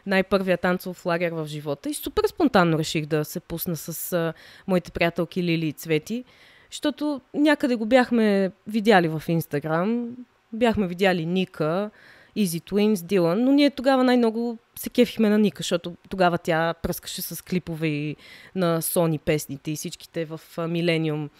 най-първият 0.07 0.61
танцов 0.61 1.07
лагер 1.07 1.33
в 1.33 1.47
живота 1.47 1.91
и 1.91 1.95
супер 1.95 2.23
спонтанно 2.29 2.79
реших 2.79 3.07
да 3.07 3.25
се 3.25 3.41
пусна 3.41 3.77
с 3.77 4.13
а, 4.13 4.33
моите 4.67 4.91
приятелки 4.91 5.43
Лили 5.43 5.67
и 5.67 5.73
Цвети, 5.73 6.25
защото 6.75 7.21
някъде 7.35 7.75
го 7.75 7.87
бяхме 7.87 8.51
видяли 8.67 9.09
в 9.09 9.23
Инстаграм, 9.29 10.17
бяхме 10.53 10.87
видяли 10.87 11.27
Ника, 11.27 11.91
Easy 12.37 12.71
Twins, 12.71 13.03
Дилан, 13.03 13.45
но 13.45 13.53
ние 13.53 13.71
тогава 13.71 14.05
най-много 14.05 14.59
се 14.77 14.91
кефихме 14.91 15.29
на 15.29 15.39
Ника, 15.39 15.63
защото 15.63 15.95
тогава 16.09 16.39
тя 16.39 16.75
пръскаше 16.83 17.23
с 17.23 17.45
клипове 17.45 17.87
и 17.87 18.17
на 18.55 18.83
Сони 18.83 19.19
песните 19.19 19.71
и 19.71 19.77
всичките 19.77 20.25
в 20.25 20.41
Милениум 20.69 21.31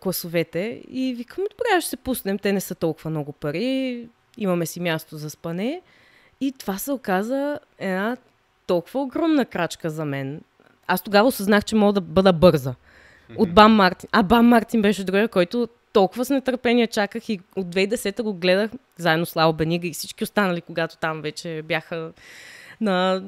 класовете. 0.00 0.82
И 0.88 1.14
викаме, 1.14 1.46
добре, 1.50 1.80
ще 1.80 1.90
се 1.90 1.96
пуснем, 1.96 2.38
те 2.38 2.52
не 2.52 2.60
са 2.60 2.74
толкова 2.74 3.10
много 3.10 3.32
пари, 3.32 4.08
имаме 4.38 4.66
си 4.66 4.80
място 4.80 5.16
за 5.16 5.30
спане. 5.30 5.82
И 6.40 6.52
това 6.52 6.78
се 6.78 6.92
оказа 6.92 7.58
една 7.78 8.16
толкова 8.66 9.00
огромна 9.00 9.44
крачка 9.44 9.90
за 9.90 10.04
мен. 10.04 10.40
Аз 10.86 11.02
тогава 11.02 11.28
осъзнах, 11.28 11.64
че 11.64 11.76
мога 11.76 11.92
да 11.92 12.00
бъда 12.00 12.32
бърза. 12.32 12.74
От 13.36 13.54
Бам 13.54 13.72
Мартин. 13.74 14.08
А 14.12 14.22
Бам 14.22 14.46
Мартин 14.46 14.82
беше 14.82 15.04
другия, 15.04 15.28
който 15.28 15.68
толкова 15.92 16.24
с 16.24 16.30
нетърпение 16.30 16.86
чаках 16.86 17.28
и 17.28 17.40
от 17.56 17.66
2010 17.66 18.22
го 18.22 18.34
гледах 18.34 18.70
заедно 18.96 19.26
с 19.26 19.36
Лао 19.36 19.52
Бенига 19.52 19.88
и 19.88 19.92
всички 19.92 20.24
останали, 20.24 20.60
когато 20.60 20.96
там 20.96 21.22
вече 21.22 21.62
бяха 21.64 22.12
на, 22.80 23.22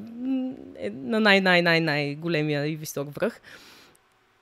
на 0.92 1.20
най-най-най-най 1.20 2.14
големия 2.14 2.66
и 2.66 2.76
висок 2.76 3.14
връх. 3.14 3.40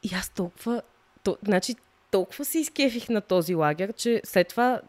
И 0.02 0.10
аз 0.14 0.28
толкова, 0.28 0.82
то, 1.24 1.36
значи, 1.46 1.74
толкова 2.10 2.44
се 2.44 2.58
изкефих 2.58 3.08
на 3.08 3.20
този 3.20 3.54
лагер, 3.54 3.92
че 3.92 4.20
след 4.24 4.48
това 4.48 4.80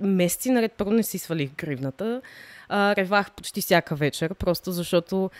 месеци 0.00 0.50
наред 0.50 0.72
първо 0.72 0.92
не 0.92 1.02
си 1.02 1.18
свалих 1.18 1.50
гривната. 1.50 2.22
А, 2.68 2.96
ревах 2.96 3.30
почти 3.32 3.60
всяка 3.60 3.94
вечер, 3.94 4.34
просто 4.34 4.72
защото 4.72 5.30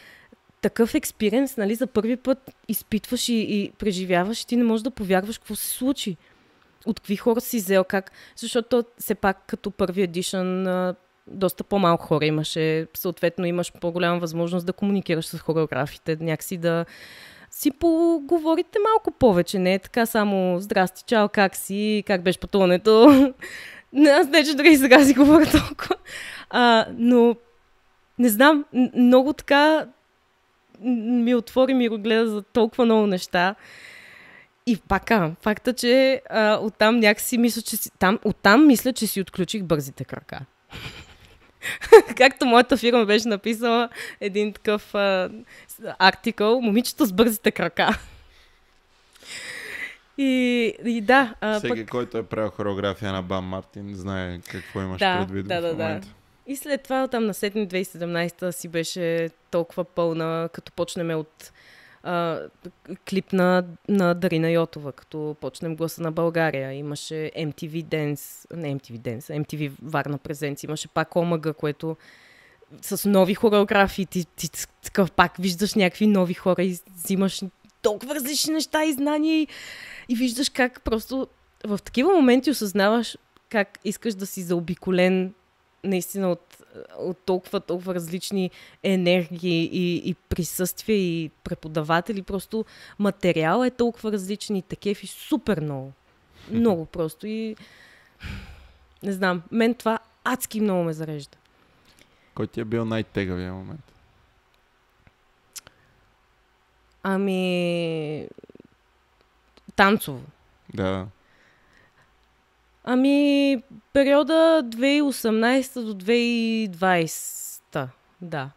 такъв 0.61 0.95
експириенс, 0.95 1.57
нали, 1.57 1.75
за 1.75 1.87
първи 1.87 2.17
път 2.17 2.57
изпитваш 2.69 3.29
и, 3.29 3.35
и 3.35 3.73
преживяваш 3.79 4.45
ти 4.45 4.57
не 4.57 4.65
можеш 4.65 4.83
да 4.83 4.91
повярваш 4.91 5.39
какво 5.39 5.55
се 5.55 5.69
случи. 5.69 6.17
От 6.87 7.01
какви 7.01 7.17
хора 7.17 7.41
си 7.41 7.57
взел, 7.57 7.85
как... 7.85 8.13
Защото 8.37 8.85
все 8.99 9.15
пак 9.15 9.45
като 9.47 9.71
първи 9.71 10.03
едишън 10.03 10.67
доста 11.27 11.65
по-малко 11.65 12.07
хора 12.07 12.27
имаше. 12.27 12.87
Съответно 12.95 13.47
имаш 13.47 13.73
по-голяма 13.81 14.19
възможност 14.19 14.67
да 14.67 14.73
комуникираш 14.73 15.27
с 15.27 15.39
хореографите, 15.39 16.17
някакси 16.21 16.57
да 16.57 16.85
си 17.51 17.71
поговорите 17.71 18.79
малко 18.93 19.11
повече. 19.11 19.59
Не 19.59 19.75
е 19.75 19.79
така 19.79 20.07
само 20.07 20.61
здрасти, 20.61 21.03
чао, 21.07 21.29
как 21.29 21.57
си, 21.57 22.05
как 22.07 22.23
беше 22.23 22.41
пътуването. 22.41 23.09
Аз 24.13 24.29
не, 24.29 24.45
че 24.45 24.55
дори 24.55 24.77
сега 24.77 25.05
си 25.05 25.15
говоря 25.15 25.51
толкова. 25.51 25.97
А, 26.51 26.87
но 26.99 27.37
не 28.19 28.29
знам, 28.29 28.65
много 28.95 29.33
така 29.33 29.87
ми 30.83 31.35
отвори 31.35 31.75
ми 31.75 31.89
го 31.89 31.99
гледа 31.99 32.29
за 32.31 32.43
толкова 32.43 32.85
много 32.85 33.07
неща. 33.07 33.55
И 34.67 34.77
пак 34.89 35.11
факта, 35.43 35.73
че 35.73 36.23
а, 36.31 36.59
оттам 36.63 37.01
някакси 37.01 37.39
мисля, 37.39 37.63
че 37.63 37.77
си, 37.77 37.91
там, 37.99 38.19
оттам 38.25 38.67
мисля, 38.67 38.93
че 38.93 39.07
си 39.07 39.21
отключих 39.21 39.63
бързите 39.63 40.05
крака. 40.05 40.41
Както 42.17 42.47
моята 42.47 42.77
фирма 42.77 43.05
беше 43.05 43.29
написала 43.29 43.89
един 44.21 44.53
такъв 44.53 44.95
а, 44.95 45.31
артикъл, 45.99 46.61
момичето 46.61 47.05
с 47.05 47.13
бързите 47.13 47.51
крака. 47.51 47.99
И, 50.19 50.75
и 50.85 51.01
да. 51.01 51.35
А, 51.41 51.59
Всеки, 51.59 51.81
пък... 51.81 51.89
който 51.89 52.19
е 52.19 52.23
правил 52.23 52.51
хореография 52.51 53.13
на 53.13 53.23
Бам 53.23 53.45
Мартин, 53.45 53.95
знае 53.95 54.41
какво 54.51 54.81
имаш 54.81 54.99
да, 54.99 55.19
предвид 55.19 55.49
да, 55.49 55.61
в 55.61 55.63
момента. 55.63 56.09
Да. 56.09 56.15
И 56.47 56.57
след 56.57 56.83
това 56.83 57.09
там 57.09 57.27
на 57.27 57.35
2017 57.35 58.51
си 58.51 58.69
беше 58.69 59.31
толкова 59.51 59.85
пълна, 59.85 60.49
като 60.53 60.73
почнем 60.73 61.11
от 61.11 61.53
а, 62.03 62.41
клип 63.11 63.33
на, 63.33 63.65
на 63.89 64.15
Дарина 64.15 64.51
Йотова, 64.51 64.93
като 64.93 65.37
почнем 65.41 65.77
гласа 65.77 66.03
на 66.03 66.13
България. 66.13 66.73
Имаше 66.73 67.31
MTV 67.39 67.85
Dance, 67.85 68.57
не 68.57 68.77
MTV 68.77 68.99
Dance, 68.99 69.45
MTV 69.45 69.73
Варна 69.83 70.19
презенц, 70.19 70.63
имаше 70.63 70.89
пак 70.89 71.17
Омага, 71.17 71.53
което 71.53 71.97
с 72.83 73.09
нови 73.09 73.35
хореографии, 73.35 74.07
ти, 74.07 74.25
ти 74.37 74.51
такъв 74.85 75.13
пак 75.13 75.37
виждаш 75.37 75.75
някакви 75.75 76.07
нови 76.07 76.35
хора 76.35 76.65
и 76.65 76.79
взимаш 76.97 77.43
толкова 77.83 78.15
различни 78.15 78.55
неща 78.55 78.85
и 78.85 78.93
знания 78.93 79.41
и, 79.41 79.49
и 80.09 80.15
виждаш 80.17 80.49
как 80.49 80.81
просто 80.81 81.29
в 81.65 81.79
такива 81.85 82.15
моменти 82.15 82.51
осъзнаваш 82.51 83.19
как 83.49 83.79
искаш 83.85 84.15
да 84.15 84.27
си 84.27 84.43
заобиколен 84.43 85.35
наистина 85.87 86.31
от, 86.31 86.57
от 86.99 87.19
толкова, 87.19 87.61
толкова 87.61 87.95
различни 87.95 88.51
енергии 88.83 89.71
и, 89.73 90.11
и 90.11 90.15
присъствия 90.15 90.97
и 90.97 91.31
преподаватели. 91.45 92.23
Просто 92.23 92.65
материал 92.99 93.65
е 93.65 93.71
толкова 93.71 94.13
различен 94.13 94.57
и 94.57 94.63
такъв 94.63 95.03
и 95.03 95.07
супер 95.07 95.61
много. 95.61 95.93
Много 96.51 96.87
просто 96.87 97.27
и 97.27 97.57
не 99.03 99.13
знам, 99.13 99.43
мен 99.53 99.75
това 99.75 99.99
адски 100.25 100.61
много 100.61 100.85
ме 100.85 100.93
зарежда. 100.93 101.39
Кой 102.35 102.47
ти 102.47 102.61
е 102.61 102.65
бил 102.65 102.85
най-тегавия 102.85 103.53
момент? 103.53 103.93
Ами... 107.03 108.29
Танцово. 109.77 110.23
Да. 110.75 111.07
Ами, 112.89 113.63
периода 113.93 114.63
2018 114.65 115.85
до 115.85 115.95
2020. 115.95 117.89
Да. 118.23 118.51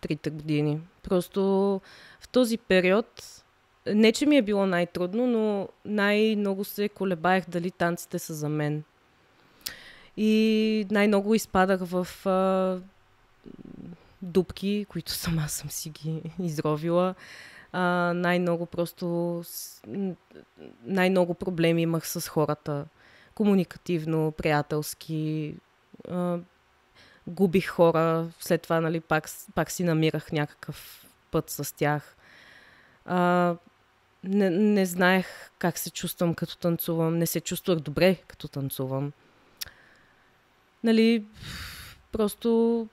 Трите 0.00 0.30
години. 0.30 0.80
Просто 1.02 1.40
в 2.20 2.28
този 2.28 2.58
период, 2.58 3.22
не 3.86 4.12
че 4.12 4.26
ми 4.26 4.36
е 4.36 4.42
било 4.42 4.66
най-трудно, 4.66 5.26
но 5.26 5.68
най-много 5.84 6.64
се 6.64 6.88
колебаех 6.88 7.44
дали 7.48 7.70
танците 7.70 8.18
са 8.18 8.34
за 8.34 8.48
мен. 8.48 8.82
И 10.16 10.86
най-много 10.90 11.34
изпадах 11.34 11.80
в 11.82 12.26
а, 12.26 12.78
дупки, 14.22 14.86
които 14.88 15.12
сама 15.12 15.42
съм 15.48 15.70
си 15.70 15.90
ги 15.90 16.22
изровила. 16.38 17.14
А, 17.72 18.12
най-много 18.14 18.66
просто 18.66 19.42
най-много 20.84 21.34
проблеми 21.34 21.82
имах 21.82 22.08
с 22.08 22.28
хората 22.28 22.84
комуникативно, 23.34 24.32
приятелски. 24.32 25.54
А, 26.10 26.38
губих 27.26 27.68
хора, 27.68 28.28
след 28.40 28.62
това 28.62 28.80
нали, 28.80 29.00
пак, 29.00 29.28
пак 29.54 29.70
си 29.70 29.84
намирах 29.84 30.32
някакъв 30.32 31.06
път 31.30 31.50
с 31.50 31.76
тях. 31.76 32.16
А, 33.04 33.56
не, 34.24 34.50
не 34.50 34.86
знаех 34.86 35.50
как 35.58 35.78
се 35.78 35.90
чувствам 35.90 36.34
като 36.34 36.56
танцувам, 36.56 37.18
не 37.18 37.26
се 37.26 37.40
чувствах 37.40 37.78
добре 37.78 38.16
като 38.26 38.48
танцувам. 38.48 39.12
Нали, 40.84 41.24
просто 42.12 42.88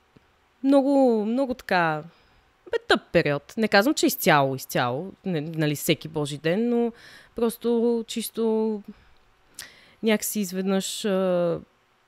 много, 0.63 1.25
много 1.25 1.53
така 1.53 2.03
бе 2.71 2.77
тъп 2.87 3.01
период. 3.11 3.53
Не 3.57 3.67
казвам, 3.67 3.93
че 3.93 4.05
изцяло, 4.05 4.55
изцяло, 4.55 5.11
не, 5.25 5.41
нали, 5.41 5.75
всеки 5.75 6.07
божи 6.07 6.37
ден, 6.37 6.69
но 6.69 6.91
просто 7.35 8.03
чисто 8.07 8.83
някакси 10.03 10.39
изведнъж 10.39 11.05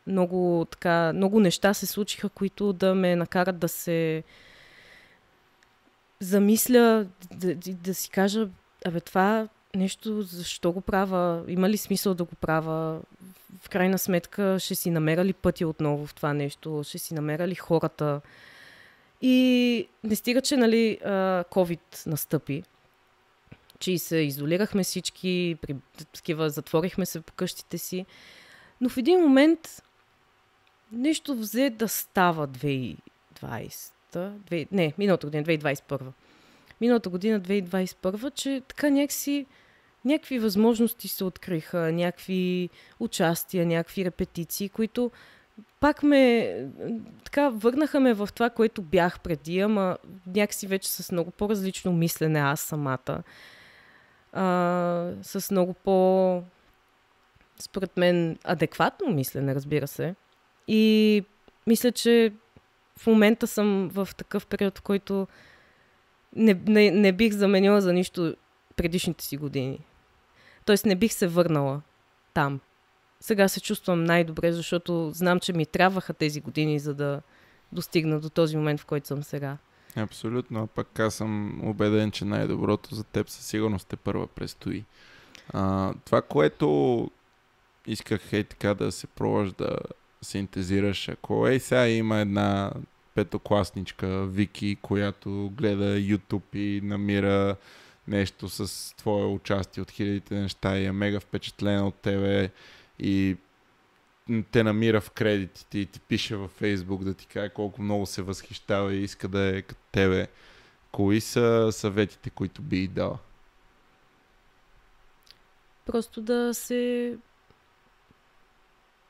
много, 0.08 0.68
така, 0.72 1.14
много 1.14 1.40
неща 1.40 1.74
се 1.74 1.86
случиха, 1.86 2.30
които 2.30 2.74
да 2.74 2.96
ме 2.96 3.16
накарат 3.16 3.60
да 3.60 3.68
се 3.68 4.24
замисля, 6.20 7.06
да, 7.32 7.56
да, 7.56 7.74
да 7.74 7.94
си 7.94 8.10
кажа, 8.10 8.48
абе 8.86 9.00
това 9.00 9.48
нещо, 9.76 10.22
защо 10.22 10.72
го 10.72 10.82
правя, 10.82 11.44
има 11.48 11.70
ли 11.70 11.78
смисъл 11.78 12.14
да 12.14 12.24
го 12.24 12.36
правя, 12.36 13.00
в 13.62 13.70
крайна 13.70 13.98
сметка 13.98 14.58
ще 14.60 14.76
си 14.76 14.90
намеря 14.90 15.26
ли 15.26 15.34
пътя 15.34 15.68
отново 15.68 16.08
в 16.08 16.14
това 16.14 16.34
нещо, 16.34 16.82
ще 16.84 16.98
си 16.98 17.14
намеря 17.14 17.48
ли 17.48 17.56
хората. 17.56 18.22
И 19.22 19.88
не 20.04 20.16
стига, 20.16 20.42
че 20.42 20.58
нали, 20.58 21.00
COVID 21.04 22.08
настъпи, 22.08 22.64
че 23.84 23.98
се 23.98 24.18
изолирахме 24.18 24.84
всички, 24.84 25.58
при 25.62 25.76
такива 26.14 26.50
затворихме 26.50 27.06
се 27.06 27.22
по 27.22 27.34
къщите 27.34 27.78
си. 27.78 28.06
Но 28.82 28.90
в 28.90 28.98
един 28.98 29.20
момент 29.20 29.84
нещо 30.92 31.36
взе 31.36 31.70
да 31.70 31.88
става 31.88 32.48
2020. 32.48 32.98
2, 34.14 34.68
не, 34.72 34.94
миналата 34.98 35.28
година, 35.28 35.44
2021. 35.44 36.02
Миналата 36.82 37.10
година, 37.10 37.42
2021, 37.42 38.34
че 38.34 38.62
така 38.68 38.90
някакси 38.90 39.46
някакви 40.06 40.40
възможности 40.40 41.08
се 41.08 41.24
откриха, 41.24 41.92
някакви 41.92 42.70
участия, 43.00 43.66
някакви 43.66 44.06
репетиции, 44.06 44.70
които 44.70 45.12
пак 45.80 46.04
ме 46.04 46.56
така 47.24 47.50
върнаха 47.50 48.00
ме 48.00 48.14
в 48.14 48.30
това, 48.36 48.50
което 48.50 48.82
бях 48.82 49.20
преди, 49.20 49.60
ама 49.60 49.98
някакси 50.28 50.68
вече 50.68 50.92
с 50.92 51.12
много 51.12 51.32
по-различно 51.32 51.94
мислене 51.94 52.40
аз 52.40 52.60
самата 52.60 53.24
а, 54.34 55.12
с 55.22 55.52
много 55.52 55.74
по, 55.74 56.44
според 57.60 57.98
мен, 57.98 58.38
адекватно 58.44 59.10
мислене, 59.10 59.56
разбира 59.56 59.88
се. 59.88 60.16
И 60.68 61.24
мисля, 61.68 61.92
че 61.92 62.34
в 63.00 63.08
момента 63.08 63.48
съм 63.48 63.90
в 63.94 64.10
такъв 64.18 64.48
период, 64.48 64.78
в 64.78 64.82
който 64.82 65.28
не, 66.36 66.54
не, 66.68 66.92
не 66.92 67.12
бих 67.12 67.34
заменила 67.34 67.82
за 67.82 67.94
нищо 67.94 68.36
предишните 68.76 69.26
си 69.26 69.38
години. 69.38 69.86
Тоест 70.66 70.86
не 70.86 70.96
бих 70.96 71.14
се 71.14 71.28
върнала 71.28 71.82
там. 72.34 72.60
Сега 73.20 73.48
се 73.48 73.62
чувствам 73.62 74.04
най-добре, 74.04 74.52
защото 74.52 75.12
знам, 75.14 75.40
че 75.40 75.54
ми 75.54 75.66
трябваха 75.66 76.14
тези 76.14 76.42
години, 76.42 76.80
за 76.80 76.94
да 76.94 77.22
достигна 77.72 78.20
до 78.20 78.30
този 78.30 78.58
момент, 78.58 78.80
в 78.80 78.86
който 78.86 79.08
съм 79.08 79.24
сега. 79.24 79.58
Абсолютно, 79.96 80.64
а 80.64 80.68
пък 80.68 81.00
аз 81.00 81.16
съм 81.16 81.62
убеден, 81.64 82.12
че 82.12 82.26
най-доброто 82.26 82.96
за 82.96 83.04
теб 83.04 83.30
със 83.30 83.46
сигурност 83.46 83.88
те 83.88 83.96
първа 83.96 84.28
предстои. 84.28 84.84
А, 85.50 85.94
това, 86.06 86.22
което 86.22 87.12
исках 87.88 88.34
е 88.34 88.44
така 88.44 88.74
да 88.74 88.92
се 88.92 89.08
пробваш 89.08 89.52
да 89.52 89.78
синтезираш, 90.22 91.10
ако 91.10 91.48
ей 91.48 91.60
сега 91.60 91.88
има 91.88 92.18
една 92.18 92.72
петокласничка 93.16 94.26
Вики, 94.26 94.78
която 94.82 95.52
гледа 95.58 95.98
YouTube 96.00 96.56
и 96.56 96.82
намира 96.82 97.56
нещо 98.08 98.50
с 98.50 98.94
твое 98.96 99.26
участие 99.26 99.84
от 99.84 99.92
хилядите 99.92 100.36
неща 100.36 100.78
и 100.78 100.86
е 100.86 100.92
мега 100.92 101.20
впечатлена 101.20 101.88
от 101.88 101.96
тебе 101.96 102.50
и 103.00 103.38
те 104.52 104.64
намира 104.64 105.02
в 105.02 105.12
кредитите 105.12 105.80
и 105.80 105.86
ти 105.86 106.00
пише 106.00 106.36
във 106.36 106.52
Фейсбук 106.52 107.04
да 107.04 107.14
ти 107.14 107.28
каже 107.28 107.50
колко 107.50 107.82
много 107.82 108.06
се 108.06 108.22
възхищава 108.22 108.94
и 108.94 109.04
иска 109.04 109.28
да 109.28 109.58
е 109.58 109.62
като 109.62 109.82
тебе. 109.92 110.28
Кои 110.92 111.22
са 111.22 111.70
съветите, 111.72 112.30
които 112.30 112.62
би 112.62 112.84
и 112.84 112.88
дала? 112.88 113.18
Просто 115.86 116.22
да 116.22 116.54
се 116.54 117.16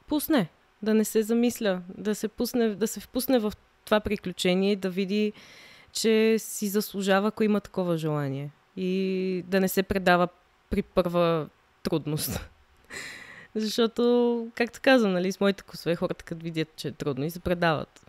пусне, 0.07 0.49
да 0.81 0.93
не 0.93 1.05
се 1.05 1.23
замисля, 1.23 1.81
да 1.97 2.15
се, 2.15 2.27
пусне, 2.27 2.75
да 2.75 2.87
се 2.87 2.99
впусне 2.99 3.39
в 3.39 3.53
това 3.85 3.99
приключение 3.99 4.71
и 4.71 4.75
да 4.75 4.89
види, 4.89 5.33
че 5.91 6.35
си 6.39 6.67
заслужава, 6.67 7.27
ако 7.27 7.43
има 7.43 7.61
такова 7.61 7.97
желание. 7.97 8.51
И 8.77 9.43
да 9.47 9.59
не 9.59 9.67
се 9.67 9.83
предава 9.83 10.27
при 10.69 10.81
първа 10.81 11.47
трудност. 11.83 12.39
Защото, 13.55 14.47
както 14.55 14.79
казвам, 14.81 15.13
нали, 15.13 15.31
с 15.31 15.39
моите 15.39 15.63
косове 15.63 15.95
хората 15.95 16.25
като 16.25 16.43
видят, 16.43 16.75
че 16.75 16.87
е 16.87 16.91
трудно 16.91 17.25
и 17.25 17.31
се 17.31 17.39
предават. 17.39 18.05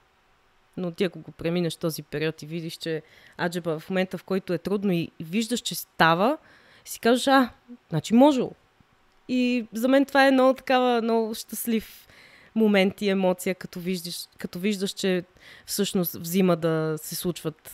Но 0.77 0.91
ти 0.91 1.05
ако 1.05 1.19
го 1.19 1.33
преминеш 1.33 1.77
този 1.77 2.03
период 2.03 2.43
и 2.43 2.47
видиш, 2.47 2.77
че 2.77 3.03
аджеба 3.41 3.79
в 3.79 3.91
момента, 3.91 4.19
в 4.19 4.25
който 4.25 4.53
е 4.53 4.59
трудно 4.59 4.93
и, 4.93 5.11
виждаш, 5.21 5.61
че 5.61 5.75
става, 5.75 6.39
си 6.85 7.01
кажеш, 7.01 7.27
а, 7.27 7.51
значи 7.91 8.15
можело. 8.15 8.53
И 9.29 9.67
за 9.73 9.89
мен 9.89 10.05
това 10.05 10.27
е 10.27 10.31
много 10.31 10.55
такава, 10.55 11.03
много 11.03 11.35
щастлив 11.35 12.09
момент 12.55 13.03
и 13.03 13.09
емоция, 13.09 13.55
като 13.55 13.81
виждаш, 13.81 14.29
като 14.39 14.59
виждаш, 14.59 14.91
че 14.91 15.25
всъщност 15.67 16.15
взима 16.15 16.57
да 16.57 16.95
се 16.97 17.15
случват 17.15 17.73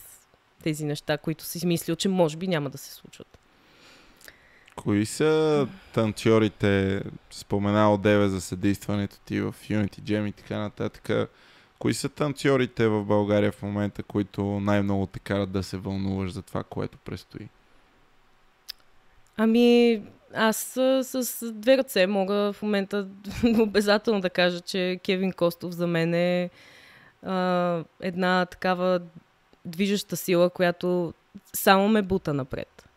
тези 0.62 0.84
неща, 0.84 1.18
които 1.18 1.44
си 1.44 1.66
мислил, 1.66 1.96
че 1.96 2.08
може 2.08 2.36
би 2.36 2.48
няма 2.48 2.70
да 2.70 2.78
се 2.78 2.94
случват. 2.94 3.38
Кои 4.82 5.06
са 5.06 5.66
танцорите, 5.94 7.02
споменал 7.30 7.96
Деве 7.96 8.28
за 8.28 8.40
съдействането 8.40 9.16
ти 9.24 9.40
в 9.40 9.54
Unity 9.68 10.00
Jam 10.00 10.28
и 10.28 10.32
така 10.32 10.58
нататък, 10.58 11.28
кои 11.78 11.94
са 11.94 12.08
танцорите 12.08 12.88
в 12.88 13.04
България 13.04 13.52
в 13.52 13.62
момента, 13.62 14.02
които 14.02 14.44
най-много 14.44 15.06
те 15.06 15.18
карат 15.18 15.52
да 15.52 15.62
се 15.62 15.76
вълнуваш 15.76 16.32
за 16.32 16.42
това, 16.42 16.62
което 16.62 16.98
предстои? 16.98 17.48
Ами, 19.36 20.02
аз 20.34 20.56
с, 20.56 21.24
с 21.24 21.52
две 21.52 21.78
ръце 21.78 22.06
мога 22.06 22.52
в 22.52 22.62
момента 22.62 23.08
обязателно 23.58 24.20
да 24.20 24.30
кажа, 24.30 24.60
че 24.60 25.00
Кевин 25.04 25.32
Костов 25.32 25.72
за 25.72 25.86
мен 25.86 26.14
е 26.14 26.50
а, 27.22 27.84
една 28.00 28.46
такава 28.46 29.00
движеща 29.64 30.16
сила, 30.16 30.50
която 30.50 31.14
само 31.52 31.88
ме 31.88 32.02
бута 32.02 32.34
напред. 32.34 32.88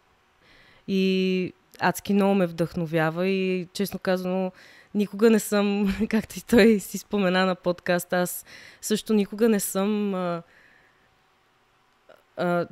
И 0.87 1.53
адски 1.79 2.13
много 2.13 2.35
ме 2.35 2.47
вдъхновява 2.47 3.27
и 3.27 3.67
честно 3.73 3.99
казано 3.99 4.51
никога 4.95 5.29
не 5.29 5.39
съм, 5.39 5.95
както 6.09 6.39
и 6.39 6.41
той 6.41 6.79
си 6.79 6.97
спомена 6.97 7.45
на 7.45 7.55
подкаст, 7.55 8.13
аз 8.13 8.45
също 8.81 9.13
никога 9.13 9.49
не 9.49 9.59
съм 9.59 10.15
а, 10.15 10.41
а, 12.37 12.67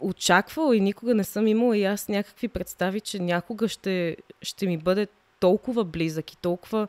очаквала 0.00 0.76
и 0.76 0.80
никога 0.80 1.14
не 1.14 1.24
съм 1.24 1.46
имала 1.46 1.76
и 1.76 1.84
аз 1.84 2.08
някакви 2.08 2.48
представи, 2.48 3.00
че 3.00 3.18
някога 3.18 3.68
ще, 3.68 4.16
ще 4.42 4.66
ми 4.66 4.76
бъде 4.76 5.06
толкова 5.40 5.84
близък 5.84 6.32
и 6.32 6.36
толкова 6.36 6.88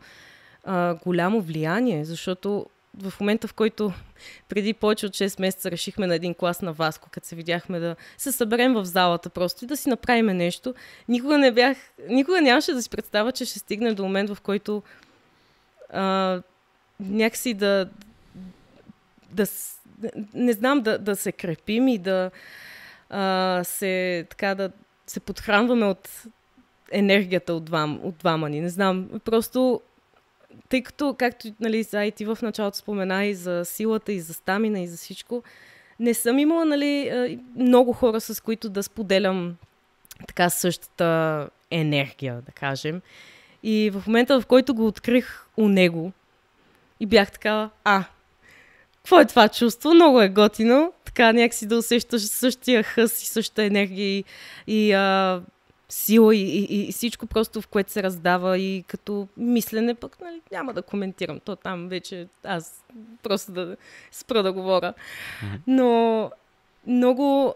а, 0.64 0.96
голямо 0.96 1.42
влияние, 1.42 2.06
защото 2.06 2.66
в 2.98 3.14
момента, 3.20 3.48
в 3.48 3.54
който 3.54 3.94
преди 4.50 4.74
повече 4.74 5.06
от 5.06 5.12
6 5.12 5.42
месеца 5.42 5.72
решихме 5.72 6.08
на 6.08 6.16
един 6.16 6.34
клас 6.34 6.62
на 6.62 6.74
Васко, 6.74 7.10
като 7.12 7.28
се 7.28 7.36
видяхме 7.36 7.80
да 7.80 7.96
се 8.18 8.32
съберем 8.32 8.74
в 8.74 8.86
залата 8.86 9.30
просто 9.30 9.66
и 9.66 9.68
да 9.68 9.78
си 9.78 9.90
направим 9.90 10.26
нещо, 10.26 10.74
никога 11.08 11.38
не 11.38 11.52
бях, 11.52 11.78
никога 12.10 12.42
нямаше 12.42 12.74
да 12.74 12.82
си 12.82 12.90
представя, 12.90 13.32
че 13.32 13.46
ще 13.46 13.60
стигне 13.60 13.94
до 13.94 14.04
момент, 14.04 14.30
в 14.30 14.42
който 14.42 14.84
а, 15.90 16.42
някакси 17.00 17.54
да, 17.54 17.90
да, 19.32 19.46
не 20.34 20.54
знам, 20.54 20.82
да, 20.82 20.98
да 20.98 21.16
се 21.16 21.32
крепим 21.32 21.88
и 21.88 21.98
да 21.98 22.32
а, 23.10 23.64
се, 23.64 24.26
така, 24.30 24.56
да 24.56 24.72
се 25.08 25.20
подхранваме 25.20 25.86
от 25.86 26.10
енергията 26.92 27.54
от, 27.54 27.66
двам, 27.66 28.00
от 28.04 28.18
двама 28.18 28.50
ни. 28.50 28.62
Не 28.62 28.70
знам, 28.70 29.10
просто 29.26 29.82
тъй 30.70 30.84
като, 30.84 31.16
както 31.20 31.48
нали, 31.60 31.86
и 31.94 32.12
ти 32.12 32.26
в 32.26 32.38
началото 32.42 32.78
спомена 32.78 33.26
и 33.26 33.36
за 33.36 33.66
силата, 33.66 34.12
и 34.12 34.20
за 34.20 34.34
стамина, 34.34 34.80
и 34.80 34.88
за 34.88 34.98
всичко, 34.98 35.44
не 36.00 36.14
съм 36.14 36.40
имала 36.40 36.66
нали, 36.66 37.40
много 37.56 37.94
хора, 37.94 38.22
с 38.22 38.44
които 38.44 38.70
да 38.70 38.84
споделям 38.84 39.56
така 40.28 40.50
същата 40.50 41.50
енергия, 41.72 42.42
да 42.42 42.52
кажем. 42.52 43.02
И 43.64 43.92
в 43.94 44.08
момента, 44.08 44.42
в 44.42 44.46
който 44.46 44.76
го 44.76 44.88
открих 44.88 45.46
у 45.58 45.68
него, 45.68 46.12
и 47.00 47.06
бях 47.06 47.32
така, 47.32 47.70
а, 47.84 48.04
какво 48.96 49.20
е 49.20 49.26
това 49.26 49.50
чувство? 49.50 49.94
Много 49.94 50.22
е 50.22 50.30
готино. 50.30 50.94
Така 51.06 51.34
някакси 51.34 51.68
да 51.68 51.78
усещаш 51.78 52.22
същия 52.22 52.84
хъс 52.84 53.24
и 53.24 53.26
същата 53.26 53.64
енергия 53.64 54.08
и, 54.08 54.24
и 54.68 54.92
а, 54.92 55.42
сила 55.90 56.36
и, 56.36 56.40
и, 56.40 56.88
и 56.88 56.92
всичко 56.92 57.26
просто 57.26 57.62
в 57.62 57.68
което 57.68 57.92
се 57.92 58.04
раздава 58.04 58.58
и 58.58 58.84
като 58.88 59.28
мислене 59.38 59.96
пък 59.96 60.22
нали, 60.22 60.42
няма 60.52 60.74
да 60.74 60.82
коментирам. 60.82 61.40
То 61.40 61.56
там 61.56 61.90
вече 61.90 62.28
аз 62.44 62.86
просто 63.24 63.52
да 63.52 63.78
спра 64.12 64.44
да 64.44 64.54
говоря. 64.54 64.94
Но 65.68 66.32
много, 66.88 67.54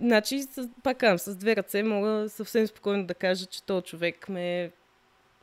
значи, 0.00 0.42
с, 0.42 0.68
пак 0.82 0.96
казвам, 0.96 1.18
с 1.18 1.36
две 1.36 1.56
ръце 1.56 1.82
мога 1.82 2.28
съвсем 2.28 2.66
спокойно 2.66 3.06
да 3.06 3.14
кажа, 3.14 3.46
че 3.46 3.62
този 3.62 3.84
човек 3.84 4.28
ме 4.28 4.70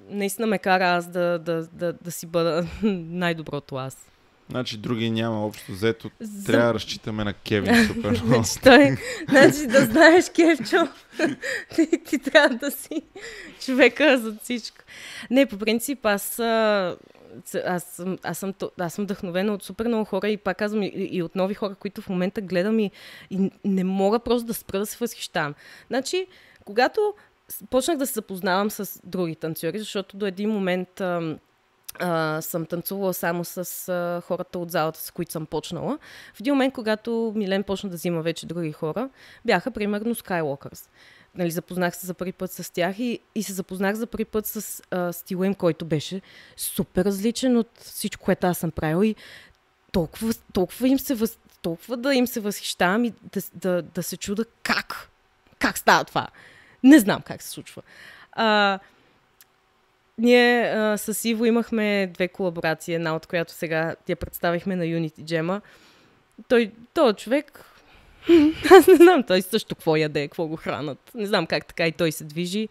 наистина 0.09 0.47
ме 0.47 0.59
кара 0.59 0.85
аз 0.85 1.07
да, 1.07 1.39
да, 1.39 1.67
да, 1.73 1.93
да 1.93 2.11
си 2.11 2.27
бъда 2.27 2.67
най-доброто 2.83 3.75
аз. 3.75 4.10
Значи 4.51 4.77
други 4.77 5.11
няма 5.11 5.45
общо 5.45 5.71
взето. 5.71 6.11
За... 6.19 6.45
Трябва 6.45 6.67
да 6.67 6.73
разчитаме 6.73 7.23
на 7.23 7.33
Кевин 7.33 7.87
супер 7.87 8.15
значи, 8.15 8.59
той, 8.63 8.97
значи 9.29 9.67
да 9.67 9.85
знаеш, 9.85 10.29
Кевчо, 10.29 10.87
ти, 11.75 12.03
ти 12.05 12.19
трябва 12.19 12.55
да 12.55 12.71
си 12.71 13.01
човека 13.65 14.17
за 14.17 14.35
всичко. 14.43 14.77
Не, 15.29 15.45
по 15.45 15.57
принцип 15.57 16.05
аз 16.05 16.39
аз 17.65 17.83
съм, 17.83 18.17
аз, 18.23 18.37
съм, 18.37 18.53
аз 18.79 18.93
съм 18.93 19.03
вдъхновена 19.03 19.53
от 19.53 19.63
супер 19.63 19.87
много 19.87 20.05
хора 20.05 20.29
и 20.29 20.37
пак 20.37 20.57
казвам 20.57 20.83
и, 20.83 20.91
и 20.95 21.23
от 21.23 21.35
нови 21.35 21.53
хора, 21.53 21.75
които 21.75 22.01
в 22.01 22.09
момента 22.09 22.41
гледам 22.41 22.79
и, 22.79 22.91
и 23.29 23.51
не 23.65 23.83
мога 23.83 24.19
просто 24.19 24.47
да 24.47 24.53
спра 24.53 24.79
да 24.79 24.85
се 24.85 24.97
възхищавам. 24.97 25.53
Значи, 25.87 26.27
когато 26.65 27.13
почнах 27.69 27.97
да 27.97 28.07
се 28.07 28.13
запознавам 28.13 28.71
с 28.71 28.99
други 29.03 29.35
танцори, 29.35 29.79
защото 29.79 30.17
до 30.17 30.25
един 30.25 30.49
момент 30.49 31.01
а, 31.99 32.41
съм 32.41 32.65
танцувала 32.65 33.13
само 33.13 33.45
с 33.45 33.89
а, 33.89 34.21
хората 34.27 34.59
от 34.59 34.71
залата, 34.71 34.99
с 34.99 35.11
които 35.11 35.31
съм 35.31 35.45
почнала. 35.45 35.97
В 36.33 36.39
един 36.39 36.53
момент, 36.53 36.73
когато 36.73 37.33
Милен 37.35 37.63
почна 37.63 37.89
да 37.89 37.95
взима 37.95 38.21
вече 38.21 38.45
други 38.45 38.71
хора, 38.71 39.09
бяха 39.45 39.71
примерно 39.71 40.15
Skywalkers. 40.15 40.89
Нали, 41.35 41.51
запознах 41.51 41.95
се 41.95 42.07
за 42.07 42.13
първи 42.13 42.31
път 42.31 42.51
с 42.51 42.73
тях 42.73 42.99
и, 42.99 43.19
и 43.35 43.43
се 43.43 43.53
запознах 43.53 43.95
за 43.95 44.07
първи 44.07 44.25
път 44.25 44.45
с 44.45 44.81
а, 44.91 45.13
стила 45.13 45.45
им, 45.45 45.53
който 45.55 45.85
беше 45.85 46.21
супер 46.57 47.05
различен 47.05 47.57
от 47.57 47.69
всичко, 47.79 48.25
което 48.25 48.47
аз 48.47 48.57
съм 48.57 48.71
правила 48.71 49.07
и 49.07 49.15
толкова, 49.91 50.33
толкова, 50.53 50.87
им 50.87 50.99
се 50.99 51.15
въз, 51.15 51.37
толкова 51.61 51.97
да 51.97 52.15
им 52.15 52.27
се 52.27 52.39
възхищавам 52.39 53.05
и 53.05 53.13
да, 53.33 53.41
да, 53.53 53.81
да 53.81 54.03
се 54.03 54.17
чуда 54.17 54.45
как, 54.63 55.09
как 55.59 55.77
става 55.77 56.03
това. 56.03 56.27
Не 56.83 56.99
знам 56.99 57.21
как 57.21 57.41
се 57.41 57.49
случва. 57.49 57.81
А, 58.31 58.79
ние 60.17 60.61
а, 60.61 60.97
с 60.97 61.29
Иво 61.29 61.45
имахме 61.45 62.11
две 62.13 62.27
колаборации, 62.27 62.95
една 62.95 63.15
от 63.15 63.27
която 63.27 63.53
сега 63.53 63.95
я 64.09 64.15
представихме 64.15 64.75
на 64.75 64.83
Unity 64.83 65.23
Jam. 65.23 65.61
Той, 66.47 66.71
той 66.93 67.13
човек, 67.13 67.65
аз 68.71 68.87
не 68.87 68.95
знам 68.95 69.23
той 69.23 69.41
също 69.41 69.75
какво 69.75 69.95
яде, 69.95 70.27
какво 70.27 70.47
го 70.47 70.55
хранат. 70.55 71.11
Не 71.15 71.25
знам 71.25 71.47
как 71.47 71.65
така 71.65 71.87
и 71.87 71.91
той 71.91 72.11
се 72.11 72.23
движи. 72.23 72.69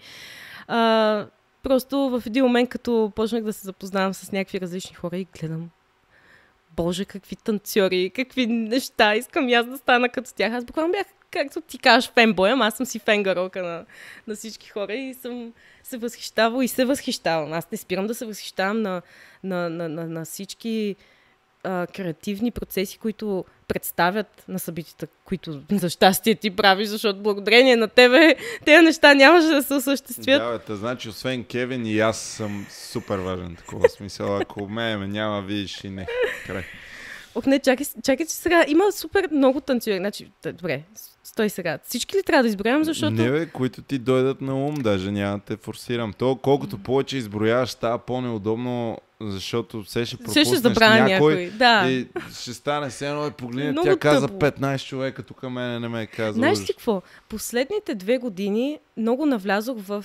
А, 0.68 1.26
просто 1.62 1.98
в 1.98 2.22
един 2.26 2.44
момент, 2.44 2.70
като 2.70 3.12
почнах 3.16 3.42
да 3.42 3.52
се 3.52 3.66
запознавам 3.66 4.14
с 4.14 4.32
някакви 4.32 4.60
различни 4.60 4.96
хора 4.96 5.18
и 5.18 5.26
гледам, 5.40 5.70
боже, 6.76 7.04
какви 7.04 7.36
танцори, 7.36 8.10
какви 8.14 8.46
неща, 8.46 9.14
искам 9.14 9.48
и 9.48 9.54
аз 9.54 9.66
да 9.66 9.78
стана 9.78 10.08
като 10.08 10.34
тях. 10.34 10.52
Аз 10.52 10.64
буквално 10.64 10.92
бях, 10.92 11.06
както 11.30 11.60
ти 11.60 11.78
кажеш, 11.78 12.10
фенбой, 12.14 12.50
ама 12.50 12.66
аз 12.66 12.76
съм 12.76 12.86
си 12.86 12.98
фенгарока 12.98 13.62
на, 13.62 13.84
на 14.26 14.34
всички 14.34 14.68
хора 14.68 14.94
и 14.94 15.14
съм 15.14 15.52
се 15.82 15.96
възхищавала 15.96 16.64
и 16.64 16.68
се 16.68 16.84
възхищавам. 16.84 17.52
Аз 17.52 17.70
не 17.70 17.78
спирам 17.78 18.06
да 18.06 18.14
се 18.14 18.26
възхищавам 18.26 18.82
на, 18.82 19.02
на, 19.44 19.70
на, 19.70 19.88
на, 19.88 20.06
на 20.06 20.24
всички 20.24 20.96
а, 21.64 21.86
креативни 21.86 22.50
процеси, 22.50 22.98
които 22.98 23.44
представят 23.68 24.44
на 24.48 24.58
събитията, 24.58 25.06
които 25.24 25.62
за 25.72 25.90
щастие 25.90 26.34
ти 26.34 26.50
правиш, 26.50 26.88
защото 26.88 27.22
благодарение 27.22 27.76
на 27.76 27.88
тебе 27.88 28.36
тези 28.64 28.84
неща 28.84 29.14
нямаше 29.14 29.48
да 29.48 29.62
се 29.62 29.74
осъществят. 29.74 30.42
Да, 30.42 30.60
бе, 30.68 30.76
значи 30.76 31.08
освен 31.08 31.44
Кевин 31.44 31.86
и 31.86 32.00
аз 32.00 32.18
съм 32.18 32.66
супер 32.70 33.18
важен 33.18 33.56
такова 33.56 33.88
смисъл. 33.88 34.36
Ако 34.36 34.68
ме 34.68 34.96
няма, 34.96 35.42
видиш 35.42 35.84
и 35.84 35.90
не. 35.90 36.06
Край. 36.46 36.64
Ох, 37.34 37.46
не, 37.46 37.58
чакай, 37.58 37.86
чакай, 38.04 38.26
че 38.26 38.32
сега 38.32 38.64
има 38.68 38.92
супер 38.92 39.28
много 39.32 39.60
танцори. 39.60 39.96
Значи, 39.96 40.30
добре, 40.44 40.82
стой 41.24 41.50
сега. 41.50 41.78
Всички 41.84 42.16
ли 42.16 42.22
трябва 42.22 42.42
да 42.42 42.48
изброявам, 42.48 42.84
защото... 42.84 43.12
Не, 43.12 43.30
бе, 43.30 43.46
които 43.46 43.82
ти 43.82 43.98
дойдат 43.98 44.40
на 44.40 44.54
ум, 44.54 44.74
даже 44.74 45.10
няма 45.10 45.38
да 45.38 45.44
те 45.44 45.56
форсирам. 45.56 46.12
То, 46.12 46.36
колкото 46.36 46.78
повече 46.78 47.16
изброяваш, 47.16 47.70
става 47.70 47.98
по-неудобно, 47.98 48.98
защото 49.20 49.82
все 49.82 50.04
ще 50.04 50.16
пропуснеш 50.16 50.46
ще 50.46 50.56
забравя 50.56 50.94
някой. 50.94 51.34
някой. 51.34 51.50
Да. 51.50 51.90
И 51.90 52.08
ще 52.40 52.52
стане 52.52 52.88
все 52.88 53.08
едно 53.08 53.26
и 53.26 53.30
погледне. 53.30 53.82
Тя 53.84 53.96
каза 53.96 54.28
15 54.28 54.86
човека, 54.86 55.22
тук 55.22 55.42
мене 55.42 55.80
не 55.80 55.88
ме 55.88 56.02
е 56.02 56.06
казал. 56.06 56.32
Знаеш 56.32 56.60
ли 56.60 56.66
какво? 56.66 57.02
Последните 57.28 57.94
две 57.94 58.18
години 58.18 58.78
много 58.96 59.26
навлязох 59.26 59.78
в 59.78 60.04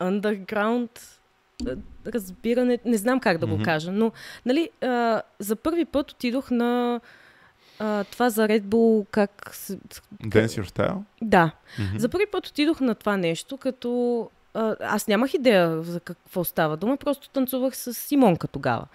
underground 0.00 0.88
разбиране, 2.06 2.78
не 2.84 2.96
знам 2.96 3.20
как 3.20 3.38
да 3.38 3.46
го 3.46 3.58
mm-hmm. 3.58 3.64
кажа, 3.64 3.92
но 3.92 4.12
нали, 4.46 4.70
а, 4.82 5.22
за 5.38 5.56
първи 5.56 5.84
път 5.84 6.10
отидох 6.10 6.50
на 6.50 7.00
а, 7.78 8.04
това 8.04 8.30
за 8.30 8.48
Red 8.48 8.62
Bull, 8.62 9.06
как... 9.10 9.54
Dance 10.22 10.46
Your 10.46 10.70
Style? 10.70 11.02
Да. 11.22 11.50
Mm-hmm. 11.78 11.98
За 11.98 12.08
първи 12.08 12.26
път 12.32 12.46
отидох 12.46 12.80
на 12.80 12.94
това 12.94 13.16
нещо, 13.16 13.56
като 13.56 14.30
а, 14.54 14.76
аз 14.80 15.08
нямах 15.08 15.34
идея 15.34 15.82
за 15.82 16.00
какво 16.00 16.44
става 16.44 16.76
дума, 16.76 16.96
просто 16.96 17.28
танцувах 17.28 17.76
с 17.76 17.94
Симонка 17.94 18.48
тогава. 18.48 18.86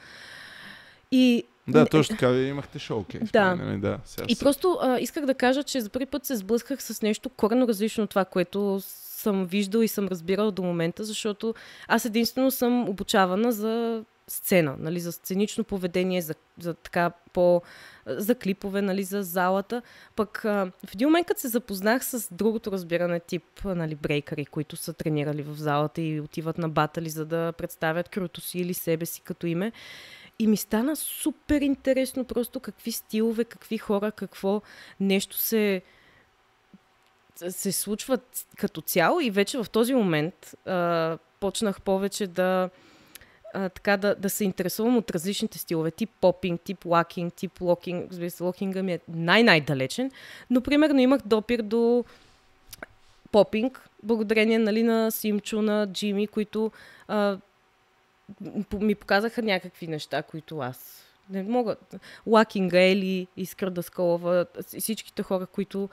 И 1.11 1.43
да, 1.68 1.85
точно 1.85 2.15
така, 2.15 2.30
вие 2.30 2.47
имахте 2.47 2.80
шоукейс. 2.80 3.31
Да. 3.31 3.55
Нали? 3.55 3.80
да 3.80 3.99
и 4.27 4.35
просто 4.35 4.77
а, 4.81 4.99
исках 4.99 5.26
да 5.26 5.34
кажа, 5.34 5.64
че 5.64 5.81
за 5.81 5.89
първи 5.89 6.05
път 6.05 6.26
се 6.26 6.35
сблъсках 6.35 6.84
с 6.84 7.01
нещо 7.01 7.30
корено 7.30 7.68
различно 7.68 8.03
от 8.03 8.10
това, 8.10 8.26
което 8.26 8.80
съм 9.23 9.45
виждал 9.45 9.80
и 9.80 9.88
съм 9.88 10.07
разбирал 10.07 10.51
до 10.51 10.64
момента, 10.64 11.03
защото 11.03 11.55
аз 11.88 12.05
единствено 12.05 12.51
съм 12.51 12.89
обучавана 12.89 13.51
за 13.51 14.03
сцена, 14.28 14.76
нали, 14.80 15.00
за 15.00 15.12
сценично 15.12 15.64
поведение, 15.64 16.22
за, 16.22 16.36
за 16.60 16.74
така 16.74 17.12
по... 17.34 17.62
за 18.06 18.36
клипове, 18.36 18.82
нали, 18.82 19.04
за 19.04 19.24
залата. 19.24 19.82
Пък 20.16 20.40
в 20.44 20.94
един 20.94 21.08
момент, 21.08 21.28
като 21.28 21.41
се 21.41 21.48
запознах 21.48 22.06
с 22.06 22.28
другото 22.32 22.72
разбиране 22.72 23.20
тип, 23.20 23.44
нали, 23.66 23.95
брейкъри, 23.95 24.45
които 24.45 24.76
са 24.76 24.94
тренирали 24.94 25.41
в 25.41 25.56
залата 25.56 26.02
и 26.02 26.22
отиват 26.22 26.58
на 26.58 26.70
батали, 26.70 27.10
за 27.10 27.26
да 27.26 27.54
представят 27.58 28.10
крото 28.10 28.41
си 28.41 28.60
или 28.60 28.74
себе 28.74 29.06
си 29.06 29.22
като 29.22 29.48
име, 29.48 29.72
и 30.40 30.48
ми 30.48 30.58
стана 30.58 30.95
супер 30.95 31.62
интересно 31.62 32.26
просто 32.26 32.60
какви 32.60 32.91
стилове, 32.91 33.44
какви 33.44 33.78
хора, 33.78 34.12
какво 34.12 34.62
нещо 35.00 35.38
се 35.38 35.82
се 37.36 37.72
случват 37.72 38.45
като 38.58 38.82
цяло 38.82 39.20
и 39.20 39.32
вече 39.32 39.58
в 39.58 39.70
този 39.70 39.94
момент 39.94 40.56
а, 40.66 41.18
почнах 41.40 41.82
повече 41.82 42.28
да 42.28 42.64
а, 42.64 42.70
така 43.54 43.98
да, 43.98 44.16
да 44.16 44.30
се 44.30 44.44
интересувам 44.44 44.98
от 44.98 45.12
различните 45.12 45.58
стилове. 45.58 45.92
Тип 45.92 46.10
попинг, 46.22 46.62
тип 46.62 46.86
лакинг, 46.86 47.34
тип 47.34 47.62
локинг. 47.62 48.12
Разбира 48.12 48.30
се, 48.30 48.44
локинга 48.44 48.84
ми 48.84 48.94
е 48.94 49.00
най-най-далечен. 49.08 50.12
Но, 50.50 50.62
примерно, 50.62 51.00
имах 51.00 51.22
допир 51.26 51.62
до 51.62 52.06
попинг, 53.32 53.90
благодарение 54.04 54.60
нали, 54.60 54.84
на 54.84 55.12
Симчо, 55.12 55.62
на 55.62 55.88
Джими, 55.88 56.28
които 56.28 56.72
а, 57.08 57.38
ми 58.80 58.96
показаха 58.96 59.42
някакви 59.42 59.88
неща, 59.88 60.24
които 60.24 60.60
аз 60.60 61.04
не 61.30 61.44
мога. 61.44 61.76
Лакинга, 62.28 62.80
Ели, 62.80 63.28
Искра 63.38 63.72
Даскалова, 63.72 64.46
всичките 64.80 65.24
хора, 65.24 65.46
които 65.46 65.90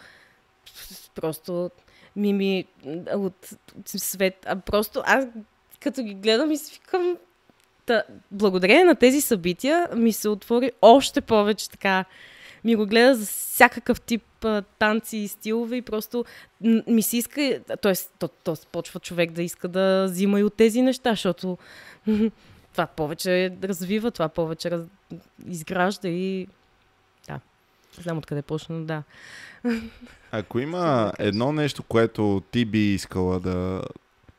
просто 1.14 1.70
мими 2.16 2.66
от 3.14 3.50
свет. 3.86 4.46
А 4.46 4.56
просто 4.56 5.02
аз 5.04 5.24
като 5.80 6.02
ги 6.02 6.14
гледам 6.14 6.50
и 6.50 6.56
си 6.56 6.72
викам, 6.72 7.18
Та, 7.90 8.02
благодарение 8.30 8.84
на 8.84 8.94
тези 8.94 9.20
събития 9.20 9.88
ми 9.96 10.12
се 10.12 10.28
отвори 10.28 10.72
още 10.82 11.20
повече 11.20 11.70
така. 11.70 12.04
Ми 12.64 12.76
го 12.76 12.86
гледа 12.86 13.14
за 13.14 13.26
всякакъв 13.26 14.00
тип 14.00 14.44
а, 14.44 14.62
танци 14.62 15.16
и 15.16 15.28
стилове 15.28 15.76
и 15.76 15.82
просто 15.82 16.24
ми 16.86 17.02
се 17.02 17.16
иска, 17.16 17.60
т.е. 17.82 17.92
То, 18.18 18.28
то 18.28 18.56
почва 18.72 19.00
човек 19.00 19.32
да 19.32 19.42
иска 19.42 19.68
да 19.68 20.04
взима 20.04 20.40
и 20.40 20.44
от 20.44 20.54
тези 20.54 20.82
неща, 20.82 21.10
защото 21.10 21.58
това 22.72 22.86
повече 22.86 23.52
развива, 23.62 24.10
това 24.10 24.28
повече 24.28 24.70
раз... 24.70 24.82
изгражда 25.46 26.08
и 26.08 26.46
да, 27.28 27.40
знам 28.00 28.18
откъде 28.18 28.42
почна, 28.42 28.78
но 28.78 28.84
да. 28.84 29.02
Ако 30.32 30.58
има 30.58 31.12
едно 31.18 31.52
нещо, 31.52 31.82
което 31.82 32.42
ти 32.50 32.64
би 32.64 32.94
искала 32.94 33.40
да, 33.40 33.82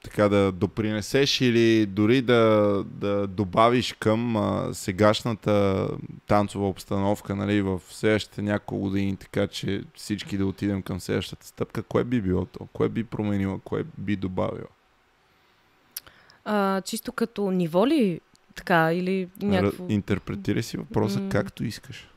така 0.03 0.29
да 0.29 0.51
допринесеш 0.51 1.41
или 1.41 1.85
дори 1.85 2.21
да, 2.21 2.83
да 2.87 3.27
добавиш 3.27 3.93
към 3.93 4.35
а, 4.35 4.73
сегашната 4.73 5.87
танцова 6.27 6.67
обстановка 6.67 7.35
нали, 7.35 7.61
в 7.61 7.81
следващите 7.89 8.41
няколко 8.41 8.81
години, 8.81 9.15
така 9.17 9.47
че 9.47 9.83
всички 9.95 10.37
да 10.37 10.45
отидем 10.45 10.81
към 10.81 10.99
следващата 10.99 11.45
стъпка, 11.45 11.83
кое 11.83 12.03
би 12.03 12.21
било 12.21 12.45
то? 12.45 12.67
Кое 12.73 12.89
би 12.89 13.03
променило? 13.03 13.59
Кое 13.59 13.83
би 13.97 14.15
добавило? 14.15 14.67
А, 16.45 16.81
чисто 16.81 17.11
като 17.11 17.51
ниво 17.51 17.87
ли 17.87 18.21
така 18.55 18.93
или 18.93 19.29
някакво... 19.41 19.85
Интерпретирай 19.89 20.63
си 20.63 20.77
въпроса 20.77 21.19
mm. 21.19 21.31
както 21.31 21.63
искаш. 21.63 22.07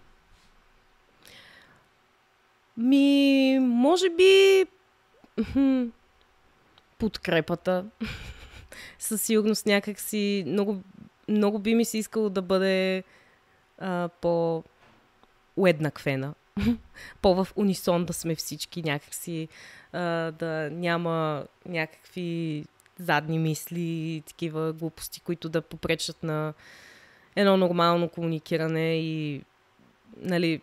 Ми, 2.77 3.59
може 3.61 4.11
би 4.11 4.65
подкрепата. 6.99 7.85
Със 8.99 9.23
сигурност 9.23 9.67
някакси 9.67 10.45
много, 10.47 10.83
много 11.29 11.59
би 11.59 11.75
ми 11.75 11.85
се 11.85 11.99
искало 11.99 12.31
да 12.31 12.43
бъде 12.43 13.05
а, 13.79 14.09
по 14.21 14.65
уеднаквена. 15.57 16.35
по-в 17.23 17.49
унисон 17.57 18.05
да 18.05 18.13
сме 18.13 18.35
всички 18.35 18.83
някакси, 18.83 19.49
а, 19.93 20.31
да 20.31 20.71
няма 20.73 21.47
някакви 21.67 22.65
задни 22.99 23.39
мисли 23.39 23.81
и 23.81 24.23
такива 24.27 24.73
глупости, 24.73 25.21
които 25.21 25.49
да 25.49 25.63
попречат 25.63 26.23
на 26.23 26.55
едно 27.37 27.57
нормално 27.57 28.09
комуникиране 28.09 28.95
и 28.95 29.43
нали, 30.17 30.61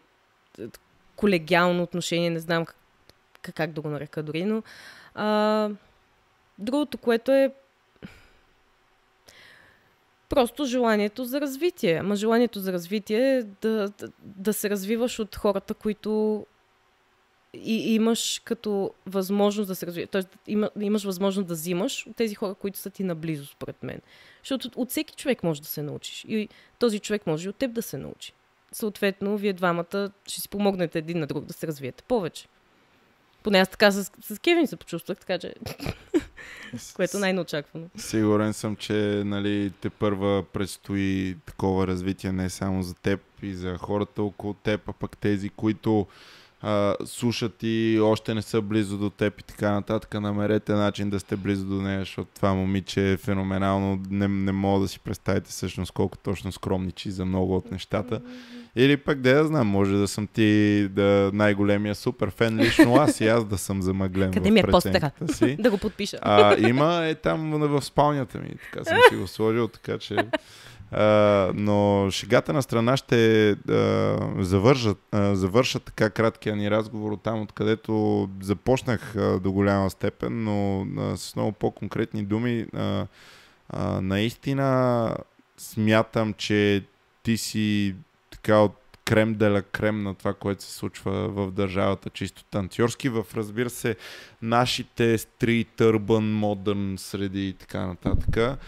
колегиално 1.16 1.84
отношение, 1.84 2.30
не 2.30 2.40
знам 2.40 2.66
как, 2.66 3.56
как 3.56 3.72
да 3.72 3.82
го 3.82 3.90
нарека 3.90 4.24
дори, 4.24 4.46
но 4.46 4.64
а, 5.16 5.70
Другото, 6.60 6.98
което 6.98 7.32
е 7.32 7.54
просто 10.30 10.66
желанието 10.66 11.26
за 11.26 11.42
развитие. 11.42 11.94
Ама 11.94 12.16
желанието 12.16 12.60
за 12.60 12.74
развитие 12.74 13.38
е 13.38 13.44
да, 13.44 13.90
да, 13.90 14.12
да 14.20 14.54
се 14.54 14.70
развиваш 14.70 15.20
от 15.20 15.36
хората, 15.36 15.74
които 15.74 16.46
и 17.54 17.94
имаш 17.96 18.42
като 18.46 18.92
възможност 19.06 19.68
да 19.68 19.76
се 19.76 19.88
развиеш. 19.88 20.08
Тоест, 20.12 20.30
има, 20.48 20.70
имаш 20.80 21.04
възможност 21.04 21.48
да 21.48 21.54
взимаш 21.54 22.08
от 22.08 22.16
тези 22.16 22.36
хора, 22.36 22.56
които 22.56 22.78
са 22.78 22.90
ти 22.90 23.04
наблизо, 23.04 23.46
според 23.46 23.84
мен. 23.84 24.02
Защото 24.44 24.70
от 24.76 24.90
всеки 24.90 25.16
човек 25.16 25.44
може 25.44 25.62
да 25.62 25.68
се 25.68 25.82
научиш. 25.82 26.26
И 26.28 26.50
този 26.80 27.00
човек 27.00 27.28
може 27.28 27.48
и 27.48 27.50
от 27.50 27.56
теб 27.56 27.74
да 27.74 27.82
се 27.82 27.98
научи. 27.98 28.34
Съответно, 28.72 29.38
вие 29.38 29.54
двамата 29.54 30.12
ще 30.28 30.42
си 30.42 30.50
помогнете 30.50 31.00
един 31.00 31.20
на 31.20 31.28
друг 31.28 31.46
да 31.46 31.54
се 31.54 31.68
развиете 31.68 32.04
повече. 32.04 32.48
Поне 33.44 33.60
аз 33.60 33.70
така 33.70 33.92
с, 33.92 34.12
с 34.22 34.40
Кевин 34.40 34.68
се 34.68 34.76
почувствах, 34.76 35.18
така 35.18 35.38
че... 35.40 35.54
което 36.96 37.20
най-неочаквано. 37.20 37.88
Сигурен 37.98 38.54
съм, 38.54 38.76
че 38.76 38.94
нали, 39.26 39.72
те 39.82 39.90
първа 39.90 40.44
предстои 40.54 41.38
такова 41.46 41.88
развитие 41.88 42.32
не 42.32 42.50
само 42.50 42.84
за 42.84 42.94
теб 42.94 43.20
и 43.42 43.54
за 43.54 43.78
хората 43.78 44.24
около 44.24 44.54
теб, 44.54 44.90
а 44.90 44.94
пък 44.94 45.18
тези, 45.18 45.50
които 45.50 46.08
а, 46.62 46.96
слушат 47.06 47.56
и 47.64 48.00
още 48.02 48.34
не 48.34 48.42
са 48.42 48.62
близо 48.62 48.98
до 48.98 49.10
теб 49.10 49.40
и 49.40 49.44
така 49.44 49.72
нататък, 49.72 50.14
намерете 50.14 50.74
начин 50.74 51.10
да 51.10 51.20
сте 51.20 51.36
близо 51.36 51.66
до 51.66 51.76
нея, 51.76 52.00
защото 52.00 52.30
това 52.36 52.54
момиче 52.54 53.12
е 53.12 53.18
феноменално. 53.18 54.02
Не, 54.10 54.28
не 54.28 54.52
мога 54.52 54.82
да 54.82 54.88
си 54.88 55.00
представите 55.00 55.50
всъщност 55.50 55.92
колко 55.92 56.18
точно 56.18 56.52
скромничи 56.52 57.12
за 57.12 57.26
много 57.26 57.56
от 57.56 57.72
нещата. 57.72 58.22
Или 58.76 58.98
пък 58.98 59.20
да 59.20 59.30
я 59.30 59.46
знам, 59.46 59.68
може 59.68 59.96
да 59.96 60.08
съм 60.08 60.28
ти 60.28 60.88
да, 60.90 61.32
най-големия 61.34 61.96
супер 61.96 62.30
фен 62.30 62.58
лично 62.58 62.96
аз 62.96 63.22
и 63.22 63.28
аз 63.28 63.46
да 63.46 63.58
съм 63.58 63.82
замъглен 63.82 64.32
Къде 64.32 64.52
ми 64.52 64.60
е 64.60 64.64
постера? 64.64 65.12
Си. 65.32 65.56
да 65.60 65.72
го 65.72 65.78
подпиша. 65.78 66.18
А, 66.22 66.58
има 66.70 67.06
е 67.06 67.16
там 67.16 67.52
в 67.52 67.82
спалнята 67.82 68.40
ми, 68.40 68.50
така 68.50 68.86
съм 68.86 68.98
си 69.10 69.16
го 69.16 69.28
сложил, 69.28 69.68
така 69.68 69.98
че 69.98 70.16
Но 71.54 72.08
шегата 72.12 72.54
на 72.54 72.62
страна 72.62 72.98
ще 72.98 73.50
а, 73.52 73.56
завържат, 74.40 74.98
а, 75.12 75.36
завърша 75.36 75.80
така 75.80 76.10
краткия 76.10 76.56
ни 76.56 76.72
разговор 76.72 77.12
от 77.12 77.24
там, 77.24 77.42
откъдето 77.42 78.30
започнах 78.42 79.16
до 79.42 79.52
голяма 79.52 79.90
степен, 79.90 80.44
но 80.44 80.86
с 81.16 81.36
много 81.36 81.52
по-конкретни 81.52 82.24
думи. 82.24 82.66
Наистина 84.02 85.16
смятам, 85.58 86.34
че 86.34 86.84
ти 87.24 87.38
си 87.38 87.96
така 88.32 88.58
от 88.58 88.78
крем 89.06 89.34
деля 89.34 89.62
крем 89.62 90.04
на 90.04 90.16
това, 90.16 90.34
което 90.34 90.64
се 90.64 90.74
случва 90.74 91.28
в 91.28 91.52
държавата, 91.52 92.10
чисто 92.10 92.44
танцорски, 92.44 93.10
в 93.10 93.26
разбира 93.36 93.70
се 93.70 93.96
нашите 94.42 95.18
стрит, 95.18 95.82
урбан, 95.82 96.34
модърн 96.34 96.96
среди 96.98 97.48
и 97.48 97.54
така 97.54 97.88
нататък. 97.88 98.60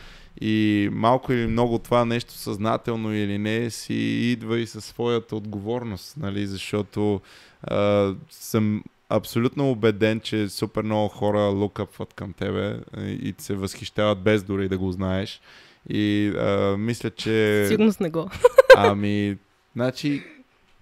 И 0.46 0.90
малко 0.92 1.34
или 1.34 1.48
много 1.48 1.80
това 1.80 2.06
нещо 2.06 2.34
съзнателно 2.34 3.16
или 3.16 3.38
не 3.38 3.70
си 3.70 3.94
идва 4.32 4.60
и 4.60 4.68
със 4.68 4.86
своята 4.86 5.36
отговорност, 5.36 6.18
нали? 6.18 6.48
защото 6.48 7.22
а, 7.64 8.14
съм 8.30 8.84
абсолютно 9.10 9.72
убеден, 9.72 10.20
че 10.20 10.50
супер 10.50 10.84
много 10.84 11.08
хора 11.08 11.40
лукъпват 11.40 12.14
към 12.14 12.34
тебе 12.34 12.80
и 12.98 13.36
се 13.38 13.56
възхищават 13.56 14.20
без 14.20 14.44
дори 14.44 14.70
да 14.70 14.78
го 14.78 14.92
знаеш. 14.92 15.42
И 15.90 16.34
а, 16.38 16.76
мисля, 16.78 17.10
че... 17.10 17.66
Сигурност 17.68 18.00
не 18.00 18.10
го. 18.10 18.30
Ами, 18.78 19.38
значи, 19.76 20.24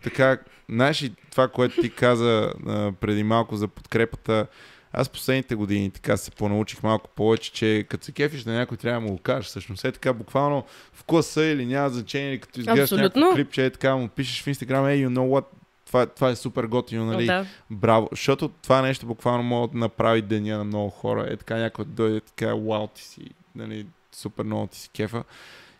така, 0.03 0.37
знаеш 0.69 1.01
и 1.01 1.11
това, 1.31 1.47
което 1.47 1.81
ти 1.81 1.89
каза 1.89 2.53
а, 2.67 2.91
преди 2.91 3.23
малко 3.23 3.55
за 3.55 3.67
подкрепата, 3.67 4.47
аз 4.93 5.09
последните 5.09 5.55
години 5.55 5.91
така 5.91 6.17
се 6.17 6.31
понаучих 6.31 6.83
малко 6.83 7.09
повече, 7.15 7.51
че 7.51 7.85
като 7.89 8.05
се 8.05 8.11
кефиш 8.11 8.45
на 8.45 8.53
някой 8.53 8.77
трябва 8.77 9.01
да 9.01 9.07
му 9.07 9.13
го 9.13 9.21
кажеш. 9.21 9.45
Всъщност 9.45 9.85
е 9.85 9.91
така 9.91 10.13
буквално 10.13 10.63
в 10.93 11.03
класа 11.03 11.43
или 11.43 11.65
няма 11.65 11.89
значение, 11.89 12.29
или 12.29 12.39
като 12.39 12.59
изглеждаш 12.59 12.91
някакво 12.91 13.33
клипче, 13.33 13.65
е 13.65 13.69
така 13.69 13.95
му 13.95 14.07
пишеш 14.07 14.43
в 14.43 14.47
Инстаграм, 14.47 14.85
hey, 14.85 15.07
you 15.07 15.09
know 15.09 15.39
what, 15.39 15.45
това, 15.85 16.05
това 16.05 16.29
е 16.29 16.35
супер 16.35 16.63
готино, 16.63 17.05
нали? 17.05 17.25
Да. 17.25 17.45
Браво. 17.69 18.07
Защото 18.11 18.47
това 18.47 18.81
нещо 18.81 19.05
буквално 19.05 19.43
може 19.43 19.71
да 19.71 19.77
направи 19.77 20.21
деня 20.21 20.57
на 20.57 20.63
много 20.63 20.89
хора. 20.89 21.27
Е 21.29 21.37
така 21.37 21.57
някой 21.57 21.85
дойде 21.85 22.21
така, 22.21 22.55
вау, 22.55 22.87
ти 22.87 23.03
си, 23.03 23.29
нали, 23.55 23.85
супер 24.11 24.43
много 24.43 24.67
ти 24.67 24.79
си 24.79 24.89
кефа. 24.89 25.23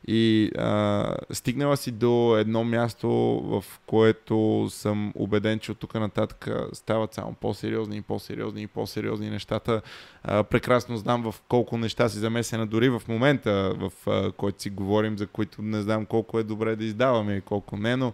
И 0.07 0.52
а, 0.57 1.15
стигнала 1.32 1.78
си 1.78 1.91
до 1.91 2.38
едно 2.38 2.64
място, 2.64 3.10
в 3.44 3.64
което 3.86 4.68
съм 4.69 5.14
убеден, 5.15 5.60
че 5.60 5.72
от 5.72 5.80
тук 5.80 5.94
нататък 5.95 6.48
стават 6.73 7.14
само 7.14 7.34
по-сериозни 7.34 7.98
и 7.98 8.02
по-сериозни 8.02 8.61
и 8.61 8.68
по-сериозни 8.68 9.30
нещата. 9.30 9.82
А, 10.23 10.44
прекрасно 10.44 10.98
знам 10.98 11.32
в 11.32 11.36
колко 11.48 11.78
неща 11.78 12.10
си 12.10 12.18
замесена 12.18 12.68
дори 12.68 12.90
в 12.90 13.02
момента, 13.07 13.76
в 13.78 13.91
а, 14.07 14.32
който 14.32 14.61
си 14.61 14.69
говорим, 14.69 15.18
за 15.18 15.28
които 15.28 15.61
не 15.61 15.82
знам 15.82 16.06
колко 16.06 16.40
е 16.40 16.44
добре 16.44 16.76
да 16.76 16.86
издаваме 16.86 17.36
и 17.36 17.41
колко 17.41 17.78
не, 17.78 17.95
но 17.95 18.14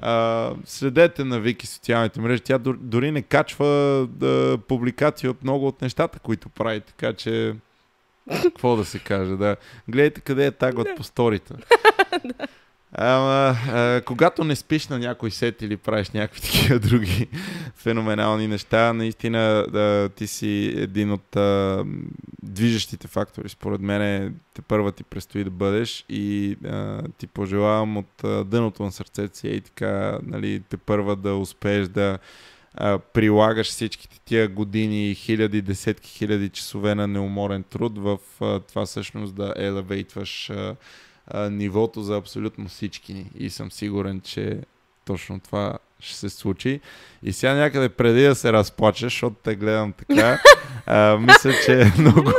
а, 0.00 0.52
следете 0.64 1.24
на 1.24 1.40
Вики 1.40 1.66
социалните 1.66 2.20
мрежи. 2.20 2.40
Тя 2.40 2.58
дори 2.58 3.10
не 3.10 3.22
качва 3.22 3.66
да, 4.10 4.58
публикации 4.68 5.28
от 5.28 5.42
много 5.42 5.66
от 5.66 5.82
нещата, 5.82 6.18
които 6.18 6.48
прави, 6.48 6.80
така 6.80 7.12
че 7.12 7.54
какво 8.42 8.76
да 8.76 8.84
се 8.84 8.98
каже, 8.98 9.36
да. 9.36 9.56
Гледайте 9.88 10.20
къде 10.20 10.46
е 10.46 10.50
тагват 10.50 10.88
по 10.96 11.02
сторите. 11.02 11.54
Ама, 12.98 13.56
а, 13.68 14.00
когато 14.00 14.44
не 14.44 14.56
спиш 14.56 14.88
на 14.88 14.98
някой 14.98 15.30
сет 15.30 15.62
или 15.62 15.76
правиш 15.76 16.10
някакви 16.10 16.40
такива 16.50 16.78
други 16.78 17.28
феноменални 17.74 18.48
неща, 18.48 18.92
наистина 18.92 19.66
да, 19.72 20.08
ти 20.16 20.26
си 20.26 20.74
един 20.76 21.12
от 21.12 21.36
а, 21.36 21.84
движещите 22.42 23.08
фактори. 23.08 23.48
Според 23.48 23.80
мен 23.80 24.34
те 24.54 24.62
първа 24.62 24.92
ти 24.92 25.04
предстои 25.04 25.44
да 25.44 25.50
бъдеш 25.50 26.04
и 26.08 26.56
а, 26.64 27.02
ти 27.18 27.26
пожелавам 27.26 27.96
от 27.96 28.24
а, 28.24 28.44
дъното 28.44 28.82
на 28.82 28.92
сърцето 28.92 29.36
си 29.36 29.48
и 29.48 29.60
така, 29.60 30.18
нали, 30.22 30.62
те 30.68 30.76
първа 30.76 31.16
да 31.16 31.34
успееш 31.34 31.88
да 31.88 32.18
прилагаш 33.12 33.68
всичките 33.68 34.20
тия 34.24 34.48
години, 34.48 35.14
хиляди, 35.14 35.62
десетки 35.62 36.10
хиляди 36.10 36.48
часове 36.48 36.94
на 36.94 37.06
неуморен 37.06 37.62
труд 37.62 37.98
в 37.98 38.18
това 38.68 38.86
всъщност 38.86 39.34
да 39.34 39.54
елевейтваш 39.56 40.50
а, 40.50 40.76
нивото 41.50 42.02
за 42.02 42.16
абсолютно 42.16 42.68
всички. 42.68 43.26
И 43.38 43.50
съм 43.50 43.72
сигурен, 43.72 44.20
че 44.20 44.60
точно 45.04 45.40
това 45.40 45.78
ще 46.00 46.16
се 46.16 46.28
случи. 46.28 46.80
И 47.22 47.32
сега 47.32 47.54
някъде 47.54 47.88
преди 47.88 48.22
да 48.22 48.34
се 48.34 48.52
разплачеш, 48.52 49.12
защото 49.12 49.36
те 49.42 49.54
гледам 49.54 49.92
така, 49.92 50.38
а, 50.86 51.16
мисля, 51.16 51.52
че 51.64 51.80
е 51.80 51.92
много, 51.98 52.32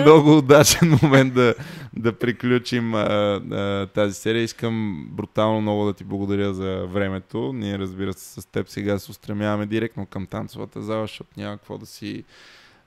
много 0.00 0.38
удачен 0.38 0.98
момент 1.02 1.34
да, 1.34 1.54
да 1.96 2.12
приключим 2.12 2.94
а, 2.94 3.00
а, 3.00 3.86
тази 3.86 4.14
серия. 4.14 4.42
Искам 4.42 5.06
брутално 5.10 5.60
много 5.60 5.84
да 5.84 5.92
ти 5.92 6.04
благодаря 6.04 6.54
за 6.54 6.86
времето. 6.86 7.52
Ние, 7.52 7.78
разбира 7.78 8.12
се, 8.12 8.40
с 8.40 8.46
теб 8.46 8.68
сега 8.68 8.98
се 8.98 9.10
устремяваме 9.10 9.66
директно 9.66 10.06
към 10.06 10.26
танцовата 10.26 10.82
зала, 10.82 11.02
защото 11.02 11.30
няма 11.36 11.56
какво 11.56 11.78
да 11.78 11.86
си 11.86 12.24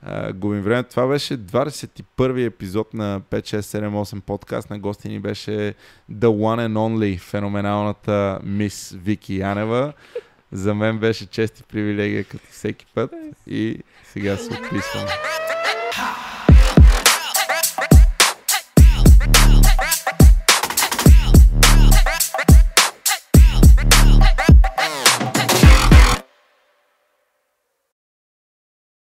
а, 0.06 0.32
губим 0.32 0.62
време. 0.62 0.82
Това 0.82 1.06
беше 1.06 1.38
21-и 1.38 2.44
епизод 2.44 2.94
на 2.94 3.20
5678 3.20 4.20
подкаст. 4.20 4.70
На 4.70 4.78
гости 4.78 5.08
ни 5.08 5.20
беше 5.20 5.74
The 6.12 6.26
One 6.26 6.68
and 6.68 6.72
Only, 6.72 7.18
феноменалната 7.18 8.38
мис 8.44 8.96
Вики 9.02 9.36
Янева. 9.36 9.92
За 10.52 10.74
мен 10.74 10.98
беше 10.98 11.26
чест 11.26 11.60
и 11.60 11.62
привилегия 11.62 12.24
като 12.24 12.44
всеки 12.50 12.86
път 12.94 13.10
и 13.46 13.78
сега 14.04 14.36
се 14.36 14.52
отписвам. 14.52 15.06